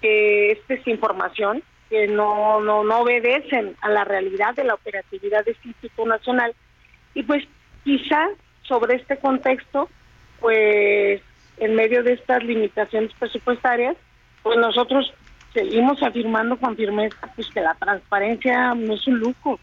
que 0.00 0.52
es 0.52 0.58
desinformación, 0.68 1.62
que 1.88 2.08
no, 2.08 2.60
no, 2.60 2.80
obedecen 2.98 3.76
a 3.80 3.88
la 3.88 4.04
realidad 4.04 4.54
de 4.54 4.64
la 4.64 4.74
operatividad 4.74 5.44
de 5.44 5.52
este 5.52 5.68
Instituto 5.68 6.06
Nacional. 6.06 6.54
Y 7.14 7.22
pues 7.22 7.44
quizá 7.84 8.28
sobre 8.62 8.96
este 8.96 9.16
contexto, 9.18 9.88
pues 10.40 11.22
en 11.58 11.74
medio 11.74 12.02
de 12.02 12.14
estas 12.14 12.42
limitaciones 12.42 13.12
presupuestarias, 13.18 13.96
pues 14.42 14.58
nosotros 14.58 15.12
seguimos 15.54 16.02
afirmando 16.02 16.58
con 16.58 16.76
firmeza 16.76 17.16
pues 17.34 17.48
que 17.48 17.60
la 17.60 17.74
transparencia 17.74 18.74
no 18.74 18.94
es 18.94 19.06
un 19.06 19.18
lujo, 19.20 19.58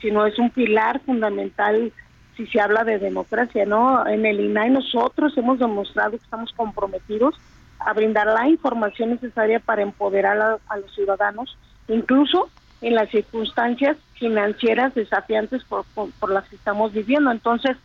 sino 0.00 0.24
es 0.24 0.38
un 0.38 0.50
pilar 0.50 1.00
fundamental 1.04 1.92
si 2.36 2.46
se 2.46 2.60
habla 2.60 2.84
de 2.84 2.98
democracia, 2.98 3.64
¿no? 3.64 4.06
En 4.06 4.26
el 4.26 4.40
INAI 4.40 4.70
nosotros 4.70 5.36
hemos 5.36 5.58
demostrado 5.58 6.10
que 6.12 6.16
estamos 6.16 6.52
comprometidos 6.52 7.34
a 7.78 7.92
brindar 7.92 8.26
la 8.26 8.48
información 8.48 9.10
necesaria 9.10 9.60
para 9.60 9.82
empoderar 9.82 10.58
a, 10.68 10.76
los 10.76 10.94
ciudadanos, 10.94 11.56
incluso 11.88 12.50
en 12.82 12.94
las 12.94 13.10
circunstancias 13.10 13.96
financieras 14.14 14.94
desafiantes 14.94 15.64
por, 15.64 15.84
por, 15.94 16.30
las 16.30 16.48
que 16.48 16.56
estamos 16.56 16.92
viviendo. 16.92 17.30
Entonces, 17.30 17.76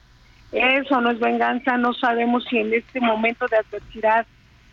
eso 0.52 0.99
no 0.99 1.11
es 1.11 1.19
venganza, 1.19 1.78
no 1.78 1.94
sabemos 1.94 2.45
si 2.49 2.57
en 2.57 2.73
este 2.73 2.99
momento 2.99 3.48
de 3.48 3.57
adversidad 3.57 4.26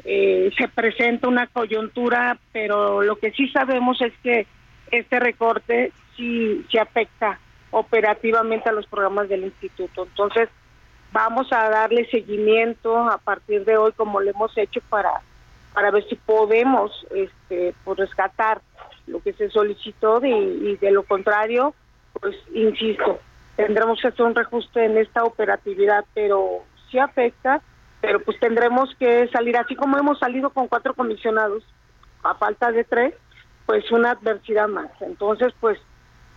eh, 0.05 0.51
se 0.57 0.69
presenta 0.69 1.29
una 1.29 1.47
coyuntura, 1.47 2.39
pero 2.53 3.03
lo 3.03 3.17
que 3.17 3.31
sí 3.33 3.49
sabemos 3.49 4.01
es 4.01 4.13
que 4.23 4.47
este 4.91 5.21
recorte 5.21 5.93
sí, 6.17 6.65
sí 6.71 6.79
afecta 6.79 7.39
operativamente 7.70 8.69
a 8.69 8.73
los 8.73 8.86
programas 8.86 9.28
del 9.28 9.45
instituto. 9.45 10.05
Entonces, 10.05 10.49
vamos 11.12 11.53
a 11.53 11.69
darle 11.70 12.09
seguimiento 12.11 12.97
a 12.97 13.19
partir 13.19 13.65
de 13.65 13.77
hoy 13.77 13.93
como 13.93 14.20
lo 14.20 14.31
hemos 14.31 14.57
hecho 14.57 14.81
para 14.89 15.20
para 15.73 15.90
ver 15.90 16.07
si 16.09 16.16
podemos 16.16 17.07
este 17.15 17.74
pues 17.85 17.99
rescatar 17.99 18.61
lo 19.07 19.20
que 19.20 19.32
se 19.32 19.49
solicitó 19.51 20.20
y 20.24 20.77
de 20.77 20.90
lo 20.90 21.05
contrario 21.05 21.74
pues 22.20 22.36
insisto 22.53 23.20
tendremos 23.57 24.01
que 24.01 24.09
hacer 24.09 24.27
un 24.27 24.35
reajuste 24.35 24.85
en 24.85 24.99
esta 24.99 25.24
operatividad 25.24 26.05
pero 26.15 26.65
sí 26.90 26.99
afecta 26.99 27.62
pero 28.01 28.20
pues 28.20 28.39
tendremos 28.39 28.95
que 28.99 29.28
salir 29.28 29.57
así 29.57 29.77
como 29.77 29.99
hemos 29.99 30.19
salido 30.19 30.51
con 30.51 30.69
cuatro 30.69 30.95
comisionados 30.95 31.65
a 32.23 32.35
falta 32.35 32.70
de 32.70 32.85
tres 32.85 33.15
pues 33.65 33.90
una 33.90 34.12
adversidad 34.12 34.69
más 34.69 34.90
entonces 35.01 35.55
pues 35.61 35.78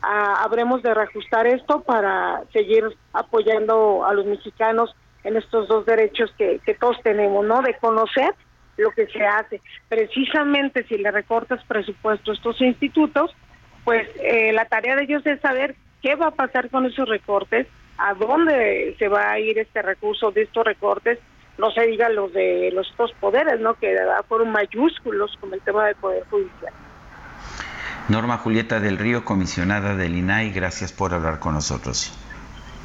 ah, 0.02 0.44
habremos 0.44 0.82
de 0.84 0.94
reajustar 0.94 1.48
esto 1.48 1.82
para 1.82 2.44
seguir 2.54 2.86
apoyando 3.14 4.06
a 4.06 4.14
los 4.14 4.26
mexicanos 4.26 4.96
en 5.24 5.38
estos 5.38 5.68
dos 5.68 5.86
derechos 5.86 6.34
que, 6.38 6.60
todos 6.80 6.98
tenemos, 7.04 7.46
¿no? 7.46 7.62
De 7.62 7.76
conocer 7.76 8.34
lo 8.78 8.92
que 8.92 9.08
se 9.08 9.24
hace. 9.26 9.62
Precisamente 9.88 10.84
si 10.88 10.98
le 10.98 11.12
recortas 11.12 11.64
presupuesto 11.66 12.32
a 12.32 12.34
estos 12.34 12.60
institutos, 12.62 13.32
pues 13.84 14.08
eh, 14.22 14.52
la 14.54 14.66
tarea 14.66 14.96
de 14.96 15.04
ellos 15.04 15.26
es 15.26 15.40
saber 15.42 15.76
qué 16.02 16.16
va 16.16 16.28
a 16.28 16.32
pasar 16.32 16.70
con 16.70 16.86
esos 16.86 17.08
recortes, 17.08 17.68
a 17.98 18.14
dónde 18.16 18.96
se 18.98 19.08
va 19.08 19.32
a 19.32 19.40
ir 19.40 19.60
este 19.60 19.82
recurso 19.82 20.32
de 20.32 20.44
estos 20.44 20.66
recortes, 20.66 21.20
no 21.58 21.70
se 21.72 21.86
diga 21.86 22.10
los 22.10 22.34
de 22.34 22.72
los 22.74 22.92
dos 22.98 23.12
poderes, 23.20 23.60
¿no? 23.60 23.76
Que 23.76 23.96
fueron 24.28 24.52
mayúsculos 24.52 25.38
con 25.40 25.54
el 25.54 25.62
tema 25.62 25.86
del 25.86 25.96
Poder 25.96 26.24
Judicial. 26.30 26.74
Norma 28.12 28.38
Julieta 28.38 28.80
del 28.80 28.98
Río, 28.98 29.24
comisionada 29.24 29.96
del 29.96 30.16
INAI, 30.16 30.52
gracias 30.52 30.92
por 30.92 31.14
hablar 31.14 31.40
con 31.40 31.54
nosotros. 31.54 32.12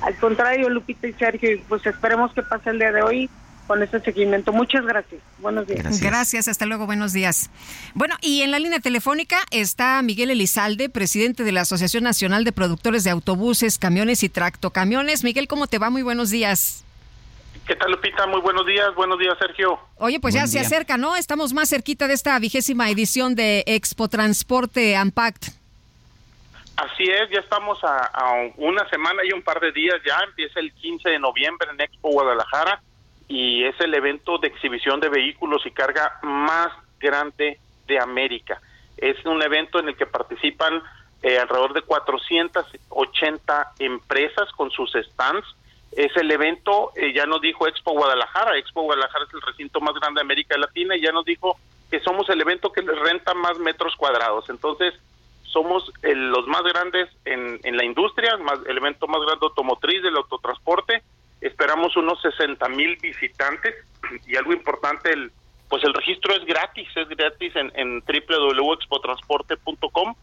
Al 0.03 0.17
contrario, 0.17 0.71
Lupita 0.71 1.09
y 1.09 1.13
Sergio, 1.15 1.51
pues 1.69 1.85
esperemos 1.85 2.33
que 2.33 2.43
pase 2.43 2.71
el 2.71 2.79
día 2.79 2.93
de 2.93 3.03
hoy 3.03 3.31
con 3.67 3.83
este 3.83 4.01
seguimiento. 4.01 4.53
Muchas 4.53 4.85
gracias. 4.87 5.21
Buenos 5.41 5.67
días. 5.67 6.01
Gracias. 6.01 6.47
hasta 6.47 6.65
luego, 6.65 6.87
buenos 6.87 7.13
días. 7.13 7.51
Bueno, 7.95 8.15
y 8.23 8.43
en 8.43 8.53
la 8.53 8.61
línea 8.61 8.79
telefónica 8.79 9.39
está 9.51 10.01
Miguel 10.03 10.31
Elizalde, 10.31 10.89
presidente 10.89 11.43
de 11.43 11.51
la 11.51 11.63
Asociación 11.63 12.05
Nacional 12.05 12.45
de 12.45 12.53
Productores 12.53 13.03
de 13.03 13.11
Autobuses, 13.11 13.79
Camiones 13.79 14.23
y 14.23 14.29
Tractocamiones. 14.29 15.25
Miguel, 15.25 15.49
¿cómo 15.49 15.67
te 15.67 15.79
va? 15.79 15.91
Muy 15.91 16.03
buenos 16.03 16.31
días. 16.31 16.86
¿Qué 17.67 17.75
tal, 17.75 17.91
Lupita? 17.91 18.27
Muy 18.27 18.41
buenos 18.41 18.65
días. 18.65 18.95
Buenos 18.95 19.19
días, 19.19 19.37
Sergio. 19.39 19.79
Oye, 19.97 20.21
pues 20.21 20.35
ya 20.35 20.47
se 20.47 20.61
acerca, 20.61 20.97
¿no? 20.97 21.17
Estamos 21.17 21.53
más 21.53 21.69
cerquita 21.69 22.07
de 22.07 22.15
esta 22.15 22.39
vigésima 22.39 22.89
edición 22.91 23.35
de 23.35 23.65
Expo 23.67 24.09
Transporte 24.09 24.95
Ampact. 24.95 25.47
Así 26.77 27.05
es, 27.05 27.31
ya 27.31 27.41
estamos 27.41 27.83
a, 27.83 28.05
a, 28.13 28.51
una 28.59 28.89
semana 28.91 29.23
y 29.25 29.33
un 29.33 29.43
par 29.43 29.61
de 29.61 29.73
días 29.73 29.97
ya. 30.07 30.19
Empieza 30.29 30.61
el 30.61 30.73
15 30.75 31.09
de 31.09 31.19
noviembre 31.19 31.69
en 31.73 31.81
Expo 31.81 32.11
Guadalajara 32.11 32.83
y 33.29 33.65
es 33.65 33.75
el 33.81 33.95
evento 33.95 34.39
de 34.39 34.49
exhibición 34.49 35.01
de 35.01 35.09
vehículos 35.09 35.67
y 35.67 35.71
carga 35.71 36.21
más 36.23 36.69
grande 37.01 37.59
de 37.87 37.99
América. 37.99 38.61
Es 38.97 39.25
un 39.27 39.43
evento 39.43 39.81
en 39.81 39.89
el 39.89 39.97
que 39.97 40.07
participan 40.07 40.83
eh, 41.23 41.39
alrededor 41.39 41.73
de 41.73 41.83
480 41.83 43.73
empresas 43.79 44.53
con 44.53 44.71
sus 44.71 44.93
stands. 44.93 45.47
Es 45.93 46.15
el 46.17 46.31
evento, 46.31 46.93
eh, 46.97 47.13
ya 47.15 47.27
nos 47.27 47.41
dijo 47.41 47.67
Expo 47.67 47.93
Guadalajara, 47.93 48.59
Expo 48.59 48.83
Guadalajara 48.83 49.25
es 49.27 49.35
el 49.35 49.43
recinto 49.43 49.81
más 49.81 49.95
grande 49.95 50.19
de 50.19 50.23
América 50.23 50.59
Latina 50.59 50.97
y 50.97 51.03
ya 51.03 51.13
nos 51.13 51.25
dijo 51.25 51.57
que 51.91 52.01
somos 52.01 52.29
el 52.29 52.41
evento 52.41 52.73
que 52.73 52.83
renta 52.83 53.33
más 53.35 53.59
metros 53.59 53.95
cuadrados. 53.97 54.51
Entonces, 54.51 54.95
somos 55.45 55.91
los 56.03 56.47
más 56.49 56.63
grandes 56.65 57.09
en, 57.25 57.61
en 57.63 57.77
la 57.77 57.85
industria, 57.85 58.37
más, 58.37 58.59
el 58.67 58.77
evento 58.77 59.07
más 59.07 59.23
grande 59.23 59.47
automotriz 59.47 60.03
del 60.03 60.17
autotransporte 60.17 61.03
esperamos 61.41 61.97
unos 61.97 62.21
60 62.23 62.69
mil 62.71 62.97
visitantes 62.97 63.77
y 64.27 64.35
algo 64.37 64.53
importante, 64.53 65.13
el, 65.13 65.31
pues 65.69 65.85
el 65.85 65.95
registro 65.95 66.35
es 66.35 66.45
gratis, 66.45 66.89
es 66.97 67.09
gratis 67.09 67.55
en, 67.57 67.71
en 67.75 68.01
www.expotransporte.com 68.01 70.15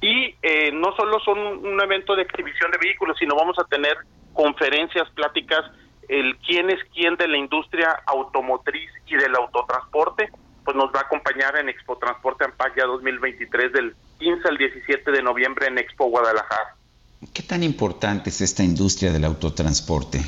y 0.00 0.34
eh, 0.42 0.70
no 0.72 0.94
solo 0.96 1.18
son 1.20 1.38
un 1.38 1.80
evento 1.80 2.14
de 2.14 2.22
exhibición 2.22 2.70
de 2.70 2.78
vehículos, 2.78 3.16
sino 3.18 3.34
vamos 3.34 3.58
a 3.58 3.64
tener 3.64 3.96
conferencias, 4.32 5.08
pláticas, 5.10 5.64
el 6.08 6.36
quién 6.38 6.70
es 6.70 6.78
quién 6.94 7.16
de 7.16 7.28
la 7.28 7.36
industria 7.36 8.00
automotriz 8.06 8.90
y 9.06 9.16
del 9.16 9.34
autotransporte, 9.34 10.30
pues 10.64 10.76
nos 10.76 10.94
va 10.94 11.00
a 11.00 11.02
acompañar 11.02 11.56
en 11.56 11.68
Expo 11.68 11.98
Transporte 11.98 12.44
Ampac 12.44 12.76
ya 12.76 12.84
2023 12.84 13.72
del 13.72 13.94
15 14.18 14.48
al 14.48 14.56
17 14.56 15.10
de 15.10 15.22
noviembre 15.22 15.66
en 15.66 15.78
Expo 15.78 16.06
Guadalajara. 16.06 16.76
¿Qué 17.34 17.42
tan 17.42 17.62
importante 17.62 18.30
es 18.30 18.40
esta 18.40 18.62
industria 18.62 19.12
del 19.12 19.24
autotransporte? 19.24 20.20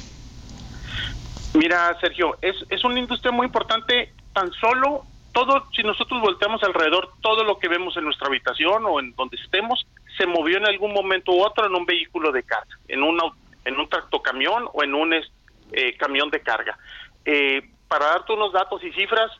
Mira, 1.54 1.96
Sergio, 2.00 2.36
es, 2.42 2.56
es 2.68 2.84
una 2.84 2.98
industria 2.98 3.32
muy 3.32 3.46
importante, 3.46 4.12
tan 4.32 4.50
solo 4.52 5.04
todo, 5.32 5.66
si 5.74 5.82
nosotros 5.82 6.20
volteamos 6.20 6.62
alrededor, 6.62 7.12
todo 7.20 7.44
lo 7.44 7.58
que 7.58 7.68
vemos 7.68 7.96
en 7.96 8.04
nuestra 8.04 8.28
habitación 8.28 8.84
o 8.86 9.00
en 9.00 9.14
donde 9.14 9.36
estemos, 9.36 9.86
se 10.16 10.26
movió 10.26 10.58
en 10.58 10.66
algún 10.66 10.92
momento 10.92 11.32
u 11.32 11.42
otro 11.42 11.66
en 11.66 11.74
un 11.74 11.86
vehículo 11.86 12.32
de 12.32 12.42
carga, 12.42 12.76
en, 12.88 13.02
una, 13.02 13.24
en 13.64 13.78
un 13.78 13.88
tractocamión 13.88 14.68
o 14.72 14.82
en 14.82 14.94
un 14.94 15.14
eh, 15.14 15.96
camión 15.96 16.30
de 16.30 16.40
carga. 16.40 16.78
Eh, 17.24 17.62
para 17.88 18.06
darte 18.06 18.32
unos 18.32 18.52
datos 18.52 18.82
y 18.84 18.92
cifras, 18.92 19.30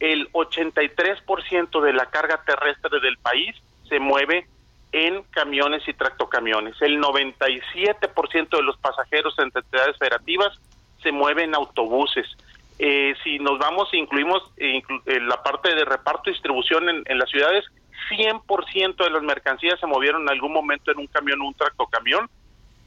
el 0.00 0.30
83% 0.32 1.80
de 1.80 1.92
la 1.92 2.06
carga 2.06 2.42
terrestre 2.44 3.00
del 3.00 3.16
país 3.18 3.56
se 3.88 3.98
mueve 3.98 4.46
en 4.92 5.22
camiones 5.24 5.86
y 5.88 5.94
tractocamiones. 5.94 6.80
El 6.80 7.00
97% 7.00 8.48
de 8.48 8.62
los 8.62 8.76
pasajeros 8.78 9.38
en 9.38 9.50
entidades 9.54 9.96
federativas 9.98 10.58
se 11.02 11.12
mueven 11.12 11.54
autobuses. 11.54 12.26
Eh, 12.78 13.14
si 13.24 13.38
nos 13.38 13.58
vamos, 13.58 13.88
incluimos 13.94 14.42
eh, 14.58 14.82
la 15.22 15.42
parte 15.42 15.74
de 15.74 15.84
reparto 15.84 16.28
y 16.28 16.34
distribución 16.34 16.88
en, 17.06 17.18
las 17.18 17.30
ciudades, 17.30 17.64
100% 18.10 18.96
de 18.96 19.10
las 19.10 19.22
mercancías 19.22 19.80
se 19.80 19.86
movieron 19.86 20.22
en 20.22 20.30
algún 20.30 20.52
momento 20.52 20.90
en 20.90 20.98
un 20.98 21.06
camión 21.06 21.40
o 21.40 21.46
un 21.46 21.54
tractocamión, 21.54 22.28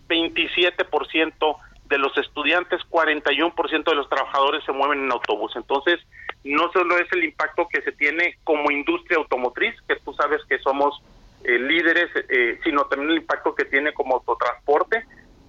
27% 0.07 1.57
de 1.85 1.97
los 1.97 2.15
estudiantes, 2.17 2.81
41% 2.89 3.83
de 3.83 3.95
los 3.95 4.07
trabajadores 4.09 4.63
se 4.63 4.71
mueven 4.71 5.05
en 5.05 5.11
autobús. 5.11 5.53
Entonces, 5.55 5.99
no 6.43 6.71
solo 6.71 6.97
es 6.99 7.11
el 7.11 7.23
impacto 7.23 7.67
que 7.67 7.81
se 7.81 7.91
tiene 7.91 8.37
como 8.43 8.69
industria 8.69 9.17
automotriz, 9.17 9.73
que 9.87 9.95
tú 9.95 10.13
sabes 10.13 10.41
que 10.47 10.59
somos 10.59 11.01
eh, 11.43 11.57
líderes, 11.57 12.09
sino 12.63 12.85
también 12.85 13.11
el 13.11 13.17
impacto 13.17 13.55
que 13.55 13.65
tiene 13.65 13.91
como 13.93 14.15
autotransporte, 14.15 15.03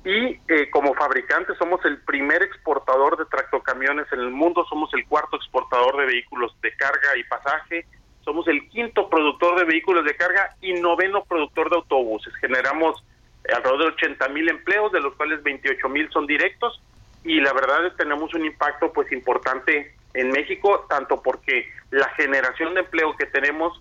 y 0.05 0.39
eh, 0.49 0.71
como 0.71 0.95
fabricante 0.95 1.55
somos 1.59 1.85
el 1.85 1.99
primer 2.03 2.43
exportador 2.43 3.19
de 3.19 3.27
tractocamiones 3.27 4.07
en 4.13 4.21
el 4.21 4.31
mundo, 4.31 4.65
somos 4.69 4.93
el 4.95 5.07
cuarto 5.07 5.37
exportador 5.37 5.97
de 5.99 6.07
vehículos 6.07 6.57
de 6.63 6.75
carga 6.77 7.17
y 7.19 7.25
pasaje, 7.25 7.87
somos 8.25 8.49
el 8.49 8.67
quinto 8.71 9.11
productor 9.11 9.59
de 9.59 9.65
vehículos 9.65 10.05
de 10.05 10.17
carga 10.17 10.57
y 10.61 10.73
noveno 10.75 11.25
productor 11.25 11.69
de 11.69 11.77
autobuses. 11.77 12.35
Generamos 12.37 13.03
eh, 13.45 13.53
alrededor 13.55 13.81
de 13.81 14.05
80 14.07 14.29
mil 14.29 14.49
empleos, 14.49 14.91
de 14.93 15.01
los 15.01 15.15
cuales 15.17 15.43
28 15.43 15.89
mil 15.91 16.11
son 16.11 16.27
directos 16.27 16.81
y 17.23 17.41
la 17.41 17.53
verdad 17.53 17.85
es 17.85 17.93
que 17.93 18.05
tenemos 18.05 18.33
un 18.35 18.47
impacto 18.47 18.93
pues 18.93 19.13
importante 19.13 19.95
en 20.15 20.31
México, 20.31 20.87
tanto 20.89 21.23
porque 21.23 21.69
la 21.91 22.09
generación 22.11 22.75
de 22.75 22.81
empleo 22.81 23.15
que 23.17 23.27
tenemos, 23.27 23.81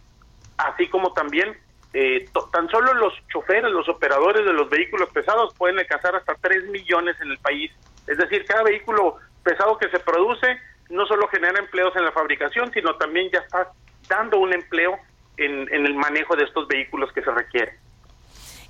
así 0.57 0.87
como 0.89 1.13
también 1.13 1.57
eh, 1.93 2.29
tan 2.51 2.69
solo 2.69 2.93
los 2.93 3.13
choferes, 3.33 3.71
los 3.71 3.89
operadores 3.89 4.45
de 4.45 4.53
los 4.53 4.69
vehículos 4.69 5.09
pesados 5.09 5.53
pueden 5.55 5.79
alcanzar 5.79 6.15
hasta 6.15 6.35
3 6.35 6.69
millones 6.69 7.15
en 7.21 7.31
el 7.31 7.37
país. 7.39 7.71
Es 8.07 8.17
decir, 8.17 8.45
cada 8.45 8.63
vehículo 8.63 9.17
pesado 9.43 9.77
que 9.77 9.89
se 9.89 9.99
produce 9.99 10.57
no 10.89 11.05
solo 11.07 11.27
genera 11.27 11.59
empleos 11.59 11.95
en 11.95 12.05
la 12.05 12.11
fabricación, 12.11 12.71
sino 12.73 12.95
también 12.95 13.29
ya 13.31 13.39
está 13.39 13.71
dando 14.07 14.39
un 14.39 14.53
empleo 14.53 14.97
en, 15.37 15.69
el 15.71 15.95
manejo 15.95 16.35
de 16.35 16.43
estos 16.43 16.67
vehículos 16.67 17.11
que 17.13 17.21
se 17.21 17.31
requieren. 17.31 17.73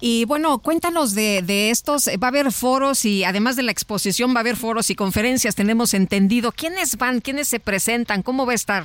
Y 0.01 0.23
bueno, 0.25 0.59
cuéntanos 0.59 1.13
de, 1.13 1.41
de, 1.41 1.71
estos, 1.71 2.07
va 2.07 2.27
a 2.27 2.29
haber 2.29 2.51
foros 2.53 3.03
y 3.03 3.25
además 3.25 3.57
de 3.57 3.63
la 3.63 3.71
exposición 3.71 4.33
va 4.33 4.37
a 4.37 4.39
haber 4.41 4.55
foros 4.55 4.89
y 4.89 4.95
conferencias, 4.95 5.55
tenemos 5.55 5.93
entendido. 5.93 6.53
¿Quiénes 6.53 6.97
van? 6.97 7.19
¿Quiénes 7.19 7.49
se 7.49 7.59
presentan? 7.59 8.21
¿Cómo 8.21 8.45
va 8.45 8.53
a 8.53 8.55
estar? 8.55 8.83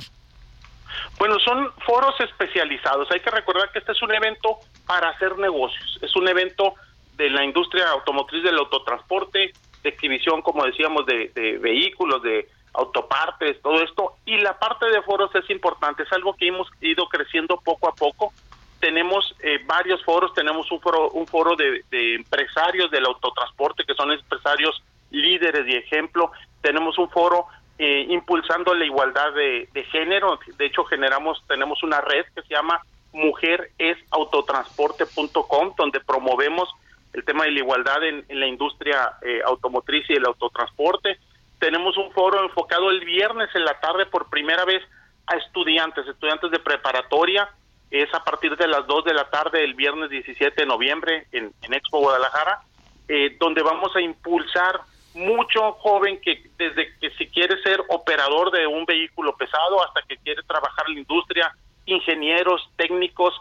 Bueno, 1.17 1.39
son 1.39 1.71
foros 1.85 2.19
especializados. 2.19 3.09
Hay 3.11 3.21
que 3.21 3.31
recordar 3.31 3.71
que 3.71 3.79
este 3.79 3.93
es 3.93 4.01
un 4.01 4.13
evento 4.13 4.59
para 4.85 5.09
hacer 5.09 5.37
negocios. 5.37 5.97
Es 6.01 6.15
un 6.15 6.27
evento 6.27 6.73
de 7.15 7.29
la 7.29 7.43
industria 7.43 7.89
automotriz 7.91 8.43
del 8.43 8.57
autotransporte, 8.57 9.53
de 9.83 9.89
exhibición, 9.89 10.41
como 10.41 10.65
decíamos, 10.65 11.05
de, 11.05 11.57
vehículos, 11.61 12.21
de 12.21 12.49
autopartes, 12.73 13.61
todo 13.61 13.81
esto. 13.81 14.15
Y 14.25 14.37
la 14.37 14.59
parte 14.59 14.87
de 14.87 15.01
foros 15.03 15.33
es 15.35 15.49
importante, 15.49 16.03
es 16.03 16.11
algo 16.11 16.35
que 16.35 16.47
hemos 16.47 16.67
ido 16.81 17.07
creciendo 17.07 17.57
poco 17.63 17.87
a 17.87 17.95
poco. 17.95 18.33
Tenemos 18.81 19.33
eh, 19.39 19.59
varios 19.65 20.03
foros, 20.03 20.33
tenemos 20.33 20.69
un 20.69 20.81
foro, 20.81 21.09
un 21.11 21.25
foro 21.27 21.55
de, 21.55 21.83
de 21.89 22.15
empresarios 22.15 22.91
del 22.91 23.05
autotransporte, 23.05 23.85
que 23.85 23.93
son 23.93 24.11
empresarios 24.11 24.83
líderes 25.11 25.65
y 25.65 25.77
ejemplo. 25.77 26.31
Tenemos 26.61 26.97
un 26.97 27.09
foro 27.09 27.47
eh, 27.77 28.05
impulsando 28.09 28.73
la 28.73 28.85
igualdad 28.85 29.33
de, 29.33 29.67
género. 29.91 30.39
De 30.57 30.65
hecho, 30.65 30.85
generamos, 30.85 31.43
tenemos 31.47 31.83
una 31.83 31.99
red 31.99 32.25
que 32.33 32.41
se 32.43 32.53
llama 32.53 32.81
mujeresautotransporte.com, 33.11 35.73
donde 35.77 35.99
promovemos 35.99 36.69
el 37.13 37.25
tema 37.25 37.43
de 37.45 37.51
la 37.51 37.59
igualdad 37.59 38.01
en, 38.03 38.25
la 38.29 38.47
industria 38.47 39.17
eh, 39.21 39.41
automotriz 39.45 40.09
y 40.09 40.13
el 40.13 40.25
autotransporte. 40.25 41.19
Tenemos 41.59 41.97
un 41.97 42.11
foro 42.11 42.41
enfocado 42.43 42.89
el 42.91 43.03
viernes 43.03 43.49
en 43.55 43.65
la 43.65 43.77
tarde 43.79 44.05
por 44.05 44.29
primera 44.29 44.63
vez 44.63 44.81
a 45.27 45.35
estudiantes, 45.35 46.07
estudiantes 46.07 46.51
de 46.51 46.59
preparatoria. 46.59 47.49
Es 47.91 48.07
a 48.13 48.23
partir 48.23 48.55
de 48.55 48.67
las 48.67 48.87
2 48.87 49.03
de 49.05 49.13
la 49.13 49.29
tarde 49.29 49.65
el 49.65 49.73
viernes 49.73 50.09
17 50.09 50.61
de 50.61 50.67
noviembre 50.67 51.27
en, 51.31 51.53
Expo 51.73 51.99
Guadalajara, 51.99 52.61
eh, 53.07 53.37
donde 53.39 53.63
vamos 53.63 53.95
a 53.95 54.01
impulsar 54.01 54.81
mucho 55.15 55.73
joven 55.73 56.19
que 56.21 56.43
desde 56.57 56.93
que 56.99 57.09
si 57.11 57.27
quiere 57.27 57.61
ser 57.63 57.81
operador 57.87 58.51
de 58.51 58.67
un 58.67 58.85
vehículo 58.85 59.35
pesado 59.35 59.83
hasta 59.83 60.01
que 60.03 60.17
quiere 60.17 60.43
trabajar 60.43 60.85
en 60.87 60.95
la 60.95 60.99
industria, 60.99 61.55
ingenieros, 61.85 62.69
técnicos, 62.75 63.33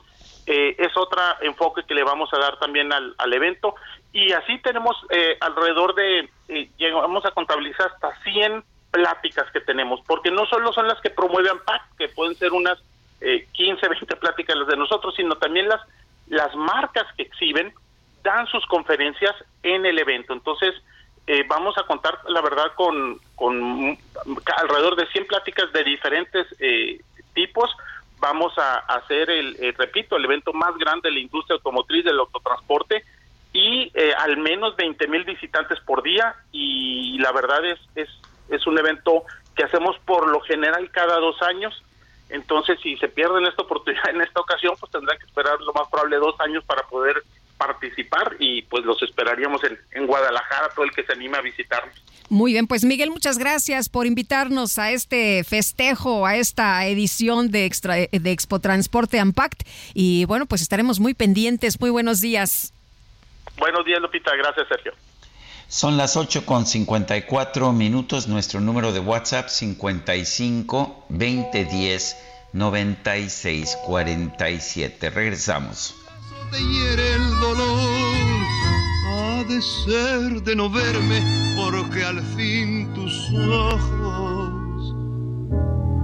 eh, 0.46 0.76
es 0.78 0.96
otro 0.96 1.20
enfoque 1.40 1.82
que 1.84 1.94
le 1.94 2.04
vamos 2.04 2.32
a 2.32 2.38
dar 2.38 2.58
también 2.58 2.92
al, 2.92 3.14
al 3.18 3.32
evento. 3.32 3.74
Y 4.12 4.32
así 4.32 4.58
tenemos 4.58 4.96
eh, 5.10 5.36
alrededor 5.40 5.94
de, 5.94 6.28
eh, 6.48 6.70
llegamos 6.76 7.24
a 7.24 7.32
contabilizar 7.32 7.90
hasta 7.92 8.14
100 8.22 8.62
pláticas 8.90 9.50
que 9.50 9.60
tenemos, 9.60 10.00
porque 10.06 10.30
no 10.30 10.46
solo 10.46 10.72
son 10.72 10.86
las 10.86 11.00
que 11.00 11.10
promueven 11.10 11.58
PAC, 11.64 11.82
que 11.98 12.08
pueden 12.08 12.36
ser 12.36 12.52
unas 12.52 12.78
15, 13.52 13.88
20 13.88 14.16
pláticas 14.16 14.54
las 14.54 14.68
de 14.68 14.76
nosotros, 14.76 15.14
sino 15.16 15.36
también 15.36 15.66
las, 15.66 15.80
las 16.26 16.54
marcas 16.54 17.06
que 17.16 17.22
exhiben 17.22 17.72
dan 18.22 18.46
sus 18.48 18.66
conferencias 18.66 19.34
en 19.62 19.86
el 19.86 19.98
evento. 19.98 20.34
Entonces, 20.34 20.74
vamos 21.48 21.76
a 21.78 21.84
contar, 21.84 22.18
la 22.28 22.40
verdad, 22.42 22.72
con, 22.74 23.18
con 23.34 23.98
alrededor 24.56 24.96
de 24.96 25.06
100 25.06 25.26
pláticas 25.26 25.72
de 25.72 25.84
diferentes 25.84 26.46
tipos, 27.34 27.70
vamos 28.24 28.56
a 28.58 28.78
hacer 28.78 29.28
el, 29.28 29.54
eh, 29.60 29.74
repito, 29.76 30.16
el 30.16 30.24
evento 30.24 30.54
más 30.54 30.74
grande 30.78 31.10
de 31.10 31.14
la 31.14 31.20
industria 31.20 31.56
automotriz 31.56 32.04
del 32.04 32.18
autotransporte 32.18 33.04
y 33.52 33.90
eh, 33.94 34.14
al 34.16 34.38
menos 34.38 34.74
20 34.76 35.06
mil 35.08 35.24
visitantes 35.24 35.78
por 35.80 36.02
día 36.02 36.34
y 36.50 37.18
la 37.18 37.32
verdad 37.32 37.62
es, 37.66 37.78
es, 37.94 38.08
es 38.48 38.66
un 38.66 38.78
evento 38.78 39.24
que 39.54 39.64
hacemos 39.64 39.98
por 40.06 40.28
lo 40.28 40.40
general 40.40 40.90
cada 40.90 41.18
dos 41.18 41.40
años. 41.42 41.82
Entonces, 42.30 42.80
si 42.82 42.96
se 42.96 43.08
pierden 43.08 43.44
esta 43.44 43.62
oportunidad 43.62 44.08
en 44.14 44.22
esta 44.22 44.40
ocasión, 44.40 44.74
pues 44.80 44.90
tendrán 44.90 45.18
que 45.18 45.26
esperar 45.26 45.60
lo 45.60 45.74
más 45.74 45.88
probable 45.90 46.16
dos 46.16 46.40
años 46.40 46.64
para 46.64 46.82
poder 46.84 47.22
participar 47.56 48.36
y 48.38 48.62
pues 48.62 48.84
los 48.84 49.02
esperaríamos 49.02 49.62
en, 49.64 49.78
en 49.92 50.06
Guadalajara, 50.06 50.70
todo 50.74 50.84
el 50.84 50.92
que 50.92 51.04
se 51.04 51.12
anime 51.12 51.38
a 51.38 51.40
visitarnos. 51.40 51.94
Muy 52.30 52.52
bien, 52.52 52.66
pues 52.66 52.84
Miguel, 52.84 53.10
muchas 53.10 53.36
gracias 53.36 53.88
por 53.88 54.06
invitarnos 54.06 54.78
a 54.78 54.90
este 54.90 55.44
festejo, 55.44 56.26
a 56.26 56.36
esta 56.36 56.86
edición 56.86 57.50
de, 57.50 57.66
Extra, 57.66 57.94
de 57.94 58.30
Expo 58.30 58.60
Transporte 58.60 59.20
Ampact. 59.20 59.62
Y 59.92 60.24
bueno, 60.24 60.46
pues 60.46 60.62
estaremos 60.62 61.00
muy 61.00 61.12
pendientes. 61.12 61.80
Muy 61.80 61.90
buenos 61.90 62.20
días. 62.20 62.72
Buenos 63.58 63.84
días, 63.84 64.00
Lupita. 64.00 64.34
Gracias, 64.36 64.66
Sergio. 64.68 64.92
Son 65.68 65.96
las 65.96 66.16
8 66.16 66.46
con 66.46 66.66
54 66.66 67.72
minutos. 67.72 68.26
Nuestro 68.26 68.60
número 68.60 68.92
de 68.92 69.00
WhatsApp 69.00 69.48
55 69.48 71.06
2010 71.10 72.16
96 72.52 73.78
47. 73.84 75.10
Regresamos. 75.10 76.03
El 76.56 77.30
dolor 77.40 78.44
de 79.48 79.60
ser 79.60 80.42
de 80.42 80.56
no 80.56 80.70
verme, 80.70 81.20
porque 81.56 82.04
al 82.04 82.22
fin 82.36 82.92
tus 82.94 83.30
ojos 83.48 84.94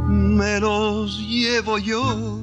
me 0.08 0.60
los 0.60 1.18
llevo 1.20 1.78
yo. 1.78 2.42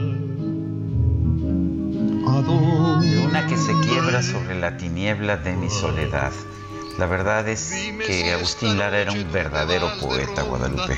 Luna 2.39 3.45
que 3.47 3.57
se 3.57 3.73
quiebra 3.81 4.23
sobre 4.23 4.55
la 4.59 4.77
tiniebla 4.77 5.35
de 5.37 5.53
mi 5.53 5.69
soledad. 5.69 6.31
La 6.97 7.05
verdad 7.05 7.47
es 7.49 7.73
que 8.05 8.31
Agustín 8.31 8.77
Lara 8.77 8.99
era 8.99 9.11
un 9.11 9.31
verdadero 9.31 9.89
poeta, 9.99 10.43
Guadalupe. 10.43 10.97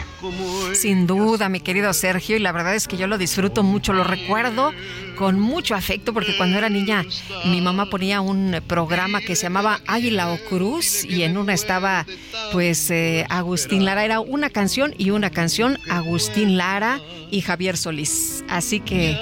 Sin 0.73 1.07
duda, 1.07 1.49
mi 1.49 1.60
querido 1.60 1.93
Sergio, 1.93 2.35
y 2.35 2.39
la 2.39 2.51
verdad 2.51 2.76
es 2.76 2.88
que 2.88 2.97
yo 2.97 3.07
lo 3.07 3.18
disfruto 3.18 3.64
mucho, 3.64 3.93
lo 3.93 4.03
recuerdo 4.03 4.73
con 5.18 5.39
mucho 5.39 5.76
afecto, 5.76 6.14
porque 6.14 6.35
cuando 6.35 6.57
era 6.57 6.69
niña 6.69 7.05
mi 7.45 7.61
mamá 7.61 7.89
ponía 7.89 8.22
un 8.22 8.60
programa 8.68 9.22
que 9.22 9.35
se 9.35 9.43
llamaba 9.43 9.80
Águila 9.88 10.34
o 10.34 10.38
Cruz, 10.49 11.03
y 11.03 11.23
en 11.23 11.38
una 11.38 11.53
estaba, 11.53 12.05
pues, 12.51 12.91
eh, 12.91 13.26
Agustín 13.30 13.85
Lara, 13.85 14.03
era 14.03 14.19
una 14.19 14.49
canción 14.49 14.93
y 14.97 15.11
una 15.11 15.30
canción, 15.30 15.80
Agustín 15.89 16.57
Lara 16.57 16.99
y 17.31 17.41
Javier 17.41 17.77
Solís. 17.77 18.43
Así 18.49 18.80
que 18.80 19.18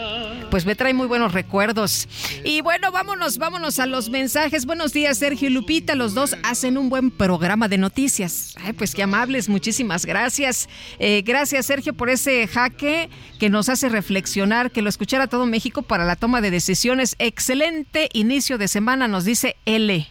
pues 0.52 0.66
me 0.66 0.76
trae 0.76 0.94
muy 0.94 1.08
buenos 1.08 1.34
recuerdos. 1.34 2.08
Y 2.44 2.60
bueno, 2.62 2.92
vámonos, 2.92 3.38
vámonos 3.38 3.80
a 3.80 3.86
los 3.86 4.10
mensajes. 4.10 4.66
Buenos 4.66 4.92
días, 4.92 5.18
Sergio 5.18 5.48
y 5.48 5.52
Lupita. 5.52 5.96
Los 5.96 6.14
dos 6.14 6.36
hacen 6.44 6.78
un 6.78 6.90
buen 6.90 7.10
programa 7.10 7.70
de 7.70 7.78
noticias. 7.78 8.54
Ay, 8.62 8.74
pues 8.74 8.94
qué 8.94 9.02
amables, 9.02 9.48
muchísimas 9.48 10.06
gracias. 10.06 10.68
Eh, 11.00 11.24
gracias, 11.26 11.66
Sergio, 11.66 11.94
por 11.94 12.10
ese 12.10 12.48
jaque 12.48 13.10
que 13.40 13.50
nos 13.50 13.70
hace 13.70 13.88
reflexionar, 13.88 14.72
que 14.72 14.82
lo 14.82 14.90
escuchara 14.90 15.28
todo 15.28 15.46
México 15.46 15.84
para 15.84 16.04
la 16.04 16.18
toma 16.18 16.42
de 16.42 16.52
decisiones. 16.52 17.16
Excelente 17.18 18.10
inicio 18.12 18.58
de 18.58 18.68
semana, 18.68 19.08
nos 19.08 19.24
dice 19.24 19.56
L. 19.66 20.06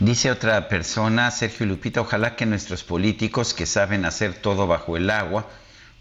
Dice 0.00 0.30
otra 0.30 0.68
persona, 0.68 1.30
Sergio 1.30 1.66
Lupita, 1.66 2.00
ojalá 2.00 2.34
que 2.34 2.46
nuestros 2.46 2.82
políticos 2.82 3.52
que 3.52 3.66
saben 3.66 4.06
hacer 4.06 4.34
todo 4.34 4.66
bajo 4.66 4.96
el 4.96 5.10
agua 5.10 5.46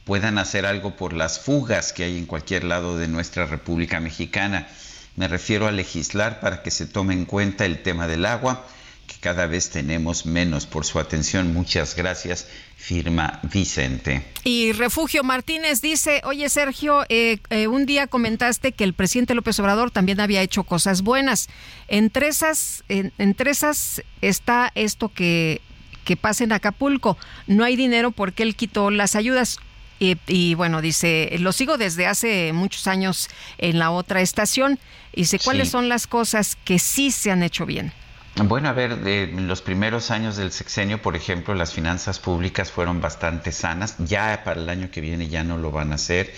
puedan 0.05 0.37
hacer 0.37 0.65
algo 0.65 0.95
por 0.95 1.13
las 1.13 1.39
fugas 1.39 1.93
que 1.93 2.03
hay 2.03 2.17
en 2.17 2.25
cualquier 2.25 2.63
lado 2.63 2.97
de 2.97 3.07
nuestra 3.07 3.45
República 3.45 3.99
Mexicana. 3.99 4.67
Me 5.15 5.27
refiero 5.27 5.67
a 5.67 5.71
legislar 5.71 6.39
para 6.39 6.63
que 6.63 6.71
se 6.71 6.85
tome 6.85 7.13
en 7.13 7.25
cuenta 7.25 7.65
el 7.65 7.83
tema 7.83 8.07
del 8.07 8.25
agua, 8.25 8.65
que 9.07 9.15
cada 9.19 9.45
vez 9.45 9.69
tenemos 9.69 10.25
menos. 10.25 10.65
Por 10.65 10.85
su 10.85 10.99
atención, 10.99 11.53
muchas 11.53 11.95
gracias, 11.95 12.47
firma 12.77 13.39
Vicente. 13.43 14.23
Y 14.43 14.71
Refugio 14.71 15.23
Martínez 15.23 15.81
dice, 15.81 16.21
oye 16.23 16.49
Sergio, 16.49 17.03
eh, 17.09 17.39
eh, 17.49 17.67
un 17.67 17.85
día 17.85 18.07
comentaste 18.07 18.71
que 18.71 18.85
el 18.85 18.93
presidente 18.93 19.35
López 19.35 19.59
Obrador 19.59 19.91
también 19.91 20.21
había 20.21 20.41
hecho 20.41 20.63
cosas 20.63 21.01
buenas. 21.01 21.49
Entre 21.89 22.27
esas, 22.27 22.83
entre 22.87 23.51
esas 23.51 24.01
está 24.21 24.71
esto 24.75 25.09
que, 25.09 25.61
que 26.05 26.15
pasa 26.15 26.45
en 26.45 26.53
Acapulco. 26.53 27.17
No 27.47 27.65
hay 27.65 27.75
dinero 27.75 28.11
porque 28.11 28.43
él 28.43 28.55
quitó 28.55 28.91
las 28.91 29.15
ayudas. 29.15 29.59
Y, 30.03 30.55
bueno, 30.55 30.81
dice, 30.81 31.29
lo 31.37 31.51
sigo 31.51 31.77
desde 31.77 32.07
hace 32.07 32.53
muchos 32.53 32.87
años 32.87 33.29
en 33.59 33.77
la 33.77 33.91
otra 33.91 34.21
estación. 34.21 34.79
Y 35.13 35.21
dice, 35.21 35.37
¿cuáles 35.37 35.69
son 35.69 35.89
las 35.89 36.07
cosas 36.07 36.57
que 36.63 36.79
sí 36.79 37.11
se 37.11 37.29
han 37.29 37.43
hecho 37.43 37.67
bien? 37.67 37.93
Bueno, 38.35 38.69
a 38.69 38.73
ver, 38.73 38.93
en 39.05 39.47
los 39.47 39.61
primeros 39.61 40.09
años 40.09 40.37
del 40.37 40.51
sexenio, 40.51 41.03
por 41.03 41.15
ejemplo, 41.15 41.53
las 41.53 41.73
finanzas 41.73 42.17
públicas 42.17 42.71
fueron 42.71 42.99
bastante 42.99 43.51
sanas. 43.51 43.95
Ya 43.99 44.41
para 44.43 44.59
el 44.59 44.69
año 44.69 44.89
que 44.89 45.01
viene 45.01 45.27
ya 45.27 45.43
no 45.43 45.57
lo 45.57 45.69
van 45.69 45.91
a 45.91 45.95
hacer. 45.95 46.33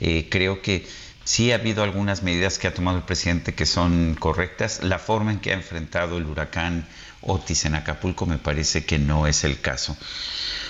Eh, 0.00 0.26
creo 0.28 0.60
que 0.60 0.84
sí 1.22 1.52
ha 1.52 1.54
habido 1.54 1.84
algunas 1.84 2.24
medidas 2.24 2.58
que 2.58 2.66
ha 2.66 2.74
tomado 2.74 2.96
el 2.96 3.04
presidente 3.04 3.54
que 3.54 3.66
son 3.66 4.16
correctas. 4.18 4.82
La 4.82 4.98
forma 4.98 5.30
en 5.30 5.38
que 5.38 5.52
ha 5.52 5.54
enfrentado 5.54 6.18
el 6.18 6.26
huracán 6.26 6.88
Otis 7.26 7.64
en 7.64 7.74
Acapulco 7.74 8.26
me 8.26 8.38
parece 8.38 8.84
que 8.84 8.98
no 8.98 9.26
es 9.26 9.44
el 9.44 9.60
caso. 9.60 9.96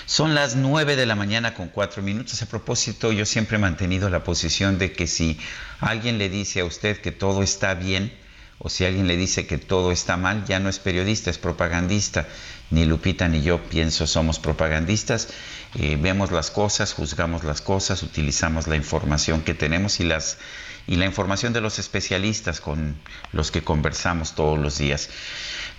Son 0.05 0.35
las 0.35 0.55
9 0.55 0.95
de 0.95 1.05
la 1.05 1.15
mañana 1.15 1.53
con 1.53 1.67
cuatro 1.69 2.03
minutos. 2.03 2.41
A 2.41 2.45
propósito, 2.45 3.11
yo 3.11 3.25
siempre 3.25 3.57
he 3.57 3.59
mantenido 3.59 4.09
la 4.09 4.23
posición 4.23 4.77
de 4.77 4.93
que 4.93 5.07
si 5.07 5.39
alguien 5.79 6.17
le 6.17 6.29
dice 6.29 6.59
a 6.61 6.65
usted 6.65 7.01
que 7.01 7.11
todo 7.11 7.41
está 7.41 7.73
bien, 7.73 8.13
o 8.59 8.69
si 8.69 8.85
alguien 8.85 9.07
le 9.07 9.17
dice 9.17 9.47
que 9.47 9.57
todo 9.57 9.91
está 9.91 10.15
mal, 10.15 10.45
ya 10.45 10.59
no 10.59 10.69
es 10.69 10.79
periodista, 10.79 11.29
es 11.29 11.37
propagandista. 11.37 12.27
Ni 12.71 12.85
Lupita 12.85 13.27
ni 13.27 13.41
yo 13.41 13.61
pienso 13.63 14.07
somos 14.07 14.39
propagandistas. 14.39 15.27
Eh, 15.75 15.97
vemos 15.99 16.31
las 16.31 16.51
cosas, 16.51 16.93
juzgamos 16.93 17.43
las 17.43 17.61
cosas, 17.61 18.01
utilizamos 18.01 18.67
la 18.67 18.75
información 18.75 19.41
que 19.41 19.53
tenemos 19.53 19.99
y 19.99 20.03
las 20.03 20.37
y 20.87 20.97
la 20.97 21.05
información 21.05 21.51
de 21.51 21.61
los 21.61 21.79
especialistas 21.79 22.61
con 22.61 22.95
los 23.31 23.51
que 23.51 23.63
conversamos 23.63 24.35
todos 24.35 24.59
los 24.59 24.77
días. 24.77 25.09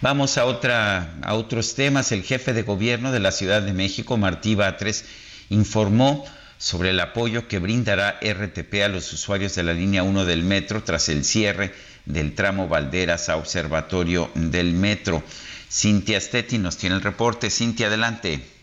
Vamos 0.03 0.37
a, 0.37 0.45
otra, 0.45 1.15
a 1.23 1.35
otros 1.35 1.75
temas. 1.75 2.13
El 2.13 2.23
jefe 2.23 2.53
de 2.53 2.63
gobierno 2.63 3.13
de 3.13 3.21
la 3.21 3.33
Ciudad 3.33 3.63
de 3.63 3.73
México, 3.73 4.19
Martí 4.19 4.55
Batres, 4.55 5.07
informó 5.49 6.25
sobre 6.59 6.91
el 6.91 7.01
apoyo 7.01 7.49
que 7.49 7.59
brindará 7.59 8.21
RTP 8.21 8.83
a 8.85 8.89
los 8.89 9.13
usuarios 9.13 9.55
de 9.55 9.63
la 9.63 9.73
línea 9.73 10.03
1 10.03 10.25
del 10.25 10.43
metro 10.43 10.83
tras 10.83 11.09
el 11.09 11.25
cierre 11.25 11.75
del 12.05 12.35
tramo 12.35 12.69
Valderas 12.69 13.29
a 13.31 13.37
Observatorio 13.37 14.31
del 14.35 14.73
Metro. 14.73 15.23
Cintia 15.71 16.21
Stetti 16.21 16.59
nos 16.59 16.77
tiene 16.77 16.97
el 16.97 17.03
reporte. 17.03 17.51
Cintia, 17.51 17.87
adelante. 17.87 18.56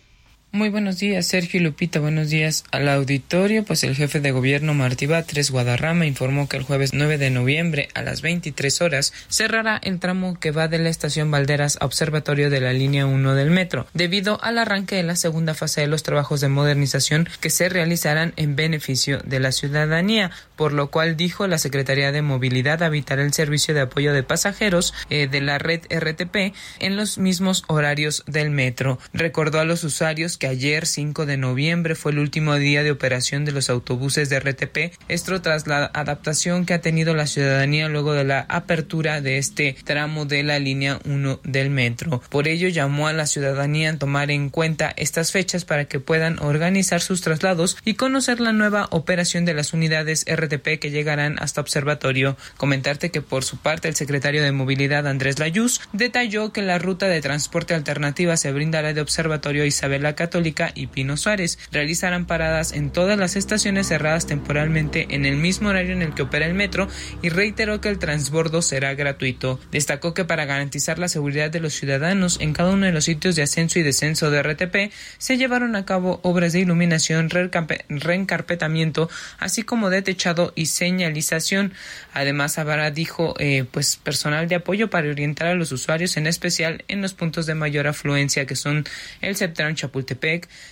Muy 0.56 0.70
buenos 0.70 1.00
días, 1.00 1.26
Sergio 1.26 1.60
y 1.60 1.64
Lupita. 1.64 2.00
Buenos 2.00 2.30
días 2.30 2.64
al 2.70 2.88
auditorio. 2.88 3.64
Pues 3.64 3.84
el 3.84 3.96
jefe 3.96 4.20
de 4.20 4.30
gobierno 4.30 4.76
Martí 4.76 5.08
Batres 5.08 5.50
Guadarrama 5.50 6.06
informó 6.06 6.48
que 6.48 6.58
el 6.58 6.64
jueves 6.64 6.94
9 6.94 7.18
de 7.18 7.32
noviembre 7.32 7.90
a 7.96 8.04
las 8.04 8.22
23 8.22 8.84
horas 8.84 9.14
cerrará 9.30 9.82
el 9.82 9.98
tramo 9.98 10.40
que 10.40 10.52
va 10.52 10.68
de 10.68 10.78
la 10.78 10.90
estación 10.90 11.32
Valderas 11.32 11.80
a 11.82 11.88
Observatorio 11.88 12.52
de 12.52 12.62
la 12.62 12.72
línea 12.72 13.08
1 13.08 13.34
del 13.34 13.50
metro, 13.50 13.88
debido 13.96 14.40
al 14.44 14.60
arranque 14.60 14.96
de 14.96 15.02
la 15.02 15.16
segunda 15.16 15.56
fase 15.56 15.82
de 15.82 15.88
los 15.88 16.04
trabajos 16.04 16.40
de 16.40 16.50
modernización 16.50 17.28
que 17.42 17.50
se 17.50 17.68
realizarán 17.68 18.34
en 18.36 18.56
beneficio 18.56 19.22
de 19.26 19.40
la 19.40 19.52
ciudadanía, 19.52 20.30
por 20.56 20.72
lo 20.72 20.92
cual 20.92 21.18
dijo 21.18 21.48
la 21.48 21.58
Secretaría 21.58 22.12
de 22.12 22.22
Movilidad 22.22 22.84
habitará 22.84 23.24
el 23.24 23.34
servicio 23.34 23.74
de 23.74 23.82
apoyo 23.82 24.14
de 24.14 24.22
pasajeros 24.22 24.94
eh, 25.10 25.28
de 25.28 25.42
la 25.42 25.58
red 25.58 25.82
RTP 25.90 26.54
en 26.78 26.96
los 26.96 27.18
mismos 27.18 27.64
horarios 27.66 28.24
del 28.28 28.52
metro. 28.52 29.00
Recordó 29.14 29.60
a 29.60 29.66
los 29.66 29.84
usuarios 29.84 30.38
que 30.43 30.43
ayer 30.48 30.86
5 30.86 31.26
de 31.26 31.38
noviembre 31.38 31.95
fue 31.95 32.11
el 32.11 32.20
último 32.20 32.56
día 32.56 32.84
de 32.84 32.91
operación 32.91 33.45
de 33.45 33.52
los 33.52 33.70
autobuses 33.70 34.30
de 34.30 34.40
RTP, 34.40 34.94
esto 35.07 35.41
tras 35.41 35.68
la 35.68 35.90
adaptación 35.94 36.65
que 36.65 36.74
ha 36.74 36.82
tenido 36.82 37.14
la 37.14 37.28
ciudadanía 37.28 37.90
luego 37.90 38.14
de 38.14 38.24
la 38.24 38.45
apertura 38.49 39.22
de 39.22 39.38
este 39.38 39.76
tramo 39.84 40.26
de 40.26 40.44
la 40.44 40.60
línea 40.60 40.99
1 41.06 41.40
del 41.44 41.70
metro. 41.70 42.22
Por 42.30 42.48
ello 42.48 42.68
llamó 42.70 43.07
a 43.07 43.14
la 43.14 43.26
ciudadanía 43.26 43.90
a 43.90 43.98
tomar 43.98 44.32
en 44.32 44.49
cuenta 44.49 44.94
estas 44.95 45.32
fechas 45.32 45.65
para 45.65 45.86
que 45.86 45.99
puedan 45.99 46.40
organizar 46.40 47.02
sus 47.02 47.22
traslados 47.22 47.78
y 47.84 47.95
conocer 47.95 48.40
la 48.40 48.53
nueva 48.53 48.88
operación 48.91 49.45
de 49.45 49.53
las 49.53 49.74
unidades 49.74 50.26
RTP 50.30 50.80
que 50.80 50.91
llegarán 50.91 51.38
hasta 51.40 51.61
observatorio. 51.61 52.38
Comentarte 52.57 53.11
que 53.11 53.22
por 53.22 53.44
su 53.44 53.57
parte 53.57 53.88
el 53.88 53.95
secretario 53.95 54.44
de 54.44 54.52
Movilidad 54.52 55.07
Andrés 55.07 55.40
Layuz 55.40 55.82
detalló 55.91 56.52
que 56.52 56.61
la 56.61 56.80
ruta 56.80 57.07
de 57.07 57.22
transporte 57.22 57.74
alternativa 57.74 58.38
se 58.38 58.52
brindará 58.52 58.94
de 58.94 59.02
observatorio 59.02 59.65
Isabela 59.65 60.15
Católica 60.34 60.72
y 60.74 60.88
Pino 60.88 61.16
Suárez. 61.16 61.60
Realizarán 61.72 62.26
paradas 62.26 62.74
en 62.74 62.90
todas 62.90 63.20
las 63.20 63.36
estaciones 63.36 63.90
cerradas 63.90 64.26
temporalmente 64.26 65.06
en 65.12 65.28
el 65.28 65.36
mismo 65.36 65.70
horario 65.70 65.94
en 65.94 66.02
el 66.02 66.16
que 66.16 66.24
opera 66.24 66.48
el 66.48 66.56
metro 66.56 66.88
y 67.22 67.30
reiteró 67.30 67.82
que 67.82 67.90
el 67.90 68.00
transbordo 68.00 68.64
será 68.64 68.96
gratuito. 68.96 69.60
Destacó 69.72 70.16
que 70.16 70.26
para 70.26 70.46
garantizar 70.46 70.98
la 70.98 71.08
seguridad 71.08 71.52
de 71.52 71.60
los 71.60 71.74
ciudadanos 71.76 72.40
en 72.42 72.54
cada 72.54 72.72
uno 72.72 72.88
de 72.88 72.92
los 72.92 73.06
sitios 73.06 73.36
de 73.36 73.44
ascenso 73.44 73.78
y 73.78 73.84
descenso 73.84 74.32
de 74.32 74.42
RTP 74.42 74.92
se 75.20 75.38
llevaron 75.38 75.76
a 75.76 75.86
cabo 75.86 76.20
obras 76.24 76.52
de 76.54 76.62
iluminación, 76.62 77.30
reencarpetamiento, 77.30 79.12
así 79.38 79.62
como 79.62 79.92
de 79.92 80.02
techado 80.02 80.52
y 80.56 80.66
señalización. 80.66 81.74
Además, 82.12 82.58
habrá, 82.58 82.90
dijo, 82.90 83.36
eh, 83.38 83.66
pues 83.70 83.98
personal 83.98 84.48
de 84.48 84.56
apoyo 84.56 84.90
para 84.90 85.10
orientar 85.10 85.50
a 85.50 85.54
los 85.54 85.72
usuarios, 85.72 86.18
en 86.18 86.26
especial 86.26 86.84
en 86.88 87.04
los 87.04 87.14
puntos 87.14 87.46
de 87.46 87.54
mayor 87.54 87.86
afluencia 87.86 88.48
que 88.48 88.56
son 88.56 88.84
el 89.22 89.36
Septrán 89.36 89.76
Chapultepec 89.76 90.23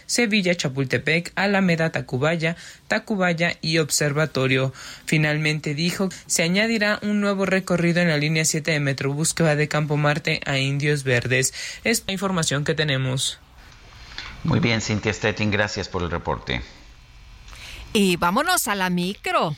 Sevilla, 0.05 0.55
Chapultepec, 0.55 1.31
Alameda, 1.35 1.91
Tacubaya, 1.91 2.55
Tacubaya 2.87 3.57
y 3.61 3.77
Observatorio. 3.79 4.73
Finalmente 5.05 5.73
dijo, 5.75 6.09
se 6.25 6.43
añadirá 6.43 6.99
un 7.01 7.21
nuevo 7.21 7.45
recorrido 7.45 8.01
en 8.01 8.09
la 8.09 8.17
línea 8.17 8.45
7 8.45 8.71
de 8.71 8.79
Metrobús 8.79 9.33
que 9.33 9.43
va 9.43 9.55
de 9.55 9.67
Campo 9.67 9.97
Marte 9.97 10.41
a 10.45 10.57
Indios 10.57 11.03
Verdes. 11.03 11.53
Es 11.83 12.03
la 12.07 12.13
información 12.13 12.63
que 12.63 12.73
tenemos. 12.73 13.39
Muy 14.43 14.59
bien, 14.59 14.81
Cintia 14.81 15.13
Stettin, 15.13 15.51
gracias 15.51 15.87
por 15.87 16.01
el 16.01 16.09
reporte. 16.09 16.61
Y 17.93 18.15
vámonos 18.15 18.67
a 18.67 18.75
la 18.75 18.89
micro. 18.89 19.55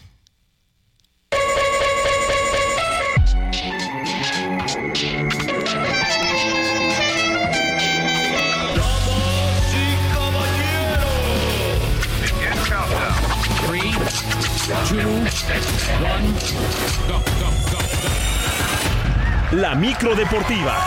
La 19.51 19.75
micro 19.75 20.15
deportiva. 20.15 20.77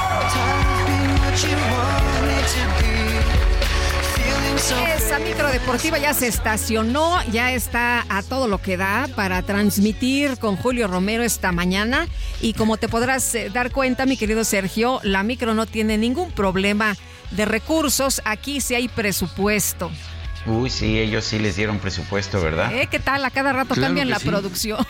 Esa 4.96 5.18
micro 5.18 5.48
deportiva 5.48 5.98
ya 5.98 6.14
se 6.14 6.26
estacionó, 6.26 7.22
ya 7.30 7.52
está 7.52 8.06
a 8.08 8.22
todo 8.22 8.48
lo 8.48 8.62
que 8.62 8.78
da 8.78 9.08
para 9.14 9.42
transmitir 9.42 10.38
con 10.38 10.56
Julio 10.56 10.88
Romero 10.88 11.22
esta 11.22 11.52
mañana. 11.52 12.08
Y 12.40 12.54
como 12.54 12.78
te 12.78 12.88
podrás 12.88 13.34
eh, 13.34 13.50
dar 13.50 13.72
cuenta, 13.72 14.06
mi 14.06 14.16
querido 14.16 14.44
Sergio, 14.44 15.00
la 15.02 15.22
micro 15.22 15.52
no 15.52 15.66
tiene 15.66 15.98
ningún 15.98 16.30
problema 16.30 16.96
de 17.30 17.44
recursos. 17.44 18.22
Aquí 18.24 18.62
sí 18.62 18.74
hay 18.74 18.88
presupuesto. 18.88 19.90
Uy, 20.46 20.70
sí, 20.70 20.98
ellos 20.98 21.24
sí 21.24 21.38
les 21.38 21.56
dieron 21.56 21.78
presupuesto, 21.78 22.40
¿verdad? 22.40 22.72
¿Eh? 22.72 22.86
¿Qué 22.88 23.00
tal? 23.00 23.24
A 23.24 23.30
cada 23.30 23.52
rato 23.52 23.74
cambian 23.74 24.08
la 24.08 24.20
producción. 24.20 24.86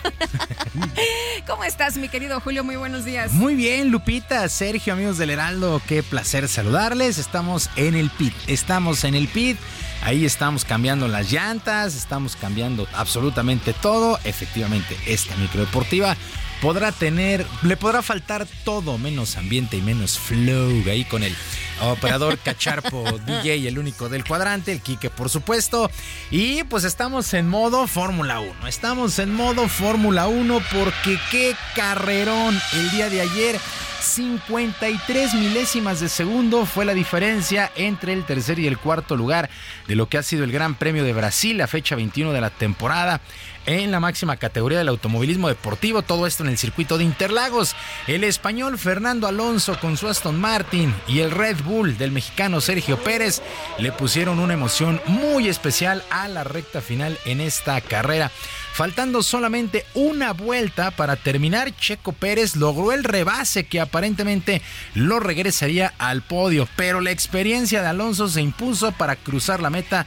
¿Cómo 1.47 1.63
estás, 1.63 1.97
mi 1.97 2.09
querido 2.09 2.39
Julio? 2.39 2.63
Muy 2.63 2.75
buenos 2.75 3.05
días. 3.05 3.31
Muy 3.33 3.55
bien, 3.55 3.89
Lupita, 3.89 4.47
Sergio, 4.49 4.93
amigos 4.93 5.17
del 5.17 5.31
Heraldo, 5.31 5.81
qué 5.87 6.03
placer 6.03 6.47
saludarles. 6.47 7.17
Estamos 7.17 7.69
en 7.75 7.95
el 7.95 8.09
PIT. 8.11 8.33
Estamos 8.47 9.03
en 9.03 9.15
el 9.15 9.27
PIT. 9.27 9.57
Ahí 10.03 10.25
estamos 10.25 10.63
cambiando 10.63 11.07
las 11.07 11.31
llantas, 11.31 11.95
estamos 11.95 12.35
cambiando 12.35 12.87
absolutamente 12.93 13.73
todo. 13.73 14.19
Efectivamente, 14.23 14.95
esta 15.07 15.35
microdeportiva 15.37 16.15
podrá 16.61 16.91
tener, 16.91 17.45
le 17.63 17.77
podrá 17.77 18.01
faltar 18.01 18.47
todo 18.63 18.97
menos 18.97 19.37
ambiente 19.37 19.77
y 19.77 19.81
menos 19.81 20.17
flow 20.17 20.83
ahí 20.89 21.05
con 21.05 21.23
el 21.23 21.35
operador 21.81 22.37
cacharpo 22.43 23.03
DJ, 23.25 23.67
el 23.67 23.79
único 23.79 24.09
del 24.09 24.23
cuadrante, 24.23 24.71
el 24.71 24.81
Quique 24.81 25.09
por 25.09 25.29
supuesto. 25.29 25.89
Y 26.31 26.63
pues 26.63 26.83
estamos 26.83 27.33
en 27.33 27.47
modo 27.47 27.87
Fórmula 27.87 28.39
1, 28.39 28.67
estamos 28.67 29.19
en 29.19 29.33
modo 29.33 29.67
Fórmula 29.67 30.27
1 30.27 30.61
porque 30.73 31.19
qué 31.31 31.55
carrerón 31.75 32.59
el 32.73 32.91
día 32.91 33.09
de 33.09 33.21
ayer 33.21 33.59
53 33.99 35.33
milésimas 35.33 35.99
de 35.99 36.09
segundo 36.09 36.65
fue 36.65 36.85
la 36.85 36.93
diferencia 36.93 37.71
entre 37.75 38.13
el 38.13 38.25
tercer 38.25 38.59
y 38.59 38.67
el 38.67 38.77
cuarto 38.77 39.15
lugar 39.15 39.49
de 39.87 39.95
lo 39.95 40.07
que 40.07 40.17
ha 40.17 40.23
sido 40.23 40.43
el 40.43 40.51
Gran 40.51 40.75
Premio 40.75 41.03
de 41.03 41.13
Brasil, 41.13 41.57
la 41.57 41.67
fecha 41.67 41.95
21 41.95 42.31
de 42.31 42.41
la 42.41 42.49
temporada 42.49 43.21
en 43.67 43.91
la 43.91 43.99
máxima 43.99 44.37
categoría 44.37 44.79
del 44.79 44.87
automovilismo 44.87 45.49
deportivo, 45.49 46.01
todo 46.01 46.25
esto 46.25 46.43
en 46.43 46.49
el 46.49 46.57
circuito 46.57 46.97
de 46.97 47.03
Interlagos. 47.03 47.75
El 48.07 48.23
español 48.23 48.79
Fernando 48.79 49.27
Alonso 49.27 49.77
con 49.79 49.97
su 49.97 50.07
Aston 50.07 50.39
Martin 50.39 50.95
y 51.07 51.19
el 51.19 51.31
Red 51.31 51.57
Bull 51.63 51.97
del 51.97 52.11
mexicano 52.11 52.61
Sergio 52.61 52.97
Pérez 52.97 53.41
le 53.77 53.91
pusieron 53.91 54.39
una 54.39 54.53
emoción 54.53 55.01
muy 55.05 55.49
especial 55.49 56.03
a 56.09 56.27
la 56.27 56.43
recta 56.43 56.81
final 56.81 57.19
en 57.25 57.41
esta 57.41 57.79
carrera. 57.81 58.31
Faltando 58.73 59.23
solamente 59.23 59.85
una 59.95 60.33
vuelta 60.33 60.91
para 60.91 61.15
terminar, 61.15 61.75
Checo 61.75 62.13
Pérez 62.13 62.55
logró 62.55 62.91
el 62.91 63.03
rebase 63.03 63.65
que 63.65 63.81
aparentemente 63.81 64.61
lo 64.93 65.19
regresaría 65.19 65.93
al 65.97 66.21
podio, 66.21 66.69
pero 66.75 67.01
la 67.01 67.09
experiencia 67.09 67.81
de 67.81 67.87
Alonso 67.87 68.27
se 68.27 68.41
impuso 68.41 68.91
para 68.91 69.15
cruzar 69.15 69.61
la 69.61 69.71
meta 69.71 70.05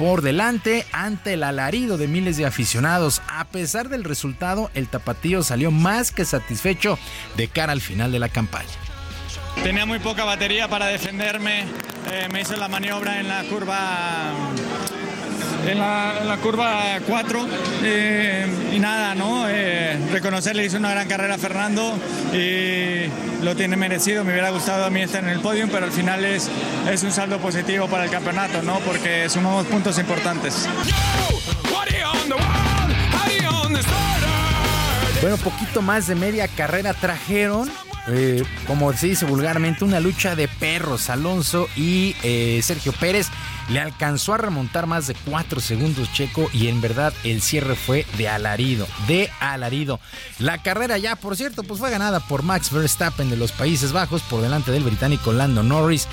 por 0.00 0.22
delante 0.22 0.86
ante 0.92 1.34
el 1.34 1.42
alarido 1.42 1.98
de 1.98 2.08
miles 2.08 2.38
de 2.38 2.46
aficionados. 2.46 3.20
A 3.28 3.44
pesar 3.44 3.90
del 3.90 4.02
resultado, 4.02 4.70
el 4.72 4.88
tapatío 4.88 5.42
salió 5.42 5.70
más 5.70 6.10
que 6.10 6.24
satisfecho 6.24 6.98
de 7.36 7.48
cara 7.48 7.72
al 7.72 7.82
final 7.82 8.10
de 8.10 8.18
la 8.18 8.30
campaña. 8.30 8.70
Tenía 9.62 9.84
muy 9.84 9.98
poca 9.98 10.24
batería 10.24 10.68
para 10.68 10.86
defenderme, 10.86 11.66
eh, 12.10 12.28
me 12.32 12.40
hizo 12.40 12.56
la 12.56 12.68
maniobra 12.68 13.20
en 13.20 13.28
la 13.28 13.44
curva 13.44 14.32
en 15.66 15.78
la, 15.78 16.38
curva 16.42 16.98
4 17.06 17.46
eh, 17.82 18.46
y 18.72 18.78
nada, 18.78 19.14
¿no? 19.14 19.48
Eh, 19.48 19.98
reconocerle 20.10 20.64
hizo 20.64 20.78
una 20.78 20.90
gran 20.90 21.08
carrera 21.08 21.34
a 21.34 21.38
Fernando 21.38 21.98
y 22.32 23.06
lo 23.42 23.56
tiene 23.56 23.76
merecido. 23.76 24.24
Me 24.24 24.32
hubiera 24.32 24.50
gustado 24.50 24.84
a 24.84 24.90
mí 24.90 25.02
estar 25.02 25.22
en 25.22 25.30
el 25.30 25.40
podio, 25.40 25.68
pero 25.70 25.86
al 25.86 25.92
final 25.92 26.24
es, 26.24 26.50
es 26.90 27.02
un 27.02 27.12
saldo 27.12 27.38
positivo 27.38 27.88
para 27.88 28.04
el 28.04 28.10
campeonato, 28.10 28.62
¿no? 28.62 28.78
Porque 28.80 29.28
sumamos 29.28 29.66
puntos 29.66 29.98
importantes. 29.98 30.68
Bueno, 35.20 35.36
poquito 35.36 35.82
más 35.82 36.06
de 36.06 36.14
media 36.14 36.48
carrera 36.48 36.94
trajeron 36.94 37.70
eh, 38.10 38.44
como 38.66 38.92
se 38.92 39.08
dice 39.08 39.24
vulgarmente, 39.24 39.84
una 39.84 40.00
lucha 40.00 40.36
de 40.36 40.48
perros. 40.48 41.10
Alonso 41.10 41.68
y 41.76 42.14
eh, 42.22 42.60
Sergio 42.62 42.92
Pérez 42.92 43.28
le 43.68 43.80
alcanzó 43.80 44.34
a 44.34 44.38
remontar 44.38 44.86
más 44.86 45.06
de 45.06 45.14
cuatro 45.14 45.60
segundos 45.60 46.12
Checo 46.12 46.50
y 46.52 46.66
en 46.68 46.80
verdad 46.80 47.12
el 47.24 47.40
cierre 47.40 47.76
fue 47.76 48.04
de 48.18 48.28
alarido, 48.28 48.86
de 49.06 49.30
alarido. 49.40 50.00
La 50.38 50.62
carrera 50.62 50.98
ya, 50.98 51.16
por 51.16 51.36
cierto, 51.36 51.62
pues 51.62 51.78
fue 51.78 51.90
ganada 51.90 52.20
por 52.20 52.42
Max 52.42 52.72
Verstappen 52.72 53.30
de 53.30 53.36
los 53.36 53.52
Países 53.52 53.92
Bajos 53.92 54.22
por 54.22 54.42
delante 54.42 54.72
del 54.72 54.82
británico 54.82 55.32
Lando 55.32 55.62
Norris 55.62 56.08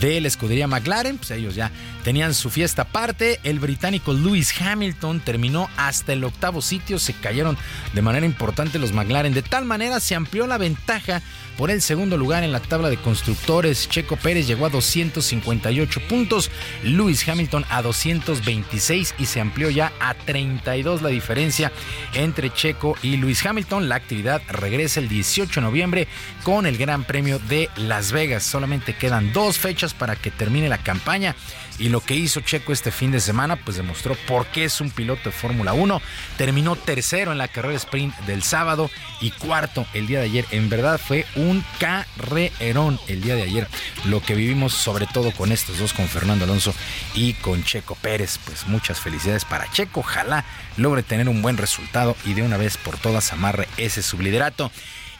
de 0.00 0.20
la 0.20 0.28
escudería 0.28 0.66
McLaren, 0.66 1.18
pues 1.18 1.30
ellos 1.32 1.54
ya 1.54 1.70
tenían 2.04 2.34
su 2.34 2.50
fiesta 2.50 2.82
aparte. 2.82 3.40
El 3.44 3.58
británico 3.58 4.12
Lewis 4.12 4.54
Hamilton 4.60 5.20
terminó 5.20 5.68
hasta 5.76 6.12
el 6.12 6.24
octavo 6.24 6.62
sitio, 6.62 6.98
se 6.98 7.14
cayeron 7.14 7.56
de 7.92 8.02
manera 8.02 8.26
importante 8.26 8.78
los 8.78 8.92
McLaren, 8.92 9.34
de 9.34 9.42
tal 9.42 9.64
manera 9.64 10.00
se 10.00 10.14
amplió 10.14 10.46
la 10.46 10.58
ventaja 10.58 11.22
por 11.56 11.70
el 11.70 11.82
segundo 11.82 12.16
lugar 12.16 12.44
en 12.44 12.52
la 12.52 12.60
tabla 12.60 12.90
de 12.90 12.96
constructores. 12.96 13.88
Checo 13.88 14.16
Pérez 14.16 14.46
llegó 14.46 14.66
a 14.66 14.70
258 14.70 16.00
puntos, 16.08 16.50
Lewis 16.82 17.28
Hamilton 17.28 17.64
a 17.68 17.82
226 17.82 19.14
y 19.18 19.26
se 19.26 19.40
amplió 19.40 19.70
ya 19.70 19.92
a 20.00 20.14
32 20.14 21.02
la 21.02 21.08
diferencia 21.08 21.72
entre 22.14 22.52
Checo 22.52 22.96
y 23.02 23.16
Lewis 23.16 23.44
Hamilton. 23.44 23.88
La 23.88 23.96
actividad 23.96 24.42
regresa 24.48 25.00
el 25.00 25.08
18 25.08 25.60
de 25.60 25.66
noviembre 25.66 26.08
con 26.44 26.66
el 26.66 26.78
Gran 26.78 27.04
Premio 27.04 27.38
de 27.38 27.68
Las 27.76 28.12
Vegas. 28.12 28.42
Solamente 28.42 28.94
quedan 28.94 29.32
dos 29.32 29.58
fechas 29.58 29.94
para 29.94 30.16
que 30.16 30.30
termine 30.30 30.68
la 30.68 30.78
campaña. 30.78 31.36
Y 31.82 31.88
lo 31.88 32.00
que 32.00 32.14
hizo 32.14 32.40
Checo 32.42 32.72
este 32.72 32.92
fin 32.92 33.10
de 33.10 33.18
semana, 33.18 33.56
pues 33.56 33.76
demostró 33.76 34.14
por 34.28 34.46
qué 34.46 34.62
es 34.62 34.80
un 34.80 34.92
piloto 34.92 35.22
de 35.24 35.32
Fórmula 35.32 35.72
1. 35.72 36.00
Terminó 36.38 36.76
tercero 36.76 37.32
en 37.32 37.38
la 37.38 37.48
carrera 37.48 37.74
sprint 37.74 38.16
del 38.20 38.44
sábado 38.44 38.88
y 39.20 39.32
cuarto 39.32 39.84
el 39.92 40.06
día 40.06 40.20
de 40.20 40.26
ayer. 40.26 40.46
En 40.52 40.68
verdad 40.68 41.00
fue 41.04 41.26
un 41.34 41.64
carrerón 41.80 43.00
el 43.08 43.20
día 43.20 43.34
de 43.34 43.42
ayer. 43.42 43.66
Lo 44.04 44.22
que 44.22 44.36
vivimos 44.36 44.74
sobre 44.74 45.08
todo 45.08 45.32
con 45.32 45.50
estos 45.50 45.80
dos, 45.80 45.92
con 45.92 46.06
Fernando 46.06 46.44
Alonso 46.44 46.72
y 47.14 47.32
con 47.32 47.64
Checo 47.64 47.96
Pérez. 47.96 48.38
Pues 48.44 48.68
muchas 48.68 49.00
felicidades 49.00 49.44
para 49.44 49.68
Checo. 49.72 50.00
Ojalá 50.00 50.44
logre 50.76 51.02
tener 51.02 51.28
un 51.28 51.42
buen 51.42 51.56
resultado 51.56 52.16
y 52.24 52.34
de 52.34 52.42
una 52.42 52.58
vez 52.58 52.76
por 52.76 52.96
todas 52.96 53.32
amarre 53.32 53.66
ese 53.76 54.04
subliderato. 54.04 54.70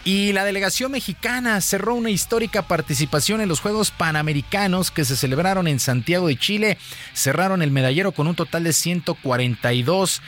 Y 0.05 0.33
la 0.33 0.45
delegación 0.45 0.91
mexicana 0.91 1.61
cerró 1.61 1.95
una 1.95 2.11
histórica 2.11 2.63
participación 2.63 3.41
en 3.41 3.49
los 3.49 3.61
Juegos 3.61 3.93
Panamericanos 3.93 4.91
que 4.91 5.05
se 5.05 5.17
celebraron 5.17 5.69
en 5.69 5.79
Santiago 5.79 6.27
de 6.27 6.37
Chile. 6.37 6.77
Cerraron 7.15 7.63
el 7.63 7.71
medallero 7.71 8.11
con 8.11 8.27
un 8.27 8.35
total 8.35 8.65
de 8.65 8.73
142. 8.73 10.21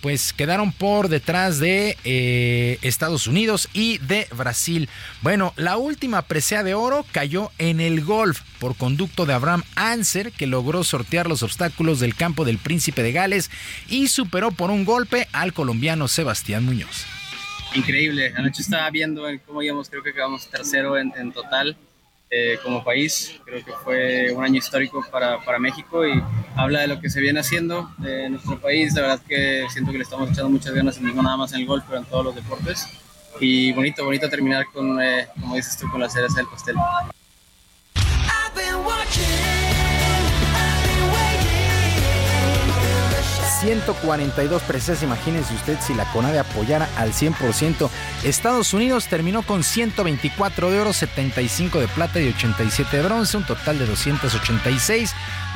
pues 0.00 0.32
quedaron 0.32 0.72
por 0.72 1.08
detrás 1.08 1.58
de 1.58 1.98
eh, 2.04 2.78
Estados 2.80 3.26
Unidos 3.26 3.68
y 3.74 3.98
de 3.98 4.26
Brasil. 4.34 4.88
Bueno, 5.20 5.52
la 5.56 5.76
última 5.76 6.22
presea 6.22 6.62
de 6.62 6.72
oro 6.72 7.04
cayó 7.12 7.50
en 7.58 7.80
el 7.80 8.02
golf 8.02 8.40
por 8.60 8.76
conducto 8.76 9.26
de 9.26 9.34
Abraham 9.34 9.62
Anser, 9.74 10.32
que 10.32 10.46
logró 10.46 10.84
sortear 10.84 11.28
los 11.28 11.42
obstáculos 11.42 12.00
del 12.00 12.14
campo 12.14 12.46
del 12.46 12.56
Príncipe 12.56 13.02
de 13.02 13.12
Gales 13.12 13.50
y 13.88 14.08
superó 14.08 14.52
por 14.52 14.70
un 14.70 14.86
golpe 14.86 15.28
al 15.32 15.52
colombiano 15.52 16.08
Sebastián 16.08 16.64
Muñoz 16.64 17.17
increíble. 17.74 18.32
Anoche 18.36 18.62
estaba 18.62 18.88
viendo 18.90 19.24
cómo 19.46 19.62
íbamos, 19.62 19.88
creo 19.88 20.02
que 20.02 20.12
quedamos 20.12 20.48
tercero 20.48 20.96
en, 20.98 21.32
total 21.32 21.76
eh, 22.30 22.58
como 22.62 22.84
país. 22.84 23.38
Creo 23.44 23.64
que 23.64 23.72
fue 23.84 24.32
un 24.32 24.44
año 24.44 24.58
histórico 24.58 25.04
para, 25.10 25.42
para, 25.44 25.58
México 25.58 26.06
y 26.06 26.22
habla 26.56 26.80
de 26.80 26.88
lo 26.88 27.00
que 27.00 27.10
se 27.10 27.20
viene 27.20 27.40
haciendo 27.40 27.90
en 28.04 28.32
nuestro 28.32 28.58
país. 28.58 28.94
De 28.94 29.00
verdad 29.00 29.20
que 29.26 29.66
siento 29.70 29.92
que 29.92 29.98
le 29.98 30.04
estamos 30.04 30.30
echando 30.30 30.50
muchas 30.50 30.74
ganas, 30.74 31.00
no 31.00 31.22
nada 31.22 31.36
más 31.36 31.52
en 31.52 31.60
el 31.60 31.66
golf, 31.66 31.84
pero 31.86 32.00
en 32.00 32.06
todos 32.06 32.24
los 32.24 32.34
deportes. 32.34 32.86
Y 33.40 33.72
bonito, 33.72 34.04
bonito 34.04 34.28
terminar 34.28 34.66
con, 34.72 35.00
eh, 35.00 35.28
como 35.40 35.54
dices 35.54 35.76
tú, 35.78 35.88
con 35.90 36.00
la 36.00 36.08
cereza 36.08 36.36
del 36.36 36.46
pastel. 36.46 36.76
142 43.60 44.62
preseas. 44.62 45.02
Imagínense 45.02 45.54
usted 45.54 45.78
si 45.80 45.94
la 45.94 46.04
CONADE 46.12 46.38
apoyara 46.38 46.88
al 46.96 47.12
100%. 47.12 47.90
Estados 48.24 48.72
Unidos 48.74 49.06
terminó 49.08 49.42
con 49.42 49.62
124 49.62 50.70
de 50.70 50.80
oro, 50.80 50.92
75 50.92 51.80
de 51.80 51.88
plata 51.88 52.20
y 52.20 52.28
87 52.28 52.96
de 52.96 53.02
bronce, 53.02 53.36
un 53.36 53.44
total 53.44 53.78
de 53.78 53.86
286. 53.86 55.14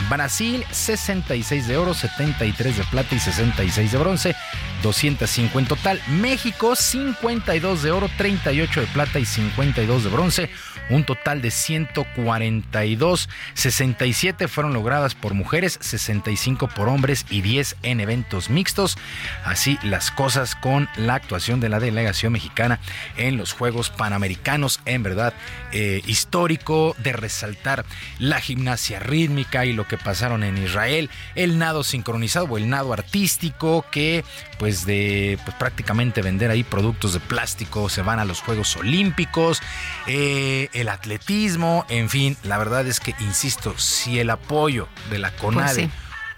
Brasil 0.08 0.64
66 0.70 1.68
de 1.68 1.76
oro, 1.76 1.94
73 1.94 2.76
de 2.76 2.84
plata 2.84 3.14
y 3.14 3.18
66 3.18 3.92
de 3.92 3.98
bronce, 3.98 4.36
205 4.82 5.58
en 5.58 5.66
total. 5.66 6.02
México 6.08 6.74
52 6.74 7.82
de 7.82 7.90
oro, 7.92 8.10
38 8.16 8.80
de 8.80 8.86
plata 8.88 9.18
y 9.20 9.24
52 9.24 10.04
de 10.04 10.10
bronce, 10.10 10.50
un 10.90 11.04
total 11.04 11.42
de 11.42 11.50
142. 11.50 13.28
67 13.54 14.48
fueron 14.48 14.72
logradas 14.72 15.14
por 15.14 15.34
mujeres, 15.34 15.78
65 15.80 16.68
por 16.68 16.88
hombres 16.88 17.26
y 17.30 17.42
10 17.42 17.76
en 17.82 18.00
eventos 18.00 18.50
mixtos. 18.50 18.96
Así 19.44 19.78
las 19.82 20.10
cosas 20.10 20.54
con 20.54 20.88
la 20.96 21.14
actuación 21.14 21.60
de 21.60 21.68
la 21.68 21.80
delegación 21.80 22.32
mexicana 22.32 22.80
en 23.16 23.36
los 23.36 23.52
Juegos 23.52 23.90
Panamericanos. 23.90 24.80
En 24.84 25.02
verdad, 25.02 25.34
eh, 25.72 26.02
histórico 26.06 26.94
de 26.98 27.12
resaltar 27.12 27.84
la 28.18 28.40
gimnasia 28.40 29.00
rítmica 29.00 29.64
y 29.64 29.72
lo 29.72 29.86
que 29.86 29.98
pasaron 29.98 30.42
en 30.44 30.58
Israel, 30.58 31.10
el 31.34 31.58
nado 31.58 31.84
sincronizado 31.84 32.46
o 32.46 32.58
el 32.58 32.68
nado 32.68 32.92
artístico 32.92 33.84
que 33.90 34.24
pues 34.58 34.86
de 34.86 35.38
pues, 35.44 35.56
prácticamente 35.56 36.22
vender 36.22 36.50
ahí 36.50 36.62
productos 36.62 37.12
de 37.14 37.20
plástico 37.20 37.88
se 37.88 38.02
van 38.02 38.18
a 38.18 38.24
los 38.24 38.40
Juegos 38.40 38.76
Olímpicos, 38.76 39.60
eh, 40.06 40.68
el 40.72 40.88
atletismo, 40.88 41.84
en 41.88 42.08
fin, 42.08 42.36
la 42.42 42.58
verdad 42.58 42.86
es 42.86 43.00
que, 43.00 43.14
insisto, 43.20 43.78
si 43.78 44.18
el 44.18 44.30
apoyo 44.30 44.88
de 45.10 45.18
la 45.18 45.30
pues 45.30 45.40
CONADE... 45.40 45.90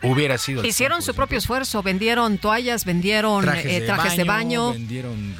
hubiera 0.02 0.38
sido. 0.38 0.64
Hicieron 0.64 1.02
su 1.02 1.14
propio 1.14 1.38
esfuerzo, 1.38 1.82
vendieron 1.82 2.38
toallas, 2.38 2.84
vendieron 2.84 3.44
trajes, 3.44 4.16
de, 4.16 4.24
baño, 4.24 4.74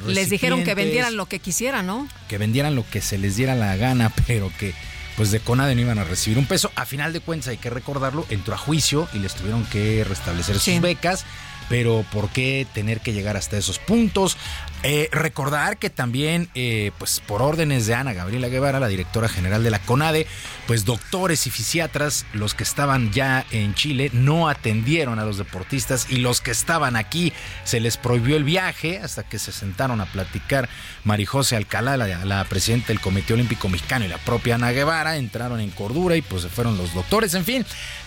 les 0.07 0.29
dijeron 0.29 0.63
que 0.63 0.75
vendieran 0.75 1.15
lo 1.17 1.25
que 1.27 1.39
quisieran, 1.39 1.85
¿no? 1.85 2.07
Que 2.27 2.37
vendieran 2.37 2.75
lo 2.75 2.87
que 2.89 3.01
se 3.01 3.17
les 3.17 3.35
diera 3.35 3.55
la 3.55 3.75
gana, 3.75 4.11
pero 4.27 4.51
que 4.59 4.73
pues 5.15 5.31
de 5.31 5.39
CONADE 5.39 5.75
no 5.75 5.81
iban 5.81 5.99
a 5.99 6.03
recibir 6.03 6.37
un 6.37 6.45
peso. 6.45 6.71
A 6.75 6.85
final 6.85 7.13
de 7.13 7.21
cuentas, 7.21 7.47
hay 7.47 7.57
que 7.57 7.69
recordarlo, 7.69 8.25
entró 8.29 8.53
a 8.53 8.57
juicio 8.57 9.07
y 9.13 9.19
les 9.19 9.33
tuvieron 9.33 9.65
que 9.65 10.03
restablecer 10.03 10.59
sus 10.59 10.81
becas. 10.81 11.25
Pero 11.69 12.05
¿por 12.11 12.29
qué 12.29 12.67
tener 12.73 12.99
que 12.99 13.11
llegar 13.11 13.37
hasta 13.37 13.57
esos 13.57 13.79
puntos? 13.79 14.37
Eh, 14.83 15.09
recordar 15.11 15.77
que 15.77 15.89
también, 15.89 16.47
eh, 16.53 16.91
pues 16.99 17.19
por 17.19 17.41
órdenes 17.41 17.87
de 17.87 17.95
Ana 17.95 18.13
Gabriela 18.13 18.49
Guevara, 18.49 18.79
la 18.79 18.87
directora 18.87 19.27
general 19.27 19.63
de 19.63 19.71
la 19.71 19.79
CONADE, 19.79 20.27
pues 20.67 20.85
doctores 20.85 21.47
y 21.47 21.49
fisiatras, 21.49 22.25
los 22.33 22.53
que 22.53 22.63
estaban 22.63 23.11
ya 23.11 23.45
en 23.49 23.73
Chile, 23.73 24.11
no 24.13 24.47
atendieron 24.47 25.17
a 25.17 25.25
los 25.25 25.39
deportistas 25.39 26.07
y 26.11 26.17
los 26.17 26.39
que 26.39 26.51
estaban 26.51 26.95
aquí 26.95 27.33
se 27.63 27.79
les 27.79 27.97
prohibió 27.97 28.37
el 28.37 28.43
viaje 28.43 28.99
hasta 28.99 29.23
que 29.23 29.39
se 29.39 29.51
sentaron 29.51 30.01
a 30.01 30.05
platicar 30.05 30.69
Marijose 31.03 31.55
Alcalá, 31.55 31.97
la, 31.97 32.43
presidenta 32.43 32.87
del 32.89 32.99
Comité 32.99 33.33
Olímpico 33.33 33.69
Mexicano 33.69 34.05
y 34.05 34.07
la 34.07 34.19
propia 34.19 34.55
Ana 34.55 34.71
Guevara, 34.71 35.17
entraron 35.17 35.61
en 35.61 35.71
cordura 35.71 36.15
y 36.15 36.21
pues 36.21 36.43
se 36.43 36.49
fueron 36.49 36.77
los 36.77 36.93
doctores. 36.93 37.33
En 37.33 37.43
fin, 37.43 37.65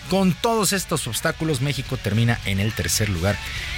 con 0.09 0.33
todos 0.33 0.71
estos 0.71 1.07
obstáculos, 1.07 1.59
México 1.59 1.97
termina 1.97 2.39
en 2.45 2.59
el 2.59 2.71
tercer 2.71 3.09
lugar 3.09 3.35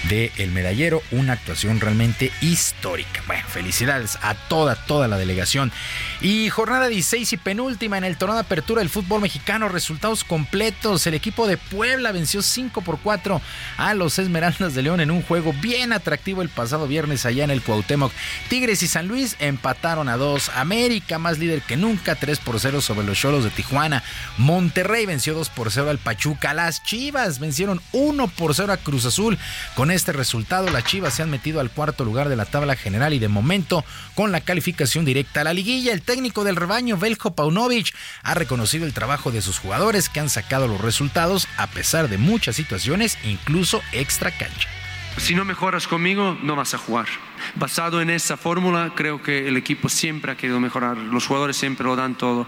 del 0.07 0.51
medallero, 0.51 1.01
una 1.11 1.33
actuación 1.33 1.79
realmente 1.79 2.31
histórica. 2.41 2.80
Bueno, 2.83 3.47
felicidades 3.47 4.17
a 4.23 4.33
toda, 4.33 4.75
toda 4.75 5.07
la 5.07 5.17
delegación. 5.17 5.71
Y 6.19 6.49
jornada 6.49 6.87
16 6.87 7.31
y 7.33 7.37
penúltima 7.37 7.97
en 7.97 8.03
el 8.03 8.17
torneo 8.17 8.35
de 8.35 8.41
apertura 8.41 8.79
del 8.79 8.89
fútbol 8.89 9.21
mexicano, 9.21 9.69
resultados 9.69 10.23
completos. 10.23 11.05
El 11.05 11.13
equipo 11.13 11.45
de 11.47 11.57
Puebla 11.57 12.11
venció 12.11 12.41
5 12.41 12.81
por 12.81 12.99
4 12.99 13.39
a 13.77 13.93
los 13.93 14.17
Esmeraldas 14.17 14.73
de 14.73 14.81
León 14.81 14.99
en 14.99 15.11
un 15.11 15.21
juego 15.21 15.53
bien 15.61 15.93
atractivo 15.93 16.41
el 16.41 16.49
pasado 16.49 16.87
viernes 16.87 17.25
allá 17.25 17.43
en 17.43 17.51
el 17.51 17.61
Cuauhtémoc. 17.61 18.11
Tigres 18.49 18.81
y 18.81 18.87
San 18.87 19.07
Luis 19.07 19.35
empataron 19.39 20.09
a 20.09 20.17
2. 20.17 20.49
América, 20.55 21.19
más 21.19 21.37
líder 21.37 21.61
que 21.61 21.77
nunca, 21.77 22.15
3 22.15 22.39
por 22.39 22.59
0 22.59 22.81
sobre 22.81 23.05
los 23.05 23.17
Cholos 23.17 23.43
de 23.43 23.51
Tijuana. 23.51 24.01
Monterrey 24.37 25.05
venció 25.05 25.35
2 25.35 25.49
por 25.49 25.71
0 25.71 25.91
al 25.91 25.99
Pachuca. 25.99 26.55
Las 26.55 26.83
Chivas 26.83 27.37
vencieron 27.37 27.79
1 27.91 28.27
por 28.29 28.55
0 28.55 28.73
a 28.73 28.77
Cruz 28.77 29.05
Azul. 29.05 29.37
Con 29.75 29.91
este 29.91 30.13
resultado, 30.13 30.69
las 30.71 30.83
Chivas 30.85 31.13
se 31.13 31.21
han 31.21 31.29
metido 31.29 31.59
al 31.59 31.69
cuarto 31.69 32.03
lugar 32.03 32.27
de 32.27 32.35
la 32.35 32.45
tabla 32.45 32.70
general 32.75 33.13
y 33.13 33.19
de 33.19 33.27
momento 33.27 33.83
con 34.15 34.31
la 34.31 34.41
calificación 34.41 35.05
directa 35.05 35.41
a 35.41 35.43
la 35.43 35.53
liguilla. 35.53 35.93
El 35.93 36.01
técnico 36.01 36.43
del 36.43 36.55
rebaño, 36.55 36.97
Beljo 36.97 37.35
Paunovic, 37.35 37.93
ha 38.23 38.33
reconocido 38.33 38.85
el 38.85 38.93
trabajo 38.93 39.31
de 39.31 39.41
sus 39.41 39.59
jugadores 39.59 40.09
que 40.09 40.19
han 40.19 40.29
sacado 40.29 40.67
los 40.67 40.81
resultados 40.81 41.47
a 41.57 41.67
pesar 41.67 42.09
de 42.09 42.17
muchas 42.17 42.55
situaciones, 42.55 43.17
incluso 43.23 43.81
extra 43.91 44.31
cancha. 44.31 44.69
Si 45.17 45.35
no 45.35 45.43
mejoras 45.45 45.87
conmigo, 45.87 46.37
no 46.41 46.55
vas 46.55 46.73
a 46.73 46.77
jugar. 46.77 47.05
Basado 47.55 48.01
en 48.01 48.09
esa 48.09 48.37
fórmula, 48.37 48.93
creo 48.95 49.21
que 49.21 49.47
el 49.47 49.57
equipo 49.57 49.89
siempre 49.89 50.31
ha 50.31 50.37
querido 50.37 50.59
mejorar. 50.59 50.97
Los 50.97 51.27
jugadores 51.27 51.57
siempre 51.57 51.85
lo 51.85 51.95
dan 51.95 52.15
todo. 52.15 52.47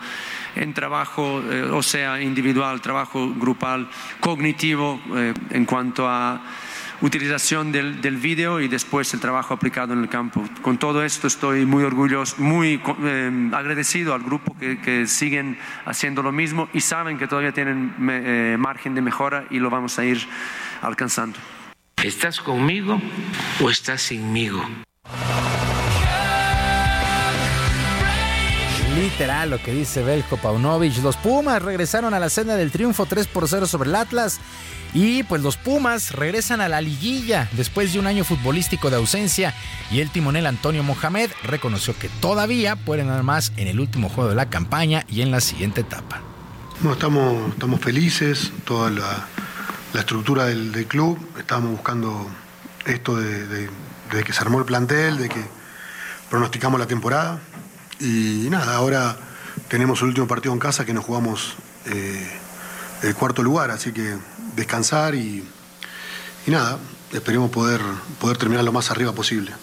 En 0.55 0.73
trabajo, 0.73 1.41
eh, 1.51 1.63
o 1.63 1.83
sea, 1.83 2.21
individual, 2.21 2.81
trabajo 2.81 3.33
grupal, 3.35 3.89
cognitivo, 4.19 5.01
eh, 5.15 5.33
en 5.51 5.65
cuanto 5.65 6.07
a 6.07 6.41
utilización 7.01 7.71
del, 7.71 8.01
del 8.01 8.17
vídeo 8.17 8.59
y 8.59 8.67
después 8.67 9.13
el 9.13 9.19
trabajo 9.19 9.53
aplicado 9.53 9.93
en 9.93 10.01
el 10.01 10.09
campo. 10.09 10.43
Con 10.61 10.77
todo 10.77 11.03
esto 11.03 11.27
estoy 11.27 11.65
muy 11.65 11.83
orgulloso, 11.83 12.35
muy 12.39 12.81
eh, 13.03 13.49
agradecido 13.53 14.13
al 14.13 14.23
grupo 14.23 14.55
que, 14.57 14.79
que, 14.79 15.07
siguen 15.07 15.57
haciendo 15.85 16.23
lo 16.23 16.31
mismo 16.31 16.69
y 16.73 16.81
saben 16.81 17.17
que 17.17 17.27
todavía 17.27 17.51
tienen 17.51 17.93
eh, 18.09 18.55
margen 18.59 18.95
de 18.95 19.01
mejora 19.01 19.45
y 19.49 19.59
lo 19.59 19.69
vamos 19.69 19.99
a 19.99 20.05
ir 20.05 20.19
alcanzando. 20.81 21.39
¿Estás 22.03 22.41
conmigo 22.41 23.01
o 23.61 23.69
estás 23.69 24.01
sinmigo? 24.01 24.63
Literal 29.13 29.51
lo 29.51 29.61
que 29.61 29.71
dice 29.71 30.01
Belko 30.01 30.37
Paunovic. 30.37 30.97
Los 31.03 31.17
Pumas 31.17 31.61
regresaron 31.61 32.15
a 32.15 32.19
la 32.19 32.29
senda 32.29 32.55
del 32.55 32.71
triunfo 32.71 33.05
3 33.05 33.27
por 33.27 33.47
0 33.47 33.67
sobre 33.67 33.89
el 33.89 33.95
Atlas. 33.95 34.39
Y 34.91 35.21
pues 35.21 35.43
los 35.43 35.55
Pumas 35.55 36.13
regresan 36.13 36.61
a 36.61 36.67
la 36.67 36.81
liguilla 36.81 37.47
después 37.51 37.93
de 37.93 37.99
un 37.99 38.07
año 38.07 38.23
futbolístico 38.23 38.89
de 38.89 38.95
ausencia. 38.95 39.53
Y 39.91 39.99
el 39.99 40.09
timonel 40.09 40.47
Antonio 40.47 40.81
Mohamed 40.81 41.29
reconoció 41.43 41.95
que 41.95 42.09
todavía 42.09 42.75
pueden 42.75 43.07
dar 43.07 43.21
más 43.21 43.53
en 43.55 43.67
el 43.67 43.79
último 43.79 44.09
juego 44.09 44.31
de 44.31 44.35
la 44.35 44.49
campaña 44.49 45.05
y 45.07 45.21
en 45.21 45.29
la 45.29 45.41
siguiente 45.41 45.81
etapa. 45.81 46.21
No, 46.81 46.93
estamos, 46.93 47.51
estamos 47.51 47.81
felices, 47.81 48.51
toda 48.65 48.89
la, 48.89 49.27
estructura 49.93 50.45
del, 50.45 50.87
club. 50.87 51.19
Estábamos 51.37 51.69
buscando 51.73 52.27
esto 52.87 53.15
de, 53.15 53.69
que 54.25 54.33
se 54.33 54.41
armó 54.41 54.57
el 54.57 54.65
plantel, 54.65 55.19
de 55.19 55.29
que 55.29 55.45
pronosticamos 56.31 56.79
la 56.79 56.87
temporada. 56.87 57.39
Y 58.03 58.49
nada, 58.49 58.75
ahora 58.75 59.15
tenemos 59.69 60.01
el 60.01 60.09
último 60.09 60.27
partido 60.27 60.53
en 60.53 60.59
casa 60.59 60.85
que 60.85 60.93
nos 60.93 61.05
jugamos 61.05 61.55
eh, 61.85 62.29
el 63.01 63.15
cuarto 63.15 63.41
lugar, 63.41 63.71
así 63.71 63.93
que 63.93 64.17
descansar 64.57 65.15
y, 65.15 65.41
nada, 66.47 66.79
esperemos 67.13 67.49
poder, 67.49 67.79
poder 68.19 68.37
terminar 68.37 68.65
lo 68.65 68.73
más 68.73 68.91
arriba 68.91 69.13
posible. 69.13 69.53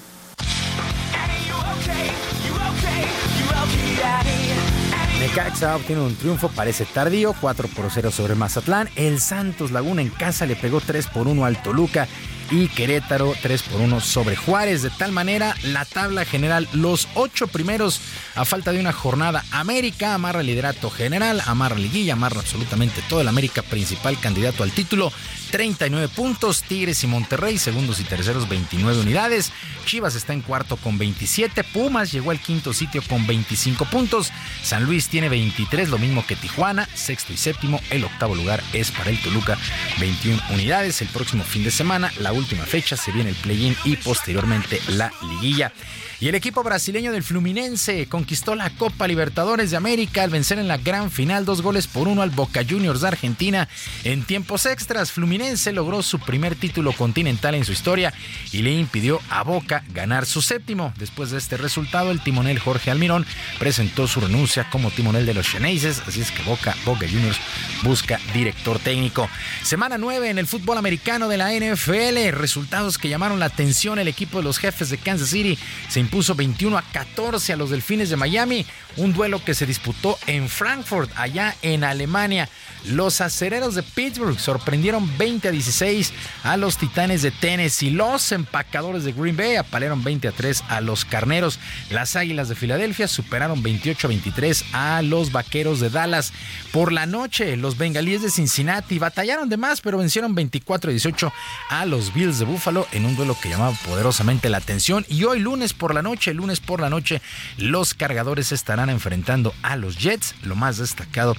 Necaxa 5.19 5.77
obtiene 5.77 6.01
un 6.01 6.17
triunfo, 6.17 6.49
parece 6.49 6.87
tardío, 6.87 7.35
4 7.39 7.69
por 7.69 7.91
0 7.91 8.11
sobre 8.11 8.35
Mazatlán. 8.37 8.89
El 8.97 9.21
Santos 9.21 9.71
Laguna 9.71 10.01
en 10.01 10.09
casa 10.09 10.47
le 10.47 10.57
pegó 10.57 10.81
3 10.81 11.09
por 11.09 11.29
1 11.29 11.45
al 11.45 11.63
Toluca 11.63 12.09
y 12.51 12.69
Querétaro 12.69 13.35
3 13.41 13.63
por 13.63 13.81
1 13.81 14.01
sobre 14.01 14.37
Juárez. 14.37 14.83
De 14.83 14.91
tal 14.91 15.13
manera, 15.13 15.55
la 15.63 15.85
tabla 15.85 16.25
general, 16.25 16.69
los 16.73 17.09
ocho 17.15 17.47
primeros 17.47 18.01
a 18.35 18.45
falta 18.45 18.73
de 18.73 18.81
una 18.81 18.93
jornada. 18.93 19.45
América 19.51 20.15
amarra 20.15 20.43
liderato 20.43 20.91
general, 20.91 21.43
amarra 21.47 21.77
liguilla, 21.77 22.15
amarra 22.15 22.41
absolutamente 22.41 23.03
todo 23.09 23.21
el 23.21 23.29
América 23.29 23.63
principal 23.63 24.19
candidato 24.19 24.63
al 24.63 24.73
título. 24.73 25.13
39 25.51 26.09
puntos, 26.15 26.63
Tigres 26.63 27.03
y 27.03 27.07
Monterrey, 27.07 27.59
segundos 27.59 28.01
y 28.01 28.05
terceros 28.05 28.49
29 28.49 29.01
unidades. 29.01 29.53
Chivas 29.85 30.15
está 30.15 30.33
en 30.33 30.43
cuarto 30.43 30.77
con 30.77 30.97
27, 30.99 31.65
Pumas 31.65 32.13
llegó 32.13 32.31
al 32.31 32.41
quinto 32.41 32.73
sitio 32.73 33.03
con 33.03 33.27
25 33.27 33.85
puntos. 33.87 34.31
San 34.63 34.85
Luis 34.85 35.09
tiene 35.09 35.29
23, 35.29 35.89
lo 35.89 35.99
mismo 35.99 36.25
que 36.25 36.37
Tijuana, 36.37 36.89
sexto 36.95 37.33
y 37.33 37.37
séptimo. 37.37 37.81
El 37.91 38.05
octavo 38.05 38.35
lugar 38.35 38.63
es 38.73 38.91
para 38.93 39.11
el 39.11 39.21
Toluca, 39.21 39.59
21 39.99 40.41
unidades. 40.51 41.03
El 41.03 41.09
próximo 41.09 41.43
fin 41.43 41.65
de 41.65 41.71
semana, 41.71 42.13
la 42.19 42.33
última 42.41 42.65
fecha, 42.65 42.97
se 42.97 43.13
viene 43.13 43.31
el 43.31 43.37
play-in 43.37 43.77
y 43.85 43.97
posteriormente 43.97 44.81
la 44.89 45.13
liguilla. 45.23 45.73
Y 46.21 46.29
el 46.29 46.35
equipo 46.35 46.63
brasileño 46.63 47.13
del 47.13 47.23
Fluminense 47.23 48.07
conquistó 48.07 48.55
la 48.55 48.69
Copa 48.69 49.09
Libertadores 49.09 49.71
de 49.71 49.79
América 49.79 50.23
al 50.23 50.29
vencer 50.29 50.59
en 50.59 50.69
la 50.69 50.77
gran 50.77 51.11
final 51.11 51.47
dos 51.47 51.63
goles 51.63 51.87
por 51.87 52.09
uno 52.09 52.21
al 52.21 52.29
Boca 52.29 52.61
Juniors 52.69 53.01
de 53.01 53.09
Argentina. 53.09 53.69
En 54.05 54.25
tiempos 54.25 54.67
extras, 54.67 55.13
Fluminense 55.13 55.73
logró 55.73 56.03
su 56.03 56.19
primer 56.19 56.57
título 56.57 56.93
continental 56.93 57.55
en 57.55 57.65
su 57.65 57.73
historia 57.73 58.13
y 58.53 58.61
le 58.61 58.73
impidió 58.73 59.19
a 59.31 59.45
Boca 59.45 59.83
ganar 59.95 60.27
su 60.27 60.43
séptimo. 60.43 60.93
Después 60.99 61.31
de 61.31 61.39
este 61.39 61.57
resultado, 61.57 62.11
el 62.11 62.23
timonel 62.23 62.59
Jorge 62.59 62.91
Almirón 62.91 63.25
presentó 63.59 64.07
su 64.07 64.21
renuncia 64.21 64.69
como 64.69 64.91
timonel 64.91 65.25
de 65.25 65.33
los 65.33 65.47
Xeneises, 65.47 66.03
así 66.07 66.21
es 66.21 66.31
que 66.33 66.43
Boca, 66.43 66.77
Boca 66.85 67.07
Juniors 67.09 67.39
busca 67.83 68.21
director 68.35 68.79
técnico. 68.79 69.27
Semana 69.63 69.97
9 69.97 70.29
en 70.29 70.39
el 70.39 70.47
fútbol 70.47 70.77
americano 70.77 71.29
de 71.29 71.39
la 71.39 71.55
NFL, 71.55 72.37
resultados 72.37 72.99
que 72.99 73.09
llamaron 73.09 73.41
la 73.41 73.47
atención. 73.47 73.99
El 73.99 74.09
equipo 74.09 74.37
de 74.37 74.45
los 74.45 74.59
jefes 74.59 74.91
de 74.91 74.99
Kansas 74.99 75.31
City 75.31 75.59
se 75.89 76.10
impuso 76.11 76.35
21 76.35 76.77
a 76.77 76.83
14 76.83 77.53
a 77.53 77.57
los 77.57 77.71
Delfines 77.71 78.11
de 78.11 78.17
Miami, 78.17 78.67
un 78.97 79.13
duelo 79.13 79.45
que 79.45 79.55
se 79.55 79.65
disputó 79.65 80.19
en 80.27 80.49
Frankfurt, 80.49 81.09
allá 81.15 81.55
en 81.63 81.85
Alemania. 81.85 82.49
Los 82.85 83.21
acereros 83.21 83.77
de 83.77 83.85
Pittsburgh 83.85 84.39
sorprendieron 84.39 85.09
20 85.19 85.49
a 85.49 85.51
16 85.53 86.13
a 86.43 86.57
los 86.57 86.79
Titanes 86.79 87.23
de 87.23 87.31
Tennessee. 87.31 87.91
Los 87.91 88.33
empacadores 88.33 89.05
de 89.05 89.13
Green 89.13 89.37
Bay 89.37 89.55
apalearon 89.55 90.03
20 90.03 90.27
a 90.27 90.33
3 90.33 90.65
a 90.69 90.81
los 90.81 91.05
Carneros. 91.05 91.61
Las 91.91 92.17
Águilas 92.17 92.49
de 92.49 92.57
Filadelfia 92.57 93.07
superaron 93.07 93.63
28 93.63 94.07
a 94.07 94.09
23 94.09 94.65
a 94.73 95.03
los 95.03 95.31
Vaqueros 95.31 95.79
de 95.79 95.91
Dallas. 95.91 96.33
Por 96.73 96.93
la 96.93 97.07
noche, 97.07 97.57
los 97.57 97.77
Bengalíes 97.77 98.23
de 98.23 98.31
Cincinnati 98.31 98.99
batallaron 98.99 99.49
de 99.49 99.59
más, 99.59 99.81
pero 99.81 99.99
vencieron 99.99 100.35
24 100.35 100.91
a 100.91 100.93
18 100.93 101.33
a 101.69 101.87
los 101.87 102.13
Bills 102.13 102.41
de 102.41 102.47
Buffalo 102.47 102.89
en 102.91 103.05
un 103.05 103.15
duelo 103.15 103.37
que 103.41 103.51
llamaba 103.51 103.77
poderosamente 103.87 104.49
la 104.49 104.59
atención. 104.59 105.05
Y 105.09 105.25
hoy 105.25 105.39
lunes 105.39 105.75
por 105.75 105.95
la 105.95 106.00
noche, 106.03 106.33
lunes 106.33 106.61
por 106.61 106.81
la 106.81 106.89
noche, 106.89 107.21
los 107.59 107.93
cargadores 107.93 108.53
estarán 108.53 108.89
enfrentando 108.89 109.55
a 109.63 109.77
los 109.77 109.99
Jets, 109.99 110.35
lo 110.45 110.57
más 110.57 110.79
destacado 110.79 111.37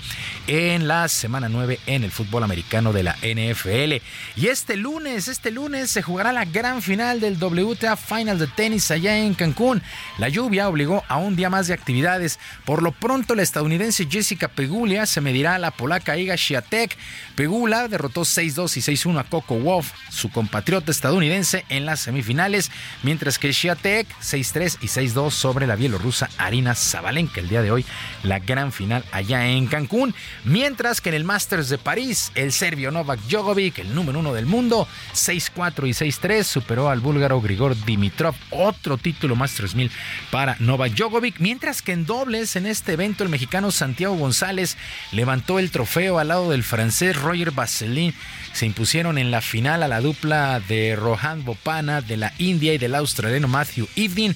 en 0.47 0.87
la 0.87 1.07
semana 1.07 1.31
semana 1.31 1.47
9 1.47 1.79
en 1.85 2.03
el 2.03 2.11
fútbol 2.11 2.43
americano 2.43 2.91
de 2.91 3.03
la 3.03 3.15
NFL. 3.21 4.03
Y 4.35 4.47
este 4.47 4.75
lunes, 4.75 5.29
este 5.29 5.49
lunes 5.49 5.89
se 5.89 6.01
jugará 6.01 6.33
la 6.33 6.43
gran 6.43 6.81
final 6.81 7.21
del 7.21 7.41
WTA 7.41 7.95
Final 7.95 8.37
de 8.37 8.47
tenis 8.47 8.91
allá 8.91 9.17
en 9.17 9.33
Cancún. 9.33 9.81
La 10.17 10.27
lluvia 10.27 10.67
obligó 10.67 11.05
a 11.07 11.15
un 11.15 11.37
día 11.37 11.49
más 11.49 11.67
de 11.67 11.73
actividades. 11.73 12.37
Por 12.65 12.83
lo 12.83 12.91
pronto, 12.91 13.33
la 13.33 13.43
estadounidense 13.43 14.09
Jessica 14.11 14.49
Pegulia 14.49 15.05
se 15.05 15.21
medirá 15.21 15.55
a 15.55 15.59
la 15.59 15.71
polaca 15.71 16.17
Iga 16.17 16.35
Swiatek. 16.35 16.97
Pegula 17.35 17.87
derrotó 17.87 18.23
6-2 18.23 18.75
y 18.75 18.81
6-1 18.81 19.19
a 19.21 19.23
Coco 19.23 19.55
Wolf, 19.55 19.93
su 20.09 20.31
compatriota 20.31 20.91
estadounidense, 20.91 21.63
en 21.69 21.85
las 21.85 22.01
semifinales, 22.01 22.71
mientras 23.03 23.39
que 23.39 23.53
Swiatek 23.53 24.05
6-3 24.19 24.50
6-3 24.53 24.77
y 24.81 24.87
6-2 24.87 25.31
sobre 25.31 25.67
la 25.67 25.75
bielorrusa 25.75 26.29
Arina 26.37 26.75
Zabalenka. 26.75 27.39
El 27.39 27.49
día 27.49 27.61
de 27.61 27.71
hoy, 27.71 27.85
la 28.23 28.39
gran 28.39 28.71
final 28.71 29.03
allá 29.11 29.47
en 29.47 29.67
Cancún. 29.67 30.13
Mientras 30.43 31.01
que 31.01 31.09
en 31.09 31.15
el 31.15 31.23
Masters 31.23 31.69
de 31.69 31.77
París, 31.77 32.31
el 32.35 32.51
serbio 32.51 32.91
Novak 32.91 33.19
Djokovic, 33.21 33.79
el 33.79 33.95
número 33.95 34.19
uno 34.19 34.33
del 34.33 34.45
mundo, 34.45 34.87
6-4 35.13 35.87
y 35.87 35.91
6-3, 35.91 36.43
superó 36.43 36.89
al 36.89 36.99
búlgaro 36.99 37.41
Grigor 37.41 37.75
Dimitrov. 37.85 38.35
Otro 38.49 38.97
título 38.97 39.35
Masters 39.35 39.75
1000 39.75 39.91
para 40.31 40.55
Novak 40.59 40.93
Djokovic. 40.93 41.39
Mientras 41.39 41.81
que 41.81 41.93
en 41.93 42.05
dobles, 42.05 42.55
en 42.55 42.65
este 42.65 42.93
evento, 42.93 43.23
el 43.23 43.29
mexicano 43.29 43.71
Santiago 43.71 44.15
González 44.15 44.77
levantó 45.11 45.59
el 45.59 45.71
trofeo 45.71 46.19
al 46.19 46.29
lado 46.29 46.51
del 46.51 46.63
francés 46.63 47.15
Roger 47.15 47.51
Vasselin 47.51 48.13
se 48.53 48.65
impusieron 48.65 49.17
en 49.17 49.31
la 49.31 49.41
final 49.41 49.81
a 49.81 49.87
la 49.87 50.01
dupla 50.01 50.59
de 50.59 50.95
Rohan 50.95 51.45
Bopana 51.45 52.01
de 52.01 52.17
la 52.17 52.33
India 52.37 52.73
y 52.73 52.77
del 52.77 52.95
australiano 52.95 53.47
Matthew 53.47 53.87
Evening 53.95 54.33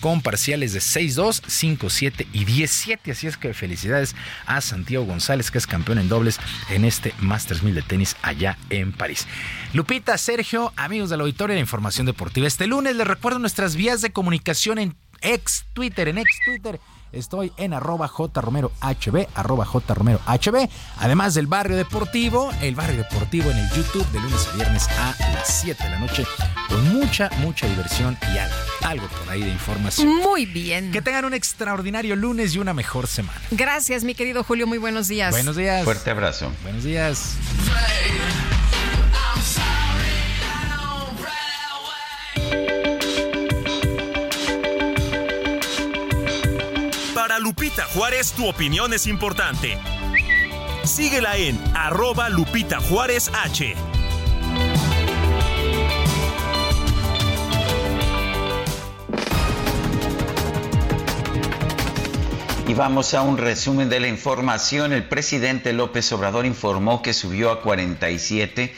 con 0.00 0.22
parciales 0.22 0.72
de 0.72 0.80
6-2, 0.80 1.42
5-7 1.42 2.26
y 2.32 2.44
10-7. 2.44 3.12
Así 3.12 3.26
es 3.26 3.36
que 3.36 3.54
felicidades 3.54 4.14
a 4.46 4.60
Santiago 4.60 5.04
González, 5.04 5.50
que 5.50 5.58
es 5.58 5.66
campeón 5.66 5.98
en 5.98 6.08
dobles 6.08 6.38
en 6.70 6.84
este 6.84 7.14
Masters 7.20 7.62
1000 7.62 7.74
de 7.74 7.82
tenis 7.82 8.16
allá 8.22 8.58
en 8.70 8.92
París. 8.92 9.26
Lupita, 9.72 10.16
Sergio, 10.18 10.72
amigos 10.76 11.10
del 11.10 11.20
auditorio 11.20 11.54
de 11.54 11.60
Información 11.60 12.06
Deportiva. 12.06 12.46
Este 12.46 12.66
lunes 12.66 12.96
les 12.96 13.06
recuerdo 13.06 13.38
nuestras 13.38 13.76
vías 13.76 14.00
de 14.00 14.12
comunicación 14.12 14.78
en 14.78 14.96
ex 15.20 15.66
Twitter, 15.72 16.08
en 16.08 16.18
ex 16.18 16.30
Twitter 16.44 16.80
Estoy 17.12 17.52
en 17.56 17.72
arroba 17.72 18.08
jromerohb, 18.08 18.72
arroba 19.34 19.64
jromerohb. 19.64 20.68
Además 20.98 21.34
del 21.34 21.46
barrio 21.46 21.76
deportivo, 21.76 22.50
el 22.60 22.74
barrio 22.74 22.98
deportivo 22.98 23.50
en 23.50 23.58
el 23.58 23.70
YouTube 23.70 24.06
de 24.12 24.20
lunes 24.20 24.48
a 24.48 24.56
viernes 24.56 24.88
a 24.88 25.14
las 25.32 25.48
7 25.48 25.82
de 25.82 25.90
la 25.90 25.98
noche 25.98 26.26
con 26.68 26.92
mucha, 26.92 27.30
mucha 27.38 27.66
diversión 27.66 28.16
y 28.34 28.38
algo, 28.38 28.56
algo 28.82 29.06
por 29.08 29.30
ahí 29.30 29.42
de 29.42 29.50
información. 29.50 30.08
Muy 30.16 30.46
bien. 30.46 30.92
Que 30.92 31.02
tengan 31.02 31.24
un 31.24 31.34
extraordinario 31.34 32.16
lunes 32.16 32.54
y 32.54 32.58
una 32.58 32.74
mejor 32.74 33.06
semana. 33.06 33.40
Gracias, 33.50 34.04
mi 34.04 34.14
querido 34.14 34.44
Julio. 34.44 34.66
Muy 34.66 34.78
buenos 34.78 35.08
días. 35.08 35.30
Buenos 35.30 35.56
días. 35.56 35.84
Fuerte 35.84 36.10
abrazo. 36.10 36.52
Buenos 36.62 36.84
días. 36.84 37.36
Lupita 47.38 47.84
Juárez, 47.94 48.32
tu 48.32 48.48
opinión 48.48 48.92
es 48.92 49.06
importante. 49.06 49.78
Síguela 50.84 51.36
en 51.36 51.58
arroba 51.74 52.28
Lupita 52.28 52.80
Juárez 52.80 53.30
H. 53.32 53.74
Y 62.66 62.74
vamos 62.74 63.14
a 63.14 63.22
un 63.22 63.38
resumen 63.38 63.88
de 63.88 64.00
la 64.00 64.08
información. 64.08 64.92
El 64.92 65.08
presidente 65.08 65.72
López 65.72 66.10
Obrador 66.12 66.44
informó 66.44 67.02
que 67.02 67.14
subió 67.14 67.50
a 67.50 67.62
47 67.62 68.74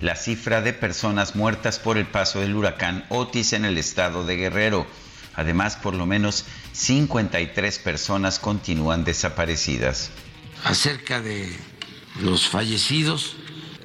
la 0.00 0.16
cifra 0.16 0.60
de 0.60 0.72
personas 0.72 1.34
muertas 1.34 1.78
por 1.78 1.96
el 1.96 2.06
paso 2.06 2.40
del 2.40 2.54
huracán 2.54 3.04
Otis 3.08 3.52
en 3.52 3.64
el 3.64 3.78
estado 3.78 4.24
de 4.24 4.36
Guerrero. 4.36 4.86
Además, 5.34 5.76
por 5.76 5.94
lo 5.94 6.06
menos 6.06 6.44
53 6.72 7.78
personas 7.78 8.38
continúan 8.38 9.04
desaparecidas. 9.04 10.10
Acerca 10.64 11.20
de 11.20 11.50
los 12.20 12.48
fallecidos, 12.48 13.36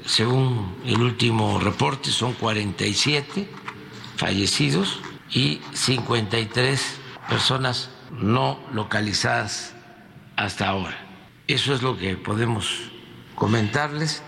según 0.06 0.76
el 0.86 1.02
último 1.02 1.60
reporte, 1.60 2.12
son 2.12 2.34
47 2.34 3.50
fallecidos 4.18 5.00
y 5.32 5.62
53 5.74 6.82
personas 7.30 7.90
no 8.12 8.60
localizadas 8.74 9.74
hasta 10.36 10.68
ahora. 10.68 10.98
Eso 11.48 11.74
es 11.74 11.82
lo 11.82 11.98
que 11.98 12.16
podemos 12.16 12.92
comentarles. 13.36 14.22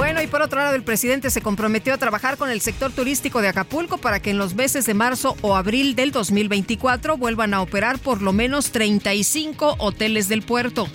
Bueno, 0.00 0.22
y 0.22 0.26
por 0.26 0.40
otro 0.40 0.58
lado, 0.60 0.74
el 0.74 0.82
presidente 0.82 1.28
se 1.28 1.42
comprometió 1.42 1.92
a 1.92 1.98
trabajar 1.98 2.38
con 2.38 2.48
el 2.48 2.62
sector 2.62 2.90
turístico 2.90 3.42
de 3.42 3.48
Acapulco 3.48 3.98
para 3.98 4.18
que 4.18 4.30
en 4.30 4.38
los 4.38 4.54
meses 4.54 4.86
de 4.86 4.94
marzo 4.94 5.36
o 5.42 5.56
abril 5.56 5.94
del 5.94 6.10
2024 6.10 7.18
vuelvan 7.18 7.52
a 7.52 7.60
operar 7.60 7.98
por 7.98 8.22
lo 8.22 8.32
menos 8.32 8.72
35 8.72 9.76
hoteles 9.78 10.26
del 10.30 10.40
puerto. 10.40 10.88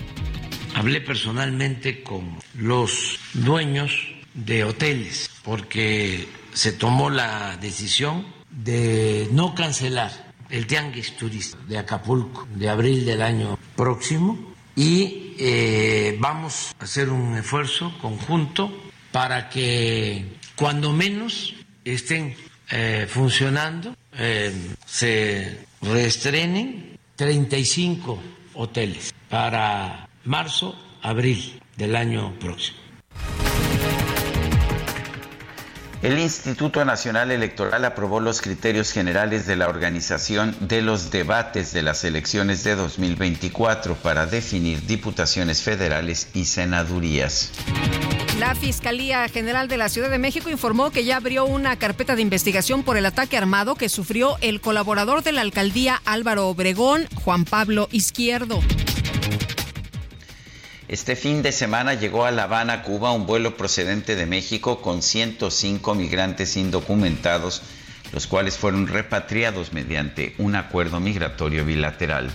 Hablé 0.74 1.02
personalmente 1.02 2.02
con 2.02 2.40
los 2.56 3.20
dueños 3.36 3.92
de 4.34 4.64
hoteles 4.64 5.30
porque 5.44 6.28
se 6.54 6.72
tomó 6.72 7.12
la 7.12 7.58
decisión 7.58 8.26
de 8.50 9.30
no 9.32 9.54
cancelar 9.54 10.34
el 10.50 10.66
tianguis 10.66 11.16
turístico 11.16 11.62
de 11.68 11.78
Acapulco 11.78 12.48
de 12.56 12.70
abril 12.70 13.06
del 13.06 13.22
año 13.22 13.60
próximo 13.76 14.56
y 14.76 15.36
eh, 15.38 16.18
vamos 16.20 16.74
a 16.80 16.86
hacer 16.86 17.10
un 17.10 17.38
esfuerzo 17.38 17.94
conjunto 18.02 18.72
para 19.16 19.48
que 19.48 20.26
cuando 20.58 20.92
menos 20.92 21.56
estén 21.86 22.36
eh, 22.70 23.08
funcionando, 23.08 23.96
eh, 24.12 24.52
se 24.86 25.58
reestrenen 25.82 27.00
35 27.16 28.22
hoteles 28.56 29.14
para 29.30 30.10
marzo, 30.26 30.78
abril 31.02 31.62
del 31.78 31.96
año 31.96 32.38
próximo. 32.42 32.78
El 36.02 36.20
Instituto 36.20 36.84
Nacional 36.84 37.32
Electoral 37.32 37.86
aprobó 37.86 38.20
los 38.20 38.42
criterios 38.42 38.92
generales 38.92 39.48
de 39.48 39.56
la 39.56 39.70
organización 39.70 40.54
de 40.60 40.82
los 40.82 41.10
debates 41.10 41.72
de 41.72 41.84
las 41.84 42.04
elecciones 42.04 42.66
de 42.66 42.76
2024 42.76 43.96
para 43.96 44.26
definir 44.26 44.86
diputaciones 44.86 45.62
federales 45.62 46.28
y 46.34 46.44
senadurías. 46.44 47.54
La 48.40 48.54
Fiscalía 48.54 49.30
General 49.30 49.70
de 49.70 49.78
la 49.78 49.88
Ciudad 49.88 50.10
de 50.10 50.20
México 50.20 50.50
informó 50.50 50.92
que 50.92 51.06
ya 51.06 51.16
abrió 51.16 51.46
una 51.46 51.78
carpeta 51.78 52.18
de 52.18 52.22
investigación 52.22 52.84
por 52.84 52.98
el 52.98 53.06
ataque 53.06 53.38
armado 53.38 53.76
que 53.76 53.88
sufrió 53.88 54.36
el 54.42 54.60
colaborador 54.60 55.24
de 55.24 55.32
la 55.32 55.40
alcaldía 55.40 56.02
Álvaro 56.04 56.50
Obregón, 56.50 57.08
Juan 57.16 57.46
Pablo 57.46 57.88
Izquierdo. 57.94 58.60
Este 60.90 61.16
fin 61.16 61.44
de 61.44 61.54
semana 61.54 61.94
llegó 61.94 62.26
a 62.26 62.32
La 62.32 62.44
Habana, 62.44 62.84
Cuba, 62.84 63.14
un 63.14 63.26
vuelo 63.26 63.56
procedente 63.56 64.18
de 64.18 64.26
México 64.26 64.82
con 64.82 65.02
105 65.02 65.96
migrantes 65.96 66.58
indocumentados, 66.58 67.62
los 68.12 68.28
cuales 68.28 68.58
fueron 68.58 68.88
repatriados 68.88 69.72
mediante 69.72 70.36
un 70.40 70.58
acuerdo 70.58 71.00
migratorio 71.00 71.64
bilateral 71.64 72.32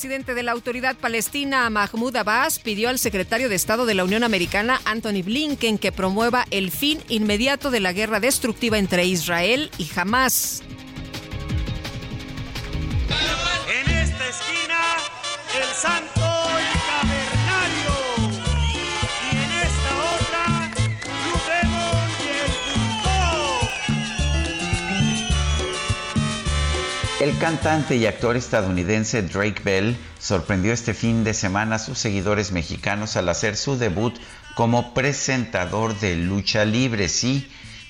presidente 0.00 0.32
de 0.32 0.42
la 0.42 0.52
autoridad 0.52 0.96
palestina, 0.96 1.68
Mahmoud 1.68 2.16
Abbas, 2.16 2.58
pidió 2.58 2.88
al 2.88 2.98
secretario 2.98 3.50
de 3.50 3.54
Estado 3.54 3.84
de 3.84 3.92
la 3.92 4.02
Unión 4.02 4.24
Americana, 4.24 4.80
Anthony 4.86 5.22
Blinken, 5.22 5.76
que 5.76 5.92
promueva 5.92 6.46
el 6.50 6.70
fin 6.70 7.02
inmediato 7.10 7.70
de 7.70 7.80
la 7.80 7.92
guerra 7.92 8.18
destructiva 8.18 8.78
entre 8.78 9.04
Israel 9.04 9.70
y 9.76 9.90
Hamas. 9.94 10.62
En 13.68 13.90
esta 13.90 14.26
esquina, 14.26 14.80
el 15.60 15.68
santo 15.74 16.49
El 27.20 27.36
cantante 27.36 27.96
y 27.96 28.06
actor 28.06 28.38
estadounidense 28.38 29.20
Drake 29.20 29.60
Bell 29.62 29.94
sorprendió 30.18 30.72
este 30.72 30.94
fin 30.94 31.22
de 31.22 31.34
semana 31.34 31.76
a 31.76 31.78
sus 31.78 31.98
seguidores 31.98 32.50
mexicanos 32.50 33.14
al 33.14 33.28
hacer 33.28 33.58
su 33.58 33.76
debut 33.76 34.18
como 34.54 34.94
presentador 34.94 36.00
de 36.00 36.16
lucha 36.16 36.64
libre, 36.64 37.10
sí, 37.10 37.46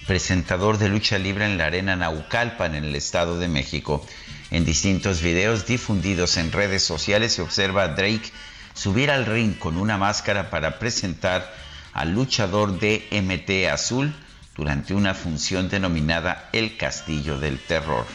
presentador 0.08 0.78
de 0.78 0.88
lucha 0.88 1.16
libre 1.16 1.44
en 1.44 1.58
la 1.58 1.66
arena 1.66 1.94
Naucalpan 1.94 2.74
en 2.74 2.82
el 2.82 2.96
Estado 2.96 3.38
de 3.38 3.46
México. 3.46 4.04
En 4.50 4.64
distintos 4.64 5.22
videos 5.22 5.64
difundidos 5.64 6.36
en 6.36 6.50
redes 6.50 6.82
sociales 6.82 7.34
se 7.34 7.42
observa 7.42 7.84
a 7.84 7.88
Drake 7.94 8.32
subir 8.74 9.12
al 9.12 9.26
ring 9.26 9.56
con 9.56 9.76
una 9.76 9.96
máscara 9.96 10.50
para 10.50 10.80
presentar 10.80 11.54
al 11.92 12.12
luchador 12.14 12.80
de 12.80 13.06
MT 13.12 13.72
Azul 13.72 14.12
durante 14.56 14.92
una 14.92 15.14
función 15.14 15.68
denominada 15.68 16.48
El 16.52 16.76
Castillo 16.76 17.38
del 17.38 17.60
Terror. 17.60 18.06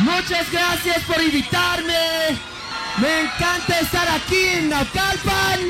Muchas 0.00 0.50
gracias 0.50 1.02
por 1.04 1.20
invitarme. 1.22 1.92
Me 2.98 3.20
encanta 3.22 3.80
estar 3.80 4.08
aquí 4.08 4.44
en 4.54 4.68
Naucalpan. 4.70 5.60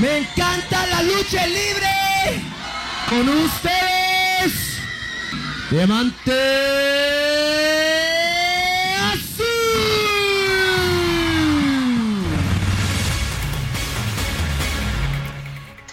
Me 0.00 0.18
encanta 0.18 0.86
la 0.86 1.02
lucha 1.02 1.46
libre. 1.46 2.42
Con 3.08 3.28
ustedes, 3.28 4.78
Diamante 5.70 6.32
Azul. 9.12 9.46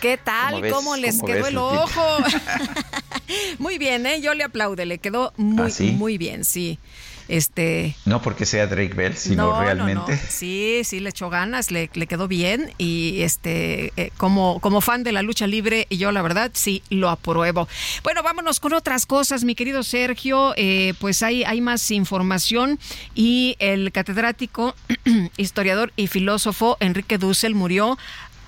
¿Qué 0.02 0.18
tal? 0.18 0.70
¿Cómo, 0.70 0.96
les 0.98 1.22
quedó 1.22 1.48
el 1.48 1.58
ojo? 1.58 2.18
Muy 3.60 3.78
bien, 3.78 4.06
¿eh? 4.06 4.22
Yo 4.22 4.34
le 4.34 4.44
aplaude, 4.44 4.86
le 4.86 4.98
quedó 4.98 5.34
muy, 5.38 5.72
¿Ah, 5.72 5.84
muy 5.94 6.18
bien, 6.18 6.46
sí. 6.46 6.80
Este. 7.28 7.96
No 8.06 8.22
porque 8.22 8.46
sea 8.46 8.68
Drake 8.68 8.94
Bell, 8.94 9.16
sino 9.16 9.60
realmente. 9.60 10.18
Sí, 10.18 10.82
sí, 10.84 11.00
le 11.00 11.10
echó 11.10 11.30
ganas, 11.30 11.72
le, 11.72 11.88
quedó 11.88 12.28
bien. 12.28 12.72
Y 12.78 13.22
este, 13.22 13.94
eh, 13.98 14.12
como, 14.18 14.60
como 14.60 14.82
fan 14.82 15.04
de 15.04 15.12
la 15.12 15.22
lucha 15.22 15.48
libre, 15.48 15.88
y 15.90 15.98
yo 15.98 16.12
la 16.12 16.22
verdad 16.22 16.52
sí 16.54 16.84
lo 16.90 17.10
apruebo. 17.10 17.68
Bueno, 18.04 18.24
vámonos 18.24 18.60
con 18.60 18.74
otras 18.74 19.06
cosas, 19.06 19.44
mi 19.44 19.56
querido 19.56 19.84
Sergio. 19.84 20.54
Eh, 20.58 20.94
pues 21.00 21.24
hay, 21.24 21.44
hay 21.44 21.62
más 21.62 21.90
información. 21.92 22.80
Y 23.16 23.56
el 23.60 23.92
catedrático, 23.92 24.76
historiador 25.38 25.94
y 25.96 26.08
filósofo 26.08 26.78
Enrique 26.80 27.18
Dussel 27.18 27.56
murió 27.56 27.98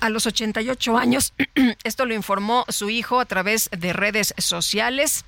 a 0.00 0.10
los 0.10 0.26
88 0.26 0.96
años. 0.96 1.32
Esto 1.84 2.06
lo 2.06 2.14
informó 2.14 2.64
su 2.68 2.90
hijo 2.90 3.20
a 3.20 3.24
través 3.24 3.70
de 3.76 3.92
redes 3.92 4.34
sociales. 4.38 5.24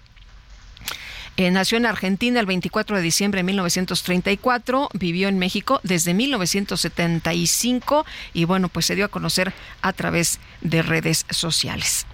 Eh, 1.39 1.52
nació 1.52 1.78
en 1.78 1.86
Argentina 1.86 2.40
el 2.40 2.47
24 2.47 2.97
de 2.97 3.02
diciembre 3.02 3.39
de 3.39 3.44
1934, 3.44 4.89
vivió 4.94 5.28
en 5.28 5.39
México 5.39 5.78
desde 5.85 6.12
1975 6.12 8.05
y 8.35 8.44
bueno, 8.44 8.69
pues 8.69 8.86
se 8.86 8.97
dio 8.97 9.05
a 9.05 9.09
conocer 9.09 9.52
a 9.81 9.93
través 9.93 10.40
de 10.62 10.82
redes 10.82 11.27
sociales. 11.31 12.06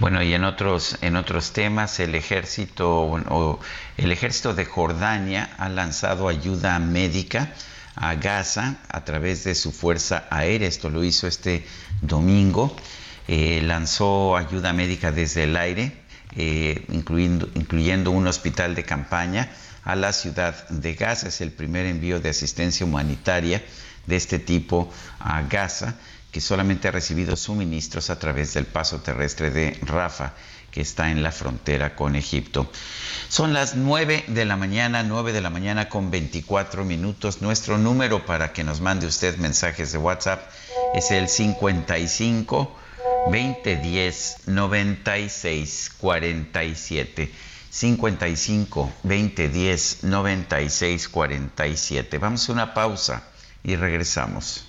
Bueno, 0.00 0.22
y 0.22 0.34
en 0.34 0.44
otros, 0.44 0.98
en 1.00 1.16
otros 1.16 1.54
temas, 1.54 1.98
el 1.98 2.14
ejército, 2.14 3.04
o 3.04 3.58
el 3.96 4.12
ejército 4.12 4.52
de 4.52 4.66
Jordania 4.66 5.54
ha 5.56 5.70
lanzado 5.70 6.28
ayuda 6.28 6.78
médica 6.78 7.54
a 7.96 8.16
Gaza 8.16 8.80
a 8.90 9.02
través 9.02 9.44
de 9.44 9.54
su 9.54 9.72
fuerza 9.72 10.26
aérea. 10.28 10.68
Esto 10.68 10.90
lo 10.90 11.04
hizo 11.04 11.26
este 11.26 11.64
domingo. 12.02 12.76
Eh, 13.28 13.62
lanzó 13.62 14.36
ayuda 14.36 14.74
médica 14.74 15.10
desde 15.10 15.44
el 15.44 15.56
aire 15.56 16.09
eh, 16.36 16.84
incluyendo, 16.92 18.10
un 18.10 18.26
hospital 18.26 18.74
de 18.74 18.84
campaña 18.84 19.50
a 19.84 19.96
la 19.96 20.12
ciudad 20.12 20.68
de 20.68 20.94
Gaza. 20.94 21.28
Es 21.28 21.40
el 21.40 21.52
primer 21.52 21.86
envío 21.86 22.20
de 22.20 22.28
asistencia 22.28 22.86
humanitaria 22.86 23.62
de 24.06 24.16
este 24.16 24.38
tipo 24.38 24.92
a 25.18 25.42
Gaza, 25.42 25.96
que 26.30 26.40
solamente 26.40 26.88
ha 26.88 26.92
recibido 26.92 27.36
suministros 27.36 28.10
a 28.10 28.18
través 28.18 28.54
del 28.54 28.66
paso 28.66 29.00
terrestre 29.00 29.50
de 29.50 29.78
Rafa, 29.82 30.34
que 30.70 30.80
está 30.80 31.10
en 31.10 31.22
la 31.22 31.32
frontera 31.32 31.96
con 31.96 32.14
Egipto. 32.14 32.70
Son 33.28 33.52
las 33.52 33.74
9 33.74 34.24
de 34.28 34.44
la 34.44 34.56
mañana, 34.56 35.02
9 35.02 35.32
de 35.32 35.40
la 35.40 35.50
mañana 35.50 35.88
con 35.88 36.10
24 36.10 36.84
minutos. 36.84 37.42
Nuestro 37.42 37.78
número 37.78 38.24
para 38.24 38.52
que 38.52 38.62
nos 38.62 38.80
mande 38.80 39.06
usted 39.06 39.36
mensajes 39.38 39.90
de 39.90 39.98
WhatsApp 39.98 40.48
es 40.94 41.10
el 41.10 41.28
55 41.28 42.76
2010 43.26 44.46
96 44.46 45.90
47 45.98 47.30
55 47.70 48.92
2010 49.04 50.04
96 50.04 51.08
47. 51.08 52.18
Vamos 52.18 52.48
a 52.48 52.52
una 52.52 52.74
pausa 52.74 53.22
y 53.62 53.76
regresamos. 53.76 54.64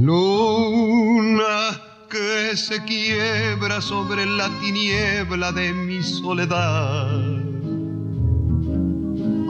Luna 0.00 1.80
que 2.10 2.56
se 2.56 2.82
quiebra 2.84 3.80
sobre 3.80 4.26
la 4.26 4.48
tiniebla 4.60 5.52
de 5.52 5.72
mi 5.72 6.02
soledad. 6.02 7.08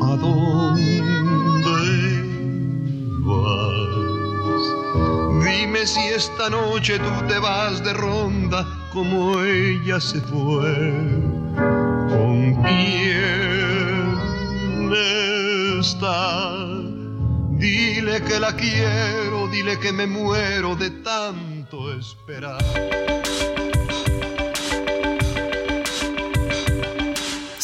¿A 0.02 0.16
Dime 5.44 5.86
si 5.86 6.00
esta 6.08 6.48
noche 6.48 6.98
tú 6.98 7.26
te 7.26 7.38
vas 7.38 7.84
de 7.84 7.92
ronda 7.92 8.66
como 8.92 9.42
ella 9.42 10.00
se 10.00 10.20
fue. 10.22 10.92
¿Con 12.08 12.54
quién 12.62 14.18
está? 15.78 16.66
Dile 17.58 18.22
que 18.22 18.40
la 18.40 18.56
quiero, 18.56 19.48
dile 19.48 19.78
que 19.78 19.92
me 19.92 20.06
muero 20.06 20.74
de 20.74 20.90
tanto 20.90 21.92
esperar. 21.92 23.27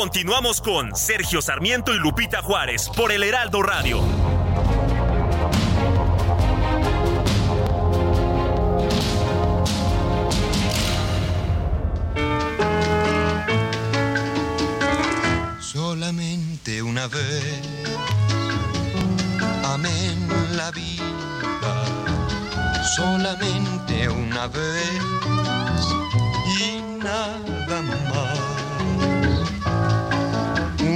Continuamos 0.00 0.62
con 0.62 0.96
Sergio 0.96 1.42
Sarmiento 1.42 1.92
y 1.92 1.98
Lupita 1.98 2.40
Juárez 2.40 2.88
por 2.96 3.12
el 3.12 3.22
Heraldo 3.22 3.62
Radio. 3.62 4.00
Solamente 15.60 16.82
una 16.82 17.06
vez, 17.06 17.60
amén 19.66 20.28
la 20.56 20.70
vida. 20.70 21.04
Solamente 22.96 24.08
una 24.08 24.46
vez 24.46 24.98
y 26.58 26.80
nada 27.02 27.82
más 27.82 28.39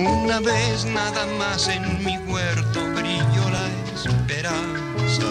una 0.07 0.41
vez 0.41 0.85
nada 0.85 1.27
más 1.39 1.69
en 1.69 2.05
mi 2.05 2.19
huerto 2.19 2.81
brilló 2.95 3.49
la 3.51 3.67
esperanza, 3.95 5.25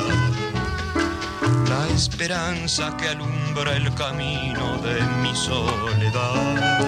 la 1.70 1.88
esperanza 1.90 2.98
que 2.98 3.10
alumbra 3.10 3.76
el 3.76 3.94
camino 3.96 4.78
de 4.80 5.02
mi 5.22 5.36
soledad. 5.36 6.80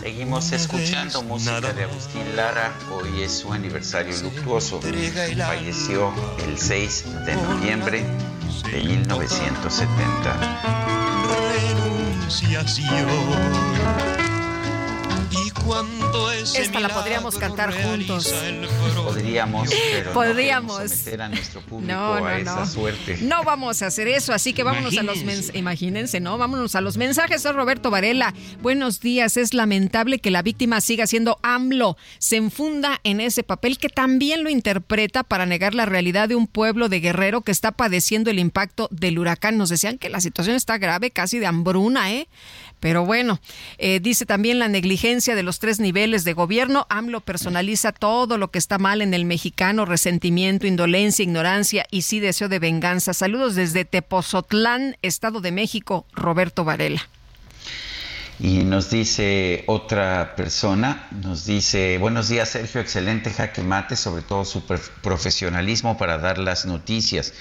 Seguimos 0.00 0.52
escuchando 0.52 1.22
música 1.22 1.72
de 1.72 1.84
Agustín 1.84 2.36
Lara. 2.36 2.72
Hoy 2.92 3.22
es 3.22 3.38
su 3.38 3.50
aniversario 3.52 4.16
luctuoso. 4.22 4.80
Falleció 4.80 6.12
el 6.46 6.58
6 6.58 7.04
de 7.26 7.36
noviembre 7.36 8.04
de 8.70 8.84
1970. 8.84 10.36
Renunciación 11.52 14.15
esta 16.54 16.80
la 16.80 16.88
podríamos 16.88 17.36
cantar 17.36 17.72
juntos. 17.72 18.34
Podríamos, 18.94 19.70
pero 19.92 20.12
podríamos. 20.12 20.78
no 20.78 20.88
meter 20.88 21.22
a 21.22 21.28
nuestro 21.28 21.60
público 21.60 21.94
a 21.94 22.38
esa 22.38 22.66
suerte. 22.66 23.18
No 23.22 23.44
vamos 23.44 23.82
a 23.82 23.86
hacer 23.86 24.08
eso, 24.08 24.32
así 24.32 24.52
que 24.52 24.62
vámonos 24.62 24.96
a 24.96 25.02
los 25.02 25.24
mensajes. 25.24 25.56
Imagínense, 25.56 26.20
¿no? 26.20 26.38
Vámonos 26.38 26.74
a 26.74 26.80
los 26.80 26.96
mensajes. 26.96 27.42
Soy 27.42 27.52
Roberto 27.52 27.90
Varela. 27.90 28.34
Buenos 28.62 29.00
días. 29.00 29.36
Es 29.36 29.54
lamentable 29.54 30.18
que 30.18 30.30
la 30.30 30.42
víctima 30.42 30.80
siga 30.80 31.06
siendo 31.06 31.38
AMLO. 31.42 31.96
Se 32.18 32.36
enfunda 32.36 33.00
en 33.04 33.20
ese 33.20 33.42
papel 33.42 33.78
que 33.78 33.88
también 33.88 34.44
lo 34.44 34.50
interpreta 34.50 35.22
para 35.22 35.46
negar 35.46 35.74
la 35.74 35.86
realidad 35.86 36.28
de 36.28 36.36
un 36.36 36.46
pueblo 36.46 36.88
de 36.88 37.00
Guerrero 37.00 37.42
que 37.42 37.52
está 37.52 37.72
padeciendo 37.72 38.30
el 38.30 38.38
impacto 38.38 38.88
del 38.90 39.18
huracán. 39.18 39.58
Nos 39.58 39.68
decían 39.70 39.98
que 39.98 40.08
la 40.08 40.20
situación 40.20 40.56
está 40.56 40.78
grave, 40.78 41.10
casi 41.10 41.38
de 41.38 41.46
hambruna, 41.46 42.12
¿eh? 42.12 42.28
Pero 42.80 43.06
bueno, 43.06 43.40
eh, 43.78 44.00
dice 44.00 44.26
también 44.26 44.58
la 44.58 44.68
negligencia 44.68 45.34
de 45.34 45.42
los 45.42 45.55
tres 45.58 45.80
niveles 45.80 46.24
de 46.24 46.32
gobierno. 46.32 46.86
AMLO 46.88 47.20
personaliza 47.20 47.92
todo 47.92 48.38
lo 48.38 48.50
que 48.50 48.58
está 48.58 48.78
mal 48.78 49.02
en 49.02 49.14
el 49.14 49.24
mexicano, 49.24 49.84
resentimiento, 49.84 50.66
indolencia, 50.66 51.22
ignorancia 51.22 51.86
y 51.90 52.02
sí 52.02 52.20
deseo 52.20 52.48
de 52.48 52.58
venganza. 52.58 53.14
Saludos 53.14 53.54
desde 53.54 53.84
Tepozotlán, 53.84 54.96
Estado 55.02 55.40
de 55.40 55.52
México, 55.52 56.06
Roberto 56.12 56.64
Varela. 56.64 57.08
Y 58.38 58.64
nos 58.64 58.90
dice 58.90 59.64
otra 59.66 60.34
persona, 60.36 61.08
nos 61.22 61.46
dice, 61.46 61.96
buenos 61.96 62.28
días 62.28 62.50
Sergio, 62.50 62.82
excelente 62.82 63.30
jaque 63.30 63.62
mate, 63.62 63.96
sobre 63.96 64.20
todo 64.22 64.44
su 64.44 64.62
profesionalismo 65.02 65.96
para 65.96 66.18
dar 66.18 66.36
las 66.36 66.66
noticias 66.66 67.32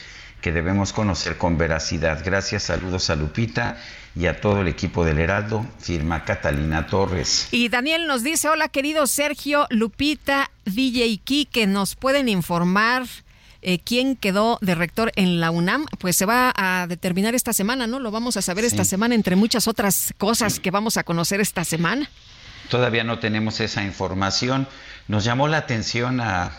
que 0.46 0.52
debemos 0.52 0.94
conocer 0.94 1.40
con 1.40 1.58
veracidad. 1.58 2.22
Gracias, 2.24 2.62
saludos 2.62 3.10
a 3.10 3.16
Lupita 3.16 3.82
y 4.16 4.28
a 4.28 4.40
todo 4.42 4.62
el 4.62 4.68
equipo 4.68 5.04
del 5.04 5.18
Heraldo, 5.18 5.66
firma 5.80 6.24
Catalina 6.24 6.86
Torres. 6.86 7.48
Y 7.50 7.70
Daniel 7.70 8.06
nos 8.06 8.22
dice, 8.22 8.48
hola 8.50 8.70
querido 8.70 9.08
Sergio, 9.08 9.66
Lupita, 9.72 10.52
DJ 10.66 11.20
que 11.52 11.66
nos 11.66 11.96
pueden 11.96 12.30
informar 12.30 13.08
eh, 13.64 13.80
quién 13.80 14.16
quedó 14.16 14.60
de 14.62 14.76
rector 14.76 15.12
en 15.16 15.40
la 15.40 15.50
UNAM, 15.50 15.88
pues 15.98 16.16
se 16.16 16.28
va 16.28 16.54
a 16.56 16.86
determinar 16.86 17.34
esta 17.34 17.52
semana, 17.52 17.88
¿no? 17.88 18.00
Lo 18.00 18.12
vamos 18.12 18.38
a 18.38 18.44
saber 18.44 18.66
esta 18.66 18.86
semana, 18.86 19.16
entre 19.16 19.36
muchas 19.36 19.68
otras 19.68 20.14
cosas 20.20 20.60
que 20.60 20.70
vamos 20.70 20.98
a 20.98 21.04
conocer 21.04 21.42
esta 21.42 21.66
semana. 21.66 22.08
Todavía 22.70 23.04
no 23.04 23.18
tenemos 23.18 23.60
esa 23.62 23.84
información. 23.84 24.68
Nos 25.08 25.24
llamó 25.24 25.48
la 25.48 25.58
atención 25.58 26.20
a, 26.20 26.52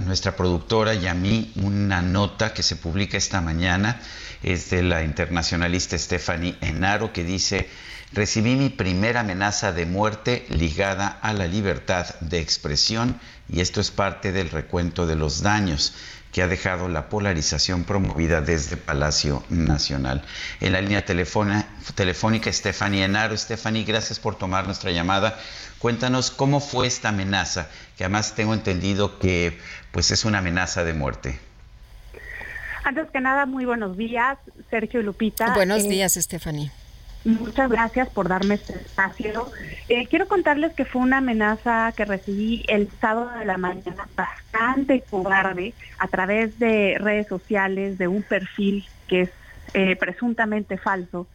nuestra 0.00 0.34
productora 0.34 0.92
y 0.94 1.06
a 1.06 1.14
mí 1.14 1.52
una 1.56 2.02
nota 2.02 2.52
que 2.52 2.64
se 2.64 2.74
publica 2.74 3.16
esta 3.16 3.40
mañana. 3.40 4.00
Es 4.42 4.70
de 4.70 4.82
la 4.82 5.04
internacionalista 5.04 5.96
Stephanie 5.96 6.56
Enaro 6.60 7.12
que 7.12 7.22
dice, 7.22 7.70
recibí 8.12 8.56
mi 8.56 8.70
primera 8.70 9.20
amenaza 9.20 9.70
de 9.70 9.86
muerte 9.86 10.46
ligada 10.48 11.06
a 11.22 11.32
la 11.32 11.46
libertad 11.46 12.06
de 12.20 12.40
expresión 12.40 13.20
y 13.48 13.60
esto 13.60 13.80
es 13.80 13.92
parte 13.92 14.32
del 14.32 14.50
recuento 14.50 15.06
de 15.06 15.14
los 15.14 15.40
daños 15.42 15.94
que 16.32 16.42
ha 16.42 16.48
dejado 16.48 16.88
la 16.88 17.08
polarización 17.10 17.84
promovida 17.84 18.40
desde 18.40 18.78
Palacio 18.78 19.44
Nacional. 19.50 20.24
En 20.60 20.72
la 20.72 20.80
línea 20.80 21.04
telefónica, 21.04 22.52
Stephanie 22.52 23.04
Enaro. 23.04 23.36
Stephanie, 23.36 23.84
gracias 23.84 24.18
por 24.18 24.36
tomar 24.36 24.64
nuestra 24.64 24.90
llamada. 24.90 25.38
Cuéntanos 25.78 26.30
cómo 26.30 26.60
fue 26.60 26.86
esta 26.86 27.10
amenaza, 27.10 27.68
que 28.02 28.06
además 28.06 28.34
tengo 28.34 28.52
entendido 28.52 29.20
que 29.20 29.60
pues 29.92 30.10
es 30.10 30.24
una 30.24 30.38
amenaza 30.38 30.82
de 30.82 30.92
muerte. 30.92 31.38
Antes 32.82 33.08
que 33.10 33.20
nada, 33.20 33.46
muy 33.46 33.64
buenos 33.64 33.96
días, 33.96 34.38
Sergio 34.70 34.98
y 34.98 35.04
Lupita. 35.04 35.54
Buenos 35.54 35.84
eh, 35.84 35.88
días, 35.88 36.14
Stephanie. 36.14 36.72
Muchas 37.24 37.70
gracias 37.70 38.08
por 38.08 38.26
darme 38.26 38.56
este 38.56 38.72
espacio. 38.72 39.48
Eh, 39.88 40.08
quiero 40.08 40.26
contarles 40.26 40.72
que 40.72 40.84
fue 40.84 41.00
una 41.00 41.18
amenaza 41.18 41.92
que 41.96 42.04
recibí 42.04 42.64
el 42.66 42.90
sábado 43.00 43.38
de 43.38 43.44
la 43.44 43.56
mañana, 43.56 44.08
bastante 44.16 45.04
cobarde, 45.08 45.72
a 46.00 46.08
través 46.08 46.58
de 46.58 46.96
redes 46.98 47.28
sociales, 47.28 47.98
de 47.98 48.08
un 48.08 48.24
perfil 48.24 48.84
que 49.06 49.20
es 49.20 49.30
eh, 49.74 49.94
presuntamente 49.94 50.76
falso, 50.76 51.28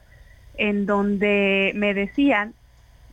en 0.57 0.85
donde 0.85 1.72
me 1.76 1.94
decían, 1.94 2.53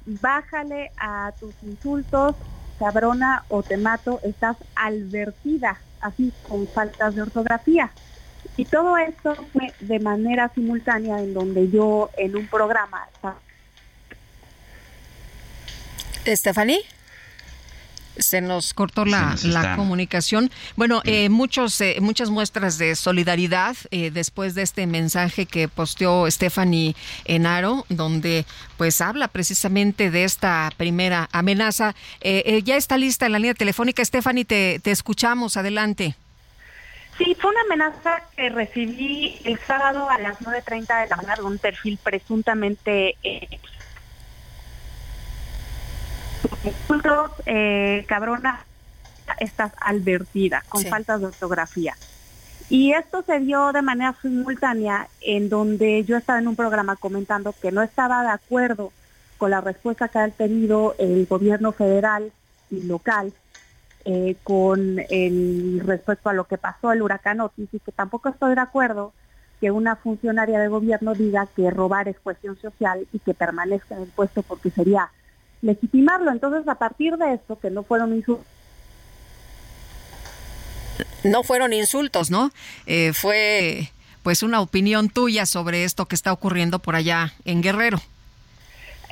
bájale 0.06 0.90
a 0.96 1.32
tus 1.38 1.54
insultos, 1.62 2.34
cabrona 2.78 3.44
o 3.48 3.62
te 3.62 3.76
mato, 3.76 4.20
estás 4.22 4.56
advertida, 4.74 5.78
así 6.00 6.32
con 6.48 6.66
faltas 6.66 7.14
de 7.14 7.22
ortografía. 7.22 7.90
Y 8.56 8.64
todo 8.64 8.96
esto 8.98 9.34
fue 9.52 9.72
de 9.80 9.98
manera 9.98 10.50
simultánea 10.54 11.18
en 11.20 11.34
donde 11.34 11.70
yo 11.70 12.10
en 12.16 12.36
un 12.36 12.46
programa... 12.46 13.08
Stephanie 16.26 16.80
se 18.18 18.40
nos 18.40 18.74
cortó 18.74 19.04
la, 19.04 19.36
comunicación. 19.76 20.50
Bueno, 20.76 21.02
eh, 21.04 21.28
muchos, 21.28 21.80
eh, 21.80 21.96
muchas 22.00 22.30
muestras 22.30 22.78
de 22.78 22.94
solidaridad 22.96 23.76
eh, 23.90 24.10
después 24.10 24.54
de 24.54 24.62
este 24.62 24.86
mensaje 24.86 25.46
que 25.46 25.68
posteó 25.68 26.30
Stephanie 26.30 26.94
Enaro, 27.24 27.86
donde 27.88 28.46
pues 28.76 29.00
habla 29.00 29.28
precisamente 29.28 30.10
de 30.10 30.24
esta 30.24 30.70
primera 30.76 31.28
amenaza. 31.32 31.94
ya 32.22 32.76
está 32.76 32.96
lista 32.96 33.26
en 33.26 33.32
la 33.32 33.38
línea 33.38 33.54
telefónica. 33.54 34.04
Stephanie, 34.04 34.44
te, 34.44 34.80
te 34.82 34.90
escuchamos. 34.90 35.56
Adelante. 35.56 36.16
Sí, 37.18 37.36
fue 37.40 37.50
una 37.50 37.60
amenaza 37.60 38.22
que 38.36 38.48
recibí 38.48 39.38
el 39.44 39.58
sábado 39.60 40.10
a 40.10 40.18
las 40.18 40.40
9.30 40.40 41.02
de 41.02 41.08
la 41.08 41.16
mañana 41.16 41.36
de 41.36 41.42
un 41.42 41.58
perfil 41.58 41.98
presuntamente 42.02 43.16
eh, 43.22 43.60
eh, 47.46 48.04
cabrona, 48.08 48.64
estás 49.40 49.72
advertida 49.80 50.62
con 50.68 50.84
faltas 50.84 51.20
de 51.20 51.26
ortografía. 51.26 51.94
Y 52.70 52.92
esto 52.92 53.22
se 53.22 53.40
dio 53.40 53.72
de 53.72 53.82
manera 53.82 54.14
simultánea 54.22 55.08
en 55.20 55.48
donde 55.48 56.04
yo 56.04 56.16
estaba 56.16 56.38
en 56.38 56.48
un 56.48 56.56
programa 56.56 56.96
comentando 56.96 57.54
que 57.60 57.72
no 57.72 57.82
estaba 57.82 58.22
de 58.22 58.30
acuerdo 58.30 58.92
con 59.36 59.50
la 59.50 59.60
respuesta 59.60 60.08
que 60.08 60.18
ha 60.18 60.28
tenido 60.28 60.94
el 60.98 61.26
gobierno 61.26 61.72
federal 61.72 62.32
y 62.70 62.82
local 62.82 63.32
eh, 64.06 64.36
con 64.42 65.00
el 65.10 65.80
respecto 65.84 66.30
a 66.30 66.32
lo 66.32 66.44
que 66.44 66.58
pasó 66.58 66.92
el 66.92 67.02
huracán 67.02 67.40
Otis 67.40 67.68
y 67.72 67.80
que 67.80 67.92
tampoco 67.92 68.28
estoy 68.28 68.54
de 68.54 68.60
acuerdo 68.60 69.12
que 69.60 69.70
una 69.70 69.96
funcionaria 69.96 70.58
de 70.58 70.68
gobierno 70.68 71.14
diga 71.14 71.46
que 71.54 71.70
robar 71.70 72.08
es 72.08 72.18
cuestión 72.18 72.58
social 72.60 73.06
y 73.12 73.18
que 73.18 73.34
permanezca 73.34 73.94
en 73.96 74.02
el 74.02 74.08
puesto 74.08 74.42
porque 74.42 74.70
sería 74.70 75.10
legitimarlo. 75.64 76.30
Entonces, 76.30 76.68
a 76.68 76.76
partir 76.76 77.16
de 77.16 77.34
esto, 77.34 77.58
que 77.58 77.70
no 77.70 77.82
fueron 77.82 78.14
insultos. 78.14 78.46
No 81.24 81.42
fueron 81.42 81.72
insultos, 81.72 82.30
¿no? 82.30 82.50
Eh, 82.86 83.12
fue 83.12 83.90
pues 84.22 84.42
una 84.42 84.60
opinión 84.60 85.08
tuya 85.08 85.44
sobre 85.44 85.84
esto 85.84 86.06
que 86.06 86.14
está 86.14 86.32
ocurriendo 86.32 86.78
por 86.78 86.96
allá 86.96 87.32
en 87.44 87.62
Guerrero. 87.62 87.98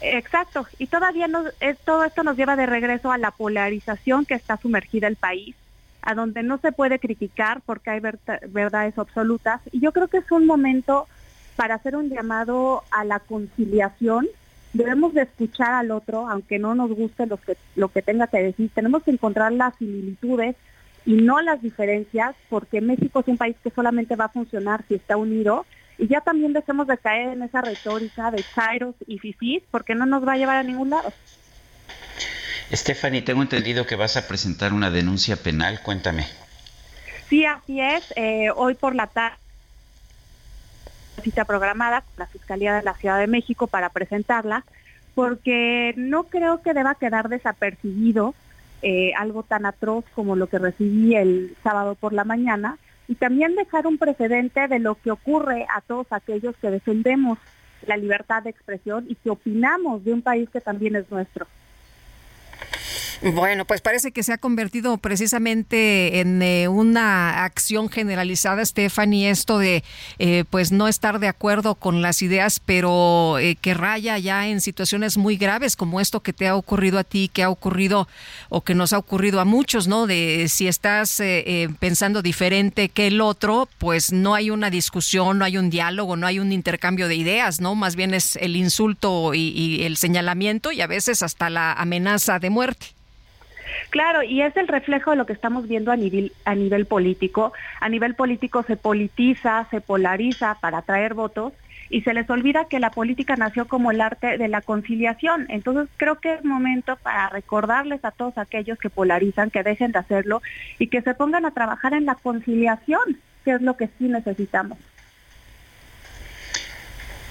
Exacto, 0.00 0.66
y 0.78 0.86
todavía 0.86 1.28
no, 1.28 1.44
todo 1.84 2.04
esto 2.04 2.24
nos 2.24 2.36
lleva 2.36 2.56
de 2.56 2.66
regreso 2.66 3.12
a 3.12 3.18
la 3.18 3.30
polarización 3.30 4.24
que 4.24 4.34
está 4.34 4.56
sumergida 4.56 5.06
el 5.06 5.16
país, 5.16 5.54
a 6.02 6.14
donde 6.14 6.42
no 6.42 6.58
se 6.58 6.72
puede 6.72 6.98
criticar 6.98 7.60
porque 7.64 7.90
hay 7.90 8.00
verdades 8.48 8.98
absolutas. 8.98 9.60
Y 9.70 9.80
yo 9.80 9.92
creo 9.92 10.08
que 10.08 10.18
es 10.18 10.30
un 10.32 10.46
momento 10.46 11.06
para 11.56 11.76
hacer 11.76 11.94
un 11.94 12.08
llamado 12.08 12.82
a 12.90 13.04
la 13.04 13.20
conciliación. 13.20 14.26
Debemos 14.72 15.12
de 15.14 15.22
escuchar 15.22 15.72
al 15.72 15.90
otro, 15.90 16.28
aunque 16.28 16.58
no 16.58 16.74
nos 16.74 16.90
guste 16.90 17.26
lo 17.26 17.36
que, 17.36 17.56
lo 17.76 17.88
que 17.88 18.02
tenga 18.02 18.26
que 18.26 18.42
decir. 18.42 18.70
Tenemos 18.74 19.02
que 19.02 19.10
encontrar 19.10 19.52
las 19.52 19.74
similitudes 19.76 20.56
y 21.04 21.14
no 21.14 21.40
las 21.40 21.60
diferencias, 21.60 22.34
porque 22.48 22.80
México 22.80 23.20
es 23.20 23.28
un 23.28 23.36
país 23.36 23.56
que 23.62 23.70
solamente 23.70 24.16
va 24.16 24.26
a 24.26 24.30
funcionar 24.30 24.84
si 24.88 24.94
está 24.94 25.16
unido 25.16 25.66
y 25.98 26.08
ya 26.08 26.20
también 26.20 26.52
dejemos 26.52 26.86
de 26.86 26.98
caer 26.98 27.28
en 27.28 27.42
esa 27.42 27.60
retórica 27.60 28.30
de 28.30 28.44
chairos 28.54 28.94
y 29.06 29.18
fifís, 29.18 29.62
porque 29.70 29.94
no 29.94 30.06
nos 30.06 30.26
va 30.26 30.32
a 30.32 30.36
llevar 30.36 30.56
a 30.56 30.62
ningún 30.62 30.90
lado. 30.90 31.12
Stephanie, 32.72 33.22
tengo 33.22 33.42
entendido 33.42 33.86
que 33.86 33.96
vas 33.96 34.16
a 34.16 34.26
presentar 34.26 34.72
una 34.72 34.90
denuncia 34.90 35.36
penal, 35.36 35.80
cuéntame. 35.82 36.26
Sí, 37.28 37.44
así 37.44 37.80
es. 37.80 38.12
Eh, 38.16 38.50
hoy 38.56 38.74
por 38.74 38.94
la 38.94 39.06
tarde 39.06 39.36
cita 41.22 41.44
programada 41.44 42.02
con 42.02 42.14
la 42.18 42.26
Fiscalía 42.26 42.74
de 42.74 42.82
la 42.82 42.94
Ciudad 42.94 43.18
de 43.18 43.26
México 43.26 43.66
para 43.66 43.90
presentarla, 43.90 44.64
porque 45.14 45.94
no 45.96 46.24
creo 46.24 46.62
que 46.62 46.74
deba 46.74 46.94
quedar 46.94 47.28
desapercibido 47.28 48.34
eh, 48.82 49.12
algo 49.16 49.42
tan 49.42 49.66
atroz 49.66 50.04
como 50.14 50.34
lo 50.36 50.46
que 50.48 50.58
recibí 50.58 51.14
el 51.14 51.54
sábado 51.62 51.94
por 51.94 52.12
la 52.12 52.24
mañana, 52.24 52.78
y 53.08 53.14
también 53.14 53.54
dejar 53.56 53.86
un 53.86 53.98
precedente 53.98 54.68
de 54.68 54.78
lo 54.78 54.94
que 54.94 55.10
ocurre 55.10 55.66
a 55.74 55.80
todos 55.82 56.06
aquellos 56.10 56.56
que 56.56 56.70
defendemos 56.70 57.38
la 57.86 57.96
libertad 57.96 58.42
de 58.42 58.50
expresión 58.50 59.06
y 59.08 59.16
que 59.16 59.30
opinamos 59.30 60.04
de 60.04 60.14
un 60.14 60.22
país 60.22 60.48
que 60.50 60.60
también 60.60 60.96
es 60.96 61.10
nuestro. 61.10 61.46
Bueno, 63.22 63.64
pues 63.64 63.80
parece 63.80 64.10
que 64.10 64.24
se 64.24 64.32
ha 64.32 64.38
convertido 64.38 64.98
precisamente 64.98 66.18
en 66.18 66.42
eh, 66.42 66.66
una 66.66 67.44
acción 67.44 67.88
generalizada, 67.88 68.64
Stephanie, 68.64 69.30
esto 69.30 69.58
de 69.58 69.84
eh, 70.18 70.42
pues 70.50 70.72
no 70.72 70.88
estar 70.88 71.20
de 71.20 71.28
acuerdo 71.28 71.76
con 71.76 72.02
las 72.02 72.20
ideas, 72.20 72.58
pero 72.58 73.38
eh, 73.38 73.54
que 73.54 73.74
raya 73.74 74.18
ya 74.18 74.48
en 74.48 74.60
situaciones 74.60 75.18
muy 75.18 75.36
graves 75.36 75.76
como 75.76 76.00
esto 76.00 76.18
que 76.18 76.32
te 76.32 76.48
ha 76.48 76.56
ocurrido 76.56 76.98
a 76.98 77.04
ti, 77.04 77.30
que 77.32 77.44
ha 77.44 77.48
ocurrido 77.48 78.08
o 78.48 78.62
que 78.62 78.74
nos 78.74 78.92
ha 78.92 78.98
ocurrido 78.98 79.38
a 79.38 79.44
muchos, 79.44 79.86
¿no? 79.86 80.08
De 80.08 80.48
si 80.48 80.66
estás 80.66 81.22
pensando 81.78 82.22
diferente 82.22 82.88
que 82.88 83.06
el 83.06 83.20
otro, 83.20 83.68
pues 83.78 84.12
no 84.12 84.34
hay 84.34 84.50
una 84.50 84.68
discusión, 84.68 85.38
no 85.38 85.44
hay 85.44 85.58
un 85.58 85.70
diálogo, 85.70 86.16
no 86.16 86.26
hay 86.26 86.40
un 86.40 86.50
intercambio 86.50 87.06
de 87.06 87.14
ideas, 87.14 87.60
¿no? 87.60 87.76
Más 87.76 87.94
bien 87.94 88.14
es 88.14 88.34
el 88.34 88.56
insulto 88.56 89.32
y, 89.32 89.50
y 89.50 89.84
el 89.84 89.96
señalamiento 89.96 90.72
y 90.72 90.80
a 90.80 90.88
veces 90.88 91.22
hasta 91.22 91.50
la 91.50 91.72
amenaza 91.72 92.40
de 92.40 92.50
muerte. 92.50 92.86
Claro, 93.90 94.22
y 94.22 94.42
es 94.42 94.56
el 94.56 94.68
reflejo 94.68 95.10
de 95.10 95.16
lo 95.16 95.26
que 95.26 95.32
estamos 95.32 95.68
viendo 95.68 95.92
a 95.92 95.96
nivel, 95.96 96.32
a 96.44 96.54
nivel 96.54 96.86
político. 96.86 97.52
A 97.80 97.88
nivel 97.88 98.14
político 98.14 98.62
se 98.62 98.76
politiza, 98.76 99.66
se 99.70 99.80
polariza 99.80 100.56
para 100.60 100.78
atraer 100.78 101.14
votos 101.14 101.52
y 101.92 102.00
se 102.00 102.14
les 102.14 102.28
olvida 102.30 102.68
que 102.68 102.80
la 102.80 102.90
política 102.90 103.36
nació 103.36 103.68
como 103.68 103.90
el 103.90 104.00
arte 104.00 104.38
de 104.38 104.48
la 104.48 104.62
conciliación. 104.62 105.46
Entonces 105.50 105.88
creo 105.98 106.20
que 106.20 106.32
es 106.34 106.44
momento 106.44 106.96
para 106.96 107.28
recordarles 107.28 108.02
a 108.04 108.10
todos 108.10 108.38
aquellos 108.38 108.78
que 108.78 108.88
polarizan 108.88 109.50
que 109.50 109.62
dejen 109.62 109.92
de 109.92 109.98
hacerlo 109.98 110.40
y 110.78 110.86
que 110.86 111.02
se 111.02 111.14
pongan 111.14 111.44
a 111.44 111.50
trabajar 111.50 111.92
en 111.92 112.06
la 112.06 112.14
conciliación, 112.14 113.18
que 113.44 113.52
es 113.52 113.60
lo 113.60 113.76
que 113.76 113.88
sí 113.98 114.04
necesitamos. 114.04 114.78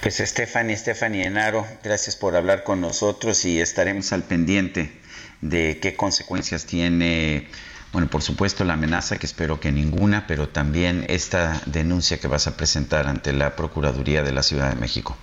Pues 0.02 0.18
Stephanie, 0.18 0.78
Stephanie 0.78 1.26
Enaro, 1.26 1.66
gracias 1.84 2.16
por 2.16 2.36
hablar 2.36 2.64
con 2.64 2.82
nosotros 2.82 3.46
y 3.46 3.60
estaremos 3.60 4.14
al 4.14 4.24
pendiente 4.24 5.01
de 5.42 5.80
qué 5.82 5.96
consecuencias 5.96 6.66
tiene, 6.66 7.48
bueno, 7.92 8.08
por 8.08 8.22
supuesto 8.22 8.64
la 8.64 8.74
amenaza, 8.74 9.18
que 9.18 9.26
espero 9.26 9.60
que 9.60 9.72
ninguna, 9.72 10.26
pero 10.28 10.50
también 10.50 11.06
esta 11.10 11.62
denuncia 11.66 12.20
que 12.20 12.28
vas 12.28 12.48
a 12.48 12.56
presentar 12.56 13.08
ante 13.08 13.34
la 13.34 13.56
Procuraduría 13.56 14.24
de 14.24 14.32
la 14.32 14.44
Ciudad 14.44 14.70
de 14.74 14.80
México. 14.80 15.18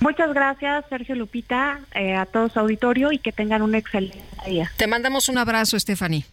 Muchas 0.00 0.32
gracias, 0.32 0.84
Sergio 0.88 1.14
Lupita, 1.14 1.80
eh, 1.94 2.14
a 2.14 2.24
todo 2.24 2.48
su 2.48 2.58
auditorio 2.58 3.12
y 3.12 3.18
que 3.18 3.32
tengan 3.32 3.60
un 3.60 3.74
excelente 3.74 4.22
día. 4.46 4.70
Te 4.78 4.86
mandamos 4.86 5.28
un 5.28 5.36
abrazo, 5.36 5.78
Stephanie. 5.78 6.24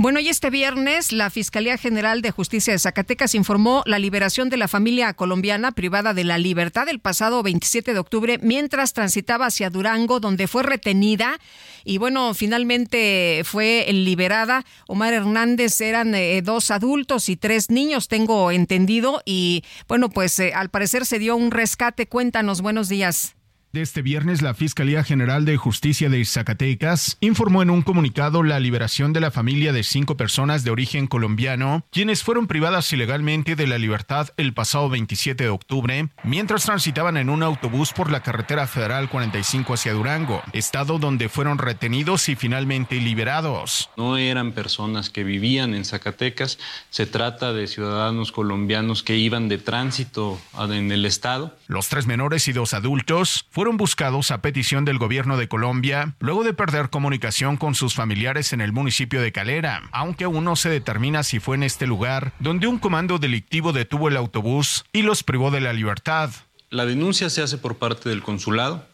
Bueno, 0.00 0.18
y 0.18 0.30
este 0.30 0.48
viernes 0.48 1.12
la 1.12 1.28
Fiscalía 1.28 1.76
General 1.76 2.22
de 2.22 2.30
Justicia 2.30 2.72
de 2.72 2.78
Zacatecas 2.78 3.34
informó 3.34 3.82
la 3.84 3.98
liberación 3.98 4.48
de 4.48 4.56
la 4.56 4.66
familia 4.66 5.12
colombiana 5.12 5.72
privada 5.72 6.14
de 6.14 6.24
la 6.24 6.38
libertad 6.38 6.88
el 6.88 7.00
pasado 7.00 7.42
27 7.42 7.92
de 7.92 7.98
octubre 7.98 8.38
mientras 8.40 8.94
transitaba 8.94 9.44
hacia 9.44 9.68
Durango, 9.68 10.18
donde 10.18 10.48
fue 10.48 10.62
retenida 10.62 11.38
y 11.84 11.98
bueno, 11.98 12.32
finalmente 12.32 13.42
fue 13.44 13.86
liberada. 13.92 14.64
Omar 14.86 15.12
Hernández 15.12 15.78
eran 15.82 16.14
eh, 16.14 16.40
dos 16.40 16.70
adultos 16.70 17.28
y 17.28 17.36
tres 17.36 17.68
niños, 17.68 18.08
tengo 18.08 18.50
entendido, 18.52 19.20
y 19.26 19.64
bueno, 19.86 20.08
pues 20.08 20.38
eh, 20.38 20.54
al 20.54 20.70
parecer 20.70 21.04
se 21.04 21.18
dio 21.18 21.36
un 21.36 21.50
rescate. 21.50 22.06
Cuéntanos, 22.06 22.62
buenos 22.62 22.88
días. 22.88 23.34
De 23.72 23.82
este 23.82 24.02
viernes, 24.02 24.42
la 24.42 24.52
Fiscalía 24.52 25.04
General 25.04 25.44
de 25.44 25.56
Justicia 25.56 26.08
de 26.08 26.24
Zacatecas 26.24 27.16
informó 27.20 27.62
en 27.62 27.70
un 27.70 27.82
comunicado 27.82 28.42
la 28.42 28.58
liberación 28.58 29.12
de 29.12 29.20
la 29.20 29.30
familia 29.30 29.72
de 29.72 29.84
cinco 29.84 30.16
personas 30.16 30.64
de 30.64 30.72
origen 30.72 31.06
colombiano, 31.06 31.84
quienes 31.92 32.24
fueron 32.24 32.48
privadas 32.48 32.92
ilegalmente 32.92 33.54
de 33.54 33.68
la 33.68 33.78
libertad 33.78 34.30
el 34.38 34.54
pasado 34.54 34.88
27 34.88 35.44
de 35.44 35.50
octubre, 35.50 36.08
mientras 36.24 36.64
transitaban 36.64 37.16
en 37.16 37.30
un 37.30 37.44
autobús 37.44 37.92
por 37.92 38.10
la 38.10 38.24
carretera 38.24 38.66
federal 38.66 39.08
45 39.08 39.74
hacia 39.74 39.92
Durango, 39.92 40.42
estado 40.52 40.98
donde 40.98 41.28
fueron 41.28 41.58
retenidos 41.58 42.28
y 42.28 42.34
finalmente 42.34 42.96
liberados. 42.96 43.88
No 43.96 44.16
eran 44.16 44.50
personas 44.50 45.10
que 45.10 45.22
vivían 45.22 45.74
en 45.74 45.84
Zacatecas, 45.84 46.58
se 46.90 47.06
trata 47.06 47.52
de 47.52 47.68
ciudadanos 47.68 48.32
colombianos 48.32 49.04
que 49.04 49.16
iban 49.16 49.48
de 49.48 49.58
tránsito 49.58 50.40
en 50.58 50.90
el 50.90 51.06
estado. 51.06 51.56
Los 51.68 51.88
tres 51.88 52.08
menores 52.08 52.48
y 52.48 52.52
dos 52.52 52.74
adultos 52.74 53.46
fueron 53.52 53.59
buscados 53.68 54.30
a 54.30 54.40
petición 54.40 54.84
del 54.84 54.98
gobierno 54.98 55.36
de 55.36 55.46
Colombia 55.46 56.14
luego 56.18 56.44
de 56.44 56.54
perder 56.54 56.88
comunicación 56.88 57.56
con 57.56 57.74
sus 57.74 57.94
familiares 57.94 58.52
en 58.52 58.60
el 58.60 58.72
municipio 58.72 59.20
de 59.20 59.32
Calera, 59.32 59.82
aunque 59.92 60.24
aún 60.24 60.44
no 60.44 60.56
se 60.56 60.70
determina 60.70 61.22
si 61.22 61.40
fue 61.40 61.56
en 61.56 61.62
este 61.62 61.86
lugar 61.86 62.32
donde 62.38 62.66
un 62.66 62.78
comando 62.78 63.18
delictivo 63.18 63.72
detuvo 63.72 64.08
el 64.08 64.16
autobús 64.16 64.84
y 64.92 65.02
los 65.02 65.22
privó 65.22 65.50
de 65.50 65.60
la 65.60 65.72
libertad. 65.72 66.30
La 66.70 66.86
denuncia 66.86 67.28
se 67.28 67.42
hace 67.42 67.58
por 67.58 67.76
parte 67.76 68.08
del 68.08 68.22
consulado. 68.22 68.86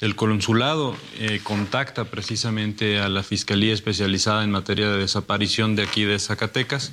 El 0.00 0.16
consulado 0.16 0.96
eh, 1.18 1.40
contacta 1.42 2.04
precisamente 2.04 3.00
a 3.00 3.08
la 3.08 3.22
Fiscalía 3.22 3.72
Especializada 3.72 4.44
en 4.44 4.50
materia 4.50 4.90
de 4.90 4.98
desaparición 4.98 5.76
de 5.76 5.84
aquí 5.84 6.04
de 6.04 6.18
Zacatecas 6.18 6.92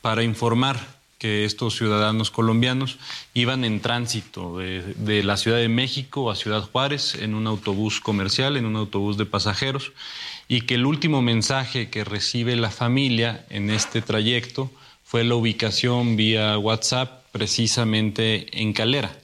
para 0.00 0.22
informar 0.22 1.01
que 1.22 1.44
estos 1.44 1.76
ciudadanos 1.76 2.32
colombianos 2.32 2.98
iban 3.32 3.64
en 3.64 3.78
tránsito 3.78 4.58
de, 4.58 5.22
la 5.22 5.36
Ciudad 5.36 5.58
de 5.58 5.68
México 5.68 6.32
a 6.32 6.34
Ciudad 6.34 6.68
Juárez 6.68 7.14
en 7.14 7.36
un 7.36 7.46
autobús 7.46 8.00
comercial, 8.00 8.56
en 8.56 8.66
un 8.66 8.74
autobús 8.74 9.16
de 9.16 9.24
pasajeros, 9.24 9.92
y 10.48 10.62
que 10.62 10.74
el 10.74 10.84
último 10.84 11.22
mensaje 11.22 11.90
que 11.90 12.02
recibe 12.02 12.56
la 12.56 12.72
familia 12.72 13.46
en 13.50 13.70
este 13.70 14.02
trayecto 14.02 14.68
fue 15.04 15.22
la 15.22 15.36
ubicación 15.36 16.16
vía 16.16 16.58
WhatsApp 16.58 17.22
precisamente 17.30 18.60
en 18.60 18.72
Calera, 18.72 19.16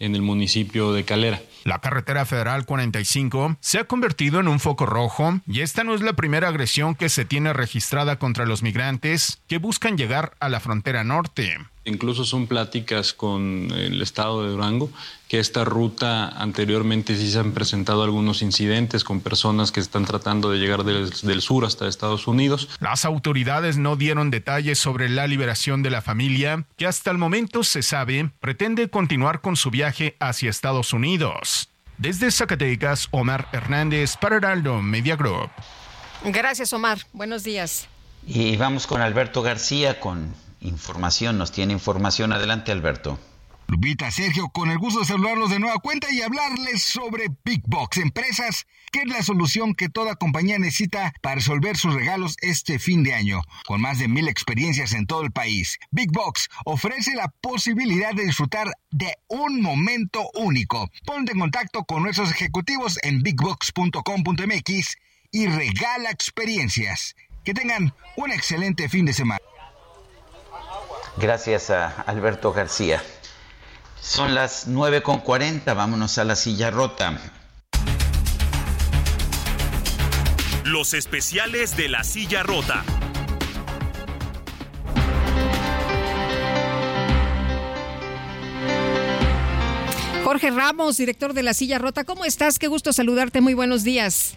en 0.00 0.16
el 0.16 0.22
municipio 0.22 0.92
de 0.92 1.04
Calera. 1.04 1.40
La 1.66 1.80
carretera 1.80 2.24
federal 2.24 2.64
45 2.64 3.56
se 3.58 3.80
ha 3.80 3.84
convertido 3.88 4.38
en 4.38 4.46
un 4.46 4.60
foco 4.60 4.86
rojo 4.86 5.40
y 5.48 5.62
esta 5.62 5.82
no 5.82 5.96
es 5.96 6.00
la 6.00 6.12
primera 6.12 6.46
agresión 6.46 6.94
que 6.94 7.08
se 7.08 7.24
tiene 7.24 7.52
registrada 7.52 8.20
contra 8.20 8.46
los 8.46 8.62
migrantes 8.62 9.42
que 9.48 9.58
buscan 9.58 9.98
llegar 9.98 10.36
a 10.38 10.48
la 10.48 10.60
frontera 10.60 11.02
norte. 11.02 11.58
Incluso 11.86 12.24
son 12.24 12.48
pláticas 12.48 13.12
con 13.12 13.70
el 13.70 14.02
estado 14.02 14.42
de 14.42 14.50
Durango 14.50 14.90
que 15.28 15.40
esta 15.40 15.64
ruta 15.64 16.28
anteriormente 16.28 17.16
sí 17.16 17.30
se 17.30 17.38
han 17.38 17.52
presentado 17.52 18.02
algunos 18.02 18.42
incidentes 18.42 19.02
con 19.02 19.20
personas 19.20 19.72
que 19.72 19.80
están 19.80 20.04
tratando 20.04 20.50
de 20.50 20.58
llegar 20.58 20.84
del, 20.84 21.10
del, 21.10 21.40
sur 21.40 21.64
hasta 21.64 21.88
Estados 21.88 22.26
Unidos. 22.26 22.68
Las 22.80 23.04
autoridades 23.04 23.76
no 23.76 23.96
dieron 23.96 24.30
detalles 24.30 24.78
sobre 24.78 25.08
la 25.08 25.26
liberación 25.26 25.82
de 25.82 25.90
la 25.90 26.02
familia, 26.02 26.64
que 26.76 26.86
hasta 26.86 27.10
el 27.10 27.18
momento 27.18 27.64
se 27.64 27.82
sabe 27.82 28.30
pretende 28.40 28.88
continuar 28.88 29.40
con 29.40 29.56
su 29.56 29.70
viaje 29.70 30.16
hacia 30.20 30.50
Estados 30.50 30.92
Unidos. 30.92 31.68
Desde 31.98 32.30
Zacatecas, 32.30 33.08
Omar 33.10 33.48
Hernández 33.52 34.16
para 34.16 34.36
Heraldo 34.36 34.82
Media 34.82 35.16
Group. 35.16 35.50
Gracias, 36.24 36.72
Omar. 36.72 36.98
Buenos 37.12 37.42
días. 37.42 37.88
Y 38.26 38.56
vamos 38.56 38.86
con 38.86 39.00
Alberto 39.00 39.42
García 39.42 40.00
con 40.00 40.34
información. 40.66 41.38
Nos 41.38 41.52
tiene 41.52 41.72
información. 41.72 42.32
Adelante, 42.32 42.72
Alberto. 42.72 43.18
Lupita, 43.68 44.12
Sergio, 44.12 44.48
con 44.50 44.70
el 44.70 44.78
gusto 44.78 45.00
de 45.00 45.06
saludarlos 45.06 45.50
de 45.50 45.58
nueva 45.58 45.78
cuenta 45.78 46.06
y 46.12 46.22
hablarles 46.22 46.84
sobre 46.84 47.26
Big 47.44 47.62
Box 47.66 47.96
Empresas, 47.96 48.64
que 48.92 49.00
es 49.00 49.08
la 49.08 49.24
solución 49.24 49.74
que 49.74 49.88
toda 49.88 50.14
compañía 50.14 50.56
necesita 50.58 51.12
para 51.20 51.36
resolver 51.36 51.76
sus 51.76 51.92
regalos 51.92 52.36
este 52.42 52.78
fin 52.78 53.02
de 53.02 53.14
año. 53.14 53.40
Con 53.66 53.80
más 53.80 53.98
de 53.98 54.06
mil 54.06 54.28
experiencias 54.28 54.92
en 54.92 55.06
todo 55.06 55.22
el 55.22 55.32
país, 55.32 55.78
Big 55.90 56.12
Box 56.12 56.48
ofrece 56.64 57.16
la 57.16 57.28
posibilidad 57.40 58.14
de 58.14 58.26
disfrutar 58.26 58.70
de 58.92 59.16
un 59.26 59.60
momento 59.60 60.30
único. 60.34 60.88
Ponte 61.04 61.32
en 61.32 61.40
contacto 61.40 61.84
con 61.84 62.04
nuestros 62.04 62.30
ejecutivos 62.30 63.00
en 63.02 63.22
bigbox.com.mx 63.22 64.96
y 65.32 65.46
regala 65.48 66.10
experiencias. 66.10 67.16
Que 67.44 67.52
tengan 67.52 67.92
un 68.16 68.30
excelente 68.30 68.88
fin 68.88 69.06
de 69.06 69.12
semana. 69.12 69.40
Gracias 71.18 71.70
a 71.70 72.02
Alberto 72.02 72.52
García. 72.52 73.02
Son 74.00 74.34
las 74.34 74.68
9.40, 74.68 75.64
vámonos 75.74 76.18
a 76.18 76.24
la 76.24 76.36
silla 76.36 76.70
rota. 76.70 77.18
Los 80.64 80.92
especiales 80.92 81.76
de 81.76 81.88
la 81.88 82.04
silla 82.04 82.42
rota. 82.42 82.84
Jorge 90.22 90.50
Ramos, 90.50 90.96
director 90.96 91.32
de 91.34 91.44
La 91.44 91.54
Silla 91.54 91.78
Rota, 91.78 92.02
¿cómo 92.04 92.24
estás? 92.24 92.58
Qué 92.58 92.66
gusto 92.66 92.92
saludarte, 92.92 93.40
muy 93.40 93.54
buenos 93.54 93.84
días. 93.84 94.36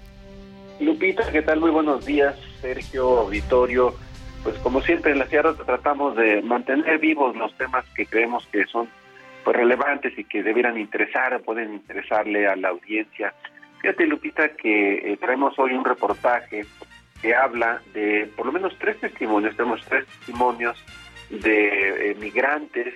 Lupita, 0.80 1.30
¿qué 1.32 1.42
tal? 1.42 1.60
Muy 1.60 1.72
buenos 1.72 2.06
días, 2.06 2.36
Sergio, 2.62 3.20
auditorio. 3.22 3.96
Pues 4.44 4.58
como 4.60 4.82
siempre 4.82 5.12
en 5.12 5.20
La 5.20 5.26
Rota 5.26 5.64
tratamos 5.64 6.16
de 6.16 6.42
mantener 6.42 6.98
vivos 7.00 7.36
los 7.36 7.56
temas 7.58 7.86
que 7.96 8.06
creemos 8.06 8.48
que 8.52 8.66
son 8.66 8.90
pues 9.44 9.56
relevantes 9.56 10.18
y 10.18 10.24
que 10.24 10.44
debieran 10.44 10.78
interesar, 10.78 11.40
pueden 11.42 11.74
interesarle 11.74 12.48
a 12.48 12.56
la 12.56 12.70
audiencia. 12.70 13.34
Fíjate, 13.82 14.06
Lupita, 14.06 14.50
que 14.50 15.14
eh, 15.14 15.18
traemos 15.18 15.58
hoy 15.58 15.74
un 15.74 15.86
reportaje 15.86 16.66
que 17.22 17.36
habla 17.36 17.82
de 17.94 18.30
por 18.36 18.46
lo 18.46 18.52
menos 18.52 18.78
tres 18.78 19.00
testimonios, 19.00 19.56
tenemos 19.56 19.84
tres 19.86 20.06
testimonios 20.06 20.84
de 21.30 22.12
eh, 22.12 22.16
migrantes 22.16 22.94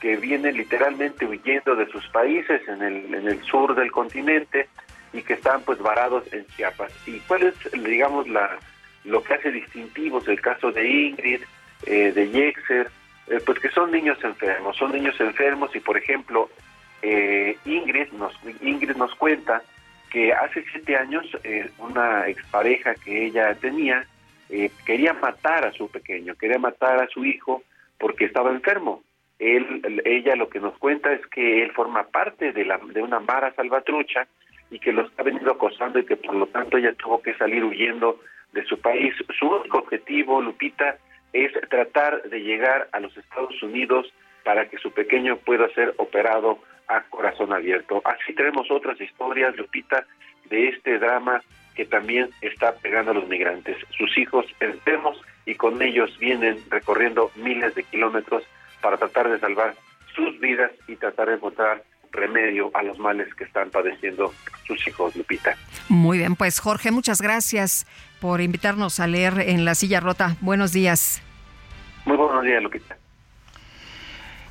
que 0.00 0.16
vienen 0.16 0.56
literalmente 0.56 1.26
huyendo 1.26 1.74
de 1.74 1.86
sus 1.86 2.06
países 2.08 2.66
en 2.68 2.82
el, 2.82 3.14
en 3.14 3.28
el 3.28 3.42
sur 3.44 3.74
del 3.74 3.90
continente 3.90 4.68
y 5.12 5.22
que 5.22 5.34
están 5.34 5.62
pues 5.62 5.78
varados 5.78 6.30
en 6.32 6.46
Chiapas. 6.48 6.92
¿Y 7.06 7.18
cuál 7.20 7.44
es, 7.44 7.54
digamos, 7.72 8.28
la, 8.28 8.58
lo 9.06 9.22
que 9.22 9.34
hace 9.34 9.50
distintivos 9.50 10.28
el 10.28 10.40
caso 10.40 10.72
de 10.72 10.88
Ingrid, 10.88 11.40
eh, 11.86 12.12
de 12.12 12.30
Yexer, 12.30 12.90
eh, 13.28 13.40
pues 13.44 13.58
que 13.58 13.70
son 13.70 13.90
niños 13.90 14.18
enfermos, 14.22 14.76
son 14.76 14.92
niños 14.92 15.18
enfermos 15.20 15.74
y 15.74 15.80
por 15.80 15.96
ejemplo 15.96 16.48
eh, 17.02 17.56
Ingrid 17.64 18.12
nos 18.12 18.32
Ingrid 18.60 18.96
nos 18.96 19.14
cuenta 19.16 19.62
que 20.10 20.32
hace 20.32 20.64
siete 20.70 20.96
años 20.96 21.26
eh, 21.42 21.68
una 21.78 22.28
expareja 22.28 22.94
que 22.94 23.26
ella 23.26 23.54
tenía 23.56 24.06
quería 24.84 25.12
matar 25.12 25.66
a 25.66 25.72
su 25.72 25.90
pequeño, 25.90 26.36
quería 26.36 26.60
matar 26.60 27.02
a 27.02 27.08
su 27.08 27.24
hijo 27.24 27.64
porque 27.98 28.26
estaba 28.26 28.50
enfermo. 28.50 29.02
Él, 29.40 30.00
ella 30.04 30.36
lo 30.36 30.48
que 30.48 30.60
nos 30.60 30.78
cuenta 30.78 31.12
es 31.12 31.26
que 31.26 31.64
él 31.64 31.72
forma 31.72 32.04
parte 32.04 32.52
de, 32.52 32.64
la, 32.64 32.78
de 32.78 33.02
una 33.02 33.18
mara 33.18 33.52
salvatrucha 33.54 34.28
y 34.70 34.78
que 34.78 34.92
lo 34.92 35.02
está 35.02 35.24
venido 35.24 35.50
acosando 35.50 35.98
y 35.98 36.06
que 36.06 36.16
por 36.16 36.36
lo 36.36 36.46
tanto 36.46 36.76
ella 36.76 36.94
tuvo 36.94 37.20
que 37.20 37.34
salir 37.34 37.64
huyendo 37.64 38.20
de 38.56 38.64
su 38.64 38.80
país. 38.80 39.14
Su 39.38 39.46
único 39.46 39.78
objetivo, 39.78 40.40
Lupita, 40.40 40.96
es 41.32 41.52
tratar 41.68 42.22
de 42.22 42.40
llegar 42.40 42.88
a 42.92 43.00
los 43.00 43.16
Estados 43.16 43.62
Unidos 43.62 44.12
para 44.44 44.68
que 44.68 44.78
su 44.78 44.90
pequeño 44.90 45.36
pueda 45.36 45.68
ser 45.74 45.94
operado 45.98 46.58
a 46.88 47.02
corazón 47.02 47.52
abierto. 47.52 48.00
Así 48.04 48.32
tenemos 48.32 48.70
otras 48.70 48.98
historias, 49.00 49.54
Lupita, 49.56 50.06
de 50.48 50.68
este 50.68 50.98
drama 50.98 51.42
que 51.74 51.84
también 51.84 52.30
está 52.40 52.74
pegando 52.76 53.10
a 53.10 53.14
los 53.14 53.28
migrantes. 53.28 53.76
Sus 53.96 54.16
hijos 54.16 54.46
enfermos 54.60 55.20
y 55.44 55.54
con 55.56 55.82
ellos 55.82 56.16
vienen 56.18 56.58
recorriendo 56.70 57.30
miles 57.36 57.74
de 57.74 57.82
kilómetros 57.82 58.44
para 58.80 58.96
tratar 58.96 59.28
de 59.28 59.38
salvar 59.38 59.74
sus 60.14 60.40
vidas 60.40 60.72
y 60.88 60.96
tratar 60.96 61.28
de 61.28 61.34
encontrar 61.34 61.82
remedio 62.16 62.70
a 62.74 62.82
los 62.82 62.98
males 62.98 63.32
que 63.34 63.44
están 63.44 63.70
padeciendo 63.70 64.32
sus 64.66 64.86
hijos, 64.88 65.14
Lupita. 65.14 65.56
Muy 65.88 66.18
bien, 66.18 66.34
pues 66.36 66.58
Jorge, 66.58 66.90
muchas 66.90 67.20
gracias 67.20 67.86
por 68.20 68.40
invitarnos 68.40 68.98
a 68.98 69.06
leer 69.06 69.40
en 69.40 69.64
La 69.64 69.74
Silla 69.74 70.00
Rota. 70.00 70.36
Buenos 70.40 70.72
días. 70.72 71.22
Muy 72.04 72.16
buenos 72.16 72.44
días, 72.44 72.62
Lupita. 72.62 72.96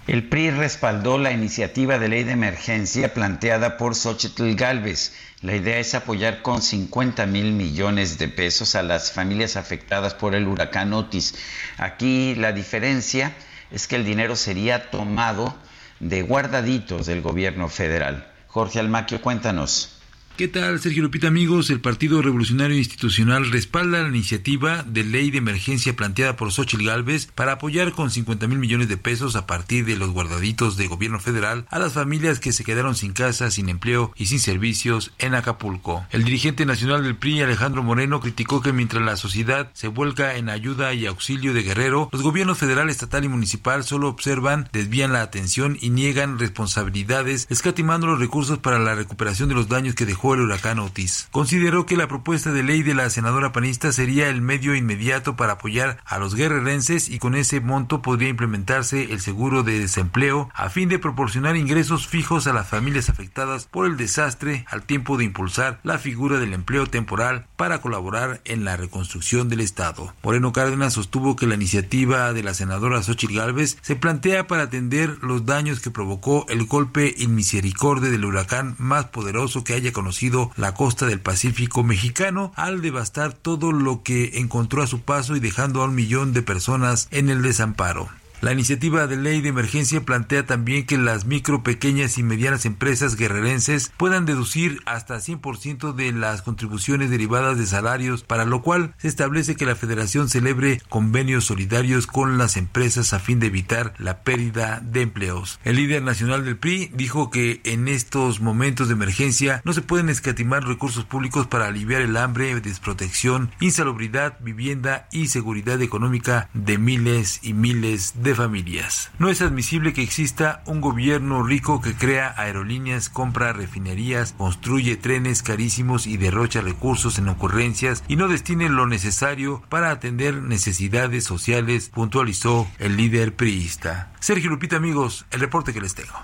El 0.08 0.30
PRI 0.30 0.52
respaldó 0.52 1.18
la 1.18 1.32
iniciativa 1.32 1.98
de 1.98 2.10
ley 2.10 2.24
de 2.24 2.34
emergencia 2.34 3.16
planteada 3.16 3.76
por 3.78 3.96
Xochitl 3.96 4.54
Galvez. 4.54 5.16
La 5.42 5.56
idea 5.56 5.80
es 5.80 5.96
apoyar 5.96 6.44
con 6.44 6.62
50 6.62 7.26
mil 7.26 7.54
millones 7.54 8.20
de 8.20 8.28
pesos 8.28 8.76
a 8.76 8.84
las 8.84 9.12
familias 9.12 9.58
afectadas 9.58 10.14
por 10.14 10.36
el 10.36 10.48
huracán 10.48 10.94
Otis. 10.94 11.34
Aquí 11.78 12.36
la 12.36 12.52
diferencia 12.52 13.34
es 13.72 13.88
que 13.88 13.96
el 13.96 14.06
dinero 14.06 14.36
sería 14.36 14.92
tomado 14.92 15.56
de 16.00 16.22
guardaditos 16.22 17.06
del 17.06 17.22
gobierno 17.22 17.70
federal. 17.70 18.28
Jorge 18.48 18.80
Almaquio, 18.80 19.22
cuéntanos. 19.22 19.95
¿Qué 20.38 20.50
tal, 20.50 20.82
Sergio 20.82 21.02
Lupita, 21.02 21.28
amigos? 21.28 21.70
El 21.70 21.80
Partido 21.80 22.22
Revolucionario 22.22 22.78
Institucional 22.78 23.50
respalda 23.52 24.02
la 24.02 24.10
iniciativa 24.10 24.84
de 24.84 25.06
ley 25.06 25.32
de 25.32 25.38
emergencia 25.38 25.96
planteada 25.96 26.36
por 26.36 26.52
Xochitl 26.52 26.86
Gálvez 26.86 27.28
para 27.34 27.54
apoyar 27.54 27.94
con 27.94 28.12
50 28.12 28.46
mil 28.48 28.60
millones 28.60 28.90
de 28.90 28.98
pesos 28.98 29.38
a 29.38 29.48
partir 29.48 29.86
de 29.86 29.96
los 29.96 30.12
guardaditos 30.12 30.76
de 30.76 30.88
gobierno 30.88 31.22
federal 31.22 31.66
a 31.70 31.80
las 31.80 31.94
familias 31.94 32.42
que 32.42 32.52
se 32.52 32.66
quedaron 32.66 32.96
sin 32.96 33.14
casa, 33.14 33.50
sin 33.50 33.70
empleo 33.70 34.12
y 34.18 34.26
sin 34.26 34.42
servicios 34.42 35.14
en 35.20 35.36
Acapulco. 35.36 36.06
El 36.12 36.26
dirigente 36.26 36.66
nacional 36.66 37.04
del 37.04 37.16
PRI, 37.16 37.40
Alejandro 37.40 37.82
Moreno, 37.82 38.20
criticó 38.20 38.62
que 38.62 38.74
mientras 38.74 39.04
la 39.04 39.16
sociedad 39.16 39.72
se 39.72 39.88
vuelca 39.88 40.36
en 40.36 40.50
ayuda 40.50 40.94
y 40.94 41.06
auxilio 41.06 41.54
de 41.54 41.64
Guerrero, 41.64 42.10
los 42.12 42.24
gobiernos 42.24 42.58
federal, 42.58 42.90
estatal 42.90 43.24
y 43.24 43.30
municipal 43.30 43.86
solo 43.86 44.10
observan, 44.10 44.68
desvían 44.74 45.14
la 45.14 45.22
atención 45.22 45.78
y 45.80 45.92
niegan 45.92 46.40
responsabilidades, 46.40 47.48
escatimando 47.50 48.06
los 48.06 48.20
recursos 48.20 48.58
para 48.58 48.80
la 48.80 48.96
recuperación 48.96 49.48
de 49.48 49.56
los 49.56 49.70
daños 49.70 49.96
que 49.96 50.06
dejó 50.06 50.25
el 50.34 50.42
huracán 50.42 50.80
Otis. 50.80 51.28
Consideró 51.32 51.86
que 51.86 51.98
la 51.98 52.08
propuesta 52.08 52.52
de 52.52 52.64
ley 52.64 52.82
de 52.82 52.96
la 52.96 53.10
senadora 53.10 53.52
panista 53.52 53.92
sería 53.92 54.30
el 54.30 54.42
medio 54.42 54.76
inmediato 54.76 55.36
para 55.36 55.54
apoyar 55.54 56.00
a 56.06 56.18
los 56.18 56.36
guerrerenses 56.36 57.10
y 57.10 57.20
con 57.20 57.36
ese 57.36 57.60
monto 57.60 58.02
podría 58.02 58.30
implementarse 58.30 59.12
el 59.12 59.20
seguro 59.20 59.64
de 59.64 59.80
desempleo 59.80 60.50
a 60.56 60.70
fin 60.70 60.90
de 60.90 61.00
proporcionar 61.00 61.56
ingresos 61.56 62.08
fijos 62.08 62.48
a 62.48 62.54
las 62.54 62.68
familias 62.68 63.10
afectadas 63.10 63.68
por 63.68 63.86
el 63.86 63.98
desastre 63.98 64.66
al 64.70 64.84
tiempo 64.84 65.18
de 65.18 65.26
impulsar 65.26 65.80
la 65.84 66.00
figura 66.00 66.40
del 66.40 66.54
empleo 66.54 66.88
temporal 66.88 67.46
para 67.56 67.82
colaborar 67.82 68.42
en 68.46 68.66
la 68.66 68.78
reconstrucción 68.78 69.50
del 69.50 69.60
Estado. 69.60 70.14
Moreno 70.24 70.54
Cárdenas 70.54 70.94
sostuvo 70.94 71.36
que 71.36 71.48
la 71.48 71.56
iniciativa 71.56 72.34
de 72.34 72.44
la 72.44 72.54
senadora 72.54 73.04
Xochitl 73.04 73.36
Gálvez 73.36 73.78
se 73.82 73.96
plantea 73.96 74.48
para 74.48 74.64
atender 74.64 75.18
los 75.22 75.46
daños 75.46 75.82
que 75.82 75.92
provocó 75.92 76.46
el 76.50 76.66
golpe 76.66 77.14
inmisericordia 77.18 78.10
del 78.10 78.26
huracán 78.26 78.76
más 78.80 79.06
poderoso 79.06 79.64
que 79.64 79.74
haya 79.74 79.92
conocido 79.92 80.15
la 80.56 80.74
costa 80.74 81.06
del 81.06 81.20
Pacífico 81.20 81.84
mexicano 81.84 82.54
al 82.56 82.82
devastar 82.82 83.34
todo 83.34 83.72
lo 83.72 84.02
que 84.04 84.40
encontró 84.40 84.82
a 84.82 84.88
su 84.88 85.02
paso 85.02 85.36
y 85.36 85.40
dejando 85.40 85.82
a 85.82 85.86
un 85.86 85.96
millón 85.96 86.34
de 86.34 86.42
personas 86.42 87.08
en 87.12 87.30
el 87.30 87.42
desamparo. 87.42 88.10
La 88.46 88.54
iniciativa 88.54 89.08
de 89.08 89.18
ley 89.18 89.42
de 89.42 89.50
emergencia 89.50 90.06
plantea 90.06 90.46
también 90.46 90.86
que 90.86 91.00
las 91.00 91.26
micro, 91.26 91.64
pequeñas 91.64 92.20
y 92.20 92.22
medianas 92.22 92.68
empresas 92.68 93.16
guerrerenses 93.16 93.92
puedan 93.98 94.28
deducir 94.28 94.84
hasta 94.86 95.16
100% 95.16 95.96
de 95.96 96.12
las 96.12 96.44
contribuciones 96.44 97.10
derivadas 97.10 97.58
de 97.58 97.66
salarios, 97.66 98.22
para 98.22 98.46
lo 98.46 98.62
cual 98.62 98.94
se 99.00 99.08
establece 99.08 99.56
que 99.56 99.66
la 99.66 99.76
federación 99.76 100.30
celebre 100.30 100.80
convenios 100.90 101.46
solidarios 101.46 102.06
con 102.06 102.38
las 102.38 102.56
empresas 102.56 103.14
a 103.14 103.20
fin 103.20 103.40
de 103.40 103.48
evitar 103.48 103.96
la 103.98 104.22
pérdida 104.22 104.80
de 104.80 105.02
empleos. 105.02 105.60
El 105.64 105.78
líder 105.78 106.04
nacional 106.04 106.46
del 106.46 106.58
PRI 106.58 106.92
dijo 106.94 107.32
que 107.32 107.62
en 107.64 107.88
estos 107.88 108.42
momentos 108.42 108.90
de 108.90 108.94
emergencia 108.94 109.64
no 109.66 109.74
se 109.74 109.82
pueden 109.82 110.10
escatimar 110.10 110.68
recursos 110.68 111.04
públicos 111.04 111.48
para 111.48 111.66
aliviar 111.66 112.04
el 112.04 112.16
hambre, 112.16 112.62
desprotección, 112.62 113.50
insalubridad, 113.60 114.38
vivienda 114.40 115.08
y 115.12 115.30
seguridad 115.30 115.82
económica 115.82 116.48
de 116.54 116.78
miles 116.78 117.40
y 117.42 117.56
miles 117.56 118.14
de 118.22 118.35
familias. 118.36 119.12
No 119.20 119.30
es 119.30 119.42
admisible 119.42 119.94
que 119.94 120.04
exista 120.04 120.62
un 120.66 120.82
gobierno 120.82 121.44
rico 121.44 121.82
que 121.82 121.96
crea 121.96 122.34
aerolíneas, 122.38 123.10
compra 123.10 123.54
refinerías, 123.54 124.34
construye 124.38 124.96
trenes 124.96 125.44
carísimos 125.44 126.08
y 126.08 126.18
derrocha 126.18 126.62
recursos 126.62 127.18
en 127.18 127.30
ocurrencias 127.30 128.04
y 128.08 128.16
no 128.16 128.28
destine 128.28 128.70
lo 128.70 128.88
necesario 128.88 129.64
para 129.70 129.92
atender 129.92 130.36
necesidades 130.36 131.24
sociales, 131.24 131.90
puntualizó 131.94 132.68
el 132.80 132.98
líder 132.98 133.36
priista. 133.36 134.12
Sergio 134.20 134.50
Lupita, 134.50 134.78
amigos, 134.78 135.26
el 135.32 135.40
reporte 135.40 135.74
que 135.74 135.82
les 135.82 135.96
tengo. 135.96 136.16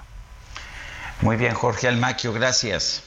Muy 1.21 1.37
bien, 1.37 1.53
Jorge 1.53 1.87
Almaquio, 1.87 2.33
gracias. 2.33 3.03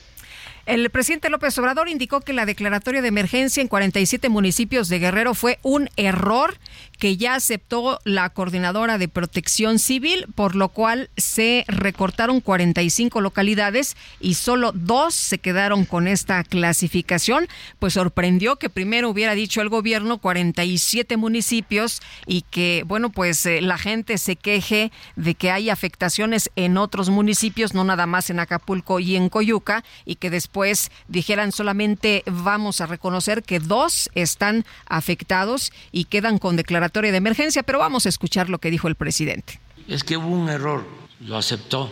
El 0.66 0.88
presidente 0.88 1.28
López 1.28 1.58
Obrador 1.58 1.90
indicó 1.90 2.22
que 2.22 2.32
la 2.32 2.46
declaratoria 2.46 3.02
de 3.02 3.08
emergencia 3.08 3.60
en 3.60 3.68
47 3.68 4.30
municipios 4.30 4.88
de 4.88 4.98
Guerrero 4.98 5.34
fue 5.34 5.58
un 5.62 5.90
error 5.96 6.56
que 6.98 7.16
ya 7.16 7.34
aceptó 7.34 7.98
la 8.04 8.30
coordinadora 8.30 8.98
de 8.98 9.08
protección 9.08 9.78
civil, 9.78 10.26
por 10.34 10.54
lo 10.54 10.68
cual 10.68 11.10
se 11.16 11.64
recortaron 11.68 12.40
45 12.40 13.20
localidades 13.20 13.96
y 14.20 14.34
solo 14.34 14.72
dos 14.72 15.14
se 15.14 15.38
quedaron 15.38 15.84
con 15.84 16.08
esta 16.08 16.42
clasificación. 16.44 17.48
Pues 17.78 17.94
sorprendió 17.94 18.56
que 18.56 18.70
primero 18.70 19.10
hubiera 19.10 19.34
dicho 19.34 19.60
el 19.60 19.68
gobierno 19.68 20.18
47 20.18 21.16
municipios 21.16 22.00
y 22.26 22.42
que, 22.42 22.84
bueno, 22.86 23.10
pues 23.10 23.44
eh, 23.46 23.60
la 23.60 23.78
gente 23.78 24.18
se 24.18 24.36
queje 24.36 24.92
de 25.16 25.34
que 25.34 25.50
hay 25.50 25.70
afectaciones 25.70 26.50
en 26.56 26.76
otros 26.76 27.10
municipios, 27.10 27.74
no 27.74 27.84
nada 27.84 28.06
más 28.06 28.30
en 28.30 28.40
Acapulco 28.40 29.00
y 29.00 29.16
en 29.16 29.28
Coyuca, 29.28 29.84
y 30.04 30.16
que 30.16 30.30
después 30.30 30.90
dijeran 31.08 31.52
solamente 31.52 32.22
vamos 32.26 32.80
a 32.80 32.86
reconocer 32.86 33.42
que 33.42 33.58
dos 33.58 34.10
están 34.14 34.64
afectados 34.86 35.72
y 35.92 36.04
quedan 36.04 36.38
con 36.38 36.56
de 36.92 37.16
emergencia, 37.16 37.62
pero 37.62 37.78
vamos 37.78 38.06
a 38.06 38.08
escuchar 38.08 38.48
lo 38.48 38.58
que 38.58 38.70
dijo 38.70 38.88
el 38.88 38.94
presidente. 38.94 39.60
Es 39.88 40.04
que 40.04 40.16
hubo 40.16 40.28
un 40.28 40.48
error, 40.48 40.84
lo 41.20 41.36
aceptó 41.36 41.90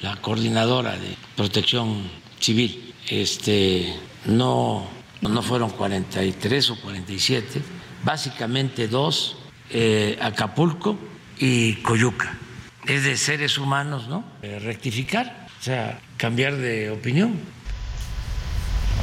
la 0.00 0.16
coordinadora 0.16 0.96
de 0.96 1.16
protección 1.36 2.08
civil. 2.40 2.94
Este, 3.08 3.94
no, 4.26 4.86
no 5.22 5.42
fueron 5.42 5.70
43 5.70 6.70
o 6.70 6.80
47, 6.80 7.62
básicamente 8.04 8.88
dos, 8.88 9.36
eh, 9.70 10.18
Acapulco 10.20 10.98
y 11.38 11.74
Coyuca. 11.76 12.38
Es 12.86 13.04
de 13.04 13.16
seres 13.16 13.58
humanos, 13.58 14.08
¿no? 14.08 14.24
Eh, 14.42 14.58
rectificar, 14.60 15.48
o 15.60 15.62
sea, 15.62 16.00
cambiar 16.16 16.56
de 16.56 16.90
opinión. 16.90 17.34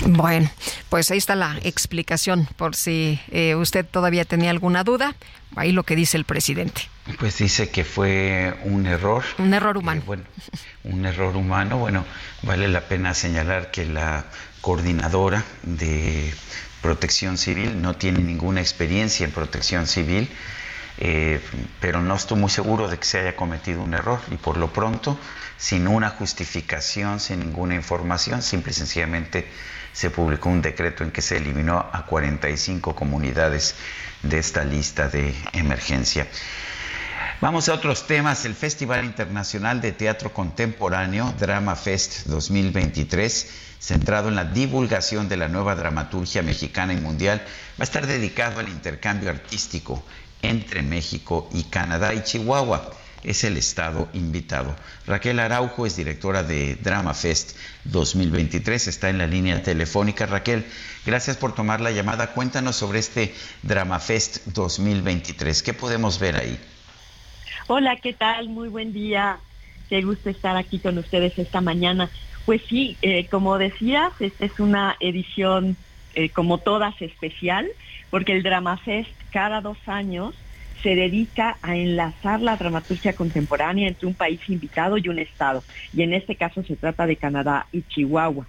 Bueno, 0.06 0.50
pues 0.90 1.12
ahí 1.12 1.18
está 1.18 1.36
la 1.36 1.58
explicación 1.64 2.48
por 2.58 2.76
si 2.76 3.20
eh, 3.32 3.56
usted 3.56 3.86
todavía 3.86 4.26
tenía 4.26 4.50
alguna 4.50 4.84
duda. 4.84 5.16
Ahí 5.56 5.72
lo 5.72 5.84
que 5.84 5.96
dice 5.96 6.18
el 6.18 6.26
presidente. 6.26 6.90
Pues 7.20 7.38
dice 7.38 7.70
que 7.70 7.84
fue 7.84 8.58
un 8.64 8.86
error. 8.86 9.24
Un 9.38 9.54
error 9.54 9.78
humano. 9.78 10.02
Eh, 10.02 10.06
bueno, 10.06 10.24
un 10.84 11.06
error 11.06 11.36
humano. 11.36 11.78
Bueno, 11.78 12.06
vale 12.42 12.68
la 12.68 12.82
pena 12.82 13.14
señalar 13.14 13.72
que 13.72 13.86
la 13.86 14.26
coordinadora 14.62 15.44
de 15.64 16.34
protección 16.82 17.38
civil 17.38 17.82
no 17.82 17.96
tiene 17.96 18.20
ninguna 18.20 18.62
experiencia 18.62 19.26
en 19.26 19.32
protección 19.32 19.88
civil. 19.88 20.30
Eh, 21.06 21.41
pero 21.82 22.01
no 22.01 22.15
estoy 22.15 22.40
muy 22.40 22.49
seguro 22.49 22.88
de 22.88 22.98
que 22.98 23.03
se 23.03 23.19
haya 23.19 23.35
cometido 23.35 23.83
un 23.83 23.93
error 23.93 24.22
y 24.32 24.38
por 24.38 24.56
lo 24.56 24.72
pronto, 24.72 25.19
sin 25.57 25.85
una 25.90 26.09
justificación, 26.09 27.19
sin 27.19 27.41
ninguna 27.41 27.75
información, 27.75 28.41
simple 28.41 28.72
y 28.72 28.75
sencillamente 28.75 29.45
se 29.91 30.11
publicó 30.11 30.48
un 30.48 30.61
decreto 30.61 31.03
en 31.03 31.11
que 31.11 31.22
se 31.22 31.35
eliminó 31.35 31.77
a 31.91 32.06
45 32.06 32.95
comunidades 32.95 33.75
de 34.22 34.40
esta 34.40 34.64
lista 34.64 35.09
de 35.09 35.35
emergencia. 35.51 36.25
Vamos 37.41 37.67
a 37.67 37.73
otros 37.73 38.07
temas. 38.07 38.45
El 38.45 38.56
Festival 38.56 39.03
Internacional 39.03 39.82
de 39.82 39.91
Teatro 39.91 40.32
Contemporáneo, 40.32 41.33
Drama 41.38 41.75
Fest 41.75 42.27
2023, 42.27 43.49
centrado 43.77 44.30
en 44.30 44.35
la 44.35 44.45
divulgación 44.45 45.27
de 45.27 45.35
la 45.35 45.49
nueva 45.49 45.75
dramaturgia 45.75 46.41
mexicana 46.43 46.93
y 46.93 47.01
mundial, 47.01 47.41
va 47.41 47.82
a 47.82 47.83
estar 47.83 48.07
dedicado 48.07 48.61
al 48.61 48.69
intercambio 48.69 49.30
artístico 49.30 50.01
entre 50.44 50.84
México 50.84 51.50
y 51.52 51.64
Canadá 51.64 52.14
y 52.14 52.22
Chihuahua 52.24 52.92
es 53.24 53.44
el 53.44 53.58
estado 53.58 54.10
invitado. 54.14 54.76
Raquel 55.08 55.40
Araujo 55.40 55.86
es 55.86 55.96
directora 55.96 56.44
de 56.44 56.76
Drama 56.76 57.14
Fest 57.14 57.58
2023, 57.86 58.88
está 58.88 59.10
en 59.10 59.18
la 59.18 59.28
línea 59.28 59.64
telefónica. 59.64 60.26
Raquel, 60.26 60.66
gracias 61.06 61.38
por 61.38 61.56
tomar 61.56 61.82
la 61.82 61.92
llamada. 61.92 62.34
Cuéntanos 62.34 62.76
sobre 62.76 63.00
este 63.00 63.34
Drama 63.64 64.00
Fest 64.00 64.46
2023. 64.48 65.64
¿Qué 65.64 65.74
podemos 65.74 66.20
ver 66.20 66.36
ahí? 66.36 66.60
Hola, 67.68 67.96
¿qué 67.96 68.14
tal? 68.14 68.50
Muy 68.50 68.68
buen 68.68 68.92
día. 68.92 69.40
Qué 69.90 70.02
gusto 70.02 70.30
estar 70.30 70.58
aquí 70.58 70.80
con 70.80 70.98
ustedes 70.98 71.38
esta 71.40 71.62
mañana. 71.62 72.10
Pues 72.46 72.62
sí, 72.68 72.98
eh, 73.02 73.28
como 73.28 73.58
decías, 73.58 74.12
esta 74.20 74.46
es 74.46 74.60
una 74.60 74.98
edición 75.00 75.78
eh, 76.16 76.30
como 76.30 76.58
todas 76.58 77.02
especial, 77.02 77.70
porque 78.10 78.34
el 78.34 78.44
Drama 78.44 78.76
Fest 78.78 79.10
cada 79.34 79.60
dos 79.60 79.78
años 79.88 80.36
se 80.84 80.95
dedica 80.95 81.58
a 81.62 81.76
enlazar 81.76 82.42
la 82.42 82.56
dramaturgia 82.56 83.14
contemporánea 83.14 83.88
entre 83.88 84.08
un 84.08 84.14
país 84.14 84.40
invitado 84.48 84.98
y 84.98 85.10
un 85.10 85.18
estado. 85.18 85.64
Y 85.94 86.03
en 86.03 86.14
este 86.14 86.36
caso 86.36 86.62
se 86.64 86.76
trata 86.76 87.08
de 87.08 87.16
Canadá 87.16 87.66
y 87.72 87.82
Chihuahua. 87.82 88.45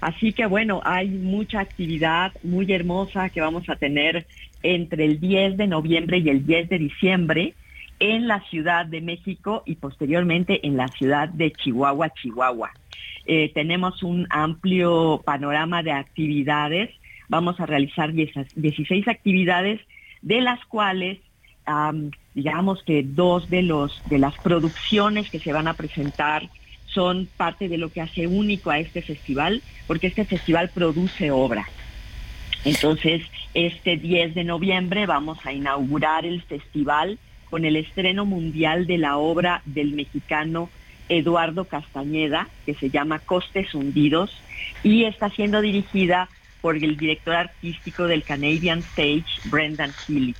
Así 0.00 0.32
que 0.32 0.46
bueno, 0.46 0.80
hay 0.84 1.08
mucha 1.08 1.60
actividad 1.60 2.32
muy 2.44 2.70
hermosa 2.72 3.30
que 3.30 3.40
vamos 3.40 3.68
a 3.68 3.76
tener 3.76 4.26
entre 4.62 5.06
el 5.06 5.18
10 5.18 5.56
de 5.56 5.66
noviembre 5.66 6.18
y 6.18 6.28
el 6.28 6.46
10 6.46 6.68
de 6.68 6.78
diciembre 6.78 7.54
en 7.98 8.28
la 8.28 8.40
Ciudad 8.48 8.86
de 8.86 9.00
México 9.00 9.62
y 9.66 9.74
posteriormente 9.74 10.64
en 10.66 10.76
la 10.76 10.88
ciudad 10.88 11.28
de 11.28 11.50
Chihuahua, 11.52 12.10
Chihuahua. 12.10 12.70
Eh, 13.26 13.50
tenemos 13.54 14.02
un 14.02 14.26
amplio 14.30 15.20
panorama 15.24 15.82
de 15.82 15.92
actividades. 15.92 16.90
Vamos 17.28 17.58
a 17.60 17.66
realizar 17.66 18.12
16 18.12 19.08
actividades, 19.08 19.80
de 20.22 20.40
las 20.40 20.64
cuales 20.66 21.18
digamos 22.34 22.82
que 22.82 23.02
dos 23.02 23.50
de 23.50 23.60
los 23.60 24.02
de 24.08 24.18
las 24.18 24.34
producciones 24.38 25.28
que 25.28 25.38
se 25.38 25.52
van 25.52 25.68
a 25.68 25.74
presentar 25.74 26.48
son 26.86 27.28
parte 27.36 27.68
de 27.68 27.76
lo 27.76 27.90
que 27.90 28.00
hace 28.00 28.26
único 28.26 28.70
a 28.70 28.78
este 28.78 29.02
festival, 29.02 29.62
porque 29.86 30.06
este 30.06 30.24
festival 30.24 30.70
produce 30.70 31.30
obra. 31.30 31.68
Entonces, 32.64 33.22
este 33.52 33.98
10 33.98 34.34
de 34.34 34.44
noviembre 34.44 35.04
vamos 35.04 35.38
a 35.44 35.52
inaugurar 35.52 36.24
el 36.24 36.42
festival 36.42 37.18
con 37.50 37.64
el 37.66 37.76
estreno 37.76 38.24
mundial 38.24 38.86
de 38.86 38.98
la 38.98 39.18
obra 39.18 39.60
del 39.66 39.92
mexicano 39.92 40.70
Eduardo 41.08 41.66
Castañeda, 41.66 42.48
que 42.66 42.74
se 42.74 42.90
llama 42.90 43.18
Costes 43.18 43.74
Hundidos, 43.74 44.30
y 44.82 45.04
está 45.04 45.30
siendo 45.30 45.60
dirigida 45.60 46.28
por 46.60 46.76
el 46.76 46.96
director 46.96 47.34
artístico 47.34 48.06
del 48.06 48.24
Canadian 48.24 48.80
Stage, 48.80 49.26
Brendan 49.44 49.92
Healy. 50.06 50.34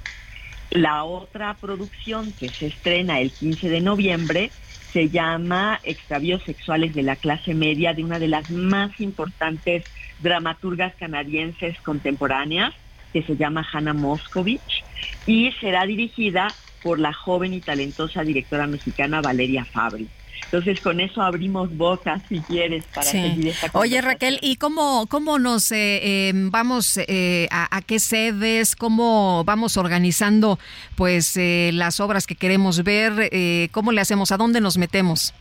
La 0.71 1.05
otra 1.05 1.55
producción 1.55 2.33
que 2.33 2.49
se 2.51 2.67
estrena 2.67 3.21
el 3.21 3.31
15 3.33 3.69
de 3.69 3.81
noviembre 3.81 4.51
se 4.93 5.09
llama 5.09 5.81
Extravíos 5.83 6.43
Sexuales 6.45 6.95
de 6.95 7.03
la 7.03 7.17
Clase 7.17 7.55
Media, 7.55 7.95
de 7.95 8.05
una 8.05 8.19
de 8.19 8.29
las 8.29 8.51
más 8.51 8.99
importantes 9.01 9.85
dramaturgas 10.21 10.95
canadienses 10.97 11.79
contemporáneas, 11.81 12.75
que 13.13 13.23
se 13.23 13.37
llama 13.37 13.67
Hannah 13.71 13.95
Moscovich, 13.95 14.85
y 15.27 15.53
será 15.61 15.87
dirigida 15.87 16.55
por 16.83 16.99
la 16.99 17.13
joven 17.13 17.55
y 17.55 17.61
talentosa 17.61 18.23
directora 18.23 18.67
mexicana 18.67 19.21
Valeria 19.21 19.65
Fabri. 19.65 20.09
Entonces 20.45 20.81
con 20.81 20.99
eso 21.01 21.21
abrimos 21.21 21.77
bocas 21.77 22.23
si 22.29 22.41
quieres 22.41 22.85
para 22.95 23.07
seguir 23.07 23.49
esta 23.49 23.71
Oye 23.75 24.01
Raquel, 24.01 24.39
¿y 24.41 24.57
cómo, 24.57 25.07
cómo 25.09 25.39
nos 25.39 25.71
eh, 25.73 26.29
em, 26.29 26.51
vamos 26.51 26.97
eh, 26.97 27.49
a, 27.51 27.83
qué 27.83 27.99
sedes, 27.99 28.75
cómo 28.75 29.45
vamos 29.45 29.77
organizando 29.77 30.59
pues 30.97 31.37
eh, 31.37 31.71
las 31.75 32.01
obras 32.01 32.27
que 32.27 32.35
queremos 32.35 32.83
ver, 32.83 33.31
cómo 33.73 33.93
le 33.93 34.01
hacemos, 34.01 34.33
a 34.33 34.37
dónde 34.37 34.61
nos 34.61 34.79
metemos? 34.79 35.35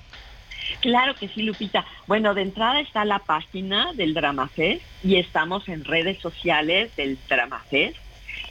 Claro 0.81 1.15
que 1.15 1.29
sí, 1.29 1.43
Lupita. 1.43 1.85
Bueno, 2.07 2.33
de 2.33 2.41
entrada 2.41 2.81
está 2.81 3.05
la 3.05 3.19
página 3.19 3.93
del 3.93 4.13
DramaFest 4.13 4.83
y 5.03 5.15
estamos 5.15 5.69
en 5.69 5.85
redes 5.85 6.19
sociales 6.19 6.93
del 6.97 7.17
DramaFest. 7.29 7.95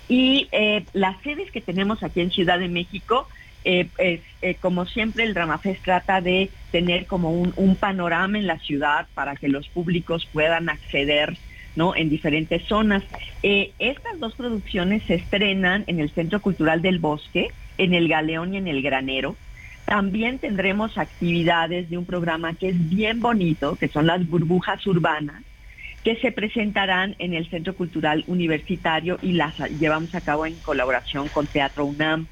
Y 0.08 0.48
las 0.92 1.20
sedes 1.22 1.50
que 1.50 1.60
tenemos 1.60 2.02
aquí 2.02 2.20
en 2.20 2.30
Ciudad 2.30 2.58
de 2.58 2.68
México 2.68 3.28
eh, 3.68 4.22
eh, 4.42 4.54
como 4.60 4.86
siempre 4.86 5.24
el 5.24 5.34
Dramafest 5.34 5.82
trata 5.82 6.20
de 6.20 6.50
tener 6.70 7.06
como 7.06 7.32
un, 7.32 7.76
panorama 7.76 8.38
en 8.38 8.46
la 8.46 8.60
ciudad 8.60 9.08
para 9.14 9.34
que 9.34 9.48
los 9.48 9.68
públicos 9.68 10.28
puedan 10.32 10.68
acceder 10.68 11.36
¿no? 11.74 11.96
en 11.96 12.08
diferentes 12.08 12.62
zonas. 12.68 13.02
Eh, 13.42 13.72
estas 13.80 14.20
dos 14.20 14.36
producciones 14.36 15.02
se 15.02 15.14
estrenan 15.14 15.82
en 15.88 15.98
el 15.98 16.10
Centro 16.10 16.40
Cultural 16.40 16.80
del 16.80 17.00
Bosque, 17.00 17.50
en 17.76 17.92
el 17.92 18.06
Galeón 18.06 18.54
y 18.54 18.58
en 18.58 18.68
el 18.68 18.82
Granero. 18.82 19.34
También 19.84 20.38
tendremos 20.38 20.96
actividades 20.96 21.90
de 21.90 21.98
un 21.98 22.06
programa 22.06 22.54
que 22.54 22.68
es 22.68 22.88
bien 22.88 23.20
bonito, 23.20 23.74
que 23.74 23.88
son 23.88 24.06
las 24.06 24.24
burbujas 24.28 24.86
urbanas, 24.86 25.42
que 26.04 26.14
se 26.16 26.30
presentarán 26.30 27.16
en 27.18 27.34
el 27.34 27.50
Centro 27.50 27.74
Cultural 27.74 28.22
Universitario 28.28 29.18
y 29.22 29.32
las 29.32 29.58
llevamos 29.80 30.14
a 30.14 30.20
cabo 30.20 30.46
en 30.46 30.54
colaboración 30.54 31.26
con 31.26 31.48
Teatro 31.48 31.84
UNAM. 31.84 32.28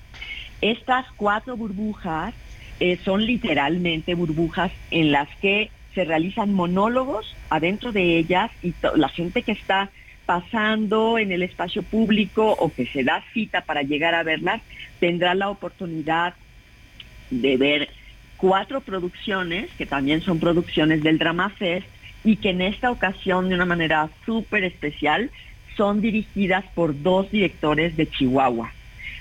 Estas 0.65 1.05
cuatro 1.17 1.59
burbujas 1.59 2.33
eh, 2.81 2.99
son 3.05 3.27
literalmente 3.27 4.15
burbujas 4.15 4.73
en 4.91 5.13
las 5.13 5.29
que 5.43 5.71
se 5.95 6.05
realizan 6.05 6.55
monólogos 6.55 7.37
adentro 7.51 7.93
de 7.93 8.17
ellas 8.17 8.51
y 8.63 8.73
la 8.95 9.11
gente 9.11 9.43
que 9.43 9.53
está 9.53 9.91
pasando 10.25 11.19
en 11.19 11.33
el 11.33 11.43
espacio 11.43 11.83
público 11.83 12.51
o 12.59 12.73
que 12.73 12.87
se 12.87 13.05
da 13.05 13.23
cita 13.35 13.61
para 13.61 13.83
llegar 13.83 14.15
a 14.15 14.23
verlas 14.23 14.63
tendrá 15.01 15.35
la 15.35 15.51
oportunidad 15.51 16.33
de 17.29 17.59
ver 17.59 17.91
cuatro 18.39 18.81
producciones 18.81 19.69
que 19.77 19.85
también 19.85 20.23
son 20.23 20.41
producciones 20.41 21.03
del 21.03 21.19
Drama 21.19 21.51
Fest 21.51 21.87
y 22.25 22.37
que 22.37 22.49
en 22.49 22.63
esta 22.63 22.91
ocasión 22.91 23.51
de 23.51 23.57
una 23.57 23.67
manera 23.67 24.09
súper 24.25 24.65
especial 24.65 25.31
son 25.77 26.01
dirigidas 26.01 26.65
por 26.75 27.03
dos 27.03 27.31
directores 27.31 27.99
de 27.99 28.09
Chihuahua 28.09 28.73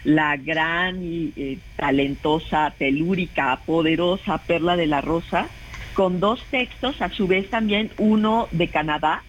la 0.03 0.35
gran 0.35 1.03
y 1.03 1.32
eh, 1.35 1.57
talentosa, 1.75 2.73
telúrica, 2.77 3.59
poderosa 3.65 4.38
Perla 4.40 4.75
de 4.75 4.88
la 4.88 5.01
Rosa, 5.01 5.48
con 5.93 6.19
dos 6.19 6.43
textos, 6.49 7.01
a 7.01 7.09
su 7.09 7.27
vez 7.27 7.49
también 7.49 7.91
uno 7.98 8.48
de 8.51 8.67
Canadá 8.67 9.23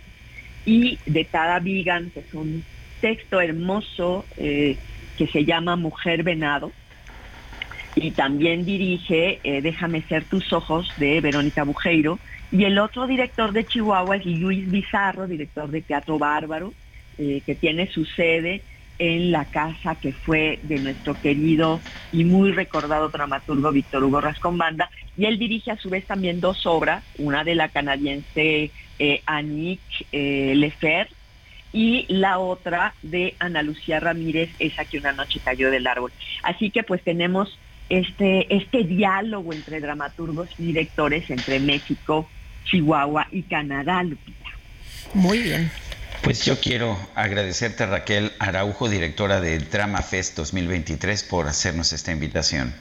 y 0.65 0.99
de 1.07 1.25
Tada 1.25 1.59
Vigan, 1.61 2.11
que 2.11 2.21
es 2.21 2.35
un 2.35 2.65
texto 3.01 3.41
hermoso 3.41 4.25
eh, 4.37 4.77
que 5.17 5.27
se 5.27 5.45
llama 5.45 5.77
Mujer 5.77 6.23
Venado. 6.23 6.73
Y 7.97 8.11
también 8.11 8.65
dirige 8.65 9.39
eh, 9.45 9.61
Déjame 9.63 10.03
ser 10.03 10.25
tus 10.25 10.53
ojos 10.53 10.93
de 10.97 11.21
Verónica 11.21 11.63
Bujeiro. 11.63 12.19
Y 12.51 12.65
el 12.65 12.79
otro 12.79 13.07
director 13.07 13.53
de 13.53 13.65
Chihuahua 13.65 14.17
es 14.17 14.27
Luis 14.27 14.69
Bizarro, 14.69 15.29
director 15.29 15.71
de 15.71 15.83
Teatro 15.83 16.19
Bárbaro, 16.19 16.73
que 17.17 17.57
tiene 17.61 17.87
su 17.87 18.05
sede 18.05 18.63
en 18.99 19.33
la 19.33 19.45
casa 19.45 19.97
que 19.97 20.13
fue 20.13 20.59
de 20.63 20.79
nuestro 20.79 21.15
querido 21.15 21.81
y 22.13 22.25
muy 22.25 22.53
recordado 22.53 23.09
dramaturgo 23.09 23.73
Víctor 23.73 24.05
Hugo 24.05 24.21
Rascón 24.21 24.59
y 25.17 25.27
él 25.27 25.39
dirige 25.39 25.71
a 25.71 25.77
su 25.77 25.91
vez 25.91 26.07
también 26.07 26.41
dos 26.41 26.67
obras, 26.67 27.05
una 27.19 27.45
de 27.45 27.55
la 27.55 27.69
canadiense 27.69 28.71
eh, 28.99 29.23
Annick 29.27 29.81
eh, 30.13 30.55
Lefer 30.57 31.09
y 31.73 32.07
la 32.09 32.39
otra 32.39 32.95
de 33.03 33.35
Ana 33.41 33.63
Lucía 33.63 33.99
Ramírez, 33.99 34.51
esa 34.59 34.85
que 34.85 34.99
una 34.99 35.13
noche 35.13 35.41
cayó 35.45 35.71
del 35.71 35.87
árbol. 35.87 36.13
Así 36.43 36.71
que 36.71 36.85
pues 36.85 37.03
tenemos 37.03 37.59
este, 37.89 38.55
este 38.55 38.85
diálogo 38.85 39.53
entre 39.53 39.81
dramaturgos 39.81 40.49
y 40.59 40.67
directores 40.67 41.29
entre 41.31 41.59
México, 41.59 42.29
Chihuahua 42.65 43.27
y 43.33 43.43
Canadá, 43.43 44.03
Lupita. 44.03 44.51
Muy 45.15 45.41
bien. 45.41 45.71
Pues 46.25 46.43
yo 46.43 46.59
quiero 46.59 46.99
agradecerte 47.15 47.85
Raquel 47.85 48.33
Araujo, 48.39 48.89
directora 48.89 49.43
de 49.43 49.59
Drama 49.59 50.01
Fest 50.01 50.35
2023, 50.39 51.23
por 51.25 51.47
hacernos 51.47 51.93
esta 51.93 52.13
invitación. 52.13 52.75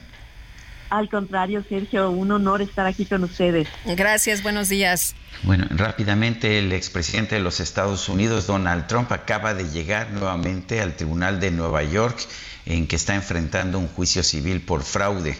Al 0.88 1.10
contrario, 1.10 1.62
Sergio, 1.68 2.08
un 2.08 2.32
honor 2.32 2.62
estar 2.62 2.86
aquí 2.86 3.04
con 3.04 3.22
ustedes. 3.22 3.68
Gracias, 3.84 4.42
buenos 4.42 4.70
días. 4.70 5.14
Bueno, 5.42 5.66
rápidamente 5.68 6.58
el 6.58 6.72
expresidente 6.72 7.34
de 7.34 7.42
los 7.42 7.60
Estados 7.60 8.08
Unidos, 8.08 8.46
Donald 8.46 8.86
Trump, 8.86 9.12
acaba 9.12 9.52
de 9.52 9.68
llegar 9.68 10.10
nuevamente 10.12 10.80
al 10.80 10.96
Tribunal 10.96 11.38
de 11.38 11.50
Nueva 11.50 11.82
York 11.82 12.18
en 12.64 12.86
que 12.86 12.96
está 12.96 13.14
enfrentando 13.14 13.78
un 13.78 13.88
juicio 13.88 14.22
civil 14.22 14.62
por 14.62 14.84
fraude. 14.84 15.36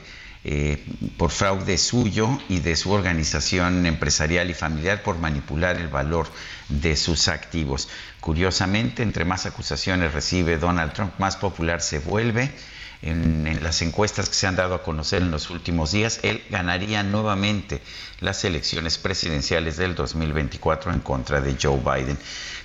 Eh, 0.46 0.84
por 1.16 1.30
fraude 1.30 1.78
suyo 1.78 2.38
y 2.50 2.58
de 2.58 2.76
su 2.76 2.92
organización 2.92 3.86
empresarial 3.86 4.50
y 4.50 4.54
familiar 4.54 5.02
por 5.02 5.16
manipular 5.16 5.78
el 5.78 5.88
valor 5.88 6.28
de 6.68 6.96
sus 6.96 7.28
activos. 7.28 7.88
Curiosamente, 8.20 9.02
entre 9.02 9.24
más 9.24 9.46
acusaciones 9.46 10.12
recibe 10.12 10.58
Donald 10.58 10.92
Trump, 10.92 11.18
más 11.18 11.38
popular 11.38 11.80
se 11.80 11.98
vuelve. 11.98 12.52
En, 13.00 13.58
las 13.62 13.80
encuestas 13.80 14.28
que 14.28 14.34
se 14.34 14.46
han 14.46 14.56
dado 14.56 14.74
a 14.74 14.82
conocer 14.82 15.22
en 15.22 15.30
los 15.30 15.48
últimos 15.48 15.92
días, 15.92 16.20
él 16.22 16.42
ganaría 16.50 17.02
nuevamente 17.02 17.80
las 18.20 18.44
elecciones 18.44 18.98
presidenciales 18.98 19.78
del 19.78 19.94
2024 19.94 20.92
en 20.92 21.00
contra 21.00 21.40
de 21.40 21.56
Joe 21.60 21.80
Biden. 21.80 22.18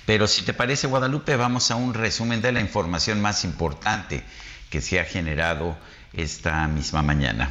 Pero 0.04 0.26
si 0.26 0.42
te 0.42 0.52
parece, 0.52 0.86
Guadalupe, 0.86 1.34
vamos 1.36 1.70
a 1.70 1.76
un 1.76 1.94
resumen 1.94 2.42
de 2.42 2.52
la 2.52 2.60
información 2.60 3.22
más 3.22 3.44
importante 3.44 4.22
que 4.68 4.82
se 4.82 5.00
ha 5.00 5.04
generado 5.04 5.78
esta 6.12 6.66
misma 6.68 7.00
mañana. 7.00 7.50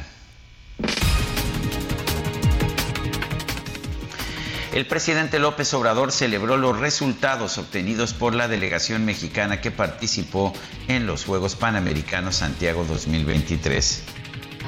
El 4.72 4.86
presidente 4.86 5.40
López 5.40 5.74
Obrador 5.74 6.12
celebró 6.12 6.56
los 6.56 6.78
resultados 6.78 7.58
obtenidos 7.58 8.14
por 8.14 8.34
la 8.34 8.46
delegación 8.46 9.04
mexicana 9.04 9.60
que 9.60 9.72
participó 9.72 10.52
en 10.86 11.06
los 11.06 11.24
Juegos 11.24 11.56
Panamericanos 11.56 12.36
Santiago 12.36 12.84
2023. 12.84 14.04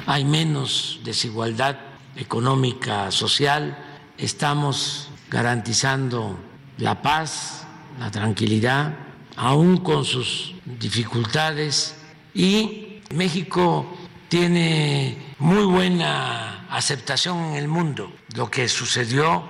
Hay 0.05 0.25
menos 0.25 0.99
desigualdad 1.05 1.77
económica, 2.17 3.11
social, 3.11 3.77
estamos 4.17 5.09
garantizando 5.29 6.37
la 6.77 7.01
paz, 7.01 7.65
la 7.97 8.11
tranquilidad, 8.11 8.93
aún 9.37 9.77
con 9.77 10.03
sus 10.03 10.53
dificultades, 10.65 11.95
y 12.33 12.99
México 13.13 13.87
tiene 14.33 15.15
muy 15.37 15.63
buena 15.63 16.65
aceptación 16.71 17.37
en 17.51 17.53
el 17.53 17.67
mundo. 17.67 18.11
Lo 18.35 18.49
que 18.49 18.67
sucedió 18.67 19.43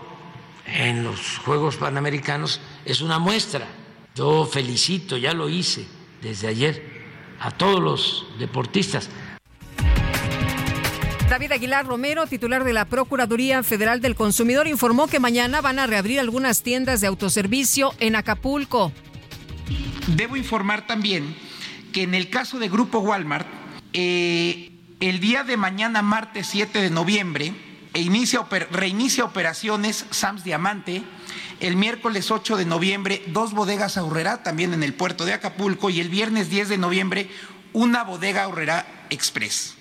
en 0.65 1.05
los 1.05 1.37
Juegos 1.37 1.77
Panamericanos 1.77 2.59
es 2.83 2.99
una 2.99 3.17
muestra. 3.17 3.65
Yo 4.13 4.45
felicito, 4.45 5.15
ya 5.15 5.33
lo 5.33 5.47
hice 5.47 5.87
desde 6.21 6.49
ayer, 6.49 6.83
a 7.39 7.51
todos 7.51 7.79
los 7.79 8.27
deportistas. 8.39 9.09
David 11.29 11.53
Aguilar 11.53 11.85
Romero, 11.85 12.27
titular 12.27 12.65
de 12.65 12.73
la 12.73 12.83
Procuraduría 12.83 13.63
Federal 13.63 14.01
del 14.01 14.15
Consumidor, 14.15 14.67
informó 14.67 15.07
que 15.07 15.21
mañana 15.21 15.61
van 15.61 15.79
a 15.79 15.87
reabrir 15.87 16.19
algunas 16.19 16.61
tiendas 16.61 16.99
de 16.99 17.07
autoservicio 17.07 17.93
en 18.01 18.17
Acapulco. 18.17 18.91
Debo 20.07 20.35
informar 20.35 20.85
también 20.87 21.37
que 21.93 22.03
en 22.03 22.13
el 22.13 22.29
caso 22.29 22.59
de 22.59 22.67
Grupo 22.67 22.99
Walmart, 22.99 23.47
eh, 23.93 24.71
el 25.09 25.19
día 25.19 25.43
de 25.43 25.57
mañana, 25.57 26.01
martes 26.01 26.47
7 26.47 26.81
de 26.81 26.89
noviembre, 26.89 27.53
e 27.93 27.99
inicia, 27.99 28.47
reinicia 28.71 29.25
operaciones 29.25 30.05
Sams 30.11 30.45
Diamante. 30.45 31.03
El 31.59 31.75
miércoles 31.75 32.31
8 32.31 32.55
de 32.55 32.63
noviembre, 32.63 33.21
dos 33.27 33.51
bodegas 33.51 33.97
Aurrera, 33.97 34.43
también 34.43 34.73
en 34.73 34.81
el 34.81 34.93
puerto 34.93 35.25
de 35.25 35.33
Acapulco. 35.33 35.89
Y 35.89 35.99
el 35.99 36.07
viernes 36.07 36.49
10 36.49 36.69
de 36.69 36.77
noviembre, 36.77 37.29
una 37.73 38.05
bodega 38.05 38.43
Aurrera 38.43 38.85
Express. 39.09 39.75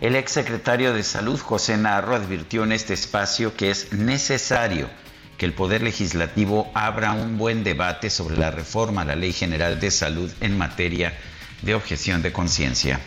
El 0.00 0.16
exsecretario 0.16 0.94
de 0.94 1.02
Salud, 1.02 1.38
José 1.38 1.76
Narro, 1.76 2.14
advirtió 2.14 2.64
en 2.64 2.72
este 2.72 2.94
espacio 2.94 3.54
que 3.54 3.70
es 3.70 3.92
necesario 3.92 4.88
que 5.36 5.44
el 5.44 5.52
Poder 5.52 5.82
Legislativo 5.82 6.70
abra 6.72 7.12
un 7.12 7.36
buen 7.36 7.64
debate 7.64 8.08
sobre 8.08 8.38
la 8.38 8.50
reforma 8.50 9.02
a 9.02 9.04
la 9.04 9.14
Ley 9.14 9.34
General 9.34 9.78
de 9.78 9.90
Salud 9.90 10.32
en 10.40 10.56
materia 10.56 11.10
de 11.10 11.37
objeción 11.74 12.22
de 12.22 12.32
conciencia. 12.32 13.00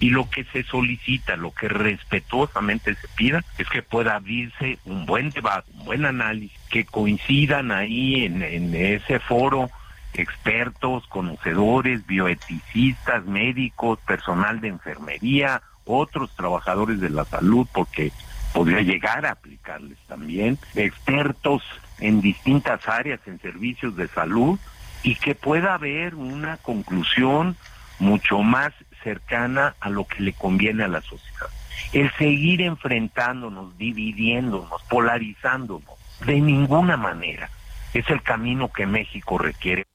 Y 0.00 0.10
lo 0.10 0.28
que 0.28 0.44
se 0.44 0.64
solicita, 0.64 1.36
lo 1.36 1.52
que 1.52 1.68
respetuosamente 1.68 2.94
se 2.96 3.06
pida, 3.08 3.44
es 3.58 3.68
que 3.68 3.82
pueda 3.82 4.16
abrirse 4.16 4.78
un 4.84 5.06
buen 5.06 5.30
debate, 5.30 5.70
un 5.74 5.84
buen 5.84 6.04
análisis, 6.04 6.58
que 6.70 6.84
coincidan 6.84 7.70
ahí 7.70 8.24
en, 8.24 8.42
en 8.42 8.74
ese 8.74 9.20
foro 9.20 9.70
expertos, 10.14 11.06
conocedores, 11.06 12.06
bioeticistas, 12.06 13.24
médicos, 13.24 13.98
personal 14.00 14.60
de 14.60 14.68
enfermería, 14.68 15.62
otros 15.84 16.34
trabajadores 16.36 17.00
de 17.00 17.10
la 17.10 17.24
salud, 17.24 17.66
porque 17.72 18.12
podría 18.52 18.80
llegar 18.80 19.24
a 19.26 19.32
aplicarles 19.32 19.98
también, 20.06 20.58
expertos 20.74 21.62
en 21.98 22.20
distintas 22.20 22.86
áreas, 22.88 23.20
en 23.26 23.40
servicios 23.40 23.96
de 23.96 24.08
salud, 24.08 24.58
y 25.02 25.16
que 25.16 25.34
pueda 25.34 25.74
haber 25.74 26.14
una 26.14 26.58
conclusión 26.58 27.56
mucho 28.02 28.42
más 28.42 28.72
cercana 29.02 29.74
a 29.80 29.88
lo 29.88 30.04
que 30.04 30.22
le 30.22 30.32
conviene 30.32 30.84
a 30.84 30.88
la 30.88 31.00
sociedad. 31.00 31.46
El 31.92 32.12
seguir 32.18 32.60
enfrentándonos, 32.60 33.76
dividiéndonos, 33.78 34.82
polarizándonos, 34.90 35.98
de 36.26 36.40
ninguna 36.40 36.96
manera 36.96 37.48
es 37.94 38.08
el 38.10 38.22
camino 38.22 38.70
que 38.72 38.86
México 38.86 39.38
requiere. 39.38 39.86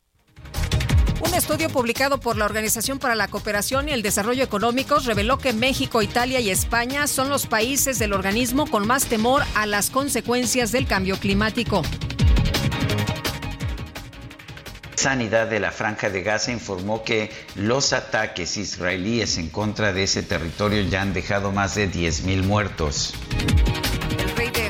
Un 1.19 1.33
estudio 1.33 1.69
publicado 1.69 2.19
por 2.19 2.37
la 2.37 2.45
Organización 2.45 2.99
para 2.99 3.15
la 3.15 3.27
Cooperación 3.27 3.89
y 3.89 3.91
el 3.91 4.03
Desarrollo 4.03 4.43
Económicos 4.43 5.05
reveló 5.05 5.39
que 5.39 5.51
México, 5.51 6.01
Italia 6.01 6.39
y 6.39 6.49
España 6.49 7.07
son 7.07 7.29
los 7.29 7.47
países 7.47 7.97
del 7.99 8.13
organismo 8.13 8.67
con 8.67 8.85
más 8.85 9.07
temor 9.07 9.43
a 9.55 9.65
las 9.65 9.89
consecuencias 9.89 10.71
del 10.71 10.85
cambio 10.85 11.17
climático. 11.17 11.81
Sanidad 14.97 15.47
de 15.47 15.59
la 15.59 15.71
Franja 15.71 16.09
de 16.09 16.23
Gaza 16.23 16.51
informó 16.51 17.03
que 17.03 17.31
los 17.55 17.93
ataques 17.93 18.57
israelíes 18.57 19.37
en 19.37 19.49
contra 19.49 19.93
de 19.93 20.03
ese 20.03 20.23
territorio 20.23 20.81
ya 20.81 21.01
han 21.01 21.13
dejado 21.13 21.51
más 21.51 21.75
de 21.75 21.89
10.000 21.89 22.43
muertos. 22.43 23.13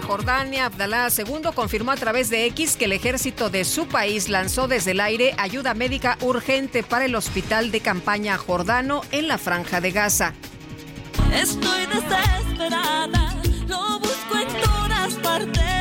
Jordania, 0.08 0.66
Abdalá 0.66 1.10
II, 1.16 1.50
confirmó 1.54 1.92
a 1.92 1.98
través 1.98 2.30
de 2.30 2.46
X 2.46 2.78
que 2.78 2.86
el 2.86 2.94
ejército 2.94 3.50
de 3.50 3.66
su 3.66 3.88
país 3.88 4.30
lanzó 4.30 4.68
desde 4.68 4.92
el 4.92 5.02
aire 5.02 5.36
ayuda 5.38 5.74
médica 5.74 6.18
urgente 6.22 6.82
para 6.82 7.06
el 7.06 7.14
hospital 7.14 7.72
de 7.72 7.82
campaña 7.82 8.38
jordano 8.38 9.02
en 9.12 9.28
la 9.28 9.38
franja 9.38 9.82
de 9.82 9.92
Gaza. 9.92 10.34
Estoy 11.34 11.86
desesperada, 11.88 13.36
lo 13.68 14.00
busco 14.00 14.38
en 14.40 14.62
todas 14.62 15.14
partes. 15.16 15.77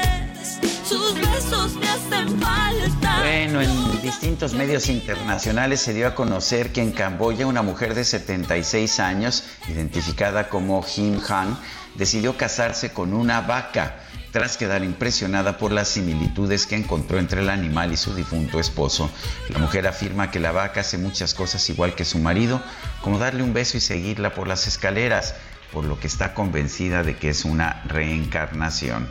Sus 0.89 1.15
besos 1.15 1.75
me 1.75 1.89
hacen 1.89 2.41
falta. 2.41 3.19
Bueno, 3.19 3.61
en 3.61 4.03
distintos 4.03 4.55
medios 4.55 4.89
internacionales 4.89 5.81
se 5.81 5.93
dio 5.93 6.07
a 6.07 6.15
conocer 6.15 6.71
que 6.71 6.81
en 6.81 6.93
Camboya 6.93 7.49
una 7.49 7.63
mujer 7.63 7.95
de 7.95 8.05
76 8.05 9.01
años, 9.01 9.43
identificada 9.69 10.49
como 10.49 10.85
Him 10.97 11.21
Han, 11.29 11.59
decidió 11.97 12.37
casarse 12.37 12.93
con 12.93 13.15
una 13.15 13.41
vaca 13.41 13.97
tras 14.31 14.57
quedar 14.57 14.85
impresionada 14.85 15.59
por 15.59 15.73
las 15.73 15.89
similitudes 15.89 16.67
que 16.67 16.77
encontró 16.77 17.19
entre 17.19 17.41
el 17.41 17.51
animal 17.51 17.93
y 17.93 17.97
su 17.97 18.15
difunto 18.15 18.61
esposo. 18.61 19.11
La 19.49 19.59
mujer 19.59 19.89
afirma 19.89 20.31
que 20.31 20.39
la 20.39 20.53
vaca 20.53 20.83
hace 20.83 20.99
muchas 20.99 21.35
cosas 21.35 21.69
igual 21.69 21.97
que 21.97 22.05
su 22.05 22.19
marido, 22.21 22.63
como 23.03 23.19
darle 23.19 23.43
un 23.43 23.53
beso 23.53 23.77
y 23.77 23.81
seguirla 23.81 24.35
por 24.35 24.47
las 24.47 24.69
escaleras, 24.69 25.35
por 25.73 25.85
lo 25.85 25.99
que 25.99 26.07
está 26.07 26.33
convencida 26.33 27.03
de 27.03 27.17
que 27.17 27.31
es 27.31 27.45
una 27.45 27.83
reencarnación. 27.87 29.09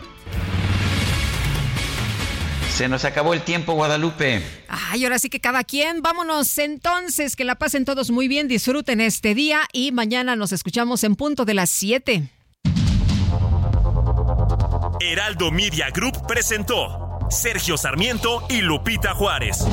Se 2.76 2.90
nos 2.90 3.06
acabó 3.06 3.34
el 3.34 3.42
tiempo, 3.42 3.72
Guadalupe. 3.72 4.44
Ay, 4.68 5.06
ahora 5.06 5.18
sí 5.18 5.30
que 5.30 5.40
cada 5.40 5.64
quien. 5.64 6.02
Vámonos 6.02 6.58
entonces, 6.58 7.38
que 7.38 7.46
la 7.46 7.56
pasen 7.56 7.86
todos 7.86 8.12
muy 8.12 8.28
bien, 8.28 8.50
disfruten 8.50 9.00
este 9.00 9.34
día 9.34 9.62
y 9.72 9.94
mañana 9.94 10.36
nos 10.36 10.52
escuchamos 10.52 11.06
en 11.06 11.16
punto 11.16 11.46
de 11.46 11.54
las 11.54 11.70
7. 11.70 12.30
Heraldo 15.00 15.52
Media 15.52 15.90
Group 15.92 16.28
presentó 16.28 17.18
Sergio 17.30 17.78
Sarmiento 17.78 18.46
y 18.50 18.60
Lupita 18.60 19.14
Juárez. 19.14 19.66